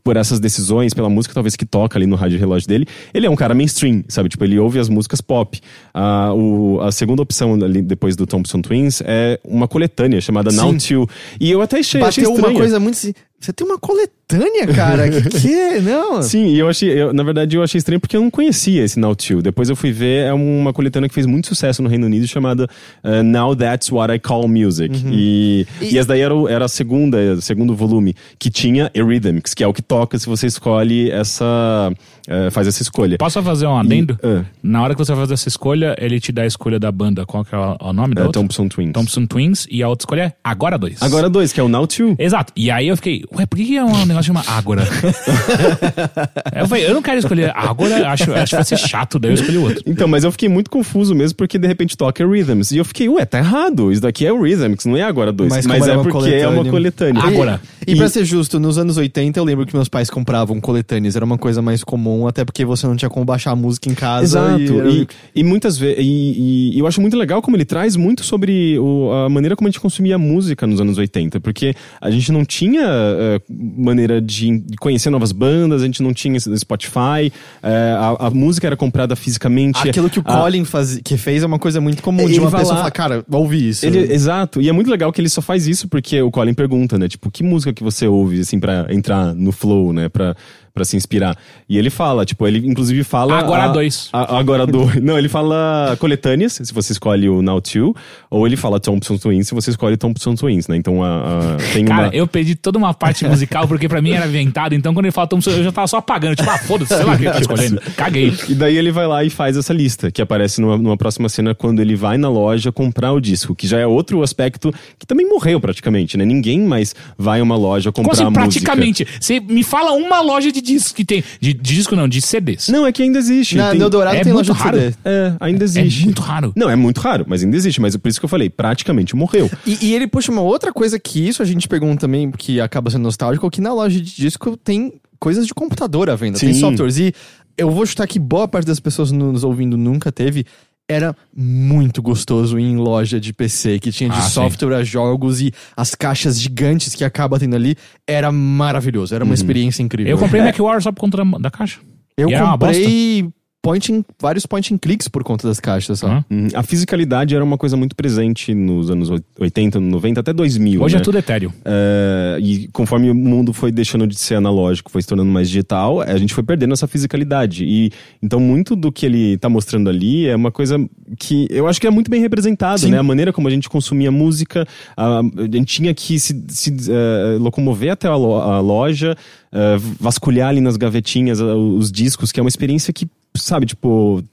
por 0.03 0.17
essas 0.17 0.39
decisões, 0.39 0.88
pela 0.93 1.09
música 1.09 1.33
talvez 1.33 1.55
que 1.55 1.65
toca 1.65 1.97
ali 1.97 2.05
no 2.05 2.15
rádio 2.15 2.37
relógio 2.39 2.67
dele, 2.67 2.85
ele 3.13 3.25
é 3.25 3.29
um 3.29 3.35
cara 3.35 3.53
mainstream, 3.53 4.03
sabe? 4.07 4.29
Tipo, 4.29 4.43
ele 4.43 4.57
ouve 4.59 4.79
as 4.79 4.89
músicas 4.89 5.21
pop. 5.21 5.59
Ah, 5.93 6.31
o- 6.33 6.79
a 6.81 6.91
segunda 6.91 7.21
opção 7.21 7.53
ali, 7.53 7.81
depois 7.81 8.15
do 8.15 8.25
Thompson 8.25 8.61
Twins 8.61 9.01
é 9.05 9.39
uma 9.43 9.67
coletânea 9.67 10.19
chamada 10.21 10.51
Now 10.51 10.77
Sim. 10.79 11.05
To. 11.05 11.09
E 11.39 11.51
eu 11.51 11.61
até 11.61 11.79
achei, 11.79 12.01
achei 12.01 12.23
Bateu 12.23 12.29
uma 12.31 12.37
estranha. 12.39 12.59
coisa 12.59 12.79
muito. 12.79 12.97
Você 13.39 13.53
tem 13.53 13.65
uma 13.65 13.77
coletânea, 13.79 14.67
cara. 14.75 15.07
que 15.09 15.29
que 15.29 15.53
é? 15.53 15.79
Não. 15.79 16.21
Sim, 16.21 16.47
e 16.47 16.59
eu 16.59 16.67
achei, 16.67 16.89
eu, 16.89 17.13
na 17.13 17.23
verdade 17.23 17.55
eu 17.55 17.63
achei 17.63 17.77
estranho 17.79 17.99
porque 17.99 18.17
eu 18.17 18.21
não 18.21 18.29
conhecia 18.29 18.83
esse 18.83 18.99
Now 18.99 19.15
2. 19.15 19.41
Depois 19.41 19.69
eu 19.69 19.75
fui 19.77 19.91
ver, 19.93 20.25
é 20.27 20.33
uma 20.33 20.73
coletânea 20.73 21.07
que 21.07 21.15
fez 21.15 21.25
muito 21.25 21.47
sucesso 21.47 21.81
no 21.81 21.87
Reino 21.87 22.05
Unido 22.05 22.27
chamada 22.27 22.67
uh, 23.01 23.23
Now 23.23 23.55
That's 23.55 23.89
What 23.91 24.13
I 24.13 24.19
Call 24.19 24.47
Music. 24.49 24.93
Uhum. 24.93 25.11
E, 25.13 25.65
e, 25.81 25.97
essa 25.97 26.09
daí 26.09 26.19
era, 26.19 26.35
o- 26.35 26.49
era 26.49 26.65
a 26.65 26.67
segunda, 26.67 27.17
o 27.35 27.41
segundo 27.41 27.73
volume, 27.73 28.13
que 28.37 28.49
tinha 28.49 28.91
Eurythmics, 28.93 29.53
que 29.53 29.63
é 29.63 29.67
o 29.67 29.73
que 29.73 29.81
toca 29.81 30.19
se 30.19 30.25
você 30.25 30.45
escolhe 30.47 31.09
essa. 31.09 31.91
Eh, 32.29 32.49
faz 32.51 32.67
essa 32.67 32.81
escolha. 32.83 33.17
Posso 33.17 33.33
só 33.33 33.43
fazer 33.43 33.65
um 33.65 33.75
adendo? 33.77 34.17
E- 34.23 34.27
ah. 34.27 34.45
Na 34.61 34.83
hora 34.83 34.93
que 34.93 34.99
você 34.99 35.11
vai 35.11 35.21
fazer 35.23 35.33
essa 35.33 35.47
escolha, 35.47 35.95
ele 35.99 36.19
te 36.19 36.31
dá 36.31 36.43
a 36.43 36.45
escolha 36.45 36.79
da 36.79 36.91
banda. 36.91 37.25
Qual 37.25 37.43
que 37.43 37.55
é 37.55 37.57
o, 37.57 37.77
o 37.81 37.91
nome 37.93 38.13
da 38.13 38.21
É, 38.21 38.25
outra? 38.25 38.39
Thompson 38.41 38.67
Twins. 38.67 38.91
Thompson 38.93 39.25
Twins. 39.25 39.65
E 39.69 39.81
a 39.81 39.89
outra 39.89 40.03
escolha 40.03 40.21
é 40.21 40.33
Agora 40.43 40.77
2. 40.77 41.01
Agora 41.01 41.29
dois, 41.29 41.51
que 41.51 41.59
é 41.59 41.63
o 41.63 41.67
Now 41.67 41.87
2. 41.87 42.15
Exato. 42.19 42.53
E 42.55 42.69
aí 42.69 42.87
eu 42.87 42.95
fiquei, 42.95 43.23
ué, 43.35 43.45
por 43.45 43.57
que, 43.57 43.65
que 43.65 43.77
é 43.77 43.83
um 43.83 44.05
negócio 44.05 44.27
chama 44.27 44.43
Ágora? 44.47 44.83
eu 46.55 46.67
falei, 46.67 46.85
eu 46.85 46.93
não 46.93 47.01
quero 47.01 47.19
escolher 47.19 47.51
Ágora, 47.55 48.09
acho, 48.09 48.31
acho 48.33 48.49
que 48.51 48.55
vai 48.55 48.63
ser 48.65 48.77
chato, 48.77 49.17
daí 49.19 49.31
eu 49.31 49.35
escolhi 49.35 49.57
o 49.57 49.63
outro. 49.63 49.83
Então, 49.85 50.07
mas 50.07 50.23
eu 50.23 50.31
fiquei 50.31 50.49
muito 50.49 50.69
confuso 50.69 51.15
mesmo, 51.15 51.35
porque 51.37 51.57
de 51.57 51.67
repente 51.67 51.97
toca 51.97 52.25
Rhythms. 52.25 52.71
E 52.71 52.77
eu 52.77 52.85
fiquei, 52.85 53.09
ué, 53.09 53.25
tá 53.25 53.39
errado. 53.39 53.91
Isso 53.91 54.01
daqui 54.01 54.25
é 54.25 54.31
o 54.31 54.41
Rhythms, 54.41 54.85
não 54.85 54.97
é 54.97 55.03
agora 55.03 55.31
dois. 55.31 55.49
Mas 55.49 55.65
Mas, 55.65 55.87
é 55.87 55.93
uma 55.93 56.03
porque 56.03 56.29
é 56.29 56.47
uma 56.47 56.65
coletânea. 56.65 57.23
Agora. 57.23 57.61
E, 57.87 57.95
pra 57.95 58.07
ser 58.09 58.25
justo, 58.25 58.59
nos 58.59 58.77
anos 58.77 58.97
80 58.97 59.39
eu 59.39 59.43
lembro 59.43 59.65
que 59.65 59.75
meus 59.75 59.87
pais 59.89 60.09
compravam 60.09 60.59
coletâneas, 60.59 61.15
era 61.15 61.25
uma 61.25 61.37
coisa 61.37 61.61
mais 61.61 61.83
comum, 61.83 62.18
até 62.27 62.43
porque 62.45 62.63
você 62.65 62.85
não 62.87 62.95
tinha 62.95 63.09
como 63.09 63.25
baixar 63.25 63.51
a 63.51 63.55
música 63.55 63.89
em 63.89 63.93
casa. 63.93 64.23
Exato. 64.23 64.87
E, 64.87 65.01
E, 65.01 65.07
e 65.35 65.43
muitas 65.43 65.77
vezes. 65.77 65.97
E, 65.99 66.71
e 66.75 66.79
eu 66.79 66.87
acho 66.87 66.99
muito 67.01 67.15
legal 67.17 67.41
como 67.41 67.55
ele 67.55 67.65
traz 67.65 67.95
muito 67.95 68.23
sobre 68.23 68.77
o- 68.79 69.11
a 69.25 69.29
maneira 69.29 69.55
como 69.55 69.67
a 69.67 69.71
gente 69.71 69.79
consumia 69.79 70.17
música 70.17 70.65
nos 70.67 70.79
anos 70.81 70.97
80. 70.97 71.39
Porque 71.39 71.73
a 72.01 72.09
gente 72.11 72.31
não 72.31 72.43
tinha 72.45 72.81
eh, 72.83 73.41
maneira 73.49 74.21
de 74.21 74.63
conhecer 74.79 75.09
novas 75.09 75.31
bandas, 75.31 75.81
a 75.81 75.85
gente 75.85 76.01
não 76.03 76.13
tinha 76.13 76.39
Spotify, 76.39 77.31
eh, 77.63 77.95
a, 77.97 78.27
a 78.27 78.29
música 78.29 78.67
era 78.67 78.75
comprada 78.77 79.15
fisicamente. 79.15 79.87
Aquilo 79.89 80.09
que 80.09 80.19
o 80.19 80.23
A- 80.25 80.41
Colin 80.41 80.65
faz, 80.65 80.99
que 81.03 81.17
fez 81.17 81.43
é 81.43 81.45
uma 81.45 81.59
coisa 81.59 81.79
muito 81.81 82.01
comum 82.03 82.27
de 82.27 82.39
uma 82.39 82.49
vai 82.49 82.61
pessoa 82.61 82.75
lá- 82.75 82.81
falar, 82.81 82.91
cara, 82.91 83.25
ouvi 83.31 83.69
isso. 83.69 83.85
Ele, 83.85 84.11
exato, 84.13 84.61
e 84.61 84.69
é 84.69 84.71
muito 84.71 84.89
legal 84.89 85.11
que 85.11 85.19
ele 85.21 85.29
só 85.29 85.41
faz 85.41 85.67
isso 85.67 85.87
porque 85.87 86.21
o 86.21 86.31
Colin 86.31 86.53
pergunta, 86.53 86.97
né? 86.97 87.07
Tipo, 87.07 87.29
que 87.31 87.43
música 87.43 87.73
que 87.73 87.83
você 87.83 88.07
ouve, 88.07 88.39
assim, 88.41 88.59
pra 88.59 88.87
entrar 88.89 89.33
no 89.33 89.51
flow, 89.51 89.91
né? 89.93 90.09
Pra, 90.09 90.35
pra 90.79 90.85
se 90.85 90.95
inspirar. 90.95 91.37
E 91.67 91.77
ele 91.77 91.89
fala, 91.89 92.25
tipo, 92.25 92.47
ele 92.47 92.65
inclusive 92.65 93.03
fala. 93.03 93.37
Agora 93.37 93.65
a- 93.65 93.67
dois. 93.67 94.07
a- 94.13 94.39
agora 94.39 94.65
dois. 94.65 94.95
Não, 95.03 95.17
ele 95.17 95.27
fala 95.27 95.97
coletâneas, 95.99 96.53
se 96.63 96.73
você 96.73 96.93
escolhe 96.93 97.27
o 97.27 97.41
Now 97.41 97.59
2, 97.59 97.93
ou 98.29 98.47
ele 98.47 98.55
fala 98.55 98.79
Thompson 98.79 99.17
Twins, 99.17 99.47
se 99.49 99.53
você 99.53 99.71
escolhe 99.71 99.97
Thompson 99.97 100.35
Twins, 100.35 100.67
né? 100.69 100.77
Então 100.77 101.03
a, 101.03 101.17
a- 101.17 101.57
tem 101.73 101.83
Cara, 101.83 102.07
uma. 102.07 102.15
eu 102.15 102.25
perdi 102.25 102.55
toda 102.55 102.77
uma 102.77 102.93
parte 102.93 103.25
musical, 103.27 103.67
porque 103.67 103.89
pra 103.89 104.01
mim 104.01 104.11
era 104.11 104.25
inventado, 104.25 104.73
então 104.73 104.93
quando 104.93 105.05
ele 105.05 105.11
fala 105.11 105.27
Thompson, 105.27 105.51
eu 105.51 105.63
já 105.65 105.71
tava 105.71 105.87
só 105.87 105.97
apagando. 105.97 106.35
Tipo, 106.37 106.49
ah, 106.49 106.57
foda-se, 106.59 106.95
sei 106.95 107.03
lá 107.03 107.13
o 107.13 107.17
que 107.17 107.25
ele 107.25 107.33
tá 107.33 107.39
escolhendo. 107.41 107.81
Caguei. 107.97 108.33
E 108.47 108.53
daí 108.55 108.77
ele 108.77 108.91
vai 108.91 109.05
lá 109.07 109.21
e 109.23 109.29
faz 109.29 109.57
essa 109.57 109.73
lista, 109.73 110.09
que 110.09 110.21
aparece 110.21 110.61
numa, 110.61 110.77
numa 110.77 110.95
próxima 110.97 111.27
cena 111.27 111.53
quando 111.53 111.81
ele 111.81 111.95
vai 111.95 112.17
na 112.17 112.29
loja 112.29 112.71
comprar 112.71 113.11
o 113.11 113.19
disco, 113.19 113.53
que 113.53 113.67
já 113.67 113.77
é 113.79 113.85
outro 113.85 114.23
aspecto 114.23 114.73
que 114.97 115.05
também 115.05 115.27
morreu 115.27 115.59
praticamente, 115.59 116.15
né? 116.17 116.23
Ninguém 116.23 116.61
mais 116.61 116.95
vai 117.17 117.39
a 117.41 117.43
uma 117.43 117.57
loja 117.57 117.91
Como 117.91 118.07
comprar 118.07 118.23
assim, 118.23 118.31
música. 118.31 118.41
praticamente? 118.71 119.07
Você 119.19 119.39
me 119.39 119.63
fala 119.63 119.91
uma 119.91 120.21
loja 120.21 120.51
de 120.51 120.61
discos 120.73 120.91
que 120.91 121.05
tem. 121.05 121.23
De, 121.39 121.53
de 121.53 121.75
disco 121.75 121.95
não, 121.95 122.07
de 122.07 122.21
CDs. 122.21 122.67
Não, 122.69 122.85
é 122.85 122.91
que 122.91 123.03
ainda 123.03 123.19
existe. 123.19 123.55
Na, 123.55 123.71
Tem- 123.71 123.79
no 123.79 123.85
Eldorado 123.85 124.17
é 124.17 124.21
tem 124.23 124.33
muito 124.33 124.47
loja 124.47 124.57
de 124.57 124.63
raro. 124.63 124.77
CD. 124.79 124.95
É, 125.05 125.33
ainda 125.39 125.63
existe. 125.63 126.01
É 126.01 126.05
muito 126.05 126.21
raro. 126.21 126.53
Não, 126.55 126.69
é 126.69 126.75
muito 126.75 126.99
raro, 126.99 127.25
mas 127.27 127.43
ainda 127.43 127.55
existe. 127.55 127.79
Mas 127.81 127.95
é 127.95 127.97
por 127.97 128.07
isso 128.09 128.19
que 128.19 128.25
eu 128.25 128.29
falei, 128.29 128.49
praticamente 128.49 129.15
morreu. 129.15 129.49
E, 129.65 129.77
e 129.87 129.95
ele 129.95 130.07
puxa 130.07 130.31
uma 130.31 130.41
outra 130.41 130.71
coisa 130.71 130.99
que 130.99 131.27
isso 131.27 131.41
a 131.41 131.45
gente 131.45 131.67
pergunta 131.67 132.01
também, 132.01 132.31
que 132.31 132.59
acaba 132.61 132.89
sendo 132.89 133.03
nostálgico, 133.03 133.49
que 133.49 133.61
na 133.61 133.73
loja 133.73 133.99
de 133.99 134.15
disco 134.15 134.55
tem 134.57 134.93
coisas 135.19 135.45
de 135.45 135.53
computador 135.53 136.09
à 136.09 136.15
venda, 136.15 136.39
tem 136.39 136.53
Sim. 136.53 136.59
softwares. 136.59 136.97
E 136.97 137.13
eu 137.57 137.69
vou 137.69 137.85
chutar 137.85 138.07
que 138.07 138.17
boa 138.17 138.47
parte 138.47 138.65
das 138.65 138.79
pessoas 138.79 139.11
nos 139.11 139.43
ouvindo 139.43 139.77
nunca 139.77 140.11
teve. 140.11 140.45
Era 140.91 141.15
muito 141.35 142.01
gostoso 142.01 142.57
ir 142.57 142.63
em 142.63 142.75
loja 142.77 143.19
de 143.19 143.31
PC, 143.31 143.77
que 143.79 143.91
tinha 143.91 144.09
de 144.09 144.17
Ah, 144.17 144.21
sim. 144.21 144.31
software 144.31 144.73
a 144.75 144.83
jogos 144.83 145.39
e 145.39 145.53
as 145.77 145.93
caixas 145.93 146.41
gigantes 146.41 146.95
que 146.95 147.03
acaba 147.03 147.37
tendo 147.39 147.55
ali. 147.55 147.75
Era 148.07 148.31
maravilhoso, 148.31 149.13
era 149.13 149.23
uma 149.23 149.35
experiência 149.35 149.83
incrível. 149.83 150.09
Eu 150.11 150.17
comprei 150.17 150.41
Mac 150.41 150.57
War 150.59 150.81
só 150.81 150.91
por 150.91 151.01
conta 151.01 151.17
da, 151.23 151.37
da 151.37 151.51
caixa. 151.51 151.79
Eu 152.17 152.29
E 152.31 152.39
comprei 152.39 153.29
point 153.61 153.91
and- 153.91 154.03
vários 154.21 154.45
point 154.45 154.73
and 154.73 154.77
clicks 154.77 155.07
por 155.07 155.23
conta 155.23 155.47
das 155.47 155.59
caixas 155.59 155.99
só. 155.99 156.07
Hã? 156.07 156.25
Uhum. 156.29 156.47
A 156.53 156.63
fisicalidade 156.63 157.35
era 157.35 157.43
uma 157.43 157.57
coisa 157.57 157.75
muito 157.75 157.95
presente 157.95 158.53
nos 158.53 158.89
anos 158.89 159.09
80, 159.37 159.79
90, 159.79 160.19
até 160.21 160.31
2000. 160.33 160.81
Hoje 160.81 160.95
né? 160.95 161.01
é 161.01 161.03
tudo 161.03 161.17
etéreo. 161.17 161.53
É, 161.65 162.37
e 162.41 162.67
conforme 162.69 163.09
o 163.11 163.15
mundo 163.15 163.51
foi 163.51 163.71
deixando 163.71 164.07
de 164.07 164.17
ser 164.17 164.35
analógico, 164.35 164.89
foi 164.89 165.01
se 165.01 165.07
tornando 165.07 165.29
mais 165.29 165.47
digital, 165.49 166.01
a 166.01 166.17
gente 166.17 166.33
foi 166.33 166.43
perdendo 166.43 166.73
essa 166.73 166.87
fisicalidade. 166.87 167.65
E 167.65 167.91
então 168.23 168.39
muito 168.39 168.75
do 168.75 168.91
que 168.91 169.05
ele 169.05 169.37
tá 169.37 169.49
mostrando 169.49 169.89
ali 169.89 170.25
é 170.27 170.35
uma 170.35 170.51
coisa 170.51 170.77
que 171.17 171.47
eu 171.49 171.67
acho 171.67 171.81
que 171.81 171.87
é 171.87 171.91
muito 171.91 172.09
bem 172.09 172.21
representado, 172.21 172.79
Sim. 172.81 172.91
né? 172.91 172.97
A 172.99 173.03
maneira 173.03 173.33
como 173.33 173.47
a 173.47 173.51
gente 173.51 173.67
consumia 173.69 174.09
música, 174.11 174.65
a, 174.95 175.19
a 175.19 175.23
gente 175.51 175.65
tinha 175.65 175.93
que 175.93 176.17
se, 176.19 176.43
se, 176.47 176.73
eh, 176.89 177.37
locomover 177.39 177.91
até 177.91 178.07
a, 178.07 178.15
lo- 178.15 178.35
a 178.39 178.59
loja, 178.59 179.15
eh, 179.51 179.77
vasculhar 179.99 180.49
ali 180.49 180.61
nas 180.61 180.77
gavetinhas 180.77 181.39
os 181.41 181.91
discos, 181.91 182.31
que 182.31 182.39
é 182.39 182.43
uma 182.43 182.49
experiência 182.49 182.93
que 182.93 183.07
sabe, 183.39 183.65
tipo, 183.65 184.23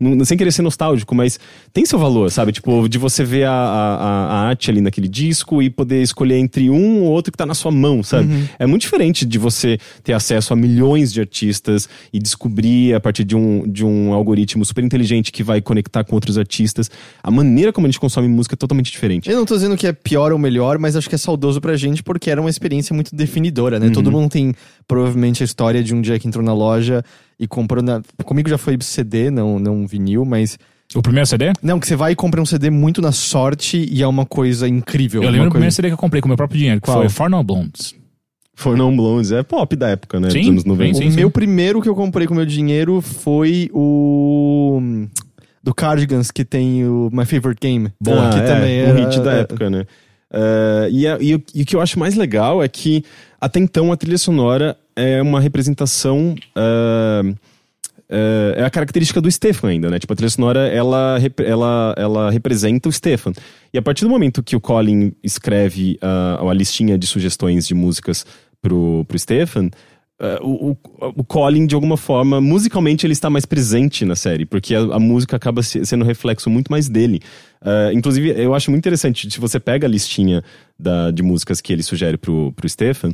não- 0.00 0.24
sem 0.24 0.36
querer 0.38 0.50
ser 0.52 0.62
nostálgico, 0.62 1.14
mas 1.14 1.38
tem 1.72 1.84
seu 1.84 1.98
valor, 1.98 2.30
sabe? 2.30 2.52
Tipo, 2.52 2.88
de 2.88 2.98
você 2.98 3.24
ver 3.24 3.44
a, 3.44 3.52
a, 3.52 4.26
a 4.26 4.40
arte 4.48 4.70
ali 4.70 4.80
naquele 4.80 5.08
disco 5.08 5.62
e 5.62 5.68
poder 5.70 6.02
escolher 6.02 6.36
entre 6.38 6.70
um 6.70 7.02
ou 7.02 7.10
outro 7.10 7.30
que 7.32 7.38
tá 7.38 7.44
na 7.46 7.54
sua 7.54 7.70
mão, 7.70 8.02
sabe? 8.02 8.48
É 8.58 8.66
muito 8.66 8.82
diferente 8.82 9.24
de 9.26 9.38
você 9.38 9.78
ter 10.02 10.12
acesso 10.12 10.52
a 10.52 10.56
milhões 10.56 11.12
de 11.12 11.20
artistas 11.20 11.88
e 12.12 12.18
descobrir 12.18 12.94
a 12.94 13.00
partir 13.00 13.24
de 13.24 13.36
um, 13.36 13.66
de 13.70 13.84
um 13.84 14.12
algoritmo 14.12 14.64
super 14.64 14.82
inteligente 14.84 15.30
que 15.32 15.42
vai 15.42 15.60
conectar 15.60 16.04
com 16.04 16.14
outros 16.14 16.38
artistas. 16.38 16.90
A 17.22 17.30
maneira 17.30 17.72
como 17.72 17.86
a 17.86 17.90
gente 17.90 18.00
consome 18.00 18.28
música 18.28 18.54
é 18.54 18.56
totalmente 18.56 18.90
diferente. 18.90 19.28
Eu 19.30 19.36
não 19.36 19.44
tô 19.44 19.54
dizendo 19.54 19.76
que 19.76 19.86
é 19.86 19.92
pior 19.92 20.32
ou 20.32 20.38
melhor, 20.38 20.78
mas 20.78 20.96
acho 20.96 21.08
que 21.08 21.14
é 21.14 21.18
saudoso 21.18 21.60
pra 21.60 21.76
gente 21.76 22.02
porque 22.02 22.30
era 22.30 22.40
uma 22.40 22.50
experiência 22.50 22.94
muito 22.94 23.14
definidora, 23.14 23.78
né? 23.78 23.90
Todo 23.90 24.10
mundo 24.10 24.30
tem 24.30 24.54
provavelmente 24.86 25.42
a 25.42 25.44
história 25.44 25.82
de 25.82 25.94
um 25.94 26.00
dia 26.00 26.18
que 26.18 26.26
entrou 26.28 26.44
na 26.44 26.52
loja 26.54 27.04
e 27.42 27.46
comprou 27.48 27.82
na... 27.82 28.00
Comigo 28.24 28.48
já 28.48 28.56
foi 28.56 28.78
CD, 28.80 29.30
não, 29.30 29.58
não 29.58 29.86
vinil, 29.86 30.24
mas... 30.24 30.56
O 30.94 31.02
primeiro 31.02 31.26
CD? 31.26 31.52
Não, 31.62 31.80
que 31.80 31.86
você 31.86 31.96
vai 31.96 32.12
e 32.12 32.14
compra 32.14 32.40
um 32.40 32.46
CD 32.46 32.70
muito 32.70 33.00
na 33.02 33.12
sorte 33.12 33.88
e 33.90 34.02
é 34.02 34.06
uma 34.06 34.24
coisa 34.26 34.68
incrível. 34.68 35.22
Eu 35.22 35.28
lembro 35.30 35.38
do 35.38 35.42
coisa... 35.44 35.50
primeiro 35.52 35.72
CD 35.74 35.88
que 35.88 35.94
eu 35.94 35.98
comprei 35.98 36.20
com 36.22 36.28
meu 36.28 36.36
próprio 36.36 36.58
dinheiro, 36.58 36.80
que 36.80 36.86
Qual? 36.86 36.98
foi 37.00 37.08
For 37.08 37.28
No 37.28 37.42
Blondes. 37.42 37.94
For 38.54 38.76
Non 38.76 38.94
Blondes 38.94 39.32
é 39.32 39.42
pop 39.42 39.74
da 39.74 39.88
época, 39.88 40.20
né? 40.20 40.28
Sim, 40.30 40.40
Dos 40.40 40.48
anos 40.50 40.64
90. 40.66 40.98
sim, 40.98 41.06
o 41.06 41.10
sim. 41.10 41.16
meu 41.16 41.30
primeiro 41.30 41.80
que 41.82 41.88
eu 41.88 41.94
comprei 41.94 42.26
com 42.26 42.34
meu 42.34 42.44
dinheiro 42.46 43.00
foi 43.00 43.70
o... 43.72 44.80
Do 45.64 45.72
Cardigans, 45.74 46.30
que 46.30 46.44
tem 46.44 46.84
o 46.86 47.08
My 47.12 47.24
Favorite 47.24 47.58
Game. 47.60 47.90
Boa, 48.00 48.30
que 48.30 48.38
é, 48.40 48.42
também 48.44 48.82
um 48.84 48.88
era... 48.88 48.98
hit 49.08 49.20
da 49.20 49.32
época, 49.32 49.70
né? 49.70 49.86
Eh, 50.34 50.88
e, 50.90 51.06
a- 51.06 51.18
e 51.20 51.34
o- 51.36 51.42
e 51.54 51.62
o 51.62 51.64
que 51.66 51.76
eu 51.76 51.80
acho 51.80 51.98
mais 51.98 52.14
legal 52.16 52.62
é 52.62 52.68
que 52.68 53.04
até 53.40 53.60
então 53.60 53.92
a 53.92 53.96
trilha 53.96 54.18
sonora 54.18 54.76
é 54.96 55.20
uma 55.22 55.40
representação. 55.40 56.34
ah, 56.54 57.22
eh, 58.14 58.54
é 58.58 58.64
a 58.64 58.68
característica 58.70 59.22
do 59.22 59.30
Stefan 59.30 59.68
ainda, 59.68 59.88
né? 59.88 59.98
Tipo, 59.98 60.12
a 60.12 60.16
trilha 60.16 60.28
sonora 60.28 60.68
ela, 60.68 61.18
ela, 61.38 61.94
ela 61.96 62.30
representa 62.30 62.88
o 62.88 62.92
Stefan. 62.92 63.32
E 63.72 63.78
a 63.78 63.82
partir 63.82 64.04
do 64.04 64.10
momento 64.10 64.42
que 64.42 64.54
o 64.54 64.60
Colin 64.60 65.12
escreve 65.24 65.98
ah, 66.02 66.38
a 66.46 66.52
listinha 66.52 66.98
de 66.98 67.06
sugestões 67.06 67.66
de 67.66 67.74
músicas 67.74 68.26
pro, 68.60 69.02
pro 69.08 69.18
Stefan, 69.18 69.70
ah, 70.20 70.38
o, 70.42 70.76
o, 71.16 71.24
Colin, 71.24 71.66
de 71.66 71.74
alguma 71.74 71.96
forma, 71.96 72.38
musicalmente 72.38 73.06
ele 73.06 73.14
está 73.14 73.30
mais 73.30 73.46
presente 73.46 74.04
na 74.04 74.14
série, 74.14 74.44
porque 74.44 74.74
a, 74.74 74.80
a 74.80 74.98
música 75.00 75.34
acaba 75.36 75.62
se- 75.62 75.86
sendo 75.86 76.04
reflexo 76.04 76.50
muito 76.50 76.70
mais 76.70 76.90
dele. 76.90 77.18
Ah, 77.62 77.90
inclusive, 77.94 78.28
eu 78.36 78.54
acho 78.54 78.70
muito 78.70 78.82
interessante, 78.82 79.30
se 79.30 79.40
você 79.40 79.58
pega 79.58 79.86
a 79.86 79.90
listinha 79.90 80.44
da, 80.78 81.10
de 81.10 81.22
músicas 81.22 81.62
que 81.62 81.72
ele 81.72 81.82
sugere 81.82 82.18
pro, 82.18 82.52
pro 82.52 82.68
Stefan, 82.68 83.12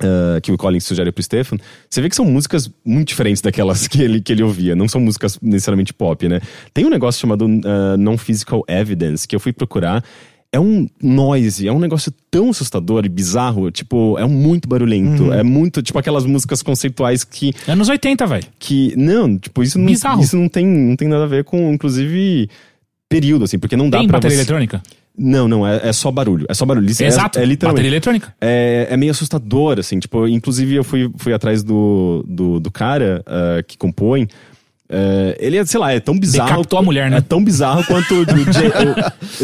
ah, 0.00 0.40
que 0.40 0.52
o 0.52 0.56
Colin 0.56 0.80
sugere 0.80 1.10
pro 1.12 1.22
Stefan, 1.22 1.56
você 1.88 2.00
vê 2.00 2.08
que 2.08 2.16
são 2.16 2.24
músicas 2.24 2.70
muito 2.84 3.08
diferentes 3.08 3.40
daquelas 3.42 3.86
que 3.88 4.02
ele, 4.02 4.20
que 4.20 4.32
ele 4.32 4.42
ouvia, 4.42 4.74
não 4.74 4.88
são 4.88 5.00
músicas 5.00 5.38
necessariamente 5.40 5.92
pop, 5.92 6.28
né? 6.28 6.40
Tem 6.74 6.84
um 6.84 6.90
negócio 6.90 7.20
chamado 7.20 7.46
ah, 7.64 7.96
Non-Physical 7.96 8.64
Evidence, 8.68 9.26
que 9.26 9.34
eu 9.34 9.40
fui 9.40 9.52
procurar, 9.52 10.04
é 10.52 10.60
um 10.60 10.88
noise, 11.02 11.66
é 11.66 11.72
um 11.72 11.78
negócio 11.78 12.12
tão 12.30 12.50
assustador 12.50 13.04
e 13.04 13.08
bizarro, 13.08 13.70
tipo, 13.70 14.18
é 14.18 14.24
muito 14.24 14.68
barulhento, 14.68 15.32
é 15.32 15.42
muito, 15.42 15.82
tipo, 15.82 15.98
aquelas 15.98 16.24
músicas 16.24 16.62
conceituais 16.62 17.24
que, 17.24 17.52
Anos 17.68 17.88
80, 17.88 18.26
velho. 18.26 18.46
que 18.58 18.94
não, 18.96 19.36
tipo, 19.36 19.62
isso 19.62 19.78
não, 19.78 19.86
Bizarro. 19.86 20.22
isso 20.22 20.36
não 20.36 20.48
tem, 20.48 20.66
não 20.66 20.96
tem 20.96 21.08
nada 21.08 21.24
a 21.24 21.26
ver 21.26 21.44
com, 21.44 21.72
inclusive, 21.72 22.48
período, 23.08 23.44
assim, 23.44 23.58
porque 23.58 23.76
não 23.76 23.90
dá 23.90 23.98
Tem 23.98 24.08
pra 24.08 24.18
bateria 24.18 24.36
você... 24.36 24.42
eletrônica? 24.42 24.82
Não, 25.18 25.48
não, 25.48 25.66
é, 25.66 25.80
é 25.88 25.92
só 25.92 26.10
barulho, 26.10 26.44
é 26.48 26.52
só 26.54 26.64
barulho, 26.66 26.86
é- 26.88 27.04
Exato. 27.04 27.38
é, 27.38 27.44
literalmente... 27.44 27.78
Bateria 27.80 27.88
eletrônica. 27.88 28.34
É, 28.40 28.86
é 28.90 28.96
meio 28.96 29.10
assustador, 29.12 29.78
assim, 29.78 29.98
tipo, 29.98 30.26
inclusive 30.28 30.74
eu 30.74 30.84
fui, 30.84 31.10
fui 31.16 31.32
atrás 31.32 31.62
do, 31.62 32.24
do, 32.28 32.60
do 32.60 32.70
cara 32.70 33.22
ah, 33.26 33.62
que 33.66 33.78
compõe, 33.78 34.28
É, 34.88 35.36
ele 35.40 35.56
é, 35.56 35.64
sei 35.64 35.80
lá, 35.80 35.92
é 35.92 35.98
tão 35.98 36.16
bizarro. 36.16 36.48
Decapitou 36.50 36.78
a 36.78 36.82
mulher, 36.82 37.10
né? 37.10 37.16
É 37.16 37.20
tão 37.20 37.42
bizarro 37.42 37.82
quanto 37.84 38.14
o, 38.14 38.24
do, 38.24 38.44
J- 38.52 38.68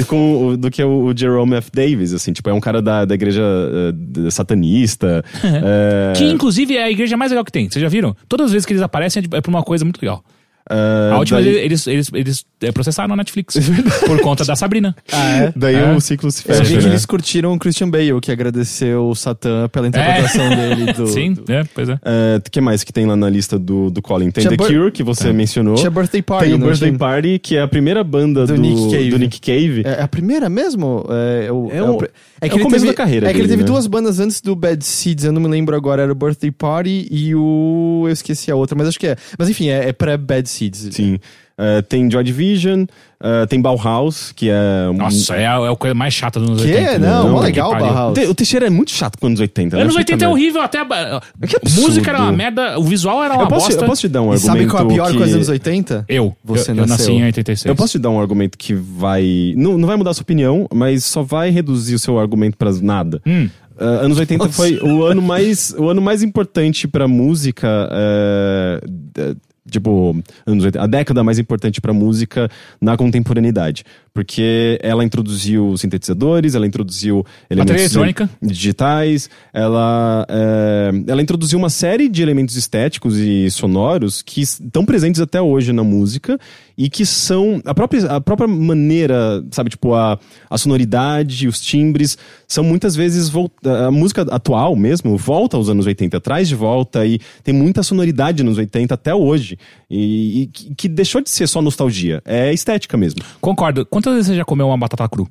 o- 0.00 0.04
com 0.06 0.46
o- 0.46 0.56
do 0.56 0.70
que 0.70 0.80
o, 0.84 1.06
o 1.06 1.16
Jerome 1.16 1.56
F. 1.56 1.68
Davis, 1.74 2.12
assim. 2.14 2.32
Tipo, 2.32 2.48
é 2.50 2.52
um 2.52 2.60
cara 2.60 2.80
da, 2.80 3.04
da 3.04 3.12
igreja 3.16 3.42
eh, 3.42 4.30
satanista. 4.30 5.24
é, 5.42 6.12
Que, 6.16 6.24
inclusive, 6.30 6.76
é 6.76 6.84
a 6.84 6.90
igreja 6.92 7.16
mais 7.16 7.32
legal 7.32 7.44
que 7.44 7.50
tem. 7.50 7.68
Vocês 7.68 7.82
já 7.82 7.88
viram? 7.88 8.14
Todas 8.28 8.46
as 8.46 8.52
vezes 8.52 8.64
que 8.66 8.72
eles 8.72 8.82
aparecem 8.84 9.20
é 9.20 9.26
de- 9.26 9.36
é 9.36 9.40
pra 9.40 9.50
uma 9.50 9.64
coisa 9.64 9.84
muito 9.84 10.00
legal. 10.00 10.22
É, 10.70 11.10
a 11.12 11.18
última 11.18 11.40
daí, 11.40 11.52
vez 11.52 11.64
eles, 11.64 11.86
eles, 11.86 12.10
eles 12.14 12.44
é, 12.60 12.70
processaram 12.72 13.14
a 13.14 13.16
Netflix 13.16 13.56
por 14.06 14.20
conta 14.20 14.44
da 14.44 14.54
Sabrina. 14.56 14.94
Ah, 15.12 15.36
é? 15.44 15.52
daí 15.56 15.74
É. 15.76 15.92
o 15.92 16.00
ciclo 16.00 16.30
se 16.30 16.42
Eu 16.48 16.54
fecha, 16.54 16.64
vi 16.70 16.76
que 16.78 16.84
né? 16.84 16.90
eles 16.90 17.04
curtiram 17.06 17.52
o 17.52 17.58
Christian 17.58 17.90
Bale, 17.90 18.20
que 18.20 18.30
agradeceu 18.30 19.08
o 19.08 19.14
Satã 19.14 19.68
pela 19.68 19.88
interpretação 19.88 20.48
dele 20.50 20.92
do. 20.92 21.06
Sim, 21.12 21.32
do- 21.34 21.50
é, 21.52 21.64
pois 21.74 21.88
é. 21.88 21.98
É, 22.04 22.36
O 22.46 22.50
que 22.50 22.60
mais 22.60 22.84
que 22.84 22.92
tem 22.92 23.06
lá 23.06 23.16
na 23.16 23.28
lista 23.28 23.58
do, 23.58 23.90
do 23.90 24.00
Colin? 24.00 24.30
Tem 24.30 24.42
Tinha 24.46 24.56
The 24.56 24.64
Cure, 24.66 24.90
que 24.92 25.02
você 25.02 25.32
mencionou. 25.32 25.74
Tinha 25.74 25.90
Birthday 25.90 26.22
Party, 26.22 26.44
Tem 26.46 26.54
o 26.54 26.58
Birthday 26.58 26.88
tinha? 26.90 26.98
Party, 26.98 27.38
que 27.38 27.56
é 27.56 27.62
a 27.62 27.68
primeira 27.68 28.02
banda 28.04 28.46
do, 28.46 28.54
Do 28.54 28.60
Nick 28.60 28.90
Cave. 28.90 29.10
do 29.10 29.18
Nick 29.18 29.40
Cave. 29.40 29.82
É 29.84 30.02
a 30.02 30.08
primeira 30.08 30.48
mesmo? 30.48 31.04
É, 31.10 31.50
o, 31.52 31.68
É 31.70 31.82
o- 31.82 31.86
é 31.86 31.92
o 31.92 32.08
ele 32.42 32.50
começo 32.64 32.70
teve- 32.84 32.86
da 32.88 32.94
carreira 32.94 33.30
É 33.30 33.32
que 33.32 33.38
ele 33.38 33.46
teve 33.48 33.62
né? 33.62 33.66
duas 33.68 33.86
bandas 33.86 34.18
antes 34.18 34.40
do 34.40 34.56
Bad 34.56 34.84
Seeds, 34.84 35.24
eu 35.24 35.32
não 35.32 35.40
me 35.40 35.46
lembro 35.48 35.76
agora, 35.76 36.02
era 36.02 36.10
o 36.10 36.14
Birthday 36.14 36.50
Party 36.50 37.06
e 37.10 37.34
o. 37.36 38.02
Eu 38.06 38.12
esqueci 38.12 38.50
a 38.50 38.56
outra, 38.56 38.76
mas 38.76 38.88
acho 38.88 38.98
que 38.98 39.06
é. 39.06 39.16
Mas 39.38 39.48
enfim, 39.48 39.68
é, 39.68 39.88
é 39.88 39.92
pré-Bad 39.92 40.48
Seeds. 40.52 40.88
Sim. 40.92 41.18
É, 41.58 41.82
tem 41.82 42.10
Joy 42.10 42.24
Division, 42.24 42.86
é, 43.22 43.46
tem 43.46 43.60
Bauhaus, 43.60 44.32
que 44.32 44.48
é... 44.48 44.88
um- 44.90 44.94
Nossa, 44.94 45.34
é 45.36 45.46
a, 45.46 45.60
é 45.60 45.70
a 45.70 45.76
coisa 45.76 45.94
mais 45.94 46.12
chata 46.14 46.40
dos 46.40 46.48
anos 46.48 46.62
Que? 46.62 46.72
80. 46.72 46.98
Não, 46.98 47.28
Não, 47.28 47.38
que 47.38 47.42
legal 47.44 47.70
o. 47.72 47.78
Bauhaus. 47.78 48.18
O 48.30 48.34
Teixeira 48.34 48.66
é 48.66 48.70
muito 48.70 48.90
chato 48.90 49.18
com 49.18 49.26
anos 49.26 49.38
80, 49.38 49.76
né? 49.76 49.82
Anos 49.82 49.94
Puta 49.94 50.00
80 50.12 50.24
é 50.24 50.28
horrível, 50.28 50.62
até 50.62 50.78
a, 50.78 50.82
absurdo. 50.82 51.80
música 51.82 52.10
era 52.10 52.22
uma 52.22 52.32
merda, 52.32 52.78
o 52.78 52.82
visual 52.84 53.22
era 53.22 53.34
uma 53.34 53.42
Eu 53.44 53.48
posso, 53.48 53.66
bosta. 53.68 53.82
eu 53.84 53.86
posso 53.86 54.00
te 54.00 54.08
dar 54.08 54.22
um 54.22 54.32
E 54.34 54.38
sabe 54.38 54.60
argumento 54.64 54.70
qual 54.70 54.82
é 54.82 54.84
a 54.86 54.94
pior 54.94 55.10
que... 55.12 55.16
coisa 55.18 55.26
dos 55.38 55.48
anos 55.48 55.48
80? 55.50 56.04
Eu, 56.08 56.34
Você 56.42 56.70
eu, 56.72 56.76
eu 56.76 56.86
nasci 56.86 57.12
em 57.12 57.22
86. 57.24 57.66
Eu 57.66 57.76
posso 57.76 57.92
te 57.92 57.98
dar 57.98 58.10
um 58.10 58.18
argumento 58.20 58.56
que 58.56 58.74
vai... 58.74 59.52
Não, 59.56 59.76
não 59.76 59.86
vai 59.86 59.96
mudar 59.96 60.10
a 60.10 60.14
sua 60.14 60.22
opinião, 60.22 60.66
mas 60.74 61.04
só 61.04 61.22
vai 61.22 61.50
reduzir 61.50 61.94
o 61.94 61.98
seu 61.98 62.18
argumento 62.18 62.56
pra 62.56 62.72
nada. 62.80 63.20
Hum. 63.26 63.48
Uh, 63.78 63.84
anos 64.04 64.18
80 64.18 64.44
Nossa. 64.44 64.56
foi 64.56 64.78
o 64.82 65.04
ano 65.04 65.20
mais, 65.22 65.74
o 65.78 65.88
ano 65.88 66.00
mais 66.00 66.22
importante 66.22 66.88
pra 66.88 67.06
música. 67.06 67.88
é, 67.92 68.80
é, 69.18 69.34
tipo, 69.70 70.16
anos 70.46 70.64
80, 70.64 70.82
a 70.82 70.86
década 70.86 71.24
mais 71.24 71.38
importante 71.38 71.80
pra 71.80 71.92
música 71.92 72.48
na 72.80 72.96
contemporaneidade. 72.96 73.84
Porque 74.14 74.78
ela 74.82 75.02
introduziu 75.02 75.74
sintetizadores, 75.78 76.54
ela 76.54 76.66
introduziu 76.66 77.24
elementos 77.48 77.80
eletrônica. 77.80 78.28
digitais, 78.42 79.30
ela, 79.54 80.26
é, 80.28 80.90
ela 81.08 81.22
introduziu 81.22 81.58
uma 81.58 81.70
série 81.70 82.08
de 82.10 82.20
elementos 82.22 82.54
estéticos 82.56 83.16
e 83.16 83.50
sonoros 83.50 84.20
que 84.20 84.42
estão 84.42 84.84
presentes 84.84 85.18
até 85.20 85.40
hoje 85.40 85.72
na 85.72 85.82
música 85.82 86.38
e 86.76 86.90
que 86.90 87.06
são 87.06 87.60
a 87.64 87.72
própria, 87.74 88.04
a 88.06 88.20
própria 88.20 88.46
maneira, 88.48 89.42
sabe, 89.50 89.70
tipo, 89.70 89.94
a, 89.94 90.18
a 90.50 90.58
sonoridade, 90.58 91.48
os 91.48 91.60
timbres, 91.60 92.18
são 92.46 92.62
muitas 92.64 92.94
vezes 92.94 93.30
vol- 93.30 93.50
a 93.64 93.90
música 93.90 94.22
atual 94.30 94.76
mesmo 94.76 95.16
volta 95.16 95.56
aos 95.56 95.68
anos 95.70 95.86
80, 95.86 96.20
traz 96.20 96.48
de 96.48 96.54
volta 96.54 97.06
e 97.06 97.18
tem 97.42 97.54
muita 97.54 97.82
sonoridade 97.82 98.42
nos 98.42 98.58
80 98.58 98.92
até 98.94 99.14
hoje 99.14 99.58
e, 99.90 100.42
e 100.42 100.46
que 100.48 100.74
que 100.82 100.88
deixou 100.88 101.20
de 101.20 101.30
ser 101.30 101.46
só 101.46 101.62
nostalgia, 101.62 102.20
é 102.24 102.52
estética 102.52 102.96
mesmo. 102.96 103.22
Concordo. 103.40 103.86
Quantas 104.02 104.14
vezes 104.14 104.26
você 104.28 104.36
já 104.36 104.44
comeu 104.44 104.66
uma 104.66 104.76
batata 104.76 105.08
cru? 105.08 105.28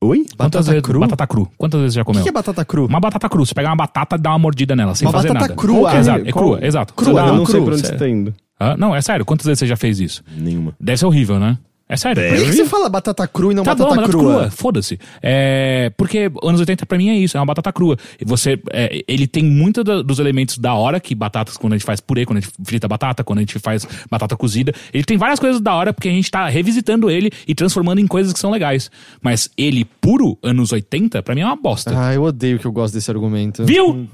Oi? 0.00 0.18
Quantas 0.18 0.36
Batata 0.36 0.62
vezes, 0.70 0.82
cru? 0.82 1.00
Batata 1.00 1.26
cru. 1.26 1.50
Quantas 1.58 1.80
vezes 1.80 1.94
você 1.94 1.96
já 1.96 2.02
O 2.02 2.04
comeu? 2.04 2.20
que, 2.20 2.24
que 2.24 2.28
é 2.28 2.32
batata 2.32 2.64
cru? 2.64 2.86
Uma 2.86 3.00
batata 3.00 3.28
cru. 3.28 3.44
Você 3.44 3.54
pega 3.54 3.68
uma 3.70 3.76
batata 3.76 4.14
e 4.16 4.18
dá 4.18 4.30
uma 4.30 4.38
mordida 4.38 4.76
nela, 4.76 4.94
sem 4.94 5.06
Uma 5.08 5.12
fazer 5.12 5.28
batata 5.28 5.48
nada. 5.48 5.60
crua? 5.60 5.92
É, 5.92 5.98
exato, 5.98 6.20
é 6.28 6.30
Qual- 6.32 6.44
crua, 6.44 6.58
exato. 6.66 6.94
crua, 6.94 7.20
eu 7.20 7.34
não 7.34 7.46
sei 7.46 7.54
cru, 7.56 7.64
pra 7.64 7.74
onde 7.74 7.86
você 7.86 7.96
tá 7.96 8.08
indo. 8.08 8.34
Ah, 8.60 8.76
não, 8.76 8.94
é 8.94 9.00
sério. 9.02 9.24
Quantas 9.24 9.46
vezes 9.46 9.58
você 9.58 9.66
já 9.66 9.76
fez 9.76 9.98
isso? 9.98 10.22
Nenhuma. 10.36 10.74
Deve 10.80 10.98
ser 10.98 11.06
horrível, 11.06 11.40
né? 11.40 11.58
É 11.88 11.96
sério. 11.96 12.20
Por 12.20 12.38
que, 12.38 12.44
que 12.46 12.52
você 12.52 12.66
fala 12.66 12.88
batata 12.88 13.26
crua 13.28 13.52
e 13.52 13.54
não 13.54 13.62
Tá 13.62 13.74
bom, 13.74 13.84
batata 13.84 13.96
batata 14.00 14.18
crua? 14.18 14.34
crua. 14.34 14.50
Foda-se. 14.50 14.98
É, 15.22 15.92
porque 15.96 16.30
anos 16.42 16.58
80 16.58 16.84
pra 16.84 16.98
mim 16.98 17.10
é 17.10 17.14
isso, 17.16 17.36
é 17.36 17.40
uma 17.40 17.46
batata 17.46 17.72
crua. 17.72 17.96
Você, 18.24 18.60
é, 18.72 19.04
ele 19.06 19.28
tem 19.28 19.44
muitos 19.44 19.84
dos 20.04 20.18
elementos 20.18 20.58
da 20.58 20.74
hora, 20.74 20.98
que 20.98 21.14
batatas, 21.14 21.56
quando 21.56 21.74
a 21.74 21.76
gente 21.76 21.86
faz 21.86 22.00
purê, 22.00 22.26
quando 22.26 22.38
a 22.38 22.40
gente 22.40 22.52
frita 22.64 22.88
batata, 22.88 23.22
quando 23.22 23.38
a 23.38 23.42
gente 23.42 23.58
faz 23.60 23.86
batata 24.10 24.36
cozida. 24.36 24.72
Ele 24.92 25.04
tem 25.04 25.16
várias 25.16 25.38
coisas 25.38 25.60
da 25.60 25.74
hora, 25.74 25.92
porque 25.92 26.08
a 26.08 26.12
gente 26.12 26.28
tá 26.28 26.48
revisitando 26.48 27.08
ele 27.08 27.30
e 27.46 27.54
transformando 27.54 28.00
em 28.00 28.06
coisas 28.06 28.32
que 28.32 28.38
são 28.40 28.50
legais. 28.50 28.90
Mas 29.22 29.48
ele 29.56 29.84
puro, 30.00 30.36
anos 30.42 30.72
80, 30.72 31.22
pra 31.22 31.36
mim 31.36 31.42
é 31.42 31.46
uma 31.46 31.56
bosta. 31.56 31.92
Ah, 31.96 32.12
eu 32.12 32.24
odeio 32.24 32.58
que 32.58 32.66
eu 32.66 32.72
gosto 32.72 32.94
desse 32.94 33.10
argumento. 33.12 33.64
Viu? 33.64 34.08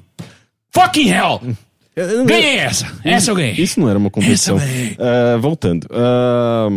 Fucking 0.71 1.09
hell! 1.09 1.41
Ganhei 2.27 2.57
essa! 2.57 2.87
Essa 3.05 3.31
eu 3.31 3.35
ganhei. 3.35 3.53
Isso 3.53 3.79
não 3.79 3.89
era 3.89 3.99
uma 3.99 4.11
competição. 4.11 4.59
Ah, 4.99 5.37
voltando. 5.39 5.87
Ah, 5.91 6.69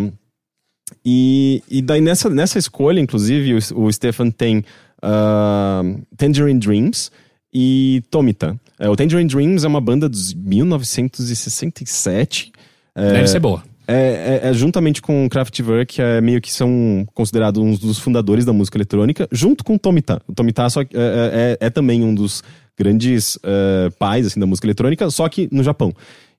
e, 1.06 1.62
e 1.70 1.82
daí 1.82 2.02
nessa, 2.02 2.30
nessa 2.30 2.58
escolha, 2.58 3.00
inclusive, 3.00 3.54
o, 3.54 3.60
o 3.86 3.94
Stefan 3.94 4.32
tem 4.32 4.64
ah, 5.02 5.82
Tangerine 6.18 6.60
Dreams 6.60 7.12
e 7.54 8.02
Tomita. 8.10 8.60
É, 8.80 8.90
o 8.90 8.96
Tangerine 8.96 9.30
Dreams 9.30 9.64
é 9.64 9.68
uma 9.68 9.80
banda 9.80 10.10
dos 10.10 10.34
1967. 10.34 12.52
É, 12.96 13.12
Deve 13.14 13.28
ser 13.28 13.40
boa. 13.40 13.64
é, 13.88 14.42
é- 14.44 14.50
é 14.50 14.54
juntamente 14.54 15.00
com 15.02 15.28
Kraftwerk, 15.30 16.02
é 16.02 16.20
meio 16.22 16.42
que 16.42 16.52
são 16.52 17.06
considerados 17.14 17.62
uns 17.62 17.78
dos 17.80 18.00
fundadores 18.00 18.44
da 18.46 18.52
música 18.54 18.78
eletrônica, 18.78 19.28
junto 19.32 19.64
com 19.64 19.78
Tomita. 19.78 20.22
O 20.28 20.34
Tomita 20.34 20.68
só, 20.70 20.84
que, 20.84 20.96
é, 20.98 21.58
é- 21.62 21.68
é 21.68 21.70
também 21.70 22.04
um 22.04 22.14
dos 22.16 22.44
grandes 22.78 23.40
é, 23.44 23.90
pais 23.98 24.28
assim, 24.28 24.40
da 24.40 24.46
música 24.46 24.66
eletrônica, 24.68 25.10
só 25.10 25.30
que 25.30 25.48
no 25.52 25.64
Japão. 25.64 25.94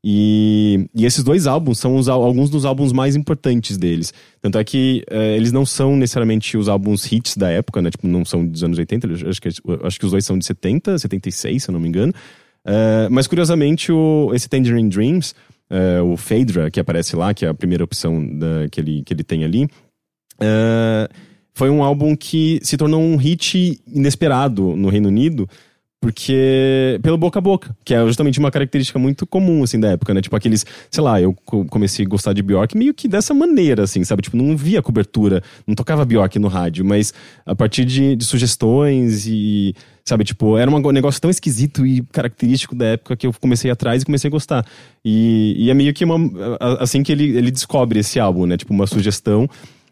E, 0.05 0.89
e 0.94 1.05
esses 1.05 1.24
dois 1.24 1.47
álbuns 1.47 1.78
são 1.78 1.97
os 1.97 2.09
al- 2.09 2.23
alguns 2.23 2.48
dos 2.48 2.64
álbuns 2.64 2.93
mais 2.93 3.16
importantes 3.16 3.77
deles. 3.77 4.14
Tanto 4.40 4.59
é 4.59 4.62
que 4.64 5.02
é, 5.10 5.36
eles 5.36 5.51
não 5.52 5.66
são 5.66 5.97
necessariamente 5.97 6.56
os 6.56 6.68
álbuns 6.68 7.10
hits 7.10 7.36
da 7.36 7.51
época, 7.51 7.82
né? 7.82 7.90
Tipo, 7.90 8.06
não 8.06 8.24
são 8.24 8.47
dos 8.47 8.62
anos 8.62 8.78
80, 8.78 9.06
eu 9.06 9.28
acho 9.31 9.40
que, 9.43 9.48
acho 9.82 9.98
que 9.98 10.05
os 10.06 10.12
dois 10.12 10.24
são 10.24 10.39
de 10.39 10.47
70, 10.47 10.98
76, 10.98 11.62
se 11.62 11.68
eu 11.68 11.73
não 11.73 11.81
me 11.81 11.89
engano. 11.89 12.12
É, 12.64 13.09
mas 13.10 13.27
curiosamente, 13.27 13.90
o, 13.90 14.31
esse 14.35 14.48
Tangerine 14.48 14.89
Dreams, 14.89 15.35
é, 15.70 16.01
o 16.01 16.16
Phaedra, 16.16 16.70
que 16.70 16.78
aparece 16.78 17.16
lá, 17.16 17.35
que 17.35 17.44
é 17.44 17.48
a 17.48 17.55
primeira 17.55 17.82
opção 17.85 18.24
da- 18.39 18.68
que, 18.70 18.81
ele, 18.81 19.02
que 19.05 19.12
ele 19.12 19.24
tem 19.24 19.44
ali, 19.44 19.68
foi 21.55 21.70
um 21.70 21.82
álbum 21.82 22.14
que 22.14 22.60
se 22.62 22.77
tornou 22.77 23.01
um 23.01 23.16
hit 23.16 23.81
inesperado 23.93 24.77
no 24.77 24.89
Reino 24.89 25.09
Unido, 25.09 25.48
porque 26.07 27.01
pelo 27.03 27.19
boca 27.19 27.41
a 27.41 27.43
boca, 27.43 27.77
que 27.85 27.93
é 27.93 28.07
justamente 28.07 28.39
uma 28.39 28.49
característica 28.49 28.97
muito 28.97 29.27
comum 29.27 29.65
assim 29.65 29.81
da 29.81 29.91
época, 29.91 30.15
né? 30.15 30.20
Tipo 30.20 30.37
aqueles, 30.37 30.65
sei 30.89 31.03
lá, 31.03 31.20
eu 31.20 31.35
co- 31.45 31.65
comecei 31.65 32.07
a 32.07 32.09
gostar 32.09 32.33
de 32.33 32.43
Bjork 32.43 32.77
meio 32.78 32.95
que 32.95 33.09
dessa 33.09 33.35
maneira 33.35 33.83
assim, 33.83 34.05
sabe? 34.05 34.23
Tipo, 34.23 34.37
não 34.37 34.57
via 34.57 34.81
cobertura, 34.81 35.43
não 35.66 35.74
tocava 35.74 36.05
Bjork 36.05 36.39
no 36.39 36.47
rádio, 36.47 36.85
mas 36.85 37.12
a 37.45 37.57
partir 37.57 37.85
de, 37.85 38.15
de 38.15 38.24
sugestões 38.24 39.27
e 39.27 39.74
sabe, 40.05 40.23
tipo, 40.23 40.57
era 40.57 40.70
um 40.70 40.93
negócio 40.93 41.20
tão 41.20 41.28
esquisito 41.28 41.85
e 41.85 42.01
característico 42.12 42.77
da 42.77 42.85
época 42.85 43.16
que 43.16 43.27
eu 43.27 43.33
comecei 43.41 43.69
atrás 43.69 44.03
e 44.03 44.07
comecei 44.07 44.28
a 44.28 44.31
gostar. 44.31 44.65
E, 45.05 45.57
e 45.59 45.70
é 45.70 45.74
meio 45.74 45.93
que 45.93 46.05
uma, 46.05 46.16
assim 46.78 47.03
que 47.03 47.11
ele, 47.11 47.37
ele 47.37 47.51
descobre 47.51 47.99
esse 47.99 48.20
álbum, 48.20 48.47
né? 48.47 48.57
Tipo, 48.57 48.73
uma 48.73 48.87
sugestão 48.87 49.49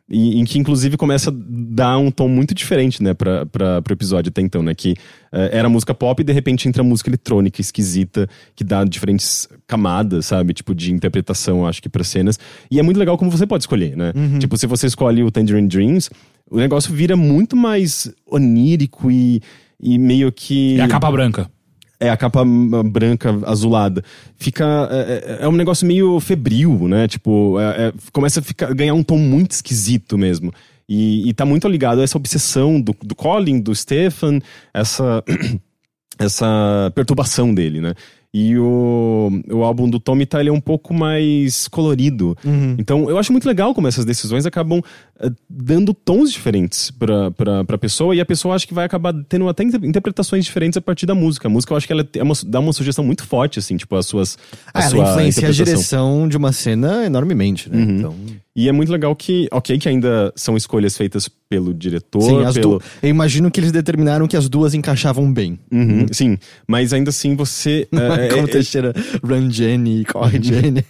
e, 0.08 0.38
em 0.38 0.44
que 0.44 0.58
inclusive 0.58 0.96
começa 0.96 1.30
a 1.30 1.34
dar 1.34 1.98
um 1.98 2.10
tom 2.10 2.28
muito 2.28 2.54
diferente, 2.54 3.02
né, 3.02 3.14
pra, 3.14 3.46
pra, 3.46 3.80
pro 3.80 3.92
episódio 3.92 4.30
até 4.30 4.42
então, 4.42 4.62
né, 4.62 4.74
que 4.74 4.94
eh, 5.32 5.50
era 5.52 5.68
música 5.68 5.94
pop 5.94 6.20
e 6.20 6.24
de 6.24 6.32
repente 6.32 6.68
entra 6.68 6.82
música 6.82 7.08
eletrônica 7.08 7.60
esquisita, 7.60 8.28
que 8.54 8.62
dá 8.62 8.84
diferentes 8.84 9.48
camadas, 9.66 10.26
sabe, 10.26 10.52
tipo 10.52 10.74
de 10.74 10.92
interpretação, 10.92 11.66
acho 11.66 11.82
que 11.82 11.88
pra 11.88 12.04
cenas, 12.04 12.38
e 12.70 12.78
é 12.78 12.82
muito 12.82 12.98
legal 12.98 13.16
como 13.16 13.30
você 13.30 13.46
pode 13.46 13.62
escolher, 13.62 13.96
né, 13.96 14.12
tipo, 14.38 14.56
se 14.56 14.66
você 14.66 14.86
escolhe 14.86 15.22
o 15.22 15.30
Tangerine 15.30 15.68
Dreams, 15.68 16.10
o 16.50 16.58
negócio 16.58 16.92
vira 16.92 17.16
muito 17.16 17.56
mais 17.56 18.12
onírico 18.26 19.10
e, 19.10 19.40
e 19.80 19.98
meio 19.98 20.30
que... 20.30 20.76
E 20.76 20.80
a 20.80 20.88
capa 20.88 21.10
branca. 21.10 21.50
É, 22.00 22.10
a 22.10 22.16
capa 22.16 22.44
branca, 22.84 23.30
azulada. 23.46 24.02
Fica. 24.36 24.64
É, 24.90 25.38
é- 25.40 25.44
é 25.44 25.48
um 25.48 25.52
negócio 25.52 25.86
meio 25.86 26.18
febril, 26.20 26.88
né? 26.88 27.06
Tipo, 27.08 27.58
é- 27.60 27.88
é- 27.88 27.92
começa 28.12 28.40
a 28.40 28.42
ficar, 28.42 28.74
ganhar 28.74 28.94
um 28.94 29.02
tom 29.02 29.18
muito 29.18 29.52
esquisito 29.52 30.18
mesmo. 30.18 30.52
E, 30.88 31.28
e 31.28 31.32
tá 31.32 31.46
muito 31.46 31.66
ligado 31.68 32.00
a 32.00 32.04
essa 32.04 32.18
obsessão 32.18 32.80
do, 32.80 32.94
do 33.02 33.14
Colin, 33.14 33.60
do 33.60 33.74
Stefan, 33.74 34.40
essa, 34.72 35.24
essa 36.18 36.92
perturbação 36.94 37.54
dele, 37.54 37.80
né? 37.80 37.94
E 38.36 38.58
o, 38.58 39.30
o 39.48 39.62
álbum 39.62 39.88
do 39.88 40.00
Tommy 40.00 40.26
tá, 40.26 40.40
ele 40.40 40.48
é 40.48 40.52
um 40.52 40.60
pouco 40.60 40.92
mais 40.92 41.68
colorido. 41.68 42.36
Então, 42.76 43.08
eu 43.08 43.16
acho 43.16 43.30
muito 43.30 43.46
legal 43.46 43.72
como 43.72 43.86
essas 43.86 44.04
decisões 44.04 44.44
acabam 44.44 44.80
eh, 45.20 45.30
dando 45.48 45.94
tons 45.94 46.32
diferentes 46.32 46.90
pra, 46.90 47.30
pra, 47.30 47.62
pra 47.64 47.78
pessoa 47.78 48.12
e 48.12 48.20
a 48.20 48.26
pessoa 48.26 48.56
acha 48.56 48.66
que 48.66 48.74
vai 48.74 48.84
acabar 48.84 49.14
tendo 49.28 49.48
até 49.48 49.62
inter- 49.62 49.84
interpretações 49.84 50.44
diferentes 50.44 50.76
a 50.76 50.80
partir 50.80 51.06
da 51.06 51.14
música. 51.14 51.46
A 51.46 51.50
música 51.50 51.72
eu 51.72 51.76
acho 51.76 51.86
que 51.86 51.92
ela 51.92 52.04
é 52.12 52.22
uma- 52.24 52.34
dá 52.44 52.58
uma 52.58 52.72
sugestão 52.72 53.04
muito 53.04 53.24
forte, 53.24 53.60
assim, 53.60 53.76
tipo, 53.76 53.94
as 53.94 54.06
suas. 54.06 54.36
A 54.72 54.80
Ah, 54.80 54.82
ela 54.82 54.90
sua 54.90 54.98
influencia 55.12 55.48
a 55.48 55.50
direção 55.52 56.28
de 56.28 56.36
uma 56.36 56.50
cena 56.52 57.06
enormemente, 57.06 57.70
né? 57.70 57.78
Uhum. 57.78 57.98
Então, 57.98 58.14
E 58.56 58.68
é 58.68 58.72
muito 58.72 58.90
legal 58.92 59.14
que, 59.16 59.48
ok, 59.50 59.76
que 59.78 59.88
ainda 59.88 60.32
são 60.36 60.56
escolhas 60.56 60.96
feitas 60.96 61.28
pelo 61.48 61.74
diretor, 61.74 62.22
sim, 62.22 62.44
as 62.44 62.54
pelo. 62.54 62.78
du- 62.78 62.84
eu 63.02 63.08
imagino 63.08 63.50
que 63.50 63.58
eles 63.58 63.72
determinaram 63.72 64.28
que 64.28 64.36
as 64.36 64.48
duas 64.48 64.74
encaixavam 64.74 65.32
bem. 65.32 65.58
Uhum, 65.72 66.06
sim, 66.12 66.38
mas 66.66 66.92
ainda 66.92 67.10
assim 67.10 67.34
você. 67.34 67.88
É 67.92 68.23
é, 68.26 68.28
como 68.28 68.48
é- 68.48 68.50
Teixeira 68.50 68.92
run 69.22 69.50
Jenny, 69.50 70.04
corre 70.04 70.40
Jenny. 70.42 70.84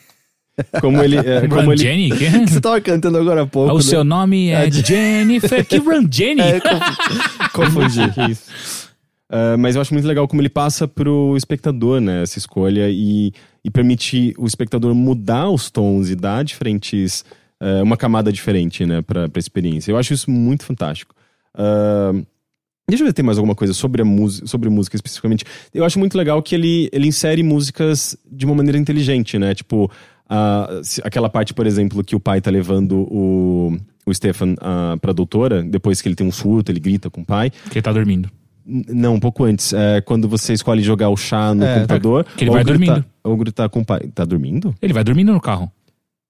Como 0.81 1.03
ele. 1.03 1.17
É, 1.17 1.49
como 1.49 1.63
Run 1.63 1.73
ele 1.73 1.83
Jenny? 1.83 2.11
Que? 2.17 2.31
Que 2.31 2.47
você 2.47 2.61
tava 2.61 2.81
cantando 2.81 3.19
agora 3.19 3.43
há 3.43 3.47
pouco. 3.47 3.73
O 3.75 3.79
né? 3.79 3.83
seu 3.83 4.05
nome 4.05 4.51
é 4.51 4.71
Jennifer. 4.71 5.67
Que 5.67 5.79
Run 5.79 6.07
Jenny? 6.09 6.41
É, 6.47 6.61
confu- 6.61 7.51
confundi. 7.53 8.13
Que 8.13 8.31
isso. 8.31 8.45
Ah, 9.29 9.57
mas 9.59 9.75
eu 9.75 9.83
acho 9.83 9.93
muito 9.93 10.07
legal 10.07 10.29
como 10.29 10.41
ele 10.41 10.49
passa 10.49 10.87
pro 10.87 11.37
espectador, 11.37 12.01
né, 12.01 12.23
essa 12.23 12.39
escolha 12.39 12.89
e, 12.89 13.33
e 13.65 13.71
permite 13.71 14.33
o 14.39 14.47
espectador 14.47 14.95
mudar 14.95 15.51
os 15.51 15.71
tons 15.71 16.09
e 16.09 16.15
dar 16.15 16.45
diferentes, 16.45 17.25
ah, 17.61 17.83
uma 17.83 17.97
camada 17.97 18.33
diferente, 18.33 18.87
né, 18.87 19.03
pra, 19.03 19.29
pra 19.29 19.41
experiência. 19.41 19.91
Eu 19.91 19.97
acho 19.99 20.15
isso 20.15 20.31
muito 20.31 20.65
fantástico. 20.65 21.17
Ah, 21.53 22.13
deixa 22.89 23.03
eu 23.03 23.07
ver 23.07 23.11
se 23.11 23.15
tem 23.15 23.25
mais 23.25 23.39
alguma 23.39 23.55
coisa 23.55 23.73
sobre 23.73 24.03
a 24.03 24.05
música, 24.05 24.47
sobre 24.47 24.69
música 24.69 24.97
especificamente. 24.97 25.45
Eu 25.73 25.85
acho 25.85 25.99
muito 25.99 26.17
legal 26.19 26.43
que 26.43 26.55
ele, 26.55 26.89
ele 26.93 27.07
insere 27.09 27.43
músicas 27.43 28.17
de 28.31 28.45
uma 28.47 28.55
maneira 28.55 28.79
inteligente, 28.79 29.39
né, 29.39 29.55
tipo, 29.55 29.91
se- 30.83 31.01
aquela 31.05 31.29
parte, 31.29 31.55
por 31.55 31.67
exemplo, 31.67 32.03
que 32.05 32.17
o 32.17 32.21
pai 32.21 32.41
tá 32.41 32.51
levando 32.51 33.07
o, 33.11 33.77
o 34.07 34.15
Stefan 34.15 34.55
ah, 34.61 34.97
pra 35.01 35.13
doutora, 35.13 35.63
depois 35.63 36.01
que 36.03 36.09
ele 36.09 36.15
tem 36.17 36.27
um 36.27 36.33
surto, 36.33 36.71
ele 36.73 36.81
grita 36.81 37.09
com 37.11 37.21
o 37.23 37.25
pai. 37.25 37.51
Que 37.71 37.79
ele 37.79 37.83
tá 37.83 37.93
dormindo. 37.93 38.31
Não, 38.67 39.15
um 39.17 39.21
pouco 39.21 39.45
antes. 39.45 39.75
É 39.75 40.01
quando 40.01 40.27
você 40.27 40.55
escolhe 40.55 40.83
jogar 40.83 41.11
o 41.11 41.17
chá 41.19 41.55
no 41.55 41.63
É, 41.65 41.75
computador. 41.75 42.25
que 42.37 42.45
ele 42.45 42.51
vai 42.51 42.65
gritar, 42.65 42.87
dormindo. 42.87 43.05
Ou 43.23 43.37
gritar 43.37 43.69
com 43.69 43.81
o 43.81 43.85
pai. 43.85 44.01
Tá 44.15 44.25
dormindo? 44.25 44.75
Ele 44.81 44.93
vai 44.95 45.05
dormindo 45.05 45.33
no 45.35 45.41
carro. 45.41 45.71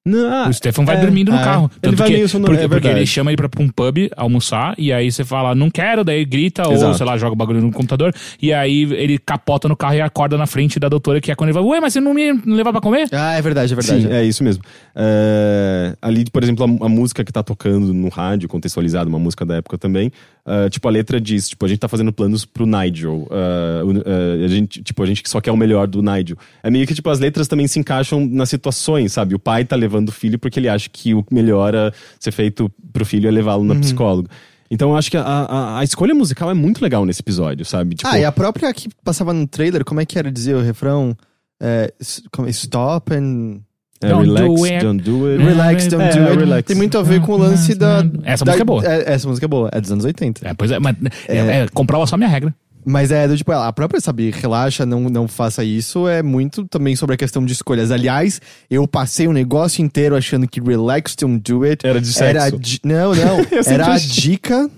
Não, 0.06 0.51
o 0.51 0.52
Stefan 0.52 0.85
vai 0.85 0.97
é, 0.97 1.01
dormindo 1.01 1.32
no 1.32 1.39
é. 1.39 1.43
carro. 1.43 1.70
Ele 1.72 1.81
Tanto 1.81 1.97
vai 1.97 2.09
que, 2.09 2.14
meio 2.14 2.28
sono- 2.28 2.44
porque, 2.44 2.62
é 2.64 2.68
porque 2.68 2.89
ele 2.89 3.06
chama 3.06 3.31
ele 3.32 3.36
pra 3.36 3.48
um 3.62 3.68
pub 3.68 4.10
almoçar, 4.16 4.74
e 4.76 4.93
aí 4.93 5.10
você 5.10 5.24
fala, 5.24 5.55
não 5.55 5.70
quero, 5.70 6.05
daí 6.05 6.24
grita, 6.26 6.66
ou 6.68 6.74
Exato. 6.74 6.98
sei 6.98 7.06
lá, 7.06 7.16
joga 7.16 7.32
o 7.32 7.36
bagulho 7.36 7.62
no 7.62 7.72
computador, 7.72 8.14
e 8.40 8.52
aí 8.52 8.82
ele 8.93 9.18
capota 9.18 9.66
no 9.66 9.74
carro 9.76 9.94
e 9.94 10.01
acorda 10.02 10.36
na 10.36 10.47
frente 10.47 10.78
da 10.78 10.90
doutora, 10.90 11.20
que 11.22 11.32
é 11.32 11.35
quando 11.35 11.48
ele 11.51 11.55
vai, 11.59 11.62
ué, 11.62 11.81
mas 11.81 11.94
você 11.94 12.01
não 12.01 12.12
me 12.12 12.32
levar 12.44 12.70
pra 12.72 12.82
comer? 12.82 13.09
Ah, 13.12 13.32
é 13.35 13.40
verdade, 13.40 13.72
é 13.72 13.76
verdade. 13.76 14.02
Sim, 14.02 14.12
é 14.12 14.22
isso 14.22 14.44
mesmo. 14.44 14.62
É, 14.94 15.97
ali, 16.02 16.24
por 16.31 16.43
exemplo, 16.43 16.64
a, 16.82 16.86
a 16.86 16.89
música 16.89 17.24
que 17.24 17.32
tá 17.32 17.43
tocando 17.43 17.94
no 17.94 18.09
rádio, 18.09 18.48
contextualizada, 18.48 19.09
uma 19.09 19.18
música 19.18 19.47
da 19.47 19.56
época 19.56 19.78
também. 19.78 20.12
ah, 20.44 20.68
tipo, 20.68 20.86
a 20.86 20.90
letra 20.90 21.18
diz, 21.18 21.48
tipo, 21.48 21.64
a 21.64 21.68
gente 21.68 21.78
tá 21.78 21.89
fazendo 21.89 22.12
planos 22.12 22.44
pro 22.44 22.66
Nigel. 22.66 23.26
o- 23.26 23.28
ah, 23.31 24.44
a 24.44 24.48
gente, 24.48 24.82
tipo, 24.82 25.02
a 25.02 25.06
gente 25.06 25.22
só 25.28 25.40
quer 25.40 25.51
o 25.51 25.56
melhor 25.56 25.86
do 25.86 26.02
Nigel. 26.02 26.36
É 26.62 26.70
meio 26.70 26.86
que, 26.86 26.94
tipo, 26.94 27.09
as 27.09 27.18
letras 27.18 27.48
também 27.48 27.66
se 27.66 27.78
encaixam 27.78 28.26
nas 28.26 28.51
situações, 28.51 29.12
sabe? 29.12 29.35
O 29.35 29.39
pai 29.39 29.64
tá 29.64 29.74
levando 29.74 29.94
o 30.09 30.12
filho 30.12 30.39
porque 30.39 30.59
ele 30.59 30.69
acha 30.69 30.89
que 30.89 31.15
o 31.15 31.25
melhor 31.31 31.75
a 31.75 31.93
ser 32.19 32.33
feito 32.33 32.71
pro 32.93 33.05
filho 33.05 33.29
é 33.29 33.31
levá-lo 33.31 33.62
Uhum. 33.62 33.69
na 33.69 33.75
psicólogo. 33.81 34.29
Então 34.71 34.91
eu 34.91 34.97
acho 34.97 35.11
que 35.11 35.16
a, 35.16 35.23
a, 35.23 35.79
a 35.79 35.85
escolha 35.85 36.15
musical 36.15 36.51
é 36.51 36.55
muito 36.55 36.83
legal 36.83 37.05
nesse 37.07 37.21
episódio, 37.21 37.65
sabe? 37.65 37.95
Tipo, 37.95 38.09
Ah, 38.09 38.19
e 38.19 38.25
a 38.25 38.33
própria 38.33 38.73
que 38.73 38.89
passava 39.05 39.33
no 39.33 39.47
trailer, 39.47 39.85
como 39.85 40.01
é 40.01 40.07
que 40.07 40.19
era 40.19 40.31
dizer 40.33 40.55
o 40.57 40.62
refrão? 40.62 41.16
É, 41.62 41.93
como- 42.33 42.49
stop 42.49 43.15
and 43.15 43.61
é, 44.03 44.09
Don't 44.09 44.27
relax, 44.27 44.47
do 44.55 44.65
it. 44.65 44.85
don't 44.85 45.03
do 45.03 45.27
it. 45.29 45.43
relax, 45.45 45.87
don't 45.87 46.05
É, 46.05 46.12
do 46.16 46.29
it. 46.29 46.39
relax. 46.39 46.66
Tem 46.66 46.77
muito 46.77 46.99
a 46.99 47.03
ver 47.03 47.21
com 47.21 47.33
o 47.33 47.37
lance 47.39 47.75
da. 47.75 48.05
Essa 48.25 48.45
da- 48.45 48.53
música 48.53 48.62
é 48.62 48.65
boa. 48.65 48.85
essa 48.87 49.29
música 49.29 49.47
é 49.47 49.49
boa, 49.49 49.69
é 49.73 49.81
dos 49.81 49.93
anos 49.93 50.05
80. 50.05 50.47
É, 50.49 50.53
pois 50.55 50.71
é, 50.71 50.79
mas 50.79 50.97
é, 51.29 51.37
é, 51.62 51.69
comprova 51.73 52.07
só 52.07 52.16
minha 52.16 52.29
regra. 52.29 52.53
Mas 52.85 53.11
é 53.11 53.27
do 53.27 53.36
tipo, 53.36 53.51
a 53.52 53.73
própria, 53.73 54.01
sabe, 54.01 54.31
relaxa, 54.31 54.85
não, 54.85 55.01
não 55.09 55.27
faça 55.27 55.65
isso, 55.65 56.06
é 56.06 56.23
muito 56.23 56.66
também 56.66 56.94
sobre 56.97 57.15
a 57.15 57.16
questão 57.16 57.44
de 57.44 57.52
escolhas. 57.52 57.90
Aliás, 57.90 58.40
eu 58.70 58.86
passei 58.86 59.27
o 59.27 59.32
negócio 59.32 59.82
inteiro 59.82 60.15
achando 60.16 60.47
que 60.47 60.61
relax, 60.61 61.15
don't 61.16 61.39
do 61.39 61.62
it. 61.65 61.86
Era 61.86 62.01
de 62.01 62.23
Era 62.23 62.40
sexo. 62.43 62.59
di- 62.59 62.81
Não, 62.85 63.15
não. 63.15 63.39
Era 63.66 63.94
a 63.94 63.98
dica 63.98 64.70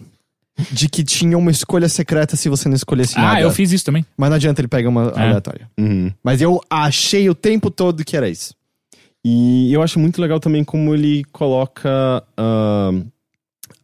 de 0.72 0.88
que 0.88 1.04
tinha 1.04 1.36
uma 1.36 1.50
escolha 1.50 1.88
secreta 1.88 2.34
se 2.36 2.48
você 2.48 2.68
não 2.68 2.76
escolhesse 2.76 3.16
nada. 3.16 3.36
Ah, 3.36 3.40
eu 3.42 3.50
fiz 3.50 3.72
isso 3.72 3.84
também. 3.84 4.06
Mas 4.16 4.30
não 4.30 4.36
adianta 4.36 4.60
ele 4.60 4.68
pegar 4.68 4.88
uma 4.88 5.12
É. 5.14 5.20
aleatória. 5.22 5.68
Uhum. 5.78 6.10
Mas 6.24 6.40
eu 6.40 6.60
achei 6.70 7.28
o 7.28 7.34
tempo 7.34 7.70
todo 7.70 8.04
que 8.04 8.16
era 8.16 8.28
isso. 8.28 8.54
E 9.24 9.72
eu 9.72 9.82
acho 9.82 9.98
muito 9.98 10.20
legal 10.22 10.38
também 10.40 10.62
como 10.62 10.94
ele 10.94 11.24
coloca 11.32 12.22
ah, 12.38 12.90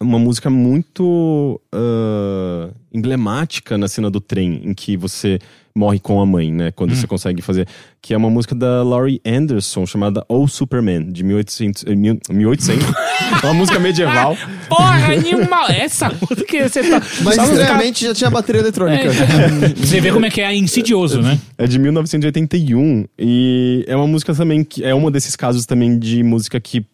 uma 0.01 0.19
música 0.19 0.49
muito 0.51 1.61
ah, 1.73 2.71
emblemática 2.93 3.77
na 3.79 3.89
cena 3.89 4.11
do 4.11 4.21
trem, 4.21 4.61
em 4.65 4.75
que 4.75 4.97
você 4.97 5.39
morre 5.75 5.99
com 5.99 6.21
a 6.21 6.27
mãe, 6.27 6.53
né? 6.53 6.71
Quando 6.73 6.95
você 6.95 7.07
consegue 7.07 7.41
fazer. 7.41 7.67
Que 8.03 8.13
é 8.13 8.17
uma 8.17 8.29
música 8.29 8.55
da 8.55 8.83
Laurie 8.83 9.21
Anderson, 9.25 9.87
chamada 9.87 10.23
Oh 10.29 10.47
Superman, 10.47 11.11
de 11.11 11.23
1800. 11.25 11.85
eh, 11.87 11.95
mil- 11.95 12.19
1800? 12.31 12.87
É 13.43 13.47
uma 13.47 13.55
música 13.55 13.79
medieval. 13.81 14.37
Porra, 14.69 15.15
animal! 15.15 15.67
Essa 15.71 16.11
música 16.11 16.69
você 16.69 16.83
tá. 16.89 17.01
Mas 17.25 17.39
os 17.39 17.49
estranhamente 17.49 18.05
já 18.05 18.15
tinha 18.15 18.31
bateria 18.31 18.61
eletrônica. 18.61 19.05
caras- 19.13 19.73
Você 19.81 20.01
vê 20.01 20.13
como 20.13 20.27
é 20.27 20.31
que 20.31 20.41
é 20.41 20.55
insidioso, 20.55 21.21
né? 21.23 21.41
É 21.57 21.67
de 21.67 21.79
1981 21.79 23.05
e 23.19 23.85
é 23.89 23.97
uma 23.97 24.07
música 24.07 24.35
também 24.35 24.63
que 24.63 24.85
é 24.85 24.95
uma 24.95 25.11
desses 25.11 25.35
casos 25.35 25.65
também 25.67 25.99
de 25.99 26.23
música 26.23 26.61
que 26.61 26.85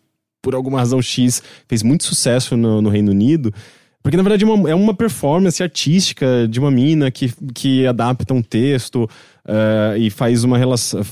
por 0.42 0.54
alguma 0.54 0.78
razão 0.78 1.00
X 1.00 1.42
fez 1.68 1.82
muito 1.82 2.04
sucesso 2.04 2.56
no, 2.56 2.80
no 2.80 2.88
Reino 2.88 3.10
Unido. 3.10 3.52
Porque 4.02 4.16
na 4.16 4.22
verdade 4.22 4.44
é 4.44 4.46
uma, 4.46 4.70
é 4.70 4.74
uma 4.74 4.94
performance 4.94 5.62
artística 5.62 6.46
de 6.48 6.58
uma 6.58 6.70
mina 6.70 7.10
que, 7.10 7.32
que 7.52 7.86
adapta 7.86 8.32
um 8.32 8.40
texto 8.40 9.08
eh, 9.46 9.96
e 9.98 10.10
faz 10.10 10.44
uma 10.44 10.56
relação. 10.56 11.00
eh, 11.00 11.04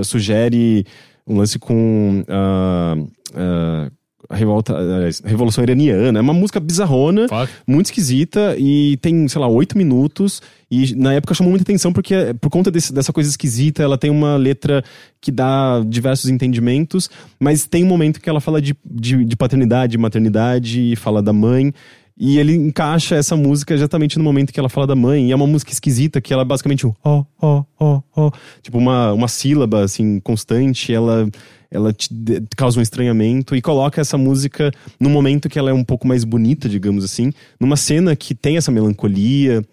eh, 0.00 0.04
sugere 0.04 0.86
um 1.26 1.38
lance 1.38 1.58
com 1.58 2.22
ah, 2.28 2.94
ah, 3.34 3.90
revolta, 4.30 4.74
a 4.76 5.28
Revolução 5.28 5.62
Iraniana. 5.64 6.18
É 6.18 6.22
uma 6.22 6.32
música 6.32 6.58
bizarrona 6.60 7.28
Fuck. 7.28 7.52
muito 7.66 7.86
esquisita 7.86 8.54
e 8.58 8.96
tem, 8.98 9.26
sei 9.28 9.40
lá, 9.40 9.48
oito 9.48 9.76
minutos. 9.76 10.40
E 10.70 10.94
na 10.94 11.12
época 11.14 11.34
chamou 11.34 11.50
muita 11.50 11.62
atenção 11.64 11.92
porque, 11.92 12.34
por 12.40 12.50
conta 12.50 12.70
desse- 12.70 12.92
dessa 12.92 13.12
coisa 13.12 13.28
esquisita, 13.30 13.82
ela 13.82 13.96
tem 13.98 14.10
uma 14.10 14.36
letra 14.36 14.82
que 15.20 15.30
dá 15.30 15.82
diversos 15.86 16.28
entendimentos, 16.30 17.08
mas 17.38 17.66
tem 17.66 17.84
um 17.84 17.88
momento 17.88 18.20
que 18.20 18.28
ela 18.28 18.40
fala 18.40 18.60
de, 18.60 18.74
de, 18.84 19.24
de 19.24 19.36
paternidade, 19.36 19.96
maternidade, 19.98 20.80
e 20.92 20.96
fala 20.96 21.22
da 21.22 21.32
mãe. 21.32 21.72
E 22.16 22.38
ele 22.38 22.54
encaixa 22.54 23.16
essa 23.16 23.36
música 23.36 23.74
exatamente 23.74 24.18
no 24.18 24.22
momento 24.24 24.52
que 24.52 24.60
ela 24.60 24.68
fala 24.68 24.86
da 24.86 24.94
mãe. 24.94 25.28
E 25.28 25.32
é 25.32 25.34
uma 25.36 25.48
música 25.48 25.72
esquisita 25.72 26.20
que 26.20 26.32
ela 26.32 26.42
é 26.42 26.44
basicamente 26.44 26.86
um 26.86 26.92
ó, 27.02 27.24
ó, 27.42 27.64
ó, 27.78 28.00
ó. 28.16 28.30
Tipo 28.62 28.78
uma, 28.78 29.12
uma 29.12 29.26
sílaba, 29.26 29.82
assim, 29.82 30.20
constante. 30.20 30.94
Ela, 30.94 31.28
ela 31.74 31.92
te 31.92 32.08
causa 32.56 32.78
um 32.78 32.82
estranhamento 32.82 33.56
e 33.56 33.60
coloca 33.60 34.00
essa 34.00 34.16
música 34.16 34.70
num 34.98 35.10
momento 35.10 35.48
que 35.48 35.58
ela 35.58 35.70
é 35.70 35.74
um 35.74 35.82
pouco 35.82 36.06
mais 36.06 36.22
bonita, 36.22 36.68
digamos 36.68 37.04
assim. 37.04 37.32
Numa 37.58 37.76
cena 37.76 38.14
que 38.14 38.32
tem 38.32 38.56
essa 38.56 38.70
melancolia, 38.70 39.64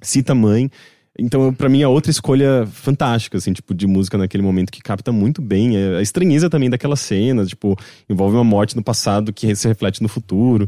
cita 0.00 0.32
a 0.32 0.34
mãe. 0.34 0.70
Então, 1.18 1.52
pra 1.52 1.68
mim, 1.68 1.82
é 1.82 1.86
outra 1.86 2.10
escolha 2.10 2.66
fantástica, 2.66 3.36
assim, 3.36 3.52
tipo, 3.52 3.74
de 3.74 3.86
música 3.86 4.16
naquele 4.16 4.42
momento 4.42 4.72
que 4.72 4.80
capta 4.80 5.12
muito 5.12 5.42
bem. 5.42 5.76
É 5.76 5.98
a 5.98 6.02
estranheza 6.02 6.48
também 6.48 6.70
daquela 6.70 6.96
cena, 6.96 7.44
tipo, 7.44 7.76
envolve 8.08 8.34
uma 8.34 8.44
morte 8.44 8.74
no 8.74 8.82
passado 8.82 9.30
que 9.30 9.54
se 9.54 9.68
reflete 9.68 10.02
no 10.02 10.08
futuro. 10.08 10.66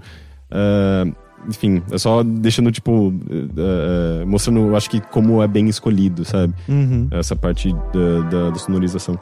Ah, 0.50 1.06
enfim, 1.48 1.82
é 1.90 1.98
só 1.98 2.22
deixando, 2.22 2.70
tipo, 2.70 3.12
eh, 3.30 4.24
mostrando, 4.24 4.74
acho 4.76 4.88
que 4.88 5.00
como 5.00 5.42
é 5.42 5.48
bem 5.48 5.68
escolhido, 5.68 6.24
sabe? 6.24 6.54
Uhum. 6.68 7.08
Essa 7.10 7.36
parte 7.36 7.72
da, 7.72 8.28
da, 8.30 8.50
da 8.50 8.58
sonorização. 8.58 9.18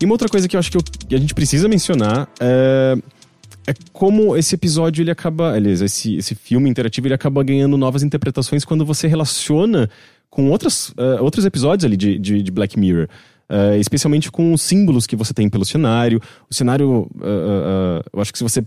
E 0.00 0.04
uma 0.04 0.14
outra 0.14 0.28
coisa 0.28 0.46
que 0.46 0.56
eu 0.56 0.60
acho 0.60 0.70
que, 0.70 0.76
eu- 0.76 0.82
que 1.08 1.14
a 1.14 1.18
gente 1.18 1.34
precisa 1.34 1.68
mencionar 1.68 2.28
é, 2.40 2.96
é 3.66 3.74
como 3.92 4.36
esse 4.36 4.54
episódio 4.54 5.02
ele 5.02 5.10
acaba, 5.10 5.52
aliás, 5.54 5.80
esse, 5.80 6.16
esse 6.16 6.34
filme 6.34 6.68
interativo 6.68 7.06
ele 7.06 7.14
acaba 7.14 7.42
ganhando 7.42 7.76
novas 7.78 8.02
interpretações 8.02 8.64
quando 8.64 8.84
você 8.84 9.06
relaciona 9.06 9.88
com 10.28 10.50
outras, 10.50 10.92
eh, 10.98 11.20
outros 11.20 11.44
episódios 11.46 11.84
ali 11.84 11.96
de, 11.96 12.18
de, 12.18 12.42
de 12.42 12.50
Black 12.50 12.78
Mirror. 12.78 13.08
Eh, 13.48 13.78
especialmente 13.78 14.30
com 14.30 14.52
os 14.52 14.60
símbolos 14.60 15.06
que 15.06 15.16
você 15.16 15.32
tem 15.32 15.48
pelo 15.48 15.64
cenário. 15.64 16.20
O 16.50 16.54
cenário, 16.54 17.08
eh, 17.22 18.02
eu 18.12 18.20
acho 18.20 18.32
que 18.32 18.38
se 18.38 18.44
você 18.44 18.62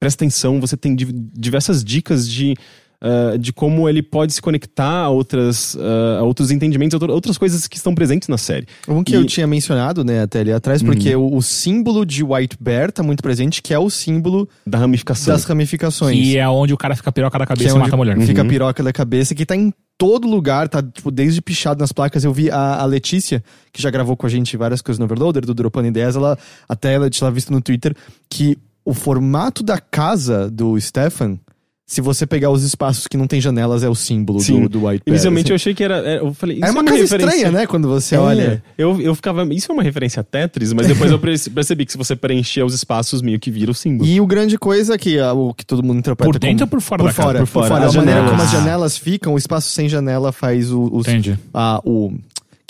presta 0.00 0.24
atenção, 0.24 0.60
você 0.60 0.76
tem 0.76 0.96
div- 0.96 1.12
diversas 1.32 1.84
dicas 1.84 2.28
de, 2.28 2.56
eh, 3.02 3.36
de 3.36 3.52
como 3.52 3.88
ele 3.88 4.00
pode 4.02 4.32
se 4.32 4.40
conectar 4.40 5.02
a, 5.02 5.08
outras, 5.08 5.76
eh, 5.76 6.18
a 6.18 6.22
outros 6.22 6.50
entendimentos, 6.52 6.94
a 6.94 6.96
outra- 6.96 7.12
outras 7.12 7.36
coisas 7.36 7.66
que 7.66 7.76
estão 7.76 7.94
presentes 7.94 8.28
na 8.28 8.38
série. 8.38 8.66
Um 8.86 9.02
que 9.02 9.12
E- 9.12 9.16
eu 9.16 9.26
tinha 9.26 9.46
mencionado, 9.46 10.04
né, 10.04 10.22
até 10.22 10.40
ali 10.40 10.52
atrás, 10.52 10.82
porque 10.82 11.14
o, 11.16 11.34
o 11.34 11.42
símbolo 11.42 12.06
de 12.06 12.22
White 12.22 12.56
Bear 12.60 12.92
tá 12.92 13.02
muito 13.02 13.22
presente, 13.22 13.60
que 13.60 13.74
é 13.74 13.78
o 13.78 13.90
símbolo 13.90 14.48
Da 14.66 14.78
ramificação. 14.78 15.34
das 15.34 15.44
ramificações. 15.44 16.16
Que 16.16 16.38
é 16.38 16.48
onde 16.48 16.72
o 16.72 16.76
cara 16.76 16.94
fica 16.94 17.10
piroca 17.10 17.38
da 17.38 17.44
que 17.46 17.48
cabeça 17.54 17.74
é 17.74 17.76
e 17.76 17.80
mata 17.80 17.94
a 17.94 17.96
mulher. 17.96 18.18
Fica 18.20 18.40
a 18.40 18.44
Uhum. 18.44 18.48
piroca 18.50 18.82
da 18.82 18.92
cabeça, 18.92 19.34
que 19.34 19.44
tá 19.44 19.56
em 19.56 19.72
todo 19.98 20.26
lugar, 20.28 20.68
tá, 20.68 20.82
tipo, 20.82 21.10
desde 21.10 21.40
pichado 21.42 21.80
nas 21.80 21.92
placas. 21.92 22.24
Eu 22.24 22.32
vi 22.32 22.50
a, 22.50 22.76
a 22.80 22.84
Letícia, 22.86 23.42
que 23.72 23.80
já 23.82 23.90
gravou 23.90 24.16
com 24.16 24.26
a 24.26 24.28
gente 24.30 24.56
várias 24.56 24.80
coisas 24.82 24.98
no 24.98 25.04
Overloader, 25.04 25.44
do 25.44 25.54
Dropando 25.54 25.88
Ideias, 25.88 26.16
ela 26.16 26.38
até 26.68 26.94
ela 26.94 27.08
tinha 27.10 27.30
visto 27.30 27.52
no 27.52 27.60
Twitter 27.60 27.94
que 28.28 28.56
o 28.84 28.94
formato 28.94 29.62
da 29.62 29.78
casa 29.78 30.50
do 30.50 30.80
Stefan 30.80 31.38
se 31.86 32.00
você 32.00 32.26
pegar 32.26 32.50
os 32.50 32.62
espaços 32.62 33.06
que 33.06 33.16
não 33.16 33.26
tem 33.26 33.40
janelas, 33.40 33.82
é 33.82 33.88
o 33.88 33.94
símbolo 33.94 34.40
Sim. 34.40 34.62
do, 34.62 34.68
do 34.68 34.86
White. 34.86 35.02
Inicialmente 35.06 35.50
eu 35.50 35.56
achei 35.56 35.74
que 35.74 35.82
era. 35.84 35.98
é, 35.98 36.18
Eu 36.20 36.32
falei, 36.32 36.56
isso 36.56 36.64
É 36.66 36.70
uma, 36.70 36.82
referência- 36.82 37.18
coisa 37.18 37.26
estranha, 37.34 37.52
né? 37.52 37.66
Quando 37.66 37.88
você 37.88 38.14
É, 38.14 38.18
olha. 38.18 38.64
Eu, 38.78 39.00
eu 39.00 39.14
ficava. 39.14 39.44
Isso 39.52 39.70
é 39.70 39.74
uma 39.74 39.82
referência 39.82 40.20
a 40.20 40.22
Tetris, 40.24 40.72
mas 40.72 40.86
depois 40.86 41.10
eu 41.10 41.18
perce- 41.18 41.50
percebi 41.50 41.84
que 41.84 41.92
se 41.92 41.98
você 41.98 42.16
preencher 42.16 42.62
os 42.62 42.72
espaços, 42.72 43.20
meio 43.20 43.38
que 43.38 43.50
vira 43.50 43.70
o 43.70 43.74
símbolo. 43.74 44.08
E 44.08 44.20
o 44.20 44.26
grande 44.26 44.56
coisa 44.56 44.96
que 44.96 45.18
ah, 45.18 45.32
o 45.34 45.52
que 45.52 45.66
todo 45.66 45.82
mundo 45.82 45.98
interpreta 45.98 46.30
Por 46.32 46.38
dentro 46.38 46.58
como- 46.58 46.62
ou 46.64 46.68
por 46.68 46.80
fora 46.80 47.02
por 47.02 47.08
da 47.08 47.12
casa? 47.14 47.22
fora, 47.26 47.38
Por 47.40 47.46
por 47.46 47.52
fora. 47.52 47.68
fora. 47.68 47.86
As 47.86 47.94
A 47.94 47.98
maneira 47.98 48.20
janelas. 48.20 48.30
como 48.30 48.42
as 48.42 48.50
janelas 48.52 48.96
ficam, 48.98 49.34
o 49.34 49.38
espaço 49.38 49.70
sem 49.70 49.88
janela 49.88 50.32
faz 50.32 50.72
o, 50.72 50.88
os, 50.92 51.06
Entendi. 51.06 51.38
ah, 51.52 51.80
o 51.84 52.12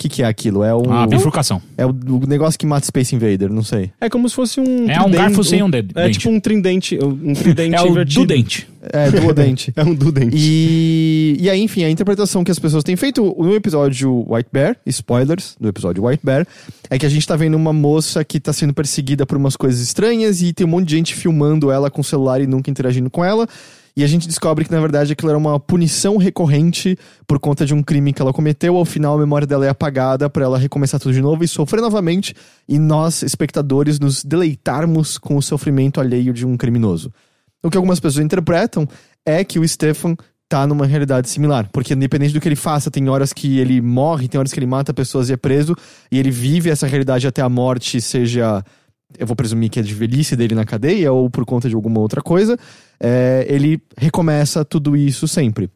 que 0.03 0.09
que 0.09 0.23
é 0.23 0.25
aquilo? 0.25 0.63
É 0.63 0.75
um 0.75 0.91
A 0.91 1.07
bifurcação. 1.07 1.61
é 1.77 1.85
o, 1.85 1.89
o 1.89 2.27
negócio 2.27 2.59
que 2.59 2.65
mata 2.65 2.85
Space 2.85 3.15
Invader, 3.15 3.51
não 3.51 3.63
sei. 3.63 3.91
É 4.01 4.09
como 4.09 4.27
se 4.27 4.35
fosse 4.35 4.59
um. 4.59 4.89
É 4.89 5.01
um 5.01 5.09
garfo 5.09 5.43
sem 5.43 5.63
um 5.63 5.69
dedo- 5.69 5.97
É 5.97 6.05
dente. 6.05 6.19
tipo 6.19 6.29
um 6.33 6.39
tridente. 6.39 6.99
Um 7.01 7.33
tridente 7.33 7.75
É 7.75 7.81
o 7.81 7.87
invertido. 7.87 8.21
do 8.21 8.27
dente. 8.27 8.67
É 8.91 9.09
duodente. 9.11 9.71
É 9.77 9.83
um 9.83 9.95
dudente. 9.95 10.35
E, 10.37 11.37
e 11.39 11.49
aí, 11.49 11.61
enfim, 11.61 11.85
a 11.85 11.89
interpretação 11.89 12.43
que 12.43 12.51
as 12.51 12.59
pessoas 12.59 12.83
têm 12.83 12.95
feito 12.97 13.23
no 13.39 13.55
episódio 13.55 14.25
White 14.29 14.49
Bear, 14.51 14.75
spoilers 14.85 15.55
do 15.59 15.69
episódio 15.69 16.05
White 16.05 16.25
Bear, 16.25 16.45
é 16.89 16.99
que 16.99 17.05
a 17.05 17.09
gente 17.09 17.25
tá 17.25 17.35
vendo 17.37 17.55
uma 17.55 17.71
moça 17.71 18.23
que 18.25 18.39
tá 18.41 18.51
sendo 18.51 18.73
perseguida 18.73 19.25
por 19.25 19.37
umas 19.37 19.55
coisas 19.55 19.79
estranhas 19.79 20.41
e 20.41 20.51
tem 20.51 20.67
um 20.67 20.69
monte 20.69 20.87
de 20.89 20.95
gente 20.97 21.15
filmando 21.15 21.71
ela 21.71 21.89
com 21.89 22.01
o 22.01 22.03
celular 22.03 22.41
e 22.41 22.47
nunca 22.47 22.69
interagindo 22.69 23.09
com 23.09 23.23
ela. 23.23 23.47
E 23.95 24.03
a 24.03 24.07
gente 24.07 24.27
descobre 24.27 24.65
que, 24.65 24.71
na 24.71 24.79
verdade, 24.79 25.13
aquilo 25.13 25.29
era 25.29 25.37
uma 25.37 25.59
punição 25.59 26.17
recorrente 26.17 26.97
por 27.27 27.39
conta 27.39 27.65
de 27.65 27.73
um 27.73 27.83
crime 27.83 28.11
que 28.11 28.21
ela 28.21 28.33
cometeu. 28.33 28.75
Ao 28.75 28.85
final, 28.85 29.15
a 29.15 29.19
memória 29.19 29.45
dela 29.45 29.65
é 29.65 29.69
apagada 29.69 30.29
pra 30.29 30.45
ela 30.45 30.57
recomeçar 30.57 30.99
tudo 30.99 31.13
de 31.13 31.21
novo 31.21 31.43
e 31.43 31.47
sofrer 31.47 31.79
novamente. 31.79 32.33
E 32.67 32.79
nós, 32.79 33.21
espectadores, 33.21 33.99
nos 33.99 34.23
deleitarmos 34.23 35.19
com 35.19 35.37
o 35.37 35.41
sofrimento 35.41 36.01
alheio 36.01 36.33
de 36.33 36.45
um 36.45 36.57
criminoso. 36.57 37.13
O 37.61 37.69
que 37.69 37.77
algumas 37.77 37.99
pessoas 37.99 38.25
interpretam 38.25 38.87
é 39.25 39.43
que 39.43 39.59
o 39.59 39.67
Stefan 39.67 40.15
tá 40.49 40.67
numa 40.67 40.85
realidade 40.85 41.29
similar. 41.29 41.69
Porque 41.71 41.93
independente 41.93 42.33
do 42.33 42.41
que 42.41 42.47
ele 42.47 42.55
faça, 42.55 42.91
tem 42.91 43.07
horas 43.09 43.31
que 43.31 43.59
ele 43.59 43.79
morre, 43.79 44.27
tem 44.27 44.37
horas 44.37 44.51
que 44.51 44.59
ele 44.59 44.67
mata 44.67 44.93
pessoas 44.93 45.29
e 45.29 45.33
é 45.33 45.37
preso, 45.37 45.75
e 46.11 46.19
ele 46.19 46.29
vive 46.29 46.69
essa 46.69 46.87
realidade 46.87 47.27
até 47.27 47.41
a 47.41 47.49
morte, 47.49 48.01
seja. 48.01 48.63
Eu 49.17 49.27
vou 49.27 49.35
presumir 49.35 49.69
que 49.69 49.79
é 49.79 49.83
de 49.83 49.93
velhice 49.93 50.35
dele 50.35 50.55
na 50.55 50.65
cadeia 50.65 51.11
ou 51.11 51.29
por 51.29 51.45
conta 51.45 51.69
de 51.69 51.75
alguma 51.75 51.99
outra 51.99 52.21
coisa. 52.21 52.57
é, 52.99 53.45
ele 53.49 53.81
recomeça 53.97 54.63
tudo 54.63 54.95
isso 54.95 55.27
sempre. 55.27 55.69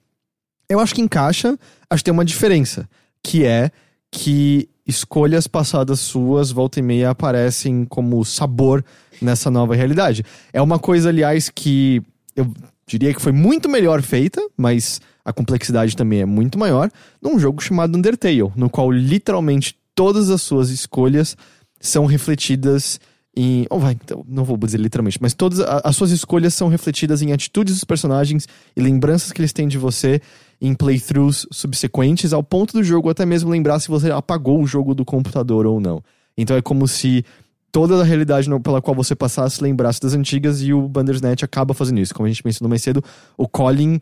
Eu 0.69 0.79
acho 0.79 0.93
que 0.93 1.01
encaixa, 1.01 1.57
acho 1.89 2.01
que 2.01 2.05
tem 2.05 2.13
uma 2.13 2.25
diferença, 2.25 2.89
que 3.23 3.45
é 3.45 3.71
que 4.11 4.69
escolhas 4.85 5.47
passadas 5.47 5.99
suas, 5.99 6.51
volta 6.51 6.79
e 6.79 6.81
meia, 6.81 7.09
aparecem 7.09 7.85
como 7.85 8.23
sabor 8.23 8.83
nessa 9.21 9.51
nova 9.51 9.75
realidade. 9.75 10.23
É 10.53 10.61
uma 10.61 10.79
coisa, 10.79 11.09
aliás, 11.09 11.49
que 11.49 12.01
eu 12.35 12.51
diria 12.85 13.13
que 13.13 13.21
foi 13.21 13.33
muito 13.33 13.67
melhor 13.67 14.01
feita, 14.01 14.41
mas 14.55 15.01
a 15.25 15.33
complexidade 15.33 15.95
também 15.95 16.21
é 16.21 16.25
muito 16.25 16.57
maior, 16.57 16.89
num 17.21 17.37
jogo 17.37 17.61
chamado 17.61 17.97
Undertale, 17.97 18.49
no 18.55 18.69
qual 18.69 18.89
literalmente 18.89 19.75
todas 19.93 20.29
as 20.29 20.41
suas 20.41 20.69
escolhas 20.69 21.35
são 21.81 22.05
refletidas 22.05 22.99
em. 23.37 23.65
Oh, 23.69 23.79
vai, 23.79 23.93
então, 23.93 24.25
não 24.27 24.43
vou 24.43 24.57
dizer 24.57 24.79
literalmente, 24.79 25.19
mas 25.21 25.33
todas 25.33 25.59
a- 25.59 25.81
as 25.83 25.95
suas 25.95 26.11
escolhas 26.11 26.53
são 26.53 26.67
refletidas 26.67 27.21
em 27.21 27.31
atitudes 27.31 27.75
dos 27.75 27.83
personagens 27.83 28.47
e 28.75 28.81
lembranças 28.81 29.31
que 29.31 29.39
eles 29.39 29.53
têm 29.53 29.67
de 29.67 29.77
você 29.77 30.19
em 30.59 30.73
playthroughs 30.73 31.45
subsequentes, 31.51 32.33
ao 32.33 32.43
ponto 32.43 32.73
do 32.73 32.83
jogo 32.83 33.09
até 33.09 33.25
mesmo 33.25 33.49
lembrar 33.51 33.79
se 33.79 33.87
você 33.89 34.09
apagou 34.09 34.61
o 34.61 34.67
jogo 34.67 34.95
do 34.95 35.05
computador 35.05 35.65
ou 35.67 35.79
não. 35.79 36.01
Então 36.35 36.57
é 36.57 36.61
como 36.61 36.87
se 36.87 37.23
toda 37.71 38.01
a 38.01 38.03
realidade 38.03 38.49
pela 38.61 38.81
qual 38.81 38.95
você 38.95 39.15
passasse 39.15 39.61
lembrasse 39.61 40.01
das 40.01 40.13
antigas 40.13 40.61
e 40.63 40.73
o 40.73 40.87
Bandersnatch 40.87 41.43
acaba 41.43 41.73
fazendo 41.75 41.99
isso. 41.99 42.13
Como 42.15 42.25
a 42.25 42.29
gente 42.29 42.43
mencionou 42.43 42.69
mais 42.69 42.81
cedo, 42.81 43.03
o 43.37 43.47
Colin. 43.47 43.99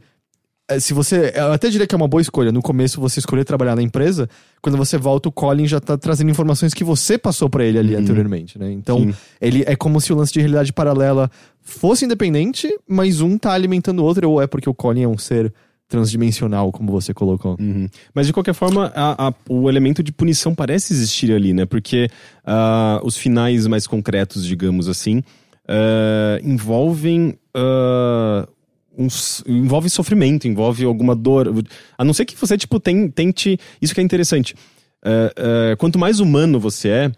Eh, 0.69 0.79
Se 0.79 0.93
você. 0.93 1.31
Eu 1.35 1.51
até 1.53 1.69
diria 1.69 1.85
que 1.87 1.93
é 1.95 1.97
uma 1.97 2.07
boa 2.07 2.21
escolha. 2.21 2.51
No 2.51 2.61
começo 2.61 2.99
você 3.01 3.19
escolher 3.19 3.43
trabalhar 3.45 3.75
na 3.75 3.81
empresa, 3.81 4.29
quando 4.61 4.77
você 4.77 4.97
volta, 4.97 5.29
o 5.29 5.31
Colin 5.31 5.67
já 5.67 5.79
tá 5.79 5.97
trazendo 5.97 6.29
informações 6.31 6.73
que 6.73 6.83
você 6.83 7.17
passou 7.17 7.49
pra 7.49 7.63
ele 7.63 7.77
ali 7.79 7.95
anteriormente, 7.95 8.57
né? 8.59 8.71
Então, 8.71 8.99
Sim. 8.99 9.13
ele 9.41 9.63
é 9.67 9.75
como 9.75 9.99
se 10.01 10.11
o 10.11 10.15
lance 10.15 10.33
de 10.33 10.39
realidade 10.39 10.71
paralela 10.73 11.29
fosse 11.61 12.05
independente, 12.05 12.67
mas 12.87 13.21
um 13.21 13.37
tá 13.37 13.51
alimentando 13.51 13.99
o 13.99 14.03
outro, 14.05 14.29
ou 14.29 14.41
é 14.41 14.47
porque 14.47 14.69
o 14.69 14.73
Colin 14.73 15.03
é 15.03 15.07
um 15.07 15.17
ser 15.17 15.53
transdimensional, 15.87 16.71
como 16.71 16.91
você 16.91 17.13
colocou. 17.13 17.55
Uhum. 17.59 17.87
Mas 18.13 18.25
de 18.27 18.33
qualquer 18.33 18.53
forma, 18.55 18.91
a- 18.95 19.27
a- 19.27 19.33
o 19.47 19.69
elemento 19.69 20.01
de 20.01 20.11
punição 20.11 20.53
parece 20.55 20.93
existir 20.93 21.31
ali, 21.31 21.53
né? 21.53 21.65
Porque 21.65 22.09
ah, 22.43 22.99
os 23.03 23.15
finais 23.17 23.67
mais 23.67 23.85
concretos, 23.85 24.43
digamos 24.45 24.87
assim, 24.89 25.21
ah, 25.67 26.39
envolvem. 26.43 27.37
ah, 27.55 28.47
uns- 28.97 29.43
envolve 29.47 29.89
sofrimento, 29.89 30.47
envolve 30.47 30.83
alguma 30.85 31.15
dor. 31.15 31.51
A 31.97 32.03
não 32.03 32.13
ser 32.13 32.25
que 32.25 32.35
você, 32.35 32.57
tipo, 32.57 32.79
tem- 32.79 33.09
tente. 33.09 33.57
Isso 33.81 33.93
que 33.93 34.01
é 34.01 34.03
interessante. 34.03 34.55
Ah, 35.03 35.31
ah, 35.73 35.75
quanto 35.77 35.99
mais 35.99 36.19
humano 36.19 36.59
você 36.59 36.89
é, 36.89 37.11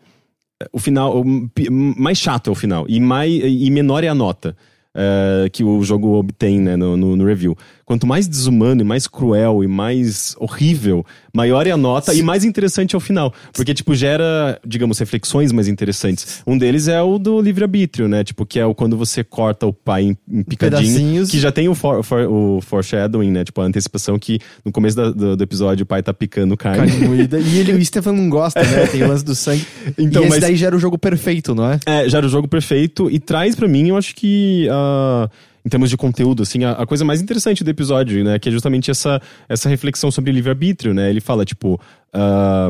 o 0.74 0.80
final. 0.80 1.24
mais 1.70 2.18
chato 2.18 2.50
é 2.50 2.52
o 2.52 2.56
final. 2.56 2.86
E, 2.90 3.00
mais, 3.00 3.32
e 3.32 3.70
menor 3.72 4.04
é 4.04 4.08
a 4.08 4.16
nota. 4.16 4.56
eh, 5.00 5.48
que 5.52 5.64
o 5.64 5.84
jogo 5.84 6.16
obtém 6.16 6.60
né, 6.60 6.76
no, 6.76 6.98
no- 6.98 7.16
no 7.16 7.24
review. 7.24 7.56
Quanto 7.88 8.06
mais 8.06 8.28
desumano 8.28 8.82
e 8.82 8.84
mais 8.84 9.08
cruel 9.08 9.64
e 9.64 9.68
mais 9.68 10.36
horrível, 10.38 11.06
maior 11.34 11.66
é 11.66 11.72
a 11.72 11.78
nota 11.78 12.14
e 12.14 12.22
mais 12.22 12.44
interessante 12.44 12.94
é 12.96 12.98
o 12.98 13.00
final. 13.00 13.34
Porque, 13.54 13.74
tipo, 13.74 13.96
gera, 13.96 14.60
digamos, 14.68 15.00
reflexões 15.00 15.54
mais 15.54 15.70
interessantes. 15.70 16.44
Um 16.46 16.58
deles 16.58 16.90
é 16.90 17.02
o 17.02 17.18
do 17.18 17.40
livre-arbítrio, 17.40 18.10
né? 18.10 18.26
Tipo, 18.26 18.46
que 18.46 18.60
é 18.60 18.66
o 18.66 18.76
quando 18.76 18.98
você 18.98 19.24
corta 19.24 19.66
o 19.66 19.72
pai 19.72 20.04
em, 20.04 20.18
em 20.30 20.44
picadinho. 20.44 20.82
Pedacinhos. 20.82 21.32
Que 21.32 21.40
já 21.40 21.50
tem 21.50 21.70
o, 21.70 21.74
for, 21.74 22.04
for- 22.04 22.28
o 22.30 22.60
foreshadowing, 22.60 23.32
né? 23.32 23.46
Tipo, 23.46 23.62
a 23.62 23.64
antecipação 23.64 24.20
que 24.20 24.38
no 24.66 24.72
começo 24.74 24.98
da- 24.98 25.10
do, 25.12 25.38
do 25.38 25.44
episódio 25.46 25.84
o 25.84 25.88
pai 25.88 26.04
tá 26.04 26.14
picando 26.14 26.58
carne. 26.58 26.92
Carne 26.92 27.08
moída. 27.08 27.40
E 27.40 27.58
ele, 27.58 27.72
o 27.72 27.86
Stefan 27.86 28.12
não 28.12 28.30
gosta, 28.30 28.62
né? 28.62 28.86
Tem 28.88 29.02
o 29.04 29.08
lance 29.08 29.24
do 29.24 29.34
sangue. 29.34 29.66
Então, 29.98 30.22
e 30.24 30.26
esse 30.26 30.30
mas- 30.36 30.42
daí 30.42 30.58
gera 30.58 30.76
o 30.76 30.80
jogo 30.80 30.98
perfeito, 30.98 31.56
não 31.56 31.72
é? 31.72 31.80
É, 31.86 32.10
já 32.10 32.18
era 32.18 32.28
o 32.28 32.30
jogo 32.30 32.50
perfeito 32.50 33.10
e 33.10 33.18
traz 33.18 33.56
pra 33.56 33.66
mim, 33.66 33.88
eu 33.88 33.96
acho 33.96 34.14
que 34.14 34.68
ah, 34.70 35.30
em 35.68 35.70
termos 35.70 35.90
de 35.90 35.98
conteúdo, 35.98 36.44
assim, 36.44 36.64
a, 36.64 36.72
a 36.72 36.86
coisa 36.86 37.04
mais 37.04 37.22
interessante 37.22 37.62
do 37.62 37.70
episódio, 37.70 38.24
né, 38.24 38.40
que 38.40 38.48
é 38.48 38.52
justamente 38.54 38.90
essa, 38.90 39.22
essa 39.50 39.68
reflexão 39.68 40.10
sobre 40.10 40.32
livre-arbítrio, 40.32 40.94
né? 40.94 41.10
Ele 41.10 41.20
fala, 41.20 41.44
tipo, 41.44 41.78
ah, 42.14 42.70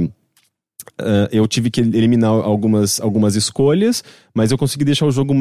ah, 0.99 1.29
eu 1.31 1.47
tive 1.47 1.69
que 1.69 1.79
eliminar 1.79 2.31
algumas, 2.31 2.99
algumas 2.99 3.35
escolhas, 3.35 4.03
mas 4.33 4.51
eu 4.51 4.57
consegui 4.57 4.83
deixar 4.83 5.05
o 5.05 5.11
jogo 5.11 5.31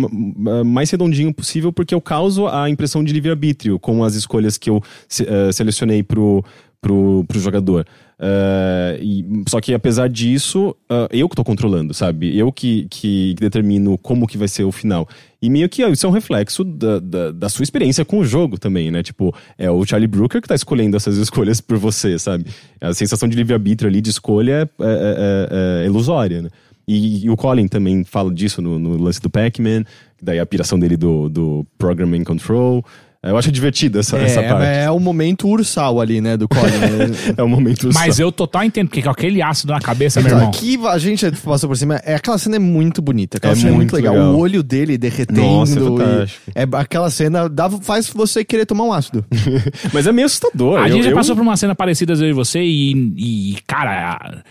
mais 0.67 0.91
redondinho 0.91 1.33
possível 1.33 1.73
porque 1.73 1.95
eu 1.95 2.01
causo 2.01 2.47
a 2.47 2.69
impressão 2.69 3.03
de 3.03 3.11
livre-arbítrio 3.11 3.79
com 3.79 4.05
as 4.05 4.15
escolhas 4.15 4.59
que 4.59 4.69
eu 4.69 4.83
se- 5.09 5.27
ah, 5.27 5.51
selecionei 5.51 6.03
pro, 6.03 6.45
pro, 6.79 7.25
pro 7.27 7.41
jogador. 7.41 7.87
Ah, 8.19 8.97
e- 9.01 9.25
só 9.49 9.61
que 9.61 9.75
apesar 9.75 10.09
disso, 10.09 10.75
ah, 10.89 11.07
eu 11.11 11.29
que 11.29 11.37
tô 11.37 11.45
controlando, 11.45 11.93
sabe? 11.93 12.37
Eu 12.37 12.51
que, 12.51 12.87
que 12.91 13.35
determino 13.39 13.99
como 13.99 14.27
que 14.27 14.39
vai 14.39 14.49
ser 14.49 14.65
o 14.65 14.73
final. 14.73 15.07
E 15.41 15.51
meio 15.51 15.69
que 15.69 15.83
ah, 15.83 15.91
isso 15.91 16.07
é 16.07 16.09
um 16.09 16.13
reflexo 16.13 16.65
da, 16.65 16.99
da, 16.99 17.31
da 17.33 17.49
sua 17.49 17.63
experiência 17.63 18.05
com 18.05 18.19
o 18.19 18.25
jogo 18.25 18.59
também, 18.59 18.91
né? 18.91 19.03
Tipo, 19.03 19.35
é 19.59 19.71
o 19.71 19.85
Charlie 19.85 20.09
Brooker 20.09 20.41
que 20.41 20.49
tá 20.49 20.55
escolhendo 20.55 20.97
essas 20.97 21.17
escolhas 21.19 21.61
por 21.61 21.77
você, 21.77 22.19
sabe? 22.19 22.47
A 22.81 22.95
sensação 22.95 23.29
de 23.29 23.37
livre-arbítrio 23.37 23.89
ali, 23.89 24.01
de 24.01 24.11
escolha, 24.11 24.69
é, 24.81 24.85
é- 24.85 25.81
é- 25.83 25.85
é 25.85 25.87
ilusória, 25.87 26.43
né? 26.43 26.49
E, 26.89 27.25
e 27.27 27.31
o 27.31 27.37
Colin 27.37 27.67
também 27.67 28.05
fala 28.05 28.33
disso 28.33 28.63
no, 28.63 28.79
no 28.79 28.97
lance 28.97 29.21
do 29.21 29.29
Pac-Man, 29.29 29.83
daí 30.23 30.39
a 30.39 30.47
piração 30.47 30.79
dele 30.79 30.97
do, 30.97 31.29
do 31.29 31.67
Programming 31.77 32.23
Control. 32.23 32.85
Eu 33.23 33.37
acho 33.37 33.51
divertida 33.51 34.01
essa, 34.01 34.17
essa 34.19 34.41
é, 34.41 34.49
parte. 34.49 34.67
é 34.67 34.91
o 34.91 35.01
momento 35.01 35.49
ursal 35.49 36.01
ali, 36.01 36.21
né, 36.21 36.37
do 36.37 36.47
Colin. 36.49 36.71
né? 36.71 37.07
É 37.37 37.43
um 37.43 37.49
momento 37.49 37.89
Mas 37.93 38.17
só. 38.17 38.23
eu 38.23 38.31
total 38.31 38.63
entendo, 38.63 38.87
porque 38.89 39.03
com 39.03 39.11
aquele 39.11 39.43
ácido 39.43 39.73
na 39.73 39.81
cabeça, 39.81 40.21
meu 40.21 40.29
Então, 40.29 40.39
irmão. 40.39 40.51
aqui 40.51 40.79
a 40.87 40.99
gente 40.99 41.31
passou 41.43 41.69
por 41.69 41.77
cima. 41.77 42.01
É, 42.05 42.15
aquela 42.15 42.39
cena 42.39 42.57
é 42.57 42.59
muito 42.61 43.03
bonita. 43.03 43.39
Aquela 43.39 43.53
É 43.53 43.57
cena 43.57 43.69
é 43.71 43.73
muito 43.73 43.93
muito 43.93 43.97
legal. 43.97 44.15
legal. 44.15 44.35
O 44.35 44.39
olho 44.39 44.63
dele 44.63 44.97
derretendo. 44.97 45.41
Nossa, 45.41 45.79
é 45.79 45.83
fantástico. 45.83 46.51
é, 46.55 46.63
aquela 46.79 47.11
cena 47.11 47.49
dá, 47.49 47.69
faz 47.71 48.09
você 48.09 48.45
querer 48.45 48.65
tomar 48.67 48.85
um 48.85 48.93
ácido. 48.93 49.25
Mas 49.93 50.07
é 50.07 50.13
meio 50.13 50.27
assustador. 50.27 50.79
A 50.79 50.89
Eu- 50.89 50.95
gente 50.95 51.05
já 51.05 51.11
eu- 51.11 51.17
passou 51.17 51.35
por 51.35 51.43
uma 51.43 51.57
cena 51.57 51.75
parecida 51.75 52.13
eu 52.13 52.29
e 52.29 52.33
você 52.33 52.61
e, 52.61 52.93
e 53.17 53.57
cara, 53.67 54.43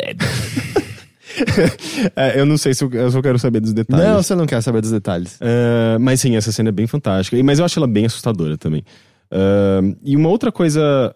é- 0.00 0.16
É, 2.16 2.38
eu 2.40 2.46
não 2.46 2.56
sei 2.56 2.74
se 2.74 2.84
eu, 2.84 2.90
eu 2.92 3.10
só 3.10 3.20
quero 3.22 3.38
saber 3.38 3.60
dos 3.60 3.72
detalhes. 3.72 4.06
Não, 4.06 4.22
você 4.22 4.34
não 4.34 4.46
quer 4.46 4.60
saber 4.62 4.80
dos 4.80 4.90
detalhes. 4.90 5.38
É, 5.40 5.98
mas 5.98 6.20
sim, 6.20 6.36
essa 6.36 6.52
cena 6.52 6.68
é 6.68 6.72
bem 6.72 6.86
fantástica. 6.86 7.36
E- 7.36 7.42
Mas 7.42 7.58
eu 7.58 7.64
acho 7.64 7.78
ela 7.78 7.86
bem 7.86 8.06
assustadora 8.06 8.56
também. 8.56 8.84
É, 9.30 9.80
e 10.02 10.16
uma 10.16 10.28
outra 10.28 10.50
coisa 10.52 11.14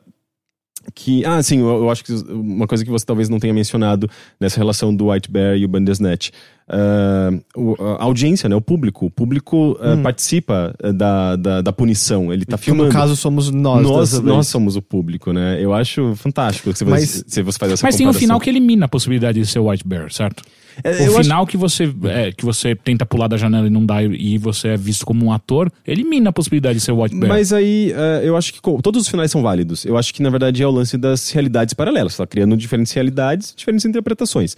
que. 0.94 1.24
Ah, 1.24 1.42
sim, 1.42 1.60
eu, 1.60 1.68
eu 1.68 1.90
acho 1.90 2.04
que 2.04 2.12
uma 2.30 2.66
coisa 2.66 2.84
que 2.84 2.90
você 2.90 3.04
talvez 3.04 3.28
não 3.28 3.38
tenha 3.38 3.52
mencionado 3.54 4.08
nessa 4.40 4.56
relação 4.58 4.94
do 4.94 5.10
White 5.10 5.30
Bear 5.30 5.56
e 5.56 5.64
o 5.64 5.68
Bandersnatch. 5.68 6.30
Uh, 6.68 7.98
a 7.98 8.04
audiência, 8.04 8.48
né? 8.48 8.56
O 8.56 8.60
público. 8.60 9.06
O 9.06 9.10
público 9.10 9.72
uh, 9.72 9.94
hum. 9.94 10.02
participa 10.02 10.74
da, 10.94 11.36
da, 11.36 11.62
da, 11.62 11.72
punição. 11.72 12.32
Ele 12.32 12.44
tá 12.44 12.56
e 12.56 12.58
filmando. 12.58 12.88
No 12.88 12.92
caso, 12.92 13.16
somos 13.16 13.50
nós. 13.50 13.82
Nós, 13.82 14.20
nós 14.20 14.48
somos 14.48 14.76
o 14.76 14.82
público, 14.82 15.32
né? 15.32 15.62
Eu 15.62 15.72
acho 15.72 16.14
fantástico 16.16 16.74
se, 16.76 16.84
mas, 16.84 17.08
você, 17.08 17.24
se 17.26 17.42
você 17.42 17.58
faz 17.58 17.72
essa 17.72 17.86
Mas 17.86 17.96
tem 17.96 18.06
um 18.06 18.12
final 18.12 18.38
que 18.40 18.50
elimina 18.50 18.86
a 18.86 18.88
possibilidade 18.88 19.40
de 19.40 19.46
ser 19.46 19.58
o 19.58 19.70
White 19.70 19.86
Bear, 19.86 20.12
certo? 20.12 20.42
É, 20.84 21.08
o 21.08 21.22
final 21.22 21.42
acho... 21.42 21.50
que 21.50 21.56
você 21.56 21.92
é, 22.04 22.32
que 22.32 22.44
você 22.44 22.74
tenta 22.74 23.04
pular 23.04 23.26
da 23.26 23.36
janela 23.36 23.66
e 23.66 23.70
não 23.70 23.84
dá 23.84 24.02
e 24.02 24.38
você 24.38 24.68
é 24.68 24.76
visto 24.76 25.04
como 25.04 25.26
um 25.26 25.32
ator, 25.32 25.70
elimina 25.86 26.30
a 26.30 26.32
possibilidade 26.32 26.78
de 26.78 26.84
ser 26.84 26.92
o 26.92 27.02
White 27.02 27.16
Bear. 27.16 27.28
Mas 27.28 27.52
aí, 27.52 27.92
uh, 27.92 28.24
eu 28.24 28.36
acho 28.36 28.52
que 28.52 28.60
todos 28.82 29.02
os 29.02 29.08
finais 29.08 29.30
são 29.30 29.42
válidos. 29.42 29.84
Eu 29.84 29.96
acho 29.96 30.14
que, 30.14 30.22
na 30.22 30.30
verdade, 30.30 30.62
é 30.62 30.66
o 30.66 30.70
lance 30.70 30.96
das 30.96 31.30
realidades 31.30 31.74
paralelas. 31.74 32.14
Você 32.14 32.22
tá 32.22 32.26
criando 32.26 32.56
diferentes 32.56 32.92
realidades, 32.92 33.54
diferentes 33.56 33.84
interpretações. 33.84 34.56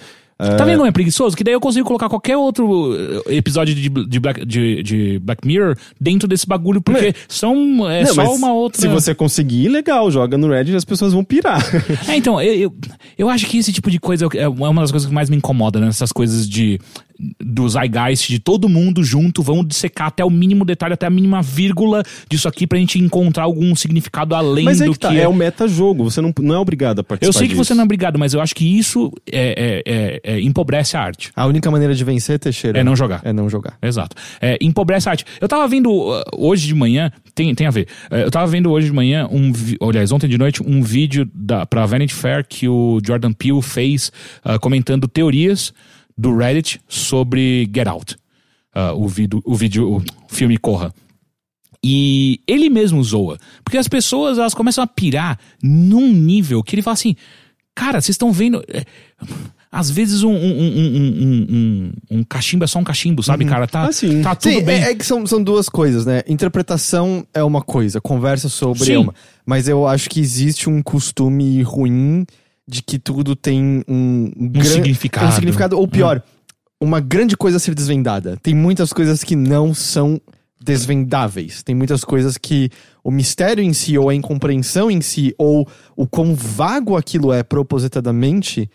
Tá 0.57 0.65
vendo 0.65 0.79
como 0.79 0.89
é 0.89 0.93
preguiçoso? 0.93 1.37
Que 1.37 1.45
daí 1.45 1.55
eu 1.55 1.61
consigo 1.61 1.87
colocar 1.87 2.09
qualquer 2.09 2.37
outro 2.37 2.95
eh, 3.27 3.37
episódio 3.37 3.75
de, 3.75 3.89
de, 3.89 4.21
Black, 4.21 4.45
de, 4.45 4.83
de 4.83 5.19
Black 5.19 5.47
Mirror 5.47 5.77
dentro 6.01 6.27
desse 6.27 6.47
bagulho, 6.47 6.81
porque 6.81 7.09
não, 7.09 7.15
são 7.29 7.91
é 7.91 8.05
não, 8.05 8.15
só 8.15 8.35
uma 8.35 8.53
outra. 8.53 8.81
Se 8.81 8.89
você 8.89 9.15
conseguir, 9.15 9.69
legal, 9.69 10.11
joga 10.11 10.39
no 10.39 10.49
Reddit 10.49 10.73
e 10.73 10.77
as 10.77 10.85
pessoas 10.85 11.13
vão 11.13 11.25
pirar. 11.25 11.61
É, 12.09 12.17
então, 12.17 12.41
eu, 12.41 12.55
eu, 12.55 12.75
eu, 13.19 13.29
acho 13.29 13.47
que 13.47 13.59
esse 13.59 13.73
tipo 13.73 13.91
de 13.91 14.01
coisa 14.01 14.27
é 14.35 14.49
uma 14.49 14.81
das 14.81 14.91
coisas 14.91 15.09
que 15.09 15.15
mais 15.15 15.29
me 15.29 15.37
incomoda, 15.37 15.79
né? 15.79 15.89
Essas 15.89 16.11
coisas 16.11 16.49
de 16.49 16.81
do 17.39 17.69
Zeitgeist, 17.69 18.29
de 18.29 18.39
todo 18.39 18.69
mundo 18.69 19.05
junto, 19.05 19.43
vão 19.43 19.65
dissecar 19.65 20.09
até 20.09 20.25
o 20.25 20.31
mínimo 20.31 20.65
detalhe, 20.65 20.95
até 20.95 21.07
a 21.07 21.11
mínima 21.11 21.43
vírgula 21.43 22.03
disso 22.29 22.49
aqui 22.49 22.67
pra 22.67 22.79
gente 22.79 22.99
encontrar 22.99 23.45
algum 23.45 23.75
significado 23.77 24.35
além 24.35 24.65
mas 24.65 24.81
é 24.81 24.87
do 24.87 24.93
que, 24.93 24.99
tá, 24.99 25.11
que 25.11 25.19
é... 25.19 25.23
é 25.23 25.29
o 25.29 25.35
metajogo, 25.35 26.05
você 26.05 26.21
não, 26.21 26.33
não 26.41 26.55
é 26.55 26.59
obrigado 26.59 27.01
a 27.01 27.05
participar 27.05 27.29
Eu 27.29 27.33
sei 27.33 27.47
que 27.47 27.55
disso. 27.55 27.65
você 27.65 27.75
não 27.75 27.83
é 27.83 27.85
obrigado, 27.85 28.19
mas 28.19 28.33
eu 28.33 28.41
acho 28.41 28.55
que 28.55 28.65
isso 28.65 29.13
é, 29.31 29.83
é, 29.87 30.30
é, 30.31 30.37
é, 30.37 30.41
empobrece 30.41 30.97
a 30.97 31.01
arte. 31.01 31.33
A 31.35 31.47
única 31.47 31.71
maneira 31.71 31.95
de 31.95 32.05
vencer, 32.05 32.39
Teixeira... 32.39 32.79
É 32.79 32.85
não 32.85 32.95
jogar. 32.95 33.21
É 33.25 33.33
não 33.33 33.49
jogar. 33.49 33.77
Exato. 33.83 34.17
É, 34.41 34.57
empobrece 34.61 35.09
a 35.09 35.13
arte. 35.13 35.25
Eu 35.41 35.49
tava 35.49 35.67
vendo 35.67 35.91
uh, 35.91 36.23
hoje 36.37 36.67
de 36.67 36.75
manhã, 36.75 37.11
tem, 37.35 37.55
tem 37.55 37.67
a 37.67 37.71
ver, 37.71 37.89
uh, 38.11 38.17
eu 38.17 38.31
tava 38.31 38.47
vendo 38.47 38.71
hoje 38.71 38.87
de 38.87 38.93
manhã, 38.93 39.29
um 39.31 39.53
aliás, 39.81 40.13
ontem 40.13 40.29
de 40.29 40.39
noite, 40.39 40.63
um 40.63 40.83
vídeo 40.83 41.29
da, 41.35 41.67
pra 41.67 41.87
Vanity 41.87 42.15
Fair 42.15 42.47
que 42.47 42.69
o 42.69 43.01
Jordan 43.05 43.33
Peele 43.33 43.63
fez 43.63 44.13
uh, 44.45 44.59
comentando 44.61 45.09
teorias 45.09 45.73
do 46.17 46.37
Reddit 46.37 46.81
sobre 46.89 47.69
Get 47.75 47.89
Out. 47.89 48.17
Uh, 48.75 48.95
o, 48.95 49.09
vídeo, 49.09 49.43
o 49.45 49.55
vídeo, 49.55 49.97
o 49.97 50.03
filme 50.29 50.57
Corra. 50.57 50.95
E 51.83 52.41
ele 52.47 52.69
mesmo 52.69 53.03
zoa. 53.03 53.39
Porque 53.65 53.79
as 53.79 53.89
pessoas 53.89 54.39
elas 54.39 54.55
começam 54.55 54.85
a 54.85 54.87
pirar 54.87 55.39
num 55.63 56.13
nível 56.13 56.63
que 56.63 56.75
ele 56.75 56.83
fala 56.83 56.93
assim: 56.93 57.17
Cara, 57.75 58.01
vocês 58.01 58.15
estão 58.15 58.31
vendo. 58.31 58.63
Às 59.73 59.89
vezes 59.89 60.25
um, 60.25 60.33
um, 60.33 60.35
um, 60.35 61.47
um, 61.51 61.93
um, 62.11 62.25
cachimbo 62.25 62.65
é 62.65 62.67
só 62.67 62.81
um 62.81 62.85
cachimbo, 62.85 63.23
sabe, 63.23 63.45
uhum. 63.45 63.51
cara? 63.51 63.69
Tá, 63.69 63.85
ah, 63.85 64.23
tá 64.23 64.35
tudo 64.35 64.53
sim, 64.53 64.65
bem. 64.65 64.83
É, 64.83 64.91
é, 64.91 64.95
que 64.97 65.07
são, 65.07 65.25
são 65.27 65.41
duas 65.41 65.69
coisas, 65.69 66.05
né? 66.05 66.23
Interpretação 66.27 67.25
é 67.33 67.43
uma 67.45 67.63
coisa, 67.63 68.01
conversa 68.01 68.49
sobre 68.49 68.85
sim. 68.85 68.95
é 68.95 68.99
uma. 68.99 69.15
Mas 69.47 69.69
eu 69.69 69.87
acho 69.87 70.11
que 70.11 70.19
existe 70.19 70.69
um 70.69 70.83
costume 70.83 71.63
ruim 71.63 72.27
de 72.67 72.83
que 72.83 72.99
tudo 72.99 73.37
tem 73.37 73.85
um, 73.87 74.33
um 74.37 74.49
gran... 74.49 74.65
significado. 74.65 75.29
Um 75.29 75.33
significado, 75.33 75.79
ou 75.79 75.87
pior, 75.87 76.21
hum. 76.81 76.87
uma 76.87 76.99
grande 76.99 77.37
coisa 77.37 77.59
a 77.59 77.61
ser 77.61 77.75
desvendada. 77.75 78.37
Tem 78.43 78.55
muitas 78.55 78.93
coisas 78.93 79.23
que 79.23 79.37
não 79.37 79.73
são 79.73 80.21
desvendáveis. 80.61 81.63
Tem 81.63 81.75
muitas 81.75 82.05
coisas 82.05 82.37
que 82.37 82.71
o 83.03 83.11
mistério 83.11 83.63
em 83.63 83.73
si, 83.73 83.97
ou 83.97 84.09
a 84.09 84.15
incompreensão 84.15 84.91
em 84.91 85.01
si, 85.01 85.35
ou 85.39 85.67
o 85.97 86.07
quão 86.07 86.35
vago 86.35 86.97
aquilo 86.97 87.33
é 87.33 87.43
propositadamente, 87.43 88.69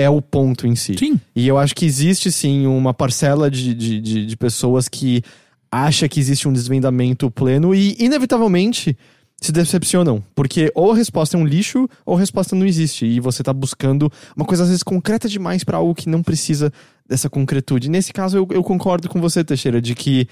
é 0.00 0.08
o 0.08 0.22
ponto 0.22 0.66
em 0.66 0.74
si. 0.74 0.96
Sim. 0.98 1.20
E 1.34 1.46
eu 1.46 1.58
acho 1.58 1.74
que 1.74 1.84
existe 1.84 2.30
sim 2.32 2.66
uma 2.66 2.94
parcela 2.94 3.50
de, 3.50 3.74
de, 3.74 4.00
de, 4.00 4.26
de 4.26 4.36
pessoas 4.36 4.88
que 4.88 5.22
acha 5.70 6.08
que 6.08 6.18
existe 6.18 6.48
um 6.48 6.52
desvendamento 6.52 7.30
pleno 7.30 7.74
e, 7.74 7.94
inevitavelmente, 7.98 8.96
se 9.40 9.52
decepcionam. 9.52 10.22
Porque 10.34 10.70
ou 10.74 10.92
a 10.92 10.96
resposta 10.96 11.36
é 11.36 11.40
um 11.40 11.46
lixo, 11.46 11.88
ou 12.04 12.16
a 12.16 12.20
resposta 12.20 12.56
não 12.56 12.66
existe. 12.66 13.06
E 13.06 13.20
você 13.20 13.42
tá 13.42 13.52
buscando 13.52 14.10
uma 14.36 14.44
coisa, 14.44 14.64
às 14.64 14.68
vezes, 14.68 14.82
concreta 14.82 15.28
demais 15.28 15.64
para 15.64 15.78
algo 15.78 15.94
que 15.94 16.08
não 16.08 16.22
precisa 16.22 16.72
dessa 17.08 17.30
concretude. 17.30 17.88
Nesse 17.88 18.12
caso, 18.12 18.36
eu, 18.36 18.48
eu 18.50 18.62
concordo 18.62 19.08
com 19.08 19.20
você, 19.20 19.42
Teixeira, 19.42 19.80
de 19.80 19.94
que 19.94 20.28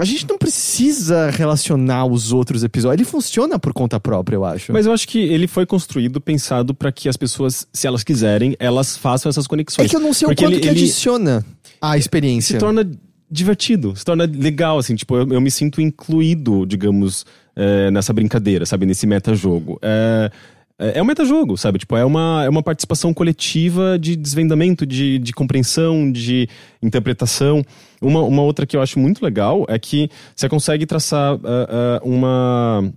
a 0.00 0.04
gente 0.04 0.26
não 0.28 0.38
precisa 0.38 1.30
relacionar 1.30 2.06
os 2.06 2.32
outros 2.32 2.64
episódios. 2.64 3.00
Ele 3.00 3.10
funciona 3.10 3.58
por 3.58 3.72
conta 3.72 4.00
própria, 4.00 4.36
eu 4.36 4.44
acho. 4.44 4.72
Mas 4.72 4.86
eu 4.86 4.92
acho 4.92 5.06
que 5.06 5.18
ele 5.18 5.46
foi 5.46 5.66
construído 5.66 6.20
pensado 6.20 6.74
para 6.74 6.90
que 6.90 7.08
as 7.08 7.16
pessoas, 7.16 7.66
se 7.72 7.86
elas 7.86 8.02
quiserem, 8.02 8.56
elas 8.58 8.96
façam 8.96 9.28
essas 9.28 9.46
conexões. 9.46 9.86
É 9.86 9.88
que 9.88 9.96
eu 9.96 10.00
não 10.00 10.12
sei 10.12 10.26
Porque 10.28 10.44
o 10.44 10.48
quanto 10.48 10.54
ele, 10.54 10.62
que 10.62 10.68
adiciona 10.68 11.44
à 11.80 11.98
experiência. 11.98 12.54
Se 12.54 12.58
torna 12.58 12.88
divertido, 13.30 13.94
se 13.94 14.04
torna 14.04 14.24
legal, 14.24 14.78
assim, 14.78 14.96
tipo, 14.96 15.16
eu, 15.16 15.28
eu 15.34 15.40
me 15.40 15.50
sinto 15.50 15.80
incluído, 15.80 16.66
digamos, 16.66 17.24
é, 17.54 17.90
nessa 17.90 18.12
brincadeira, 18.12 18.66
sabe? 18.66 18.86
Nesse 18.86 19.06
metajogo. 19.06 19.78
É, 19.82 20.30
é, 20.80 20.98
é 20.98 21.02
um 21.02 21.04
metajogo, 21.04 21.56
sabe? 21.58 21.78
Tipo, 21.78 21.96
é 21.96 22.04
uma, 22.04 22.42
é 22.44 22.48
uma 22.48 22.62
participação 22.62 23.12
coletiva 23.12 23.98
de 23.98 24.16
desvendamento, 24.16 24.86
de, 24.86 25.18
de 25.18 25.32
compreensão, 25.32 26.10
de 26.10 26.48
interpretação. 26.82 27.62
Uma, 28.00 28.22
uma 28.22 28.42
outra 28.42 28.66
que 28.66 28.76
eu 28.76 28.82
acho 28.82 28.98
muito 28.98 29.22
legal 29.22 29.64
é 29.68 29.78
que 29.78 30.08
você 30.34 30.48
consegue 30.48 30.86
traçar 30.86 31.34
uh, 31.34 31.38
uh, 31.38 32.08
uma 32.08 32.92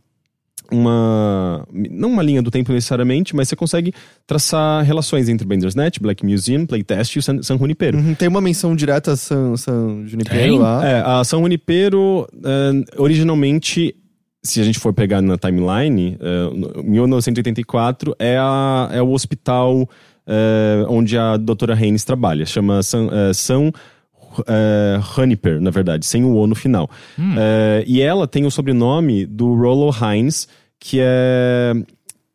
uma. 0.72 1.68
Não 1.72 2.10
uma 2.10 2.24
linha 2.24 2.42
do 2.42 2.50
tempo 2.50 2.72
necessariamente, 2.72 3.36
mas 3.36 3.48
você 3.48 3.56
consegue 3.56 3.94
traçar 4.26 4.84
relações 4.84 5.30
entre 5.30 5.46
Bandersnatch, 5.46 6.00
Black 6.00 6.26
Museum, 6.26 6.66
Playtest 6.66 7.16
e 7.16 7.20
o 7.20 7.22
San, 7.22 7.42
San 7.44 7.58
Junipero. 7.58 7.98
Uhum, 7.98 8.16
tem 8.16 8.28
uma 8.28 8.42
menção 8.42 8.76
direta 8.76 9.12
a 9.12 9.16
San, 9.16 9.56
San 9.58 10.06
Junipero 10.08 10.38
tem? 10.38 10.60
lá. 10.60 10.88
É, 10.88 11.04
a 11.06 11.24
San 11.24 11.40
Junipero, 11.42 12.28
uh, 12.34 13.02
originalmente 13.02 13.96
se 14.44 14.60
a 14.60 14.64
gente 14.64 14.78
for 14.78 14.94
pegar 14.94 15.22
na 15.22 15.38
timeline, 15.38 16.18
uh, 16.20 16.84
1984 16.84 18.14
é, 18.20 18.38
a, 18.38 18.90
é 18.92 19.02
o 19.02 19.12
hospital 19.12 19.88
uh, 20.28 20.86
onde 20.90 21.18
a 21.18 21.38
doutora 21.38 21.74
Haynes 21.74 22.04
trabalha. 22.04 22.46
Chama 22.46 22.80
uh, 22.80 23.34
São 23.34 23.72
uh, 24.42 25.22
Huniper, 25.22 25.62
na 25.62 25.70
verdade, 25.70 26.06
sem 26.06 26.24
o 26.24 26.36
O 26.36 26.48
no 26.48 26.56
final. 26.56 26.90
Hum. 27.18 27.36
Uh, 27.36 27.84
e 27.86 28.02
ela 28.02 28.28
tem 28.28 28.46
o 28.46 28.52
sobrenome 28.52 29.26
do 29.26 29.54
Rollo 29.54 29.92
Hines, 29.92 30.48
que 30.80 31.00
é. 31.02 31.74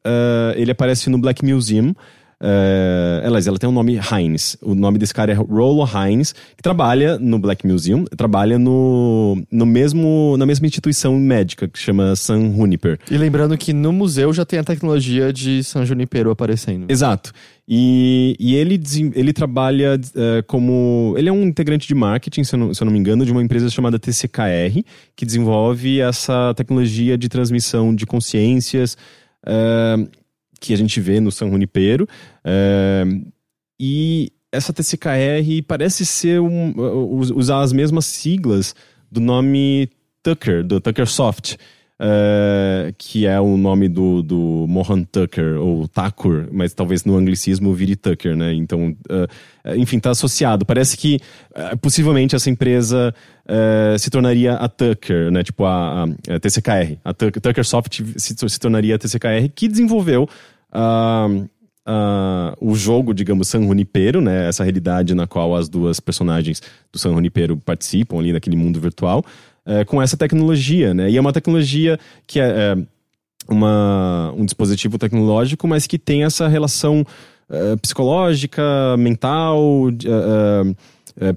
Uh, 0.07 0.57
ele 0.57 0.71
aparece 0.71 1.11
no 1.11 1.19
Black 1.19 1.45
Museum. 1.45 1.95
Uh, 2.41 3.25
ela 3.25 3.59
tem 3.59 3.69
o 3.69 3.73
um 3.73 3.75
nome 3.75 3.99
Hines. 3.99 4.57
O 4.63 4.75
nome 4.75 4.99
desse 4.99 5.13
cara 5.13 5.33
é 5.33 5.35
Rollo 5.35 5.85
Hines, 5.87 6.33
que 6.57 6.63
trabalha 6.63 7.19
no 7.19 7.39
Black 7.39 7.67
Museum, 7.67 8.05
trabalha 8.17 8.59
no, 8.59 9.43
no 9.51 9.67
mesmo, 9.67 10.37
na 10.39 10.47
mesma 10.47 10.67
instituição 10.67 11.17
médica 11.19 11.67
que 11.67 11.79
chama 11.79 12.15
San 12.15 12.53
Juniper. 12.53 12.99
E 13.11 13.17
lembrando 13.17 13.57
que 13.59 13.73
no 13.73 13.93
museu 13.93 14.33
já 14.33 14.45
tem 14.45 14.59
a 14.59 14.65
tecnologia 14.65 15.33
de 15.33 15.65
San 15.65 15.85
Junipero 15.85 16.31
aparecendo. 16.31 16.87
Exato. 16.89 17.33
E, 17.71 18.35
e 18.41 18.55
ele, 18.55 18.81
ele 19.15 19.33
trabalha 19.33 19.97
uh, 19.97 20.43
como. 20.47 21.15
Ele 21.19 21.29
é 21.29 21.33
um 21.33 21.43
integrante 21.43 21.87
de 21.87 21.95
marketing, 21.95 22.43
se 22.45 22.55
eu, 22.55 22.59
não, 22.59 22.73
se 22.73 22.83
eu 22.83 22.87
não 22.87 22.93
me 22.93 22.99
engano, 22.99 23.27
de 23.27 23.33
uma 23.33 23.43
empresa 23.43 23.69
chamada 23.69 23.99
TCKR, 23.99 24.83
que 25.15 25.27
desenvolve 25.27 26.01
essa 26.01 26.55
tecnologia 26.57 27.19
de 27.19 27.29
transmissão 27.29 27.95
de 27.95 28.07
consciências. 28.07 28.97
Uh, 29.45 30.09
que 30.61 30.73
a 30.73 30.77
gente 30.77 31.01
vê 31.01 31.21
no 31.21 31.31
São 31.31 31.51
Junipero. 31.51 32.07
É, 32.45 33.05
e 33.81 34.33
essa 34.51 34.73
TCKR 34.73 35.63
parece 35.67 36.05
ser 36.05 36.41
um, 36.41 36.75
usar 37.35 37.61
as 37.61 37.73
mesmas 37.73 38.07
siglas 38.07 38.75
do 39.11 39.21
nome 39.21 39.91
Tucker, 40.23 40.65
do 40.65 40.81
Tucker 40.81 41.07
Soft. 41.07 41.57
Uh, 42.01 42.95
que 42.97 43.27
é 43.27 43.41
o 43.41 43.57
nome 43.57 43.89
do, 43.89 44.23
do 44.23 44.67
Mohan 44.69 45.03
Tucker, 45.03 45.61
ou 45.61 45.89
Thakur, 45.89 46.47
mas 46.53 46.73
talvez 46.73 47.05
no 47.05 47.17
anglicismo 47.17 47.75
vire 47.75 47.97
Tucker, 47.97 48.37
né? 48.37 48.55
Então, 48.55 48.97
uh, 49.11 49.75
enfim, 49.77 49.99
tá 49.99 50.11
associado. 50.11 50.65
Parece 50.65 50.97
que 50.97 51.19
uh, 51.51 51.77
possivelmente 51.79 52.37
essa 52.37 52.49
empresa 52.49 53.13
se 53.99 54.11
tornaria 54.11 54.53
a 54.55 54.69
Tucker, 54.69 55.33
né? 55.33 55.43
Tipo 55.43 55.65
a, 55.65 56.05
a 56.05 56.39
TCKR. 56.39 56.99
A 57.03 57.15
Tucker 57.15 57.65
Soft 57.65 58.03
se, 58.17 58.37
se 58.37 58.61
tornaria 58.61 58.95
a 58.95 58.99
TCKR, 58.99 59.49
que 59.55 59.67
desenvolveu 59.67 60.29
o 62.61 62.75
jogo, 62.75 63.15
digamos, 63.15 63.49
San 63.49 63.67
Junipero, 63.67 64.21
né? 64.21 64.49
Essa 64.49 64.63
realidade 64.63 65.15
na 65.15 65.27
qual 65.27 65.57
as 65.57 65.67
duas 65.67 65.99
personagens 65.99 66.61
do 66.93 66.99
San 66.99 67.15
Junipero 67.15 67.57
participam 67.57 68.19
ali 68.19 68.35
naquele 68.35 68.55
mundo 68.55 68.79
virtual 68.79 69.25
é, 69.69 69.85
com 69.85 70.01
essa 70.01 70.17
tecnologia, 70.17 70.95
né? 70.95 71.11
E 71.11 71.17
é 71.19 71.21
uma 71.21 71.33
tecnologia 71.33 72.01
que 72.27 72.41
é, 72.41 72.45
é 72.47 72.77
uma, 73.47 74.33
um 74.35 74.45
dispositivo 74.47 74.99
tecnológico, 74.99 75.69
mas 75.69 75.87
que 75.87 75.99
tem 75.99 76.25
essa 76.25 76.49
relação 76.49 77.05
é, 77.51 77.77
psicológica, 77.77 78.97
mental, 78.99 79.91
é, 81.21 81.37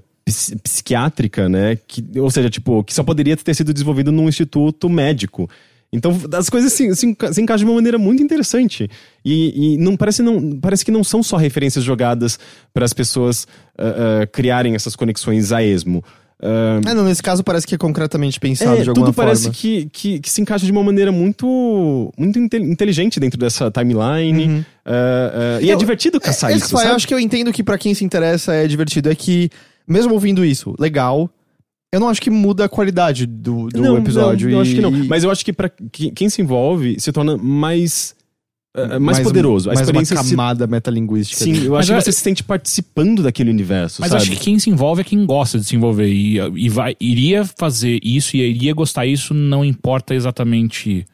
psiquiátrica, 0.64 1.50
né? 1.50 1.78
Que, 1.86 2.04
ou 2.18 2.32
seja, 2.32 2.50
tipo, 2.50 2.82
que 2.86 2.94
só 2.94 3.04
poderia 3.04 3.36
ter 3.36 3.54
sido 3.54 3.74
desenvolvido 3.74 4.14
num 4.14 4.30
instituto 4.30 4.90
médico. 4.90 5.50
Então 5.94 6.18
as 6.34 6.50
coisas 6.50 6.72
se, 6.72 6.96
se, 6.96 7.18
se 7.34 7.42
encaixam 7.42 7.66
de 7.66 7.66
uma 7.66 7.76
maneira 7.76 7.98
muito 7.98 8.24
interessante. 8.24 8.90
E, 9.26 9.74
e, 9.74 9.78
não 9.78 9.98
parece 9.98 10.22
não 10.24 10.58
parece 10.58 10.86
que 10.86 10.92
não 10.92 11.04
são 11.04 11.22
só 11.22 11.36
referências 11.36 11.84
jogadas 11.84 12.40
para 12.74 12.86
as 12.86 12.94
pessoas 12.94 13.44
uh, 13.78 14.24
uh, 14.24 14.28
criarem 14.32 14.74
essas 14.74 14.96
conexões 14.96 15.52
a 15.52 15.62
esmo. 15.62 16.02
Uh, 16.42 16.90
é, 16.90 16.94
não, 16.96 17.04
nesse 17.04 17.22
caso 17.22 17.44
parece 17.44 17.68
que 17.68 17.76
é 17.76 17.78
concretamente 17.78 18.40
pensado 18.40 18.80
é, 18.80 18.82
de 18.82 18.90
alguma 18.90 19.08
tudo 19.08 19.16
forma. 19.16 19.30
parece 19.30 19.52
que, 19.52 19.88
que, 19.94 20.20
que, 20.20 20.30
se 20.30 20.42
encaixa 20.42 20.66
de 20.66 20.72
uma 20.72 20.82
maneira 20.82 21.12
muito 21.12 22.12
muito 22.18 22.40
inteligente 22.40 23.20
dentro 23.20 23.40
dessa 23.40 23.70
timeline. 23.70 24.46
Uhum. 24.46 24.60
Uh, 24.60 24.60
uh, 24.60 25.62
e 25.62 25.70
é 25.70 25.72
eu, 25.72 25.76
é 25.76 25.78
divertido 25.78 26.20
caçar 26.20 26.52
é, 26.52 26.56
isso, 26.56 26.70
sabe? 26.70 26.90
Eu 26.90 26.96
acho 26.96 27.08
que 27.08 27.14
eu 27.14 27.20
entendo 27.20 27.54
que 27.54 27.64
para 27.64 27.78
quem 27.78 27.94
se 27.94 28.04
interessa 28.04 28.56
é 28.56 28.68
divertido. 28.68 29.12
É 29.12 29.14
que, 29.14 29.52
mesmo 29.88 30.14
ouvindo 30.14 30.44
isso, 30.44 30.74
legal, 30.80 31.30
eu 31.94 32.00
não 32.00 32.10
acho 32.10 32.20
que 32.20 32.32
muda 32.32 32.66
a 32.66 32.70
qualidade 32.70 33.28
do, 33.28 33.68
do 33.68 33.82
não, 33.82 33.98
episódio. 33.98 34.50
Não, 34.50 34.56
eu 34.56 34.62
acho 34.62 34.74
que 34.74 34.82
não. 34.82 34.92
Mas 34.92 35.24
eu 35.24 35.30
acho 35.30 35.46
que 35.46 35.54
para 35.54 35.70
quem 36.16 36.28
se 36.28 36.42
envolve, 36.42 37.00
se 37.00 37.12
torna 37.12 37.38
mais 37.38 38.16
mais, 38.74 39.00
mais, 39.00 39.20
poderoso. 39.22 39.70
A 39.70 39.74
mais 39.74 39.82
experiência 39.82 40.16
uma 40.16 40.30
camada 40.30 40.66
se... 40.66 40.72
metalinguística. 40.72 41.44
Sim, 41.44 41.66
eu 41.66 41.76
acho 41.76 41.94
que 41.94 42.02
você 42.02 42.12
se 42.12 42.22
sente 42.22 42.44
participando 42.44 43.22
daquele 43.22 43.50
universo, 43.50 44.02
Mas 44.02 44.12
sabe? 44.12 44.22
acho 44.22 44.32
que 44.32 44.38
quem 44.38 44.58
se 44.60 44.70
envolve 44.70 45.02
é 45.02 45.04
quem 45.04 45.26
gosta 45.26 45.60
de 45.60 45.66
se 45.66 45.76
envolver. 45.76 46.08
E, 46.08 46.38
e 46.56 46.70
vai, 46.70 46.96
iria 47.00 47.44
fazer 47.44 48.00
isso 48.02 48.38
e 48.38 48.40
iria 48.40 48.74
gostar 48.74 49.06
isso, 49.06 49.34
não 49.34 49.66
importa 49.66 50.16
exatamente 50.16 51.06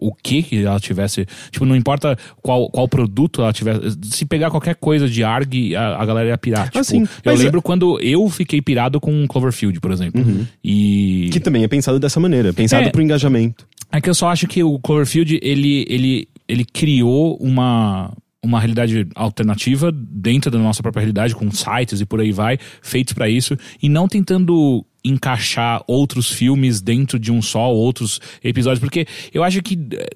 o 0.00 0.14
que 0.14 0.42
que 0.42 0.64
ela 0.64 0.80
tivesse. 0.80 1.26
Tipo, 1.50 1.66
não 1.66 1.76
importa 1.76 2.16
qual, 2.42 2.70
qual 2.70 2.88
produto 2.88 3.42
ela 3.42 3.52
tivesse. 3.52 3.98
Se 4.04 4.24
pegar 4.24 4.50
qualquer 4.50 4.74
coisa 4.74 5.08
de 5.08 5.22
ARG, 5.22 5.76
a, 5.76 6.02
a 6.02 6.06
galera 6.06 6.28
ia 6.30 6.38
pirar. 6.38 6.64
Tipo, 6.66 6.78
assim, 6.78 7.06
eu 7.22 7.34
lembro 7.34 7.58
é... 7.58 7.62
quando 7.62 8.00
eu 8.00 8.28
fiquei 8.30 8.62
pirado 8.62 8.98
com 8.98 9.26
Cloverfield, 9.28 9.78
por 9.78 9.92
exemplo. 9.92 10.22
Uhum. 10.22 10.46
E... 10.64 11.28
Que 11.32 11.38
também 11.38 11.62
é 11.62 11.68
pensado 11.68 12.00
dessa 12.00 12.18
maneira, 12.18 12.52
pensado 12.52 12.88
é, 12.88 12.90
pro 12.90 13.02
engajamento. 13.02 13.68
É 13.92 14.00
que 14.00 14.08
eu 14.08 14.14
só 14.14 14.28
acho 14.30 14.46
que 14.46 14.64
o 14.64 14.78
Cloverfield, 14.78 15.38
ele, 15.42 15.84
ele, 15.88 16.28
ele 16.48 16.64
criou 16.64 17.36
uma, 17.36 18.10
uma 18.42 18.58
realidade 18.58 19.06
alternativa 19.14 19.92
dentro 19.92 20.50
da 20.50 20.58
nossa 20.58 20.82
própria 20.82 21.00
realidade, 21.00 21.34
com 21.34 21.50
sites 21.50 22.00
e 22.00 22.06
por 22.06 22.20
aí 22.20 22.32
vai, 22.32 22.58
feitos 22.80 23.12
para 23.12 23.28
isso, 23.28 23.56
e 23.82 23.88
não 23.88 24.08
tentando 24.08 24.84
encaixar 25.04 25.82
outros 25.86 26.30
filmes 26.30 26.80
dentro 26.80 27.18
de 27.18 27.32
um 27.32 27.40
só, 27.40 27.72
outros 27.72 28.20
episódios, 28.42 28.80
porque 28.80 29.06
eu 29.32 29.42
acho 29.42 29.62
que 29.62 29.78
eh, 29.92 30.10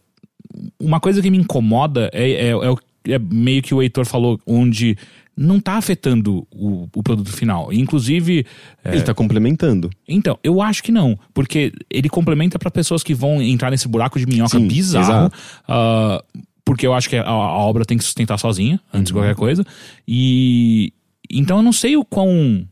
uma 0.81 1.01
coisa 1.01 1.23
que 1.23 1.31
me 1.31 1.39
incomoda 1.39 2.11
é, 2.13 2.31
é, 2.31 2.51
é, 2.51 3.15
é 3.15 3.19
meio 3.19 3.63
que 3.63 3.75
o 3.75 3.83
Heitor 3.83 4.05
falou, 4.05 4.39
onde 4.47 4.97
não 5.37 5.57
está 5.57 5.75
afetando 5.75 6.47
o, 6.51 6.89
o, 6.95 7.03
produto 7.03 7.33
final. 7.33 7.73
Inclusive. 7.73 8.47
Ele 8.85 8.97
está 8.97 9.13
é... 9.13 9.15
complementando. 9.15 9.91
Então, 10.09 10.39
eu 10.45 10.63
acho 10.63 10.83
que 10.83 10.93
não. 10.93 11.19
Porque 11.33 11.73
ele 11.91 12.09
complementa 12.09 12.59
para 12.59 12.71
pessoas 12.71 13.03
que 13.03 13.15
vão 13.15 13.43
entrar 13.43 13.71
nesse 13.71 13.89
buraco 13.89 14.19
de 14.19 14.27
minhoca 14.27 14.59
Sim, 14.59 14.69
bizarro. 14.69 15.33
Uh, 15.69 16.43
porque 16.65 16.87
eu 16.87 16.95
acho 16.95 17.09
que 17.09 17.17
a, 17.17 17.25
a, 17.25 17.59
obra 17.59 17.85
tem 17.85 17.99
que 17.99 18.05
sustentar 18.05 18.39
sozinha, 18.39 18.81
antes 18.93 18.99
uhum. 18.99 19.05
de 19.05 19.13
qualquer 19.13 19.35
coisa. 19.35 19.65
E. 20.07 20.93
Então 21.31 21.57
eu 21.57 21.63
não 21.63 21.73
sei 21.73 21.97
o 21.97 22.05
quão 22.05 22.67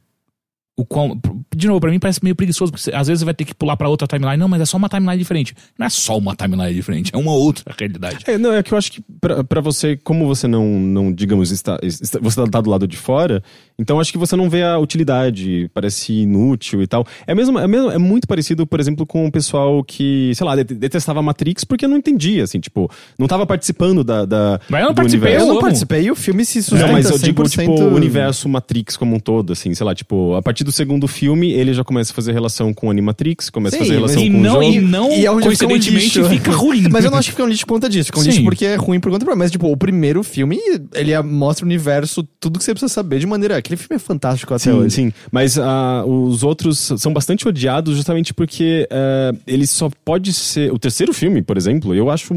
o 0.75 0.87
qual, 0.87 1.15
de 1.55 1.67
novo, 1.69 1.81
pra 1.81 1.91
mim 1.91 1.99
parece 1.99 2.21
meio 2.23 2.35
preguiçoso, 2.35 2.73
porque 2.73 2.91
às 2.95 3.07
vezes 3.07 3.21
você 3.21 3.25
vai 3.27 3.35
ter 3.35 3.45
que 3.45 3.55
pular 3.55 3.77
pra 3.77 3.89
outra 3.91 4.09
timeline. 4.09 4.39
Não, 4.39 4.49
mas 4.49 4.63
é 4.63 4.65
só 4.65 4.79
uma 4.79 4.89
timeline 4.89 5.19
diferente. 5.19 5.55
Não 5.79 5.87
é 5.87 5.91
só 5.91 6.17
uma 6.17 6.35
timeline 6.35 6.75
diferente, 6.75 7.11
é 7.15 7.19
uma 7.19 7.33
outra 7.33 7.75
realidade. 7.79 8.25
É, 8.27 8.39
não, 8.39 8.53
é 8.53 8.63
que 8.63 8.73
eu 8.73 8.79
acho 8.79 8.91
que 8.93 9.05
pra, 9.21 9.45
pra 9.45 9.61
você, 9.61 9.99
como 9.99 10.27
você 10.27 10.49
não, 10.49 10.67
não 10.67 11.13
digamos, 11.13 11.51
está, 11.51 11.79
está, 11.83 12.19
você 12.21 12.47
tá 12.49 12.61
do 12.61 12.71
lado 12.71 12.87
de 12.87 12.97
fora, 12.97 13.43
então 13.79 14.01
acho 14.01 14.11
que 14.11 14.19
você 14.19 14.35
não 14.35 14.49
vê 14.49 14.63
a 14.63 14.79
utilidade, 14.79 15.71
parece 15.75 16.13
inútil 16.13 16.83
e 16.83 16.87
tal. 16.87 17.07
É 17.27 17.35
mesmo, 17.35 17.59
é 17.59 17.67
mesmo, 17.67 17.91
é 17.91 17.99
muito 17.99 18.27
parecido, 18.27 18.67
por 18.67 18.81
exemplo, 18.81 19.05
com 19.05 19.27
o 19.27 19.31
pessoal 19.33 19.85
que, 19.85 20.33
sei 20.35 20.47
lá, 20.47 20.57
detestava 20.57 21.21
Matrix 21.21 21.65
porque 21.65 21.87
não 21.87 21.99
entendia, 21.99 22.45
assim, 22.45 22.59
tipo, 22.59 22.91
não 23.19 23.27
tava 23.27 23.47
participando 23.47 24.03
da, 24.03 24.25
da 24.25 24.61
Mas 24.71 24.81
eu 24.81 24.89
não 24.89 24.95
participei, 24.95 25.29
universo. 25.29 25.49
eu 25.49 25.55
não 25.55 25.61
participei 25.61 26.03
e 26.05 26.11
o 26.11 26.17
filme 26.17 26.45
se 26.47 26.63
sustenta 26.63 26.87
Não, 26.87 26.93
mas 26.95 27.11
eu 27.11 27.19
digo, 27.19 27.43
tipo, 27.47 27.73
o 27.73 27.95
universo 27.95 28.49
Matrix 28.49 28.97
como 28.97 29.17
um 29.17 29.21
todo, 29.21 29.53
assim, 29.53 29.75
sei 29.75 29.85
lá, 29.85 29.95
tipo, 29.95 30.35
a 30.35 30.41
partir 30.43 30.62
partir 30.63 30.65
do 30.65 30.73
segundo 30.73 31.09
filme, 31.09 31.53
ele 31.53 31.75
já 31.75 31.85
começa 31.85 32.13
a 32.13 32.15
fazer 32.15 32.33
relação 32.33 32.73
com 32.73 32.91
Animatrix, 32.91 33.51
começa 33.51 33.77
Sim, 33.77 33.83
a 33.83 33.87
fazer 33.87 33.95
relação 33.97 34.23
com 34.23 34.31
não, 34.31 34.59
o 34.59 34.63
jogo. 34.63 34.77
E 34.77 34.81
não, 34.81 35.13
e 35.13 35.27
é 35.27 35.31
coincidentemente, 35.31 36.11
fica, 36.11 36.29
fica 36.29 36.51
ruim. 36.57 36.89
Mas 36.91 37.05
eu 37.05 37.11
não 37.11 37.19
acho 37.19 37.29
que 37.29 37.33
fica 37.33 37.45
um 37.45 37.49
lixo 37.49 37.67
por 37.67 37.75
conta 37.75 37.89
disso. 37.89 38.07
Fica 38.07 38.21
um 38.21 38.23
Sim. 38.23 38.31
lixo 38.31 38.45
porque 38.45 38.65
é 38.65 38.77
ruim 38.77 39.01
por 39.01 39.11
conta 39.11 39.25
do 39.25 39.37
Mas, 39.37 39.51
tipo, 39.51 39.71
o 39.71 39.77
primeiro 39.77 40.23
filme, 40.23 40.59
ele 40.95 41.21
mostra 41.23 41.65
o 41.65 41.69
universo, 41.69 42.23
tudo 42.41 42.59
que 42.59 42.65
você 42.65 42.73
precisa 42.73 42.93
saber 42.93 43.19
de 43.19 43.27
maneira... 43.27 43.57
Aquele 43.57 43.77
filme 43.77 43.97
é 43.97 43.99
fantástico 43.99 44.55
até 44.55 44.65
sim, 44.65 44.71
hoje. 44.71 44.95
Sim, 44.95 45.13
mas 45.31 45.57
uh, 45.57 45.63
os 46.07 46.43
outros 46.43 46.79
são 46.97 47.13
bastante 47.13 47.47
odiados 47.47 47.97
justamente 47.97 48.33
porque 48.33 48.89
uh, 48.91 49.39
ele 49.47 49.67
só 49.67 49.91
pode 50.05 50.33
ser... 50.33 50.73
O 50.73 50.79
terceiro 50.79 51.13
filme, 51.13 51.43
por 51.43 51.57
exemplo, 51.57 51.95
eu 51.95 52.11
acho... 52.11 52.35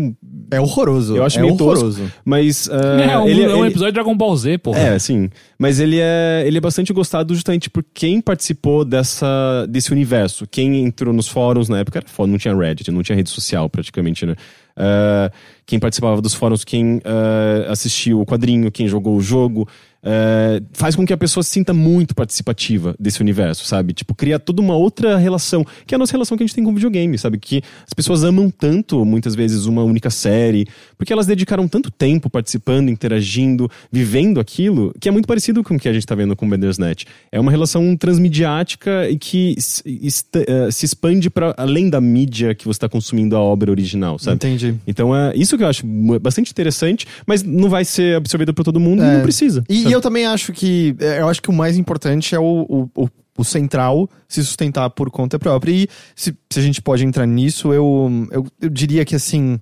É 0.52 0.60
horroroso. 0.60 1.16
Eu 1.16 1.24
acho 1.24 1.40
é 1.40 1.42
meio 1.42 1.54
horroroso. 1.54 2.02
tosco, 2.02 2.18
mas... 2.24 2.68
Uh, 2.68 2.72
é, 2.72 3.18
um, 3.18 3.28
ele, 3.28 3.44
é 3.44 3.56
um 3.56 3.60
ele... 3.60 3.70
episódio 3.70 3.92
de 3.92 3.96
Dragon 3.96 4.16
Ball 4.16 4.36
Z, 4.36 4.58
porra. 4.60 4.80
É, 4.80 5.00
sim. 5.00 5.30
Mas 5.58 5.80
ele 5.80 6.00
é, 6.00 6.44
ele 6.46 6.58
é 6.58 6.62
bastante 6.62 6.92
gostado 6.94 7.34
justamente 7.34 7.70
por 7.70 7.84
quem 7.94 8.15
participou 8.22 8.86
dessa, 8.86 9.66
desse 9.70 9.92
universo. 9.92 10.48
Quem 10.48 10.84
entrou 10.84 11.14
nos 11.14 11.28
fóruns 11.28 11.70
na 11.70 11.80
época 11.80 12.04
fórum, 12.06 12.32
não 12.32 12.38
tinha 12.38 12.56
Reddit, 12.56 12.92
não 12.92 13.04
tinha 13.04 13.16
rede 13.16 13.30
social 13.30 13.70
praticamente, 13.70 14.26
né? 14.26 14.36
Uh, 14.78 15.34
quem 15.66 15.80
participava 15.80 16.22
dos 16.22 16.34
fóruns, 16.34 16.66
quem 16.66 16.98
uh, 16.98 17.72
assistiu 17.72 18.20
o 18.20 18.26
quadrinho, 18.26 18.72
quem 18.72 18.88
jogou 18.88 19.16
o 19.16 19.22
jogo, 19.22 19.68
é, 20.06 20.62
faz 20.72 20.96
com 20.96 21.04
que 21.04 21.12
a 21.12 21.18
pessoa 21.18 21.44
se 21.44 21.50
sinta 21.50 21.74
muito 21.74 22.14
participativa 22.14 22.96
desse 23.00 23.20
universo, 23.20 23.66
sabe? 23.66 23.92
Tipo, 23.92 24.14
cria 24.14 24.38
toda 24.38 24.62
uma 24.62 24.76
outra 24.76 25.18
relação, 25.18 25.66
que 25.88 25.94
é 25.94 25.96
a 25.96 26.00
nossa 26.00 26.12
relação 26.12 26.38
que 26.38 26.44
a 26.44 26.46
gente 26.46 26.56
tem 26.56 26.64
com 26.64 26.74
videogame, 26.74 27.18
sabe? 27.18 27.40
Que 27.40 27.64
as 27.86 27.94
pessoas 27.94 28.24
amam 28.24 28.52
tanto, 28.52 29.04
muitas 29.04 29.34
vezes, 29.34 29.66
uma 29.66 29.84
única 29.84 30.12
série, 30.12 30.68
porque 30.96 31.12
elas 31.12 31.26
dedicaram 31.26 31.68
tanto 31.68 31.90
tempo 31.90 32.30
participando, 32.30 32.90
interagindo, 32.90 33.70
vivendo 33.92 34.40
aquilo, 34.40 34.94
que 35.00 35.10
é 35.10 35.12
muito 35.12 35.28
parecido 35.28 35.64
com 35.64 35.76
o 35.76 35.80
que 35.80 35.90
a 35.90 35.94
gente 35.94 36.06
tá 36.06 36.14
vendo 36.14 36.36
com 36.36 36.46
o 36.46 36.50
Bandersnatch. 36.50 37.06
É 37.32 37.40
uma 37.40 37.50
relação 37.50 37.98
transmediática 37.98 39.10
e 39.10 39.18
que 39.18 39.56
uh, 39.58 40.72
se 40.72 40.86
expande 40.86 41.32
para 41.32 41.56
além 41.58 41.90
da 41.90 42.00
mídia 42.00 42.54
que 42.54 42.66
você 42.66 42.78
está 42.78 42.88
consumindo 42.88 43.36
a 43.36 43.40
obra 43.40 43.72
original, 43.72 44.20
sabe? 44.20 44.36
Entendi. 44.36 44.76
Então 44.86 45.16
é 45.16 45.34
isso 45.36 45.58
que 45.58 45.64
eu 45.64 45.68
acho 45.68 45.84
bastante 46.22 46.52
interessante, 46.52 47.08
mas 47.26 47.42
não 47.42 47.70
vai 47.70 47.84
ser 47.84 48.18
absorvido 48.18 48.54
por 48.54 48.64
todo 48.64 48.80
mundo 48.80 49.02
é. 49.02 49.08
e 49.08 49.16
não 49.16 49.24
precisa. 49.24 49.64
E, 49.68 49.95
eu 49.96 50.02
também 50.02 50.26
acho 50.26 50.54
que. 50.54 50.96
É, 51.00 51.22
eu 51.22 51.30
acho 51.30 51.42
que 51.42 51.50
o 51.50 51.54
mais 51.54 51.78
importante 51.78 52.36
é 52.36 52.40
o, 52.40 52.90
o, 52.96 53.10
o 53.38 53.44
central 53.44 54.10
se 54.28 54.44
sustentar 54.44 54.90
por 54.90 55.10
conta 55.10 55.40
própria. 55.40 55.72
E 55.72 55.88
se, 56.16 56.36
se 56.52 56.60
a 56.60 56.62
gente 56.62 56.82
pode 56.82 57.06
entrar 57.06 57.26
nisso, 57.26 57.74
eu, 57.74 58.28
eu, 58.32 58.48
eu 58.62 58.70
diria 58.70 59.04
que 59.06 59.16
assim. 59.16 59.60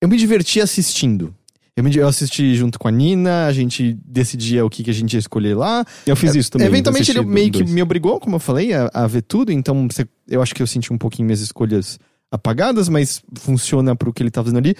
Eu 0.00 0.08
me 0.08 0.16
diverti 0.16 0.60
assistindo. 0.60 1.34
Eu, 1.76 1.84
me, 1.84 1.94
eu 1.94 2.08
assisti 2.08 2.54
junto 2.54 2.78
com 2.78 2.88
a 2.88 2.90
Nina, 2.90 3.46
a 3.46 3.52
gente 3.52 3.96
decidia 4.04 4.64
o 4.64 4.70
que, 4.70 4.82
que 4.82 4.90
a 4.90 4.94
gente 4.94 5.12
ia 5.14 5.18
escolher 5.18 5.54
lá. 5.54 5.84
Eu 6.06 6.16
fiz 6.16 6.34
isso 6.34 6.50
também. 6.50 6.66
Eventualmente 6.66 7.10
ele 7.10 7.24
meio 7.24 7.50
que 7.50 7.64
me 7.64 7.82
obrigou, 7.82 8.18
como 8.18 8.36
eu 8.36 8.40
falei, 8.40 8.72
a, 8.72 8.90
a 8.92 9.06
ver 9.06 9.22
tudo, 9.22 9.52
então 9.52 9.86
eu 10.28 10.42
acho 10.42 10.54
que 10.54 10.62
eu 10.62 10.66
senti 10.66 10.92
um 10.92 10.98
pouquinho 10.98 11.26
minhas 11.26 11.40
escolhas 11.40 11.98
apagadas, 12.30 12.88
mas 12.88 13.22
funciona 13.34 13.94
pro 13.94 14.12
que 14.12 14.22
ele 14.22 14.30
tá 14.30 14.42
fazendo 14.42 14.58
ali 14.58 14.74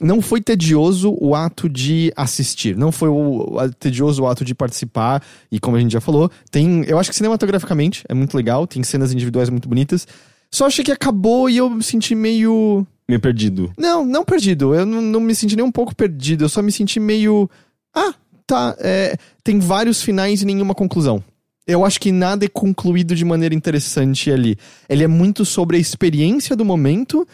não 0.00 0.20
foi 0.20 0.40
tedioso 0.40 1.16
o 1.20 1.34
ato 1.34 1.68
de 1.68 2.12
assistir, 2.16 2.76
não 2.76 2.92
foi 2.92 3.08
o, 3.08 3.56
o, 3.56 3.72
tedioso 3.78 4.22
o 4.22 4.26
ato 4.26 4.44
de 4.44 4.54
participar, 4.54 5.22
e 5.50 5.58
como 5.58 5.76
a 5.76 5.80
gente 5.80 5.92
já 5.92 6.00
falou, 6.00 6.30
tem. 6.50 6.84
Eu 6.84 6.98
acho 6.98 7.10
que 7.10 7.16
cinematograficamente 7.16 8.04
é 8.08 8.14
muito 8.14 8.36
legal, 8.36 8.66
tem 8.66 8.82
cenas 8.82 9.12
individuais 9.12 9.48
muito 9.48 9.68
bonitas. 9.68 10.06
Só 10.50 10.66
achei 10.66 10.84
que 10.84 10.92
acabou 10.92 11.50
e 11.50 11.56
eu 11.56 11.68
me 11.68 11.82
senti 11.82 12.14
meio. 12.14 12.86
Meio 13.08 13.20
perdido. 13.20 13.72
Não, 13.78 14.04
não 14.04 14.24
perdido. 14.24 14.74
Eu 14.74 14.84
não, 14.84 15.00
não 15.00 15.20
me 15.20 15.34
senti 15.34 15.56
nem 15.56 15.64
um 15.64 15.72
pouco 15.72 15.94
perdido. 15.94 16.44
Eu 16.44 16.48
só 16.48 16.62
me 16.62 16.72
senti 16.72 16.98
meio. 16.98 17.48
Ah, 17.94 18.14
tá. 18.46 18.76
É, 18.80 19.16
tem 19.42 19.58
vários 19.58 20.02
finais 20.02 20.42
e 20.42 20.44
nenhuma 20.44 20.74
conclusão. 20.74 21.22
Eu 21.66 21.84
acho 21.84 22.00
que 22.00 22.12
nada 22.12 22.44
é 22.44 22.48
concluído 22.48 23.14
de 23.14 23.24
maneira 23.24 23.54
interessante 23.54 24.30
ali. 24.30 24.56
Ele 24.88 25.02
é 25.02 25.08
muito 25.08 25.44
sobre 25.44 25.76
a 25.76 25.80
experiência 25.80 26.54
do 26.54 26.64
momento, 26.64 27.26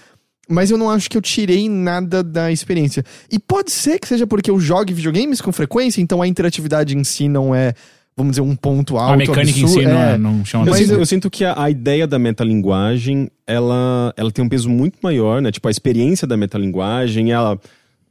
mas 0.49 0.71
eu 0.71 0.79
não 0.79 0.91
acho 0.91 1.09
que 1.09 1.17
eu 1.17 1.23
tirei 1.23 1.69
nada 1.69 2.23
da 2.23 2.51
experiência. 2.51 3.05
E 3.31 3.39
pode 3.39 3.71
ser 3.71 3.99
que 3.99 4.09
seja 4.09 4.27
porque 4.27 4.51
eu 4.51 4.59
jogue 4.59 4.93
videogames 4.93 5.41
com 5.41 5.53
frequência, 5.53 6.01
então 6.01 6.21
a 6.21 6.27
interatividade 6.27 6.97
em 6.97 7.05
si 7.05 7.29
não 7.29 7.55
é, 7.55 7.75
vamos 8.17 8.33
dizer, 8.33 8.43
um 8.43 8.57
ponto 8.57 8.97
alto. 8.97 9.15
A 9.15 9.17
mecânica 9.17 9.61
absurdo, 9.61 9.81
em 9.81 9.85
si 9.85 9.87
não, 9.87 10.01
é, 10.01 10.19
não 10.19 10.45
chama 10.45 10.67
Mas 10.67 10.91
eu, 10.91 10.99
eu, 10.99 11.07
sinto 11.07 11.31
que 11.31 11.45
a, 11.45 11.63
a, 11.63 11.71
ideia 11.71 12.07
da 12.07 12.19
metalinguagem, 12.19 13.31
ela, 13.47 14.13
ela 14.17 14.31
tem 14.31 14.45
um 14.45 14.49
peso 14.49 14.69
muito 14.69 14.99
maior, 15.03 15.41
né? 15.41 15.51
Tipo, 15.53 15.69
a 15.69 15.71
experiência 15.71 16.27
da 16.27 16.37
metalinguagem, 16.37 17.33
ela 17.33 17.59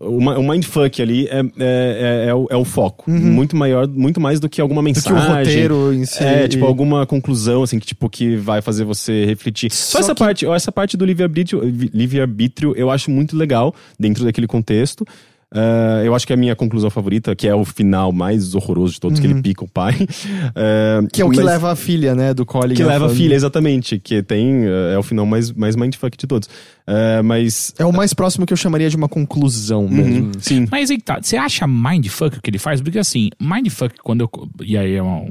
o, 0.01 0.43
mindfuck 0.43 1.01
ali 1.01 1.27
é, 1.27 1.39
é, 1.39 1.43
é, 1.59 2.25
é, 2.29 2.35
o, 2.35 2.47
é 2.49 2.55
o 2.55 2.65
foco. 2.65 3.09
Uhum. 3.09 3.19
Muito 3.19 3.55
maior, 3.55 3.87
muito 3.87 4.19
mais 4.19 4.39
do 4.39 4.49
que 4.49 4.59
alguma 4.59 4.81
mensagem. 4.81 5.13
Do 5.13 5.25
que 5.25 5.31
o 5.31 5.35
roteiro 5.35 5.93
em 5.93 6.05
si. 6.05 6.23
É, 6.23 6.47
tipo, 6.47 6.65
alguma 6.65 7.05
conclusão, 7.05 7.63
assim, 7.63 7.79
que, 7.79 7.85
tipo, 7.85 8.09
que 8.09 8.35
vai 8.35 8.61
fazer 8.61 8.83
você 8.83 9.25
refletir. 9.25 9.71
Só, 9.71 9.93
Só 9.93 9.99
essa 9.99 10.15
que... 10.15 10.19
parte, 10.19 10.45
essa 10.45 10.71
parte 10.71 10.97
do 10.97 11.05
livre-arbítrio, 11.05 11.61
livre-arbítrio 11.63 12.73
eu 12.75 12.89
acho 12.89 13.11
muito 13.11 13.37
legal 13.37 13.73
dentro 13.99 14.25
daquele 14.25 14.47
contexto. 14.47 15.05
Uh, 15.53 16.05
eu 16.05 16.15
acho 16.15 16.25
que 16.25 16.31
é 16.31 16.35
a 16.35 16.37
minha 16.39 16.55
conclusão 16.55 16.89
favorita, 16.89 17.35
que 17.35 17.45
é 17.45 17.53
o 17.53 17.65
final 17.65 18.13
mais 18.13 18.55
horroroso 18.55 18.93
de 18.93 18.99
todos, 19.01 19.19
Uhum. 19.19 19.25
que 19.25 19.31
ele 19.33 19.41
pica 19.41 19.65
o 19.65 19.67
pai. 19.67 19.95
Uh, 19.95 21.07
Que 21.11 21.21
é 21.21 21.25
o 21.25 21.29
que 21.29 21.41
leva 21.41 21.71
a 21.71 21.75
filha, 21.75 22.15
né, 22.15 22.33
do 22.33 22.45
Colin. 22.45 22.73
Que 22.73 22.83
à 22.83 22.87
leva 22.87 23.07
a 23.07 23.09
filha, 23.09 23.35
exatamente. 23.35 23.99
Que 23.99 24.23
tem. 24.23 24.65
uh, 24.65 24.93
é 24.93 24.97
o 24.97 25.03
final 25.03 25.25
mais, 25.25 25.51
mais 25.51 25.75
mindfuck 25.75 26.17
de 26.17 26.25
todos. 26.25 26.47
Uh, 26.87 27.21
mas. 27.23 27.73
É 27.77 27.85
o 27.85 27.91
mais 27.91 28.13
próximo 28.13 28.45
que 28.45 28.53
eu 28.53 28.57
chamaria 28.57 28.89
de 28.89 28.95
uma 28.95 29.09
conclusão 29.09 29.83
Uhum, 29.85 29.89
mesmo. 29.89 30.31
sim. 30.39 30.67
Mas 30.71 30.89
aí 30.89 30.97
tá, 31.01 31.19
você 31.21 31.35
acha 31.35 31.67
mindfuck 31.67 32.37
o 32.37 32.41
que 32.41 32.49
ele 32.49 32.57
faz? 32.59 32.79
Porque 32.79 32.97
assim, 32.99 33.29
mindfuck, 33.39 33.95
quando 34.01 34.21
eu. 34.21 34.29
E 34.63 34.77
aí 34.77 34.93
é 34.95 35.01
uma, 35.03 35.25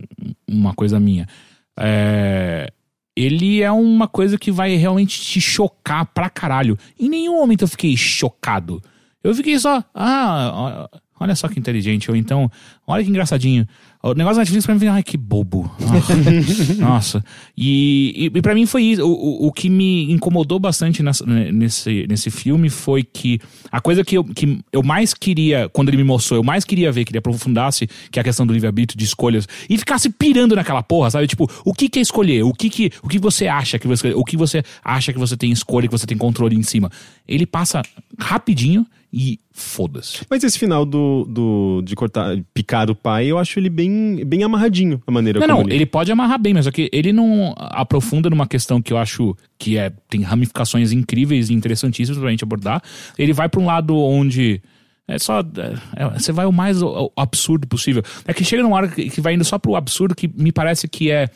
uma 0.46 0.74
coisa 0.74 1.00
minha. 1.00 1.26
É, 1.78 2.70
ele 3.16 3.62
é 3.62 3.72
uma 3.72 4.06
coisa 4.06 4.36
que 4.38 4.50
vai 4.50 4.76
realmente 4.76 5.20
te 5.20 5.40
chocar 5.40 6.04
pra 6.06 6.28
caralho. 6.28 6.76
Em 6.98 7.08
nenhum 7.08 7.34
momento 7.36 7.62
eu 7.62 7.68
fiquei 7.68 7.96
chocado. 7.96 8.82
Eu 9.22 9.34
fiquei 9.34 9.58
só. 9.58 9.84
Ah, 9.94 10.88
olha 11.18 11.34
só 11.34 11.46
que 11.48 11.58
inteligente. 11.58 12.10
Ou 12.10 12.16
então, 12.16 12.50
olha 12.86 13.04
que 13.04 13.10
engraçadinho. 13.10 13.66
O 14.02 14.14
negócio 14.14 14.36
da 14.36 14.40
Netflix 14.40 14.64
pra 14.64 14.74
mim 14.74 14.86
ai, 14.86 15.02
que 15.02 15.18
bobo. 15.18 15.70
Nossa. 16.78 17.22
E, 17.56 18.30
e, 18.34 18.38
e 18.38 18.42
pra 18.42 18.54
mim 18.54 18.64
foi 18.64 18.82
isso. 18.84 19.02
O, 19.04 19.10
o, 19.44 19.46
o 19.48 19.52
que 19.52 19.68
me 19.68 20.10
incomodou 20.10 20.58
bastante 20.58 21.02
nessa- 21.02 21.26
nesse, 21.26 22.06
nesse 22.08 22.30
filme 22.30 22.70
foi 22.70 23.02
que 23.02 23.38
a 23.70 23.78
coisa 23.78 24.02
que 24.02 24.16
eu, 24.16 24.24
que 24.24 24.58
eu 24.72 24.82
mais 24.82 25.12
queria, 25.12 25.68
quando 25.68 25.88
ele 25.90 25.98
me 25.98 26.04
mostrou, 26.04 26.38
eu 26.38 26.42
mais 26.42 26.64
queria 26.64 26.90
ver, 26.90 27.04
que 27.04 27.10
ele 27.10 27.18
aprofundasse, 27.18 27.86
que 28.10 28.18
é 28.18 28.22
a 28.22 28.24
questão 28.24 28.46
do 28.46 28.54
livre-arbítrio, 28.54 28.98
de 28.98 29.04
escolhas, 29.04 29.46
e 29.68 29.76
ficasse 29.76 30.08
pirando 30.08 30.56
naquela 30.56 30.82
porra, 30.82 31.10
sabe? 31.10 31.26
Tipo, 31.26 31.46
o 31.62 31.74
que, 31.74 31.90
que 31.90 31.98
é 31.98 32.02
escolher? 32.02 32.42
O 32.42 32.54
que, 32.54 32.70
que, 32.70 32.90
o 33.02 33.08
que 33.08 33.18
você 33.18 33.46
acha 33.48 33.78
que 33.78 33.86
você 33.86 34.14
O 34.14 34.24
que 34.24 34.36
você 34.38 34.62
acha 34.82 35.12
que 35.12 35.18
você 35.18 35.36
tem 35.36 35.52
escolha, 35.52 35.86
que 35.86 35.92
você 35.92 36.06
tem 36.06 36.16
controle 36.16 36.56
em 36.56 36.62
cima? 36.62 36.90
Ele 37.28 37.44
passa 37.44 37.82
rapidinho 38.18 38.86
e 39.12 39.40
foda-se. 39.50 40.24
Mas 40.30 40.44
esse 40.44 40.58
final 40.58 40.86
do, 40.86 41.26
do, 41.28 41.82
de 41.84 41.96
cortar, 41.96 42.36
picar 42.54 42.88
o 42.90 42.94
pai, 42.94 43.26
eu 43.26 43.38
acho 43.38 43.58
ele 43.58 43.68
bem, 43.68 44.24
bem 44.24 44.44
amarradinho, 44.44 45.02
a 45.06 45.10
maneira 45.10 45.40
Não, 45.40 45.46
como 45.48 45.68
não, 45.68 45.74
ele 45.74 45.84
pode 45.84 46.12
amarrar 46.12 46.40
bem, 46.40 46.54
mas 46.54 46.64
só 46.64 46.70
que 46.70 46.88
ele 46.92 47.12
não 47.12 47.54
aprofunda 47.56 48.30
numa 48.30 48.46
questão 48.46 48.80
que 48.80 48.92
eu 48.92 48.98
acho 48.98 49.36
que 49.58 49.76
é, 49.76 49.92
tem 50.08 50.22
ramificações 50.22 50.92
incríveis 50.92 51.50
e 51.50 51.54
interessantíssimas 51.54 52.20
pra 52.20 52.30
gente 52.30 52.44
abordar. 52.44 52.82
Ele 53.18 53.32
vai 53.32 53.48
pra 53.48 53.60
um 53.60 53.66
lado 53.66 53.96
onde. 53.96 54.62
É 55.08 55.18
só. 55.18 55.40
é, 55.40 56.04
é, 56.04 56.08
você 56.08 56.30
vai 56.30 56.46
o 56.46 56.52
mais 56.52 56.78
absurdo 57.16 57.66
possível. 57.66 58.02
É 58.24 58.32
que 58.32 58.44
chega 58.44 58.62
numa 58.62 58.76
hora 58.76 58.86
que, 58.86 59.10
que 59.10 59.20
vai 59.20 59.34
indo 59.34 59.44
só 59.44 59.58
pro 59.58 59.74
absurdo 59.74 60.14
que 60.14 60.28
me 60.28 60.52
parece 60.52 60.86
que 60.86 61.10
é 61.10 61.28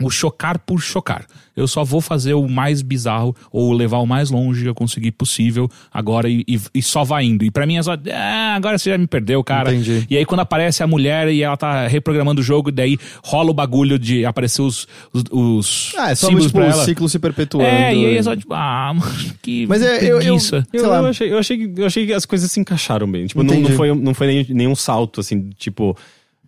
o 0.00 0.10
chocar 0.10 0.58
por 0.58 0.80
chocar. 0.80 1.24
Eu 1.54 1.68
só 1.68 1.84
vou 1.84 2.00
fazer 2.00 2.32
o 2.32 2.48
mais 2.48 2.80
bizarro 2.80 3.36
ou 3.52 3.72
levar 3.74 3.98
o 3.98 4.06
mais 4.06 4.30
longe 4.30 4.62
que 4.62 4.68
eu 4.68 4.74
conseguir 4.74 5.12
possível 5.12 5.68
agora 5.92 6.28
e, 6.28 6.42
e- 6.48 6.58
e 6.74 6.82
só 6.82 7.04
vai 7.04 7.24
indo. 7.24 7.44
E 7.44 7.50
pra 7.50 7.66
mim 7.66 7.76
é 7.76 7.82
só, 7.82 7.92
ah, 8.10 8.54
agora 8.56 8.78
você 8.78 8.88
já 8.90 8.96
me 8.96 9.06
perdeu, 9.06 9.44
cara. 9.44 9.72
Entendi. 9.72 10.06
E 10.08 10.16
aí 10.16 10.24
quando 10.24 10.40
aparece 10.40 10.82
a 10.82 10.86
mulher 10.86 11.28
e 11.28 11.42
ela 11.42 11.56
tá 11.56 11.86
reprogramando 11.86 12.40
o 12.40 12.44
jogo, 12.44 12.72
daí 12.72 12.96
rola 13.22 13.50
o 13.50 13.54
bagulho 13.54 13.98
de 13.98 14.24
aparecer 14.24 14.62
os, 14.62 14.88
os, 15.12 15.24
os 15.30 15.94
Ah, 15.98 16.10
é 16.10 16.14
só 16.14 16.26
símbolos 16.28 16.46
tipo, 16.46 16.58
pra 16.58 16.68
o 16.68 16.72
ela. 16.72 16.84
ciclo 16.84 17.08
se 17.08 17.18
perpetuando. 17.18 17.66
É, 17.68 17.94
e 17.94 18.06
aí 18.06 18.16
é 18.16 18.22
só 18.22 18.34
tipo, 18.34 18.54
ah, 18.54 18.92
mano, 18.96 19.34
que 19.42 19.66
Mas 19.66 19.82
é, 19.82 20.02
eu- 20.04 20.20
eu-. 20.22 20.34
Eu, 20.34 20.40
sei 20.40 20.62
lá. 20.80 20.96
eu 21.00 21.06
achei, 21.06 21.32
eu, 21.32 21.38
achei, 21.38 21.72
eu 21.76 21.86
achei 21.86 22.06
que 22.06 22.12
as 22.14 22.24
coisas 22.24 22.50
se 22.50 22.58
encaixaram 22.58 23.08
bem. 23.10 23.26
Tipo, 23.26 23.42
não, 23.42 23.60
não 23.60 23.70
foi, 23.70 23.94
não 23.94 24.14
foi 24.14 24.26
nem- 24.26 24.46
nenhum 24.48 24.74
salto, 24.74 25.20
assim, 25.20 25.50
tipo. 25.58 25.94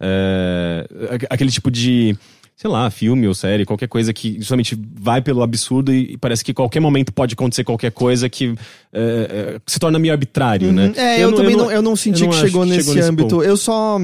é, 0.00 0.86
aqu- 1.10 1.26
aquele 1.30 1.50
tipo 1.50 1.70
de. 1.70 2.16
Sei 2.56 2.70
lá, 2.70 2.88
filme 2.88 3.26
ou 3.26 3.34
série, 3.34 3.64
qualquer 3.64 3.88
coisa 3.88 4.12
que 4.12 4.36
justamente 4.38 4.78
vai 4.94 5.20
pelo 5.20 5.42
absurdo 5.42 5.92
e 5.92 6.16
parece 6.16 6.44
que 6.44 6.54
qualquer 6.54 6.78
momento 6.78 7.12
pode 7.12 7.34
acontecer 7.34 7.64
qualquer 7.64 7.90
coisa 7.90 8.28
que 8.28 8.54
é, 8.92 9.60
se 9.66 9.80
torna 9.80 9.98
meio 9.98 10.12
arbitrário, 10.14 10.72
né? 10.72 10.92
É, 10.96 11.20
eu, 11.20 11.32
também 11.32 11.56
não, 11.56 11.70
eu 11.70 11.82
não 11.82 11.96
senti 11.96 12.22
eu 12.22 12.28
não 12.28 12.32
que 12.32 12.40
chegou 12.40 12.62
que 12.62 12.68
nesse 12.68 12.80
chegou 12.82 12.94
nesse 12.94 13.08
âmbito. 13.08 13.28
ponto. 13.36 13.44
Eu 13.44 13.56
só. 13.56 13.98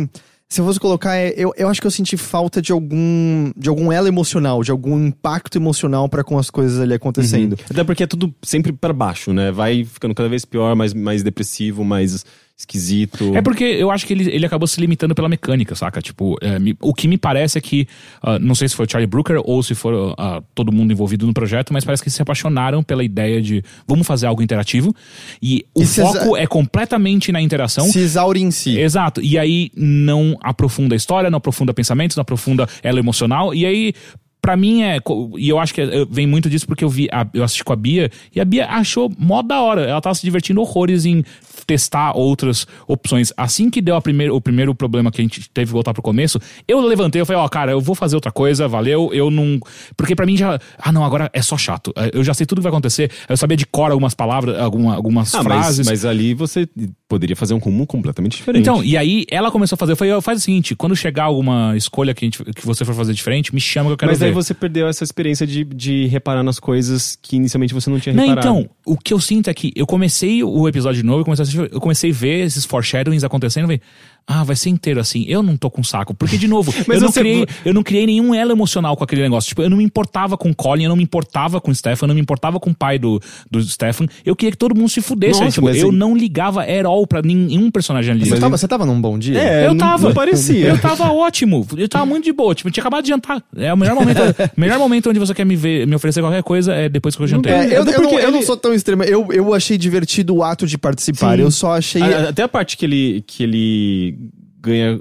Se 0.49 0.61
eu 0.61 0.65
fosse 0.65 0.81
colocar, 0.81 1.17
é, 1.17 1.33
eu, 1.37 1.55
eu 1.57 1.69
acho 1.69 1.81
que 1.81 1.87
eu 1.87 1.93
senti 1.93 2.17
falta 2.17 2.61
de 2.61 2.73
algum 2.73 3.53
de 3.57 3.69
algum 3.69 3.93
elo 3.93 4.09
emocional, 4.09 4.65
de 4.65 4.73
algum 4.73 5.07
impacto 5.07 5.57
emocional 5.57 6.09
pra 6.09 6.25
com 6.25 6.37
as 6.37 6.51
coisas 6.51 6.81
ali 6.81 6.93
acontecendo. 6.93 7.57
Até 7.71 7.85
porque 7.85 8.03
é 8.03 8.07
tudo 8.09 8.35
sempre 8.43 8.73
pra 8.73 8.93
baixo, 8.93 9.33
né? 9.33 9.53
Vai 9.53 9.85
ficando 9.85 10.13
cada 10.13 10.29
vez 10.29 10.45
pior, 10.45 10.75
mais, 10.75 10.93
mais 10.93 11.23
depressivo, 11.23 11.85
mais 11.85 12.25
esquisito. 12.61 13.37
É 13.37 13.43
porque 13.43 13.65
eu 13.65 13.91
acho 13.91 14.07
que 14.07 14.13
ele, 14.13 14.31
ele 14.31 14.47
acabou 14.47 14.67
se 14.67 14.81
limitando 14.81 15.15
pela 15.15 15.29
mecânica, 15.29 15.75
saca? 15.75 16.01
Tipo, 16.01 16.37
é, 16.41 16.59
me- 16.59 16.77
o 16.81 16.95
que 16.95 17.09
me 17.09 17.17
parece 17.19 17.59
é 17.59 17.61
que, 17.61 17.87
ah, 18.23 18.39
não 18.39 18.55
sei 18.55 18.69
se 18.69 18.77
foi 18.77 18.87
o 18.87 18.91
Charlie 18.91 19.07
Brooker 19.07 19.41
ou 19.45 19.63
se 19.63 19.75
for 19.75 20.15
ah, 20.19 20.43
todo 20.55 20.71
mundo 20.73 20.93
envolvido 20.93 21.27
no 21.27 21.33
projeto, 21.35 21.73
mas 21.73 21.85
parece 21.85 22.03
que 22.03 22.11
se 22.11 22.21
apaixonaram 22.23 22.83
pela 22.83 23.03
ideia 23.03 23.41
de 23.43 23.63
vamos 23.87 24.07
fazer 24.07 24.27
algo 24.27 24.43
interativo 24.43 24.95
e 25.43 25.65
o 25.75 25.83
E 25.83 25.87
foco 25.87 26.17
exa- 26.19 26.41
é 26.43 26.47
completamente 26.47 27.33
na 27.33 27.41
interação. 27.41 27.87
Se 27.87 27.99
exaure 27.99 28.41
em 28.41 28.51
si. 28.51 28.79
Exato. 28.79 29.21
E 29.21 29.39
aí 29.39 29.71
não 29.77 30.37
aprofunda 30.43 30.95
a 30.95 30.97
história, 30.97 31.31
não 31.31 31.39
aprofunda 31.39 31.73
pensamentos, 31.75 32.17
não 32.17 32.23
aprofunda 32.23 32.69
ela 32.83 32.99
emocional. 32.99 33.55
E 33.55 33.65
aí, 33.67 33.95
pra 34.41 34.57
mim, 34.57 34.83
é. 34.83 34.99
E 35.39 35.49
eu 35.49 35.59
acho 35.59 35.73
que 35.75 35.81
é- 35.81 36.05
vem 36.11 36.27
muito 36.27 36.49
disso 36.51 36.67
porque 36.67 36.85
eu 36.85 36.89
vi. 36.89 37.09
a- 37.13 37.27
eu 37.35 37.43
assisti 37.45 37.65
com 37.65 37.73
a 37.73 37.77
Bia 37.77 38.11
e 38.35 38.41
a 38.41 38.45
Bia 38.45 38.67
achou 38.67 39.11
mó 39.19 39.43
da 39.43 39.61
hora. 39.61 39.83
Ela 39.83 40.01
tava 40.01 40.15
se 40.15 40.23
divertindo 40.23 40.61
horrores 40.61 41.05
em 41.05 41.23
testar 41.67 42.17
outras 42.17 42.67
opções. 42.87 43.33
Assim 43.37 43.71
que 43.71 43.81
deu 43.81 43.95
a 43.97 44.01
primeiro, 44.01 44.35
o 44.35 44.41
primeiro 44.41 44.75
problema 44.75 45.11
que 45.11 45.21
a 45.21 45.25
gente 45.25 45.49
teve 45.51 45.67
que 45.69 45.73
voltar 45.73 45.93
pro 45.93 46.03
começo, 46.03 46.39
eu 46.67 46.81
levantei, 46.81 47.21
eu 47.21 47.27
falei, 47.27 47.41
ó, 47.43 47.49
cara, 47.49 47.73
eu 47.73 47.81
vou 47.81 47.95
fazer 47.95 48.17
outra 48.17 48.33
coisa, 48.33 48.67
valeu. 48.69 49.11
Eu 49.13 49.31
não. 49.31 49.59
Porque 49.97 50.15
pra 50.15 50.27
mim 50.27 50.37
já. 50.37 50.59
Ah, 50.79 50.91
não, 50.93 51.05
agora 51.05 51.31
é 51.33 51.43
só 51.43 51.57
chato. 51.57 51.93
Eu 52.13 52.23
já 52.25 52.35
sei 52.35 52.47
tudo 52.47 52.59
que 52.59 52.63
vai 52.65 52.71
acontecer. 52.71 53.11
Eu 53.29 53.37
sabia 53.37 53.57
de 53.57 53.67
cor 53.67 53.91
algumas 53.91 54.15
palavras, 54.15 54.59
alguma, 54.59 54.95
algumas 54.95 55.35
Ah, 55.35 55.43
mas, 55.43 55.47
frases. 55.47 55.87
mas 55.87 56.05
ali 56.05 56.35
você 56.35 56.69
poderia 57.09 57.37
fazer 57.37 57.55
um 57.55 57.59
rumo 57.59 57.87
completamente 57.87 58.37
diferente. 58.37 58.63
Então, 58.63 58.83
e 58.83 58.97
aí 58.97 59.25
ela 59.31 59.51
começou 59.51 59.75
a 59.75 59.79
fazer. 59.79 59.93
Eu 59.93 59.97
falei, 59.97 60.13
ó, 60.13 60.21
faz 60.21 60.39
o 60.39 60.43
seguinte: 60.43 60.75
quando 60.75 60.97
chegar 60.97 61.25
alguma 61.25 61.75
escolha 61.77 62.15
que, 62.15 62.25
a 62.25 62.27
gente, 62.27 62.43
que 62.45 62.65
você 62.67 62.85
for 62.85 62.95
fazer 62.95 63.13
diferente, 63.13 63.55
me 63.55 63.61
chama 63.61 63.89
que 63.89 63.93
eu 63.93 63.97
quero 63.97 64.11
Mas 64.13 64.19
daí 64.19 64.30
ver. 64.31 64.35
você 64.35 64.55
perdeu 64.55 64.89
essa 64.89 65.05
experiência 65.05 65.47
de, 65.47 65.65
de 65.65 66.07
reparar 66.07 66.43
nas 66.43 66.59
coisas 66.59 67.19
que 67.21 67.37
inicialmente 67.37 67.75
você 67.75 67.91
não 67.91 68.01
tinha 68.01 68.15
Não, 68.15 68.27
reparado. 68.27 68.59
então, 68.61 68.71
o 68.85 68.97
que 68.97 69.13
eu 69.13 69.21
sinto 69.21 69.51
é 69.51 69.55
que 69.55 69.73
eu 69.77 69.87
comecei 69.87 70.43
o 70.43 70.69
episódio 70.69 71.01
de 71.01 71.07
novo, 71.07 71.21
eu 71.21 71.25
comecei 71.25 71.69
eu 71.73 71.81
comecei 71.81 72.11
a 72.11 72.15
ver 72.15 72.45
esses 72.45 72.65
foreshadowings 72.65 73.25
acontecendo, 73.25 73.65
e 73.65 73.67
falei, 73.67 73.81
ah, 74.27 74.45
vai 74.45 74.55
ser 74.57 74.71
inteiro 74.71 75.01
assim. 75.01 75.25
Eu 75.29 75.43
não 75.43 75.57
tô 75.57 75.71
com 75.71 75.83
saco. 75.83 76.15
Porque, 76.15 76.37
de 76.39 76.47
novo, 76.49 76.73
Mas 76.87 76.97
eu, 76.99 77.03
não 77.03 77.13
você- 77.13 77.21
criei, 77.21 77.47
eu 77.65 77.75
não 77.75 77.83
criei 77.83 78.07
nenhum 78.07 78.35
elo 78.35 78.53
emocional 78.53 78.97
com 78.97 79.03
aquele 79.05 79.23
negócio. 79.23 79.49
Tipo, 79.49 79.63
eu 79.63 79.71
não 79.71 79.77
me 79.77 79.85
importava 79.85 80.37
com 80.37 80.51
o 80.51 80.55
Colin, 80.55 80.85
eu 80.85 80.89
não 80.89 80.97
me 80.97 81.03
importava 81.03 81.61
com 81.61 81.71
o 81.71 81.75
Stefan, 81.75 82.05
eu 82.05 82.09
não 82.09 82.15
me 82.15 82.21
importava 82.21 82.61
com 82.61 82.71
o 82.71 82.75
pai 82.75 82.99
do, 82.99 83.21
do 83.51 83.63
Stefan. 83.63 84.07
Eu 84.25 84.37
queria 84.37 84.53
que 84.53 84.57
todo 84.59 84.75
mundo 84.75 84.89
se 84.89 85.01
fudesse. 85.01 85.41
Nossa, 85.41 85.53
tipo, 85.53 85.67
mas 85.67 85.79
eu 85.79 85.91
não 85.93 86.17
ligava 86.17 86.63
at 86.63 86.85
all 86.85 87.07
pra 87.07 87.23
nenhum 87.23 87.71
personagem 87.71 88.13
ali. 88.13 88.25
Você, 88.29 88.39
tava, 88.39 88.57
você 88.57 88.69
tava 88.69 88.87
num 88.87 89.01
bom 89.01 89.19
dia? 89.19 89.39
É, 89.39 89.67
eu 89.67 89.71
não- 89.71 89.79
tava. 89.79 90.09
não 90.09 90.15
parecia. 90.15 90.69
Eu 90.69 90.79
tava 90.79 91.11
ótimo. 91.13 91.67
Eu 91.77 91.89
tava 91.89 92.07
muito 92.07 92.25
de 92.25 92.33
boa. 92.33 92.55
Tipo, 92.55 92.69
eu 92.69 92.73
tinha 92.73 92.83
acabado 92.83 93.03
de 93.05 93.09
jantar. 93.11 93.43
É 93.57 93.73
o 93.73 93.77
melhor 93.77 93.95
momento. 93.95 94.21
melhor 94.57 94.79
momento 94.79 95.11
onde 95.11 95.19
você 95.19 95.35
quer 95.35 95.45
me 95.45 95.57
ver, 95.57 95.87
me 95.87 95.95
oferecer 95.97 96.21
qualquer 96.21 96.43
coisa 96.43 96.73
é 96.75 96.89
depois 96.89 97.17
que 97.17 97.23
eu 97.23 97.27
jantei. 97.27 97.53
É, 97.53 97.77
eu, 97.77 97.83
Até 97.83 97.97
eu 97.97 98.03
não, 98.03 98.11
porque 98.11 98.25
eu 98.25 98.31
não 98.31 98.39
ele- 98.39 98.47
sou 98.47 98.57
tão 98.57 98.73
extremo. 98.73 99.03
Eu, 99.03 99.29
eu 99.33 99.53
achei 99.55 99.77
divertido 99.77 100.35
o 100.37 100.43
ato 100.43 100.67
de 100.67 100.79
participar. 100.79 101.37
Sim. 101.37 101.43
Eu 101.43 101.51
só 101.51 101.73
achei. 101.77 102.03
A- 102.03 102.29
Até 102.29 102.43
a 102.43 102.49
parte 102.49 102.77
que 102.77 102.85
ele, 102.85 103.25
que 103.27 103.43
ele 103.43 104.10
ganha, 104.61 104.99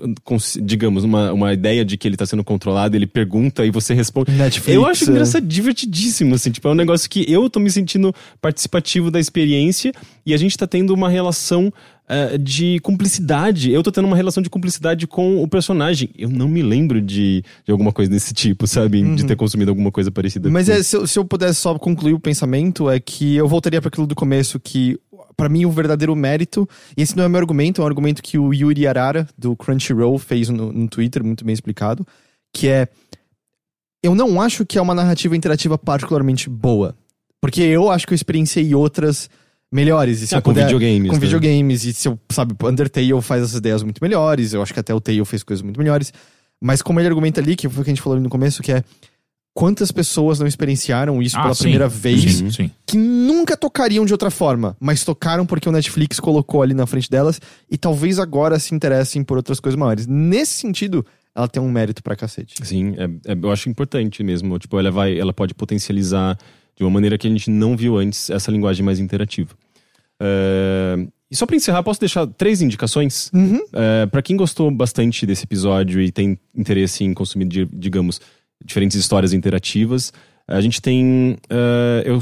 digamos, 0.61 1.03
uma, 1.03 1.34
uma 1.34 1.53
ideia 1.53 1.84
de 1.84 1.98
que 1.98 2.07
ele 2.07 2.15
tá 2.15 2.26
sendo 2.26 2.44
controlado, 2.44 2.95
ele 2.95 3.06
pergunta 3.06 3.65
e 3.65 3.72
você 3.72 3.94
responde. 3.94 4.31
Netflix, 4.31 4.73
eu 4.73 4.86
acho 4.86 5.03
é. 5.06 5.11
engraçado, 5.11 5.45
divertidíssimo, 5.45 6.36
assim, 6.36 6.52
tipo, 6.52 6.68
é 6.68 6.72
um 6.72 6.76
negócio 6.76 7.10
que 7.10 7.30
eu 7.31 7.49
tô 7.49 7.60
me 7.60 7.69
sentindo 7.69 8.14
participativo 8.41 9.11
da 9.11 9.19
experiência 9.19 9.91
e 10.26 10.34
a 10.34 10.38
gente 10.38 10.57
tá 10.57 10.65
tendo 10.65 10.94
uma 10.94 11.10
relação 11.10 11.73
eh, 12.11 12.40
de 12.40 12.80
cumplicidade. 12.80 13.72
Eu 13.72 13.84
tô 13.84 13.91
tendo 13.91 14.06
uma 14.06 14.15
relação 14.15 14.41
de 14.41 14.49
cumplicidade 14.49 15.06
com 15.06 15.44
o 15.44 15.48
personagem. 15.48 16.10
Eu 16.18 16.27
não 16.27 16.48
me 16.48 16.64
lembro 16.64 16.99
de, 16.99 17.44
de 17.64 17.72
alguma 17.72 17.94
coisa 17.94 18.10
desse 18.10 18.34
tipo, 18.34 18.65
sabe? 18.65 19.03
De 19.15 19.26
ter 19.27 19.36
consumido 19.36 19.69
alguma 19.69 19.91
coisa 19.91 20.10
parecida. 20.10 20.49
Mas 20.49 20.69
é, 20.69 20.81
se, 20.81 20.98
eu, 20.98 21.06
se 21.06 21.19
eu 21.19 21.23
pudesse 21.23 21.61
só 21.61 21.77
concluir 21.77 22.14
o 22.14 22.19
pensamento, 22.19 22.90
é 22.90 22.99
que 22.99 23.36
eu 23.36 23.48
voltaria 23.48 23.80
para 23.80 23.90
aquilo 23.90 24.07
do 24.07 24.15
começo, 24.15 24.60
que 24.60 24.99
pra 25.38 25.48
mim 25.48 25.65
o 25.65 25.72
verdadeiro 25.72 26.15
mérito, 26.15 26.68
e 26.98 27.03
esse 27.03 27.15
não 27.15 27.23
é 27.23 27.30
meu 27.30 27.40
argumento, 27.40 27.80
é 27.80 27.84
um 27.84 27.88
argumento 27.88 28.23
que 28.23 28.40
o 28.40 28.52
Yuri 28.52 28.88
Arara, 28.88 29.27
do 29.38 29.56
Crunchyroll, 29.56 30.18
fez 30.18 30.49
no, 30.49 30.73
no 30.73 30.88
Twitter, 30.88 31.23
muito 31.23 31.45
bem 31.45 31.53
explicado, 31.53 32.07
que 32.52 32.68
é. 32.68 32.88
Eu 34.02 34.15
não 34.15 34.41
acho 34.41 34.65
que 34.65 34.80
é 34.80 34.81
uma 34.81 34.95
narrativa 34.95 35.38
interativa 35.38 35.77
particularmente 35.77 36.49
boa. 36.49 36.95
Porque 37.40 37.61
eu 37.61 37.91
acho 37.91 38.07
que 38.07 38.14
eu 38.14 38.15
experienciei 38.15 38.73
outras 38.73 39.30
melhores. 39.72 40.22
E 40.22 40.28
se 40.28 40.36
Ah, 40.36 40.38
eu 40.38 40.41
com 40.41 40.52
puder- 40.52 40.66
videogames, 40.66 41.08
Com 41.10 41.16
né? 41.16 41.20
videogames. 41.20 41.84
E 41.86 41.94
se 41.94 42.08
eu, 42.08 42.20
sabe, 42.32 42.56
Undertale 42.64 43.22
faz 43.22 43.44
essas 43.44 43.56
ideias 43.56 43.84
muito 43.84 44.00
melhores. 44.02 44.54
Eu 44.54 44.62
acho 44.62 44.74
que 44.74 44.80
até 44.80 44.94
o 44.94 45.00
Tale 45.02 45.24
fez 45.26 45.44
coisas 45.44 45.62
muito 45.62 45.78
melhores. 45.78 46.12
Mas 46.62 46.82
como 46.82 47.00
ele 47.00 47.08
argumenta 47.08 47.40
ali, 47.40 47.56
que 47.56 47.70
foi 47.70 47.82
o 47.82 47.84
que 47.84 47.90
a 47.90 47.94
gente 47.94 48.02
falou 48.02 48.16
ali 48.16 48.24
no 48.24 48.30
começo, 48.30 48.62
que 48.62 48.72
é 48.72 48.84
quantas 49.54 49.91
pessoas 49.91 50.40
não 50.40 50.48
experienciaram 50.48 51.22
isso 51.22 51.38
Ah, 51.38 51.41
pela 51.44 51.54
sim. 51.56 51.64
primeira 51.64 51.88
vez 51.88 52.36
Sim, 52.36 52.52
sim. 52.52 52.72
que 52.86 52.98
nunca 52.98 53.58
tocariam 53.58 54.06
de 54.06 54.14
outra 54.14 54.30
forma, 54.32 54.76
mas 54.80 55.04
tocaram 55.04 55.46
porque 55.46 55.68
o 55.68 55.72
Netflix 55.72 56.20
colocou 56.20 56.62
ali 56.62 56.74
na 56.74 56.86
frente 56.86 57.10
delas 57.10 57.40
e 57.70 57.78
talvez 57.78 58.20
agora 58.20 58.58
se 58.60 58.74
interessem 58.76 59.24
por 59.24 59.38
outras 59.38 59.60
coisas 59.60 59.78
maiores. 59.78 60.06
Nesse 60.08 60.54
sentido, 60.54 61.06
ela 61.36 61.48
tem 61.48 61.62
um 61.62 61.70
mérito 61.72 62.02
pra 62.04 62.16
cacete. 62.16 62.56
Sim, 62.66 62.94
é- 62.98 63.32
é- 63.34 63.38
eu 63.41 63.52
acho 63.52 63.70
importante 63.70 64.24
mesmo. 64.24 64.58
Tipo, 64.60 64.80
ela 64.80 64.91
vai, 64.91 65.18
ela 65.18 65.34
pode 65.34 65.54
potencializar 65.54 66.38
de 66.80 66.84
uma 66.86 66.90
maneira 66.90 67.18
que 67.18 67.28
a 67.28 67.30
gente 67.30 67.50
não 67.52 67.76
viu 67.76 67.98
antes 67.98 68.30
essa 68.30 68.50
linguagem 68.50 68.84
mais 68.86 69.00
interativa. 69.00 69.54
É, 70.22 71.06
E 71.32 71.36
só 71.36 71.46
pra 71.46 71.56
encerrar, 71.56 71.84
posso 71.84 72.00
deixar 72.00 72.26
três 72.26 72.62
indicações? 72.62 73.30
Uhum. 73.34 73.60
É, 73.74 74.06
para 74.08 74.22
quem 74.22 74.36
gostou 74.36 74.72
bastante 74.72 75.26
desse 75.26 75.44
episódio 75.44 76.02
e 76.02 76.12
tem 76.12 76.40
interesse 76.56 77.04
em 77.04 77.14
consumir, 77.14 77.46
di- 77.46 77.70
digamos, 77.72 78.20
diferentes 78.64 78.98
histórias 78.98 79.32
interativas, 79.34 80.12
a 80.48 80.60
gente 80.62 80.82
tem. 80.82 81.38
é, 81.50 82.04
eu 82.06 82.20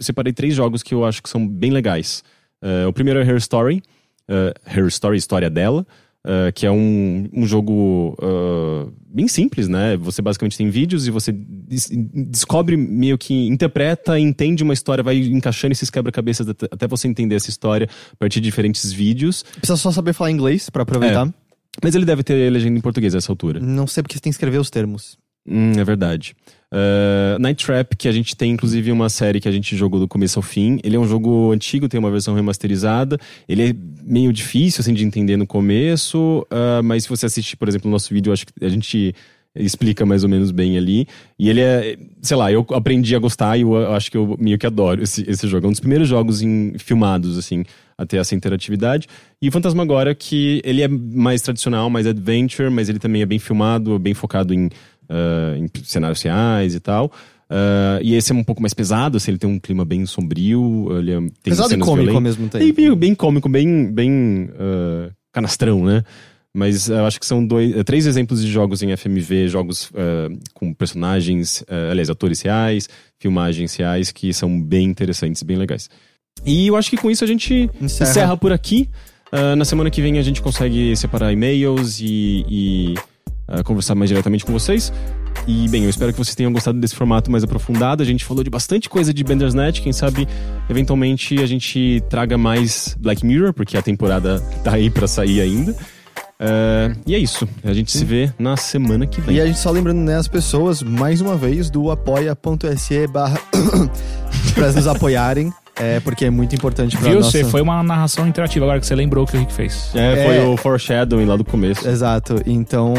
separei 0.00 0.32
três 0.32 0.54
jogos 0.54 0.82
que 0.82 0.94
eu 0.94 1.04
acho 1.04 1.22
que 1.22 1.28
são 1.28 1.46
bem 1.46 1.70
legais. 1.70 2.24
É, 2.62 2.86
o 2.86 2.92
primeiro 2.92 3.20
é 3.20 3.24
Her 3.24 3.36
Story, 3.36 3.82
é, 4.28 4.54
Her 4.74 4.86
Story, 4.86 5.18
História 5.18 5.50
dela, 5.50 5.86
é, 6.28 6.50
que 6.52 6.66
é 6.66 6.70
um, 6.70 7.28
um 7.32 7.46
jogo 7.46 8.16
é, 8.20 8.86
bem 9.08 9.28
simples, 9.28 9.68
né? 9.68 9.96
Você 9.98 10.20
basicamente 10.20 10.58
tem 10.58 10.68
vídeos 10.68 11.06
e 11.06 11.10
você 11.10 11.32
des- 11.32 11.88
descobre, 12.12 12.76
meio 12.76 13.16
que 13.16 13.46
interpreta, 13.46 14.18
entende 14.18 14.62
uma 14.64 14.74
história, 14.74 15.04
vai 15.04 15.16
encaixando 15.18 15.72
esses 15.72 15.88
quebra-cabeças 15.88 16.48
até- 16.48 16.86
você 16.88 17.06
entender 17.08 17.36
essa 17.36 17.48
história 17.48 17.88
a 18.12 18.16
partir 18.16 18.40
de 18.40 18.44
diferentes 18.46 18.92
vídeos. 18.92 19.44
Precisa 19.58 19.76
só 19.76 19.90
saber 19.92 20.12
falar 20.12 20.30
inglês 20.32 20.68
pra 20.68 20.82
aproveitar. 20.82 21.32
Mas 21.82 21.94
ele 21.94 22.04
deve 22.04 22.22
ter 22.22 22.50
legenda 22.50 22.78
em 22.78 22.80
português 22.82 23.14
a 23.14 23.18
essa 23.18 23.30
altura. 23.30 23.60
Não 23.60 23.86
sei 23.86 24.02
porque 24.02 24.14
você 24.16 24.20
tem 24.20 24.30
que 24.32 24.34
escrever 24.34 24.58
os 24.58 24.70
termos. 24.70 25.18
Hum, 25.46 25.72
é 25.78 25.84
verdade. 25.84 26.34
Uh, 26.76 27.38
Night 27.38 27.64
Trap, 27.64 27.96
que 27.96 28.06
a 28.06 28.12
gente 28.12 28.36
tem 28.36 28.52
inclusive 28.52 28.92
uma 28.92 29.08
série 29.08 29.40
que 29.40 29.48
a 29.48 29.52
gente 29.52 29.74
jogou 29.74 29.98
do 29.98 30.06
começo 30.06 30.38
ao 30.38 30.42
fim. 30.42 30.78
Ele 30.84 30.94
é 30.94 30.98
um 30.98 31.08
jogo 31.08 31.50
antigo, 31.50 31.88
tem 31.88 31.98
uma 31.98 32.10
versão 32.10 32.34
remasterizada. 32.34 33.18
Ele 33.48 33.70
é 33.70 33.74
meio 34.04 34.30
difícil 34.30 34.82
assim 34.82 34.92
de 34.92 35.02
entender 35.02 35.38
no 35.38 35.46
começo, 35.46 36.46
uh, 36.52 36.82
mas 36.84 37.04
se 37.04 37.08
você 37.08 37.24
assistir, 37.24 37.56
por 37.56 37.66
exemplo, 37.66 37.88
o 37.88 37.90
nosso 37.90 38.12
vídeo, 38.12 38.30
acho 38.30 38.46
que 38.46 38.52
a 38.62 38.68
gente 38.68 39.14
explica 39.58 40.04
mais 40.04 40.22
ou 40.22 40.28
menos 40.28 40.50
bem 40.50 40.76
ali. 40.76 41.06
E 41.38 41.48
ele 41.48 41.60
é, 41.60 41.96
sei 42.20 42.36
lá, 42.36 42.52
eu 42.52 42.66
aprendi 42.72 43.14
a 43.16 43.18
gostar 43.18 43.56
e 43.56 43.62
eu, 43.62 43.94
acho 43.94 44.10
que 44.10 44.16
eu 44.16 44.36
meio 44.38 44.58
que 44.58 44.66
adoro 44.66 45.02
esse, 45.02 45.24
esse 45.28 45.48
jogo. 45.48 45.66
É 45.66 45.68
um 45.68 45.72
dos 45.72 45.80
primeiros 45.80 46.08
jogos 46.08 46.42
em, 46.42 46.74
filmados, 46.78 47.38
assim, 47.38 47.64
a 47.96 48.04
ter 48.04 48.18
essa 48.18 48.34
interatividade. 48.34 49.08
E 49.40 49.48
o 49.48 49.52
Fantasmagora, 49.52 50.14
que 50.14 50.60
ele 50.64 50.82
é 50.82 50.88
mais 50.88 51.40
tradicional, 51.40 51.88
mais 51.88 52.06
adventure, 52.06 52.70
mas 52.70 52.88
ele 52.88 52.98
também 52.98 53.22
é 53.22 53.26
bem 53.26 53.38
filmado, 53.38 53.98
bem 53.98 54.14
focado 54.14 54.52
em, 54.52 54.68
ah, 55.08 55.54
em 55.56 55.68
cenários 55.84 56.22
reais 56.22 56.74
e 56.74 56.80
tal. 56.80 57.10
Ah, 57.48 57.98
e 58.02 58.14
esse 58.14 58.32
é 58.32 58.34
um 58.34 58.42
pouco 58.44 58.60
mais 58.60 58.74
pesado, 58.74 59.16
assim, 59.16 59.30
ele 59.30 59.38
tem 59.38 59.48
um 59.48 59.58
clima 59.58 59.84
bem 59.84 60.04
sombrio. 60.06 60.88
Ele 60.98 61.12
é- 61.12 61.18
tem 61.20 61.30
Pesado 61.44 61.74
e 61.74 61.78
cômico 61.78 62.14
ao 62.14 62.20
mesmo 62.20 62.48
tempo. 62.48 62.72
bem, 62.74 62.94
bem 62.94 63.14
cômico, 63.14 63.48
bem, 63.48 63.90
bem 63.92 64.50
ah, 64.58 65.10
canastrão, 65.32 65.84
né? 65.84 66.02
Mas 66.58 66.88
eu 66.88 67.04
acho 67.04 67.20
que 67.20 67.26
são 67.26 67.46
dois, 67.46 67.74
três 67.84 68.06
exemplos 68.06 68.40
de 68.42 68.50
jogos 68.50 68.82
em 68.82 68.90
FMV, 68.96 69.46
jogos 69.48 69.90
ah, 69.94 70.28
com 70.54 70.72
personagens, 70.72 71.62
ah, 71.68 71.90
aliás, 71.90 72.08
atores 72.08 72.40
reais, 72.40 72.88
filmagens 73.20 73.74
reais, 73.76 74.10
que 74.10 74.32
são 74.32 74.60
bem 74.60 74.86
interessantes, 74.88 75.42
bem 75.42 75.56
legais. 75.58 75.88
E 76.44 76.66
eu 76.66 76.76
acho 76.76 76.90
que 76.90 76.96
com 76.96 77.10
isso 77.10 77.24
a 77.24 77.26
gente 77.26 77.70
Encerra. 77.80 78.10
encerra, 78.10 78.36
por 78.36 78.52
aqui. 78.52 78.88
Ah, 79.30 79.54
na 79.54 79.64
semana 79.66 79.90
que 79.90 80.00
vem 80.00 80.18
a 80.18 80.22
gente 80.22 80.40
consegue 80.40 80.96
separar 80.96 81.30
e-mails 81.32 82.00
e, 82.00 82.44
e, 82.48 82.94
ah, 83.48 83.62
conversar 83.62 83.94
mais 83.94 84.08
diretamente 84.08 84.44
com 84.44 84.52
vocês. 84.52 84.92
E, 85.46 85.68
bem, 85.68 85.84
eu 85.84 85.90
espero 85.90 86.12
que 86.12 86.18
vocês 86.18 86.34
tenham 86.34 86.52
gostado 86.52 86.78
desse 86.78 86.94
formato 86.94 87.30
mais 87.30 87.44
aprofundado. 87.44 88.02
A 88.02 88.06
gente 88.06 88.24
falou 88.24 88.42
de 88.42 88.50
bastante 88.50 88.88
coisa 88.88 89.12
de 89.12 89.22
Bandersnatch. 89.22 89.80
Quem 89.80 89.92
sabe, 89.92 90.26
eventualmente, 90.68 91.40
a 91.40 91.46
gente 91.46 92.02
traga 92.08 92.36
mais 92.36 92.96
Black 92.98 93.24
Mirror, 93.24 93.52
porque 93.52 93.76
a 93.76 93.82
temporada 93.82 94.40
tá 94.64 94.72
aí 94.72 94.90
pra 94.90 95.06
sair 95.06 95.40
ainda. 95.40 95.76
Ah, 96.38 96.92
e 97.06 97.14
é 97.14 97.18
isso. 97.18 97.48
A 97.64 97.72
gente 97.72 97.90
se 97.92 98.04
vê 98.04 98.32
na 98.38 98.56
semana 98.56 99.06
que 99.06 99.20
vem. 99.20 99.36
E 99.36 99.40
a 99.40 99.46
gente 99.46 99.58
só 99.58 99.70
lembrando, 99.70 100.00
né, 100.00 100.16
as 100.16 100.28
pessoas, 100.28 100.82
mais 100.82 101.20
uma 101.20 101.36
vez, 101.36 101.70
do 101.70 101.90
apoia.se 101.90 103.06
barra 103.06 103.38
pra 104.54 104.72
nos 104.72 104.86
apoiarem. 104.86 105.52
É, 105.78 106.00
porque 106.00 106.24
é 106.24 106.30
muito 106.30 106.54
importante 106.54 106.96
pra 106.96 107.10
Viu? 107.10 107.18
nossa... 107.20 107.30
Você 107.30 107.44
foi 107.44 107.60
uma 107.60 107.82
narração 107.82 108.26
interativa 108.26 108.64
agora 108.64 108.80
que 108.80 108.86
você 108.86 108.94
lembrou 108.94 109.24
o 109.24 109.26
que 109.26 109.36
o 109.36 109.40
Rick 109.40 109.52
fez. 109.52 109.90
É, 109.94 110.24
foi 110.24 110.36
É. 110.38 110.42
o 110.44 110.56
foreshadowing 110.56 111.26
lá 111.26 111.36
do 111.36 111.44
começo. 111.44 111.86
Exato. 111.86 112.40
Então, 112.46 112.94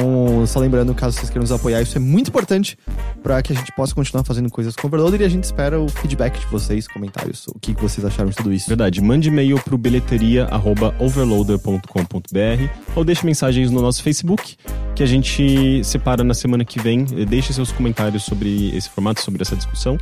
só 0.46 0.60
lembrando, 0.60 0.94
caso 0.94 1.18
vocês 1.18 1.28
queiram 1.30 1.42
nos 1.42 1.52
apoiar, 1.52 1.82
isso 1.82 1.98
é 1.98 2.00
muito 2.00 2.28
importante 2.30 2.78
pra 3.24 3.42
que 3.42 3.52
a 3.52 3.56
gente 3.56 3.72
possa 3.72 3.96
continuar 3.96 4.24
fazendo 4.24 4.48
coisas 4.52 4.76
com 4.76 4.86
o 4.86 4.90
Overloader 4.90 5.22
e 5.22 5.26
a 5.26 5.30
gente 5.30 5.46
espera 5.46 5.80
o 5.80 5.90
feedback 5.90 6.40
de 6.40 6.46
vocês, 6.48 6.88
comentários, 6.88 7.48
o 7.48 7.58
que 7.60 7.74
que 7.74 7.82
vocês 7.82 8.06
acharam 8.06 8.30
de 8.30 8.36
tudo 8.36 8.54
isso. 8.54 8.68
Verdade, 8.68 9.02
mande 9.02 9.30
e-mail 9.30 9.58
pro 9.60 9.76
bilheteria@overloader.com.br 9.78 12.70
ou 12.96 13.04
deixe 13.04 13.26
mensagens 13.26 13.72
no 13.72 13.82
nosso 13.82 14.04
Facebook, 14.04 14.56
que 14.96 15.04
a 15.04 15.08
gente 15.08 15.82
separa 15.84 16.24
na 16.24 16.34
semana 16.34 16.64
que 16.64 16.80
vem. 16.80 17.04
Deixe 17.06 17.52
seus 17.54 17.72
comentários 17.72 18.24
sobre 18.24 18.76
esse 18.76 18.90
formato, 18.90 19.22
sobre 19.22 19.42
essa 19.42 19.56
discussão. 19.56 19.98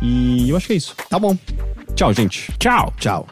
E 0.00 0.48
eu 0.48 0.56
acho 0.56 0.66
que 0.66 0.72
é 0.72 0.76
isso. 0.76 0.94
Tá 1.08 1.18
bom. 1.18 1.36
Tchau, 1.94 2.12
gente. 2.12 2.52
Tchau! 2.58 2.92
Tchau. 2.98 3.26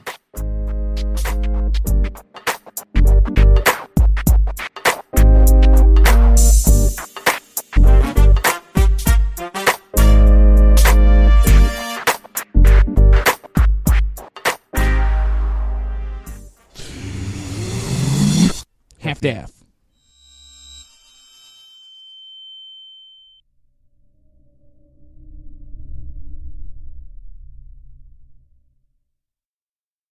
Half-Death. 19.06 19.55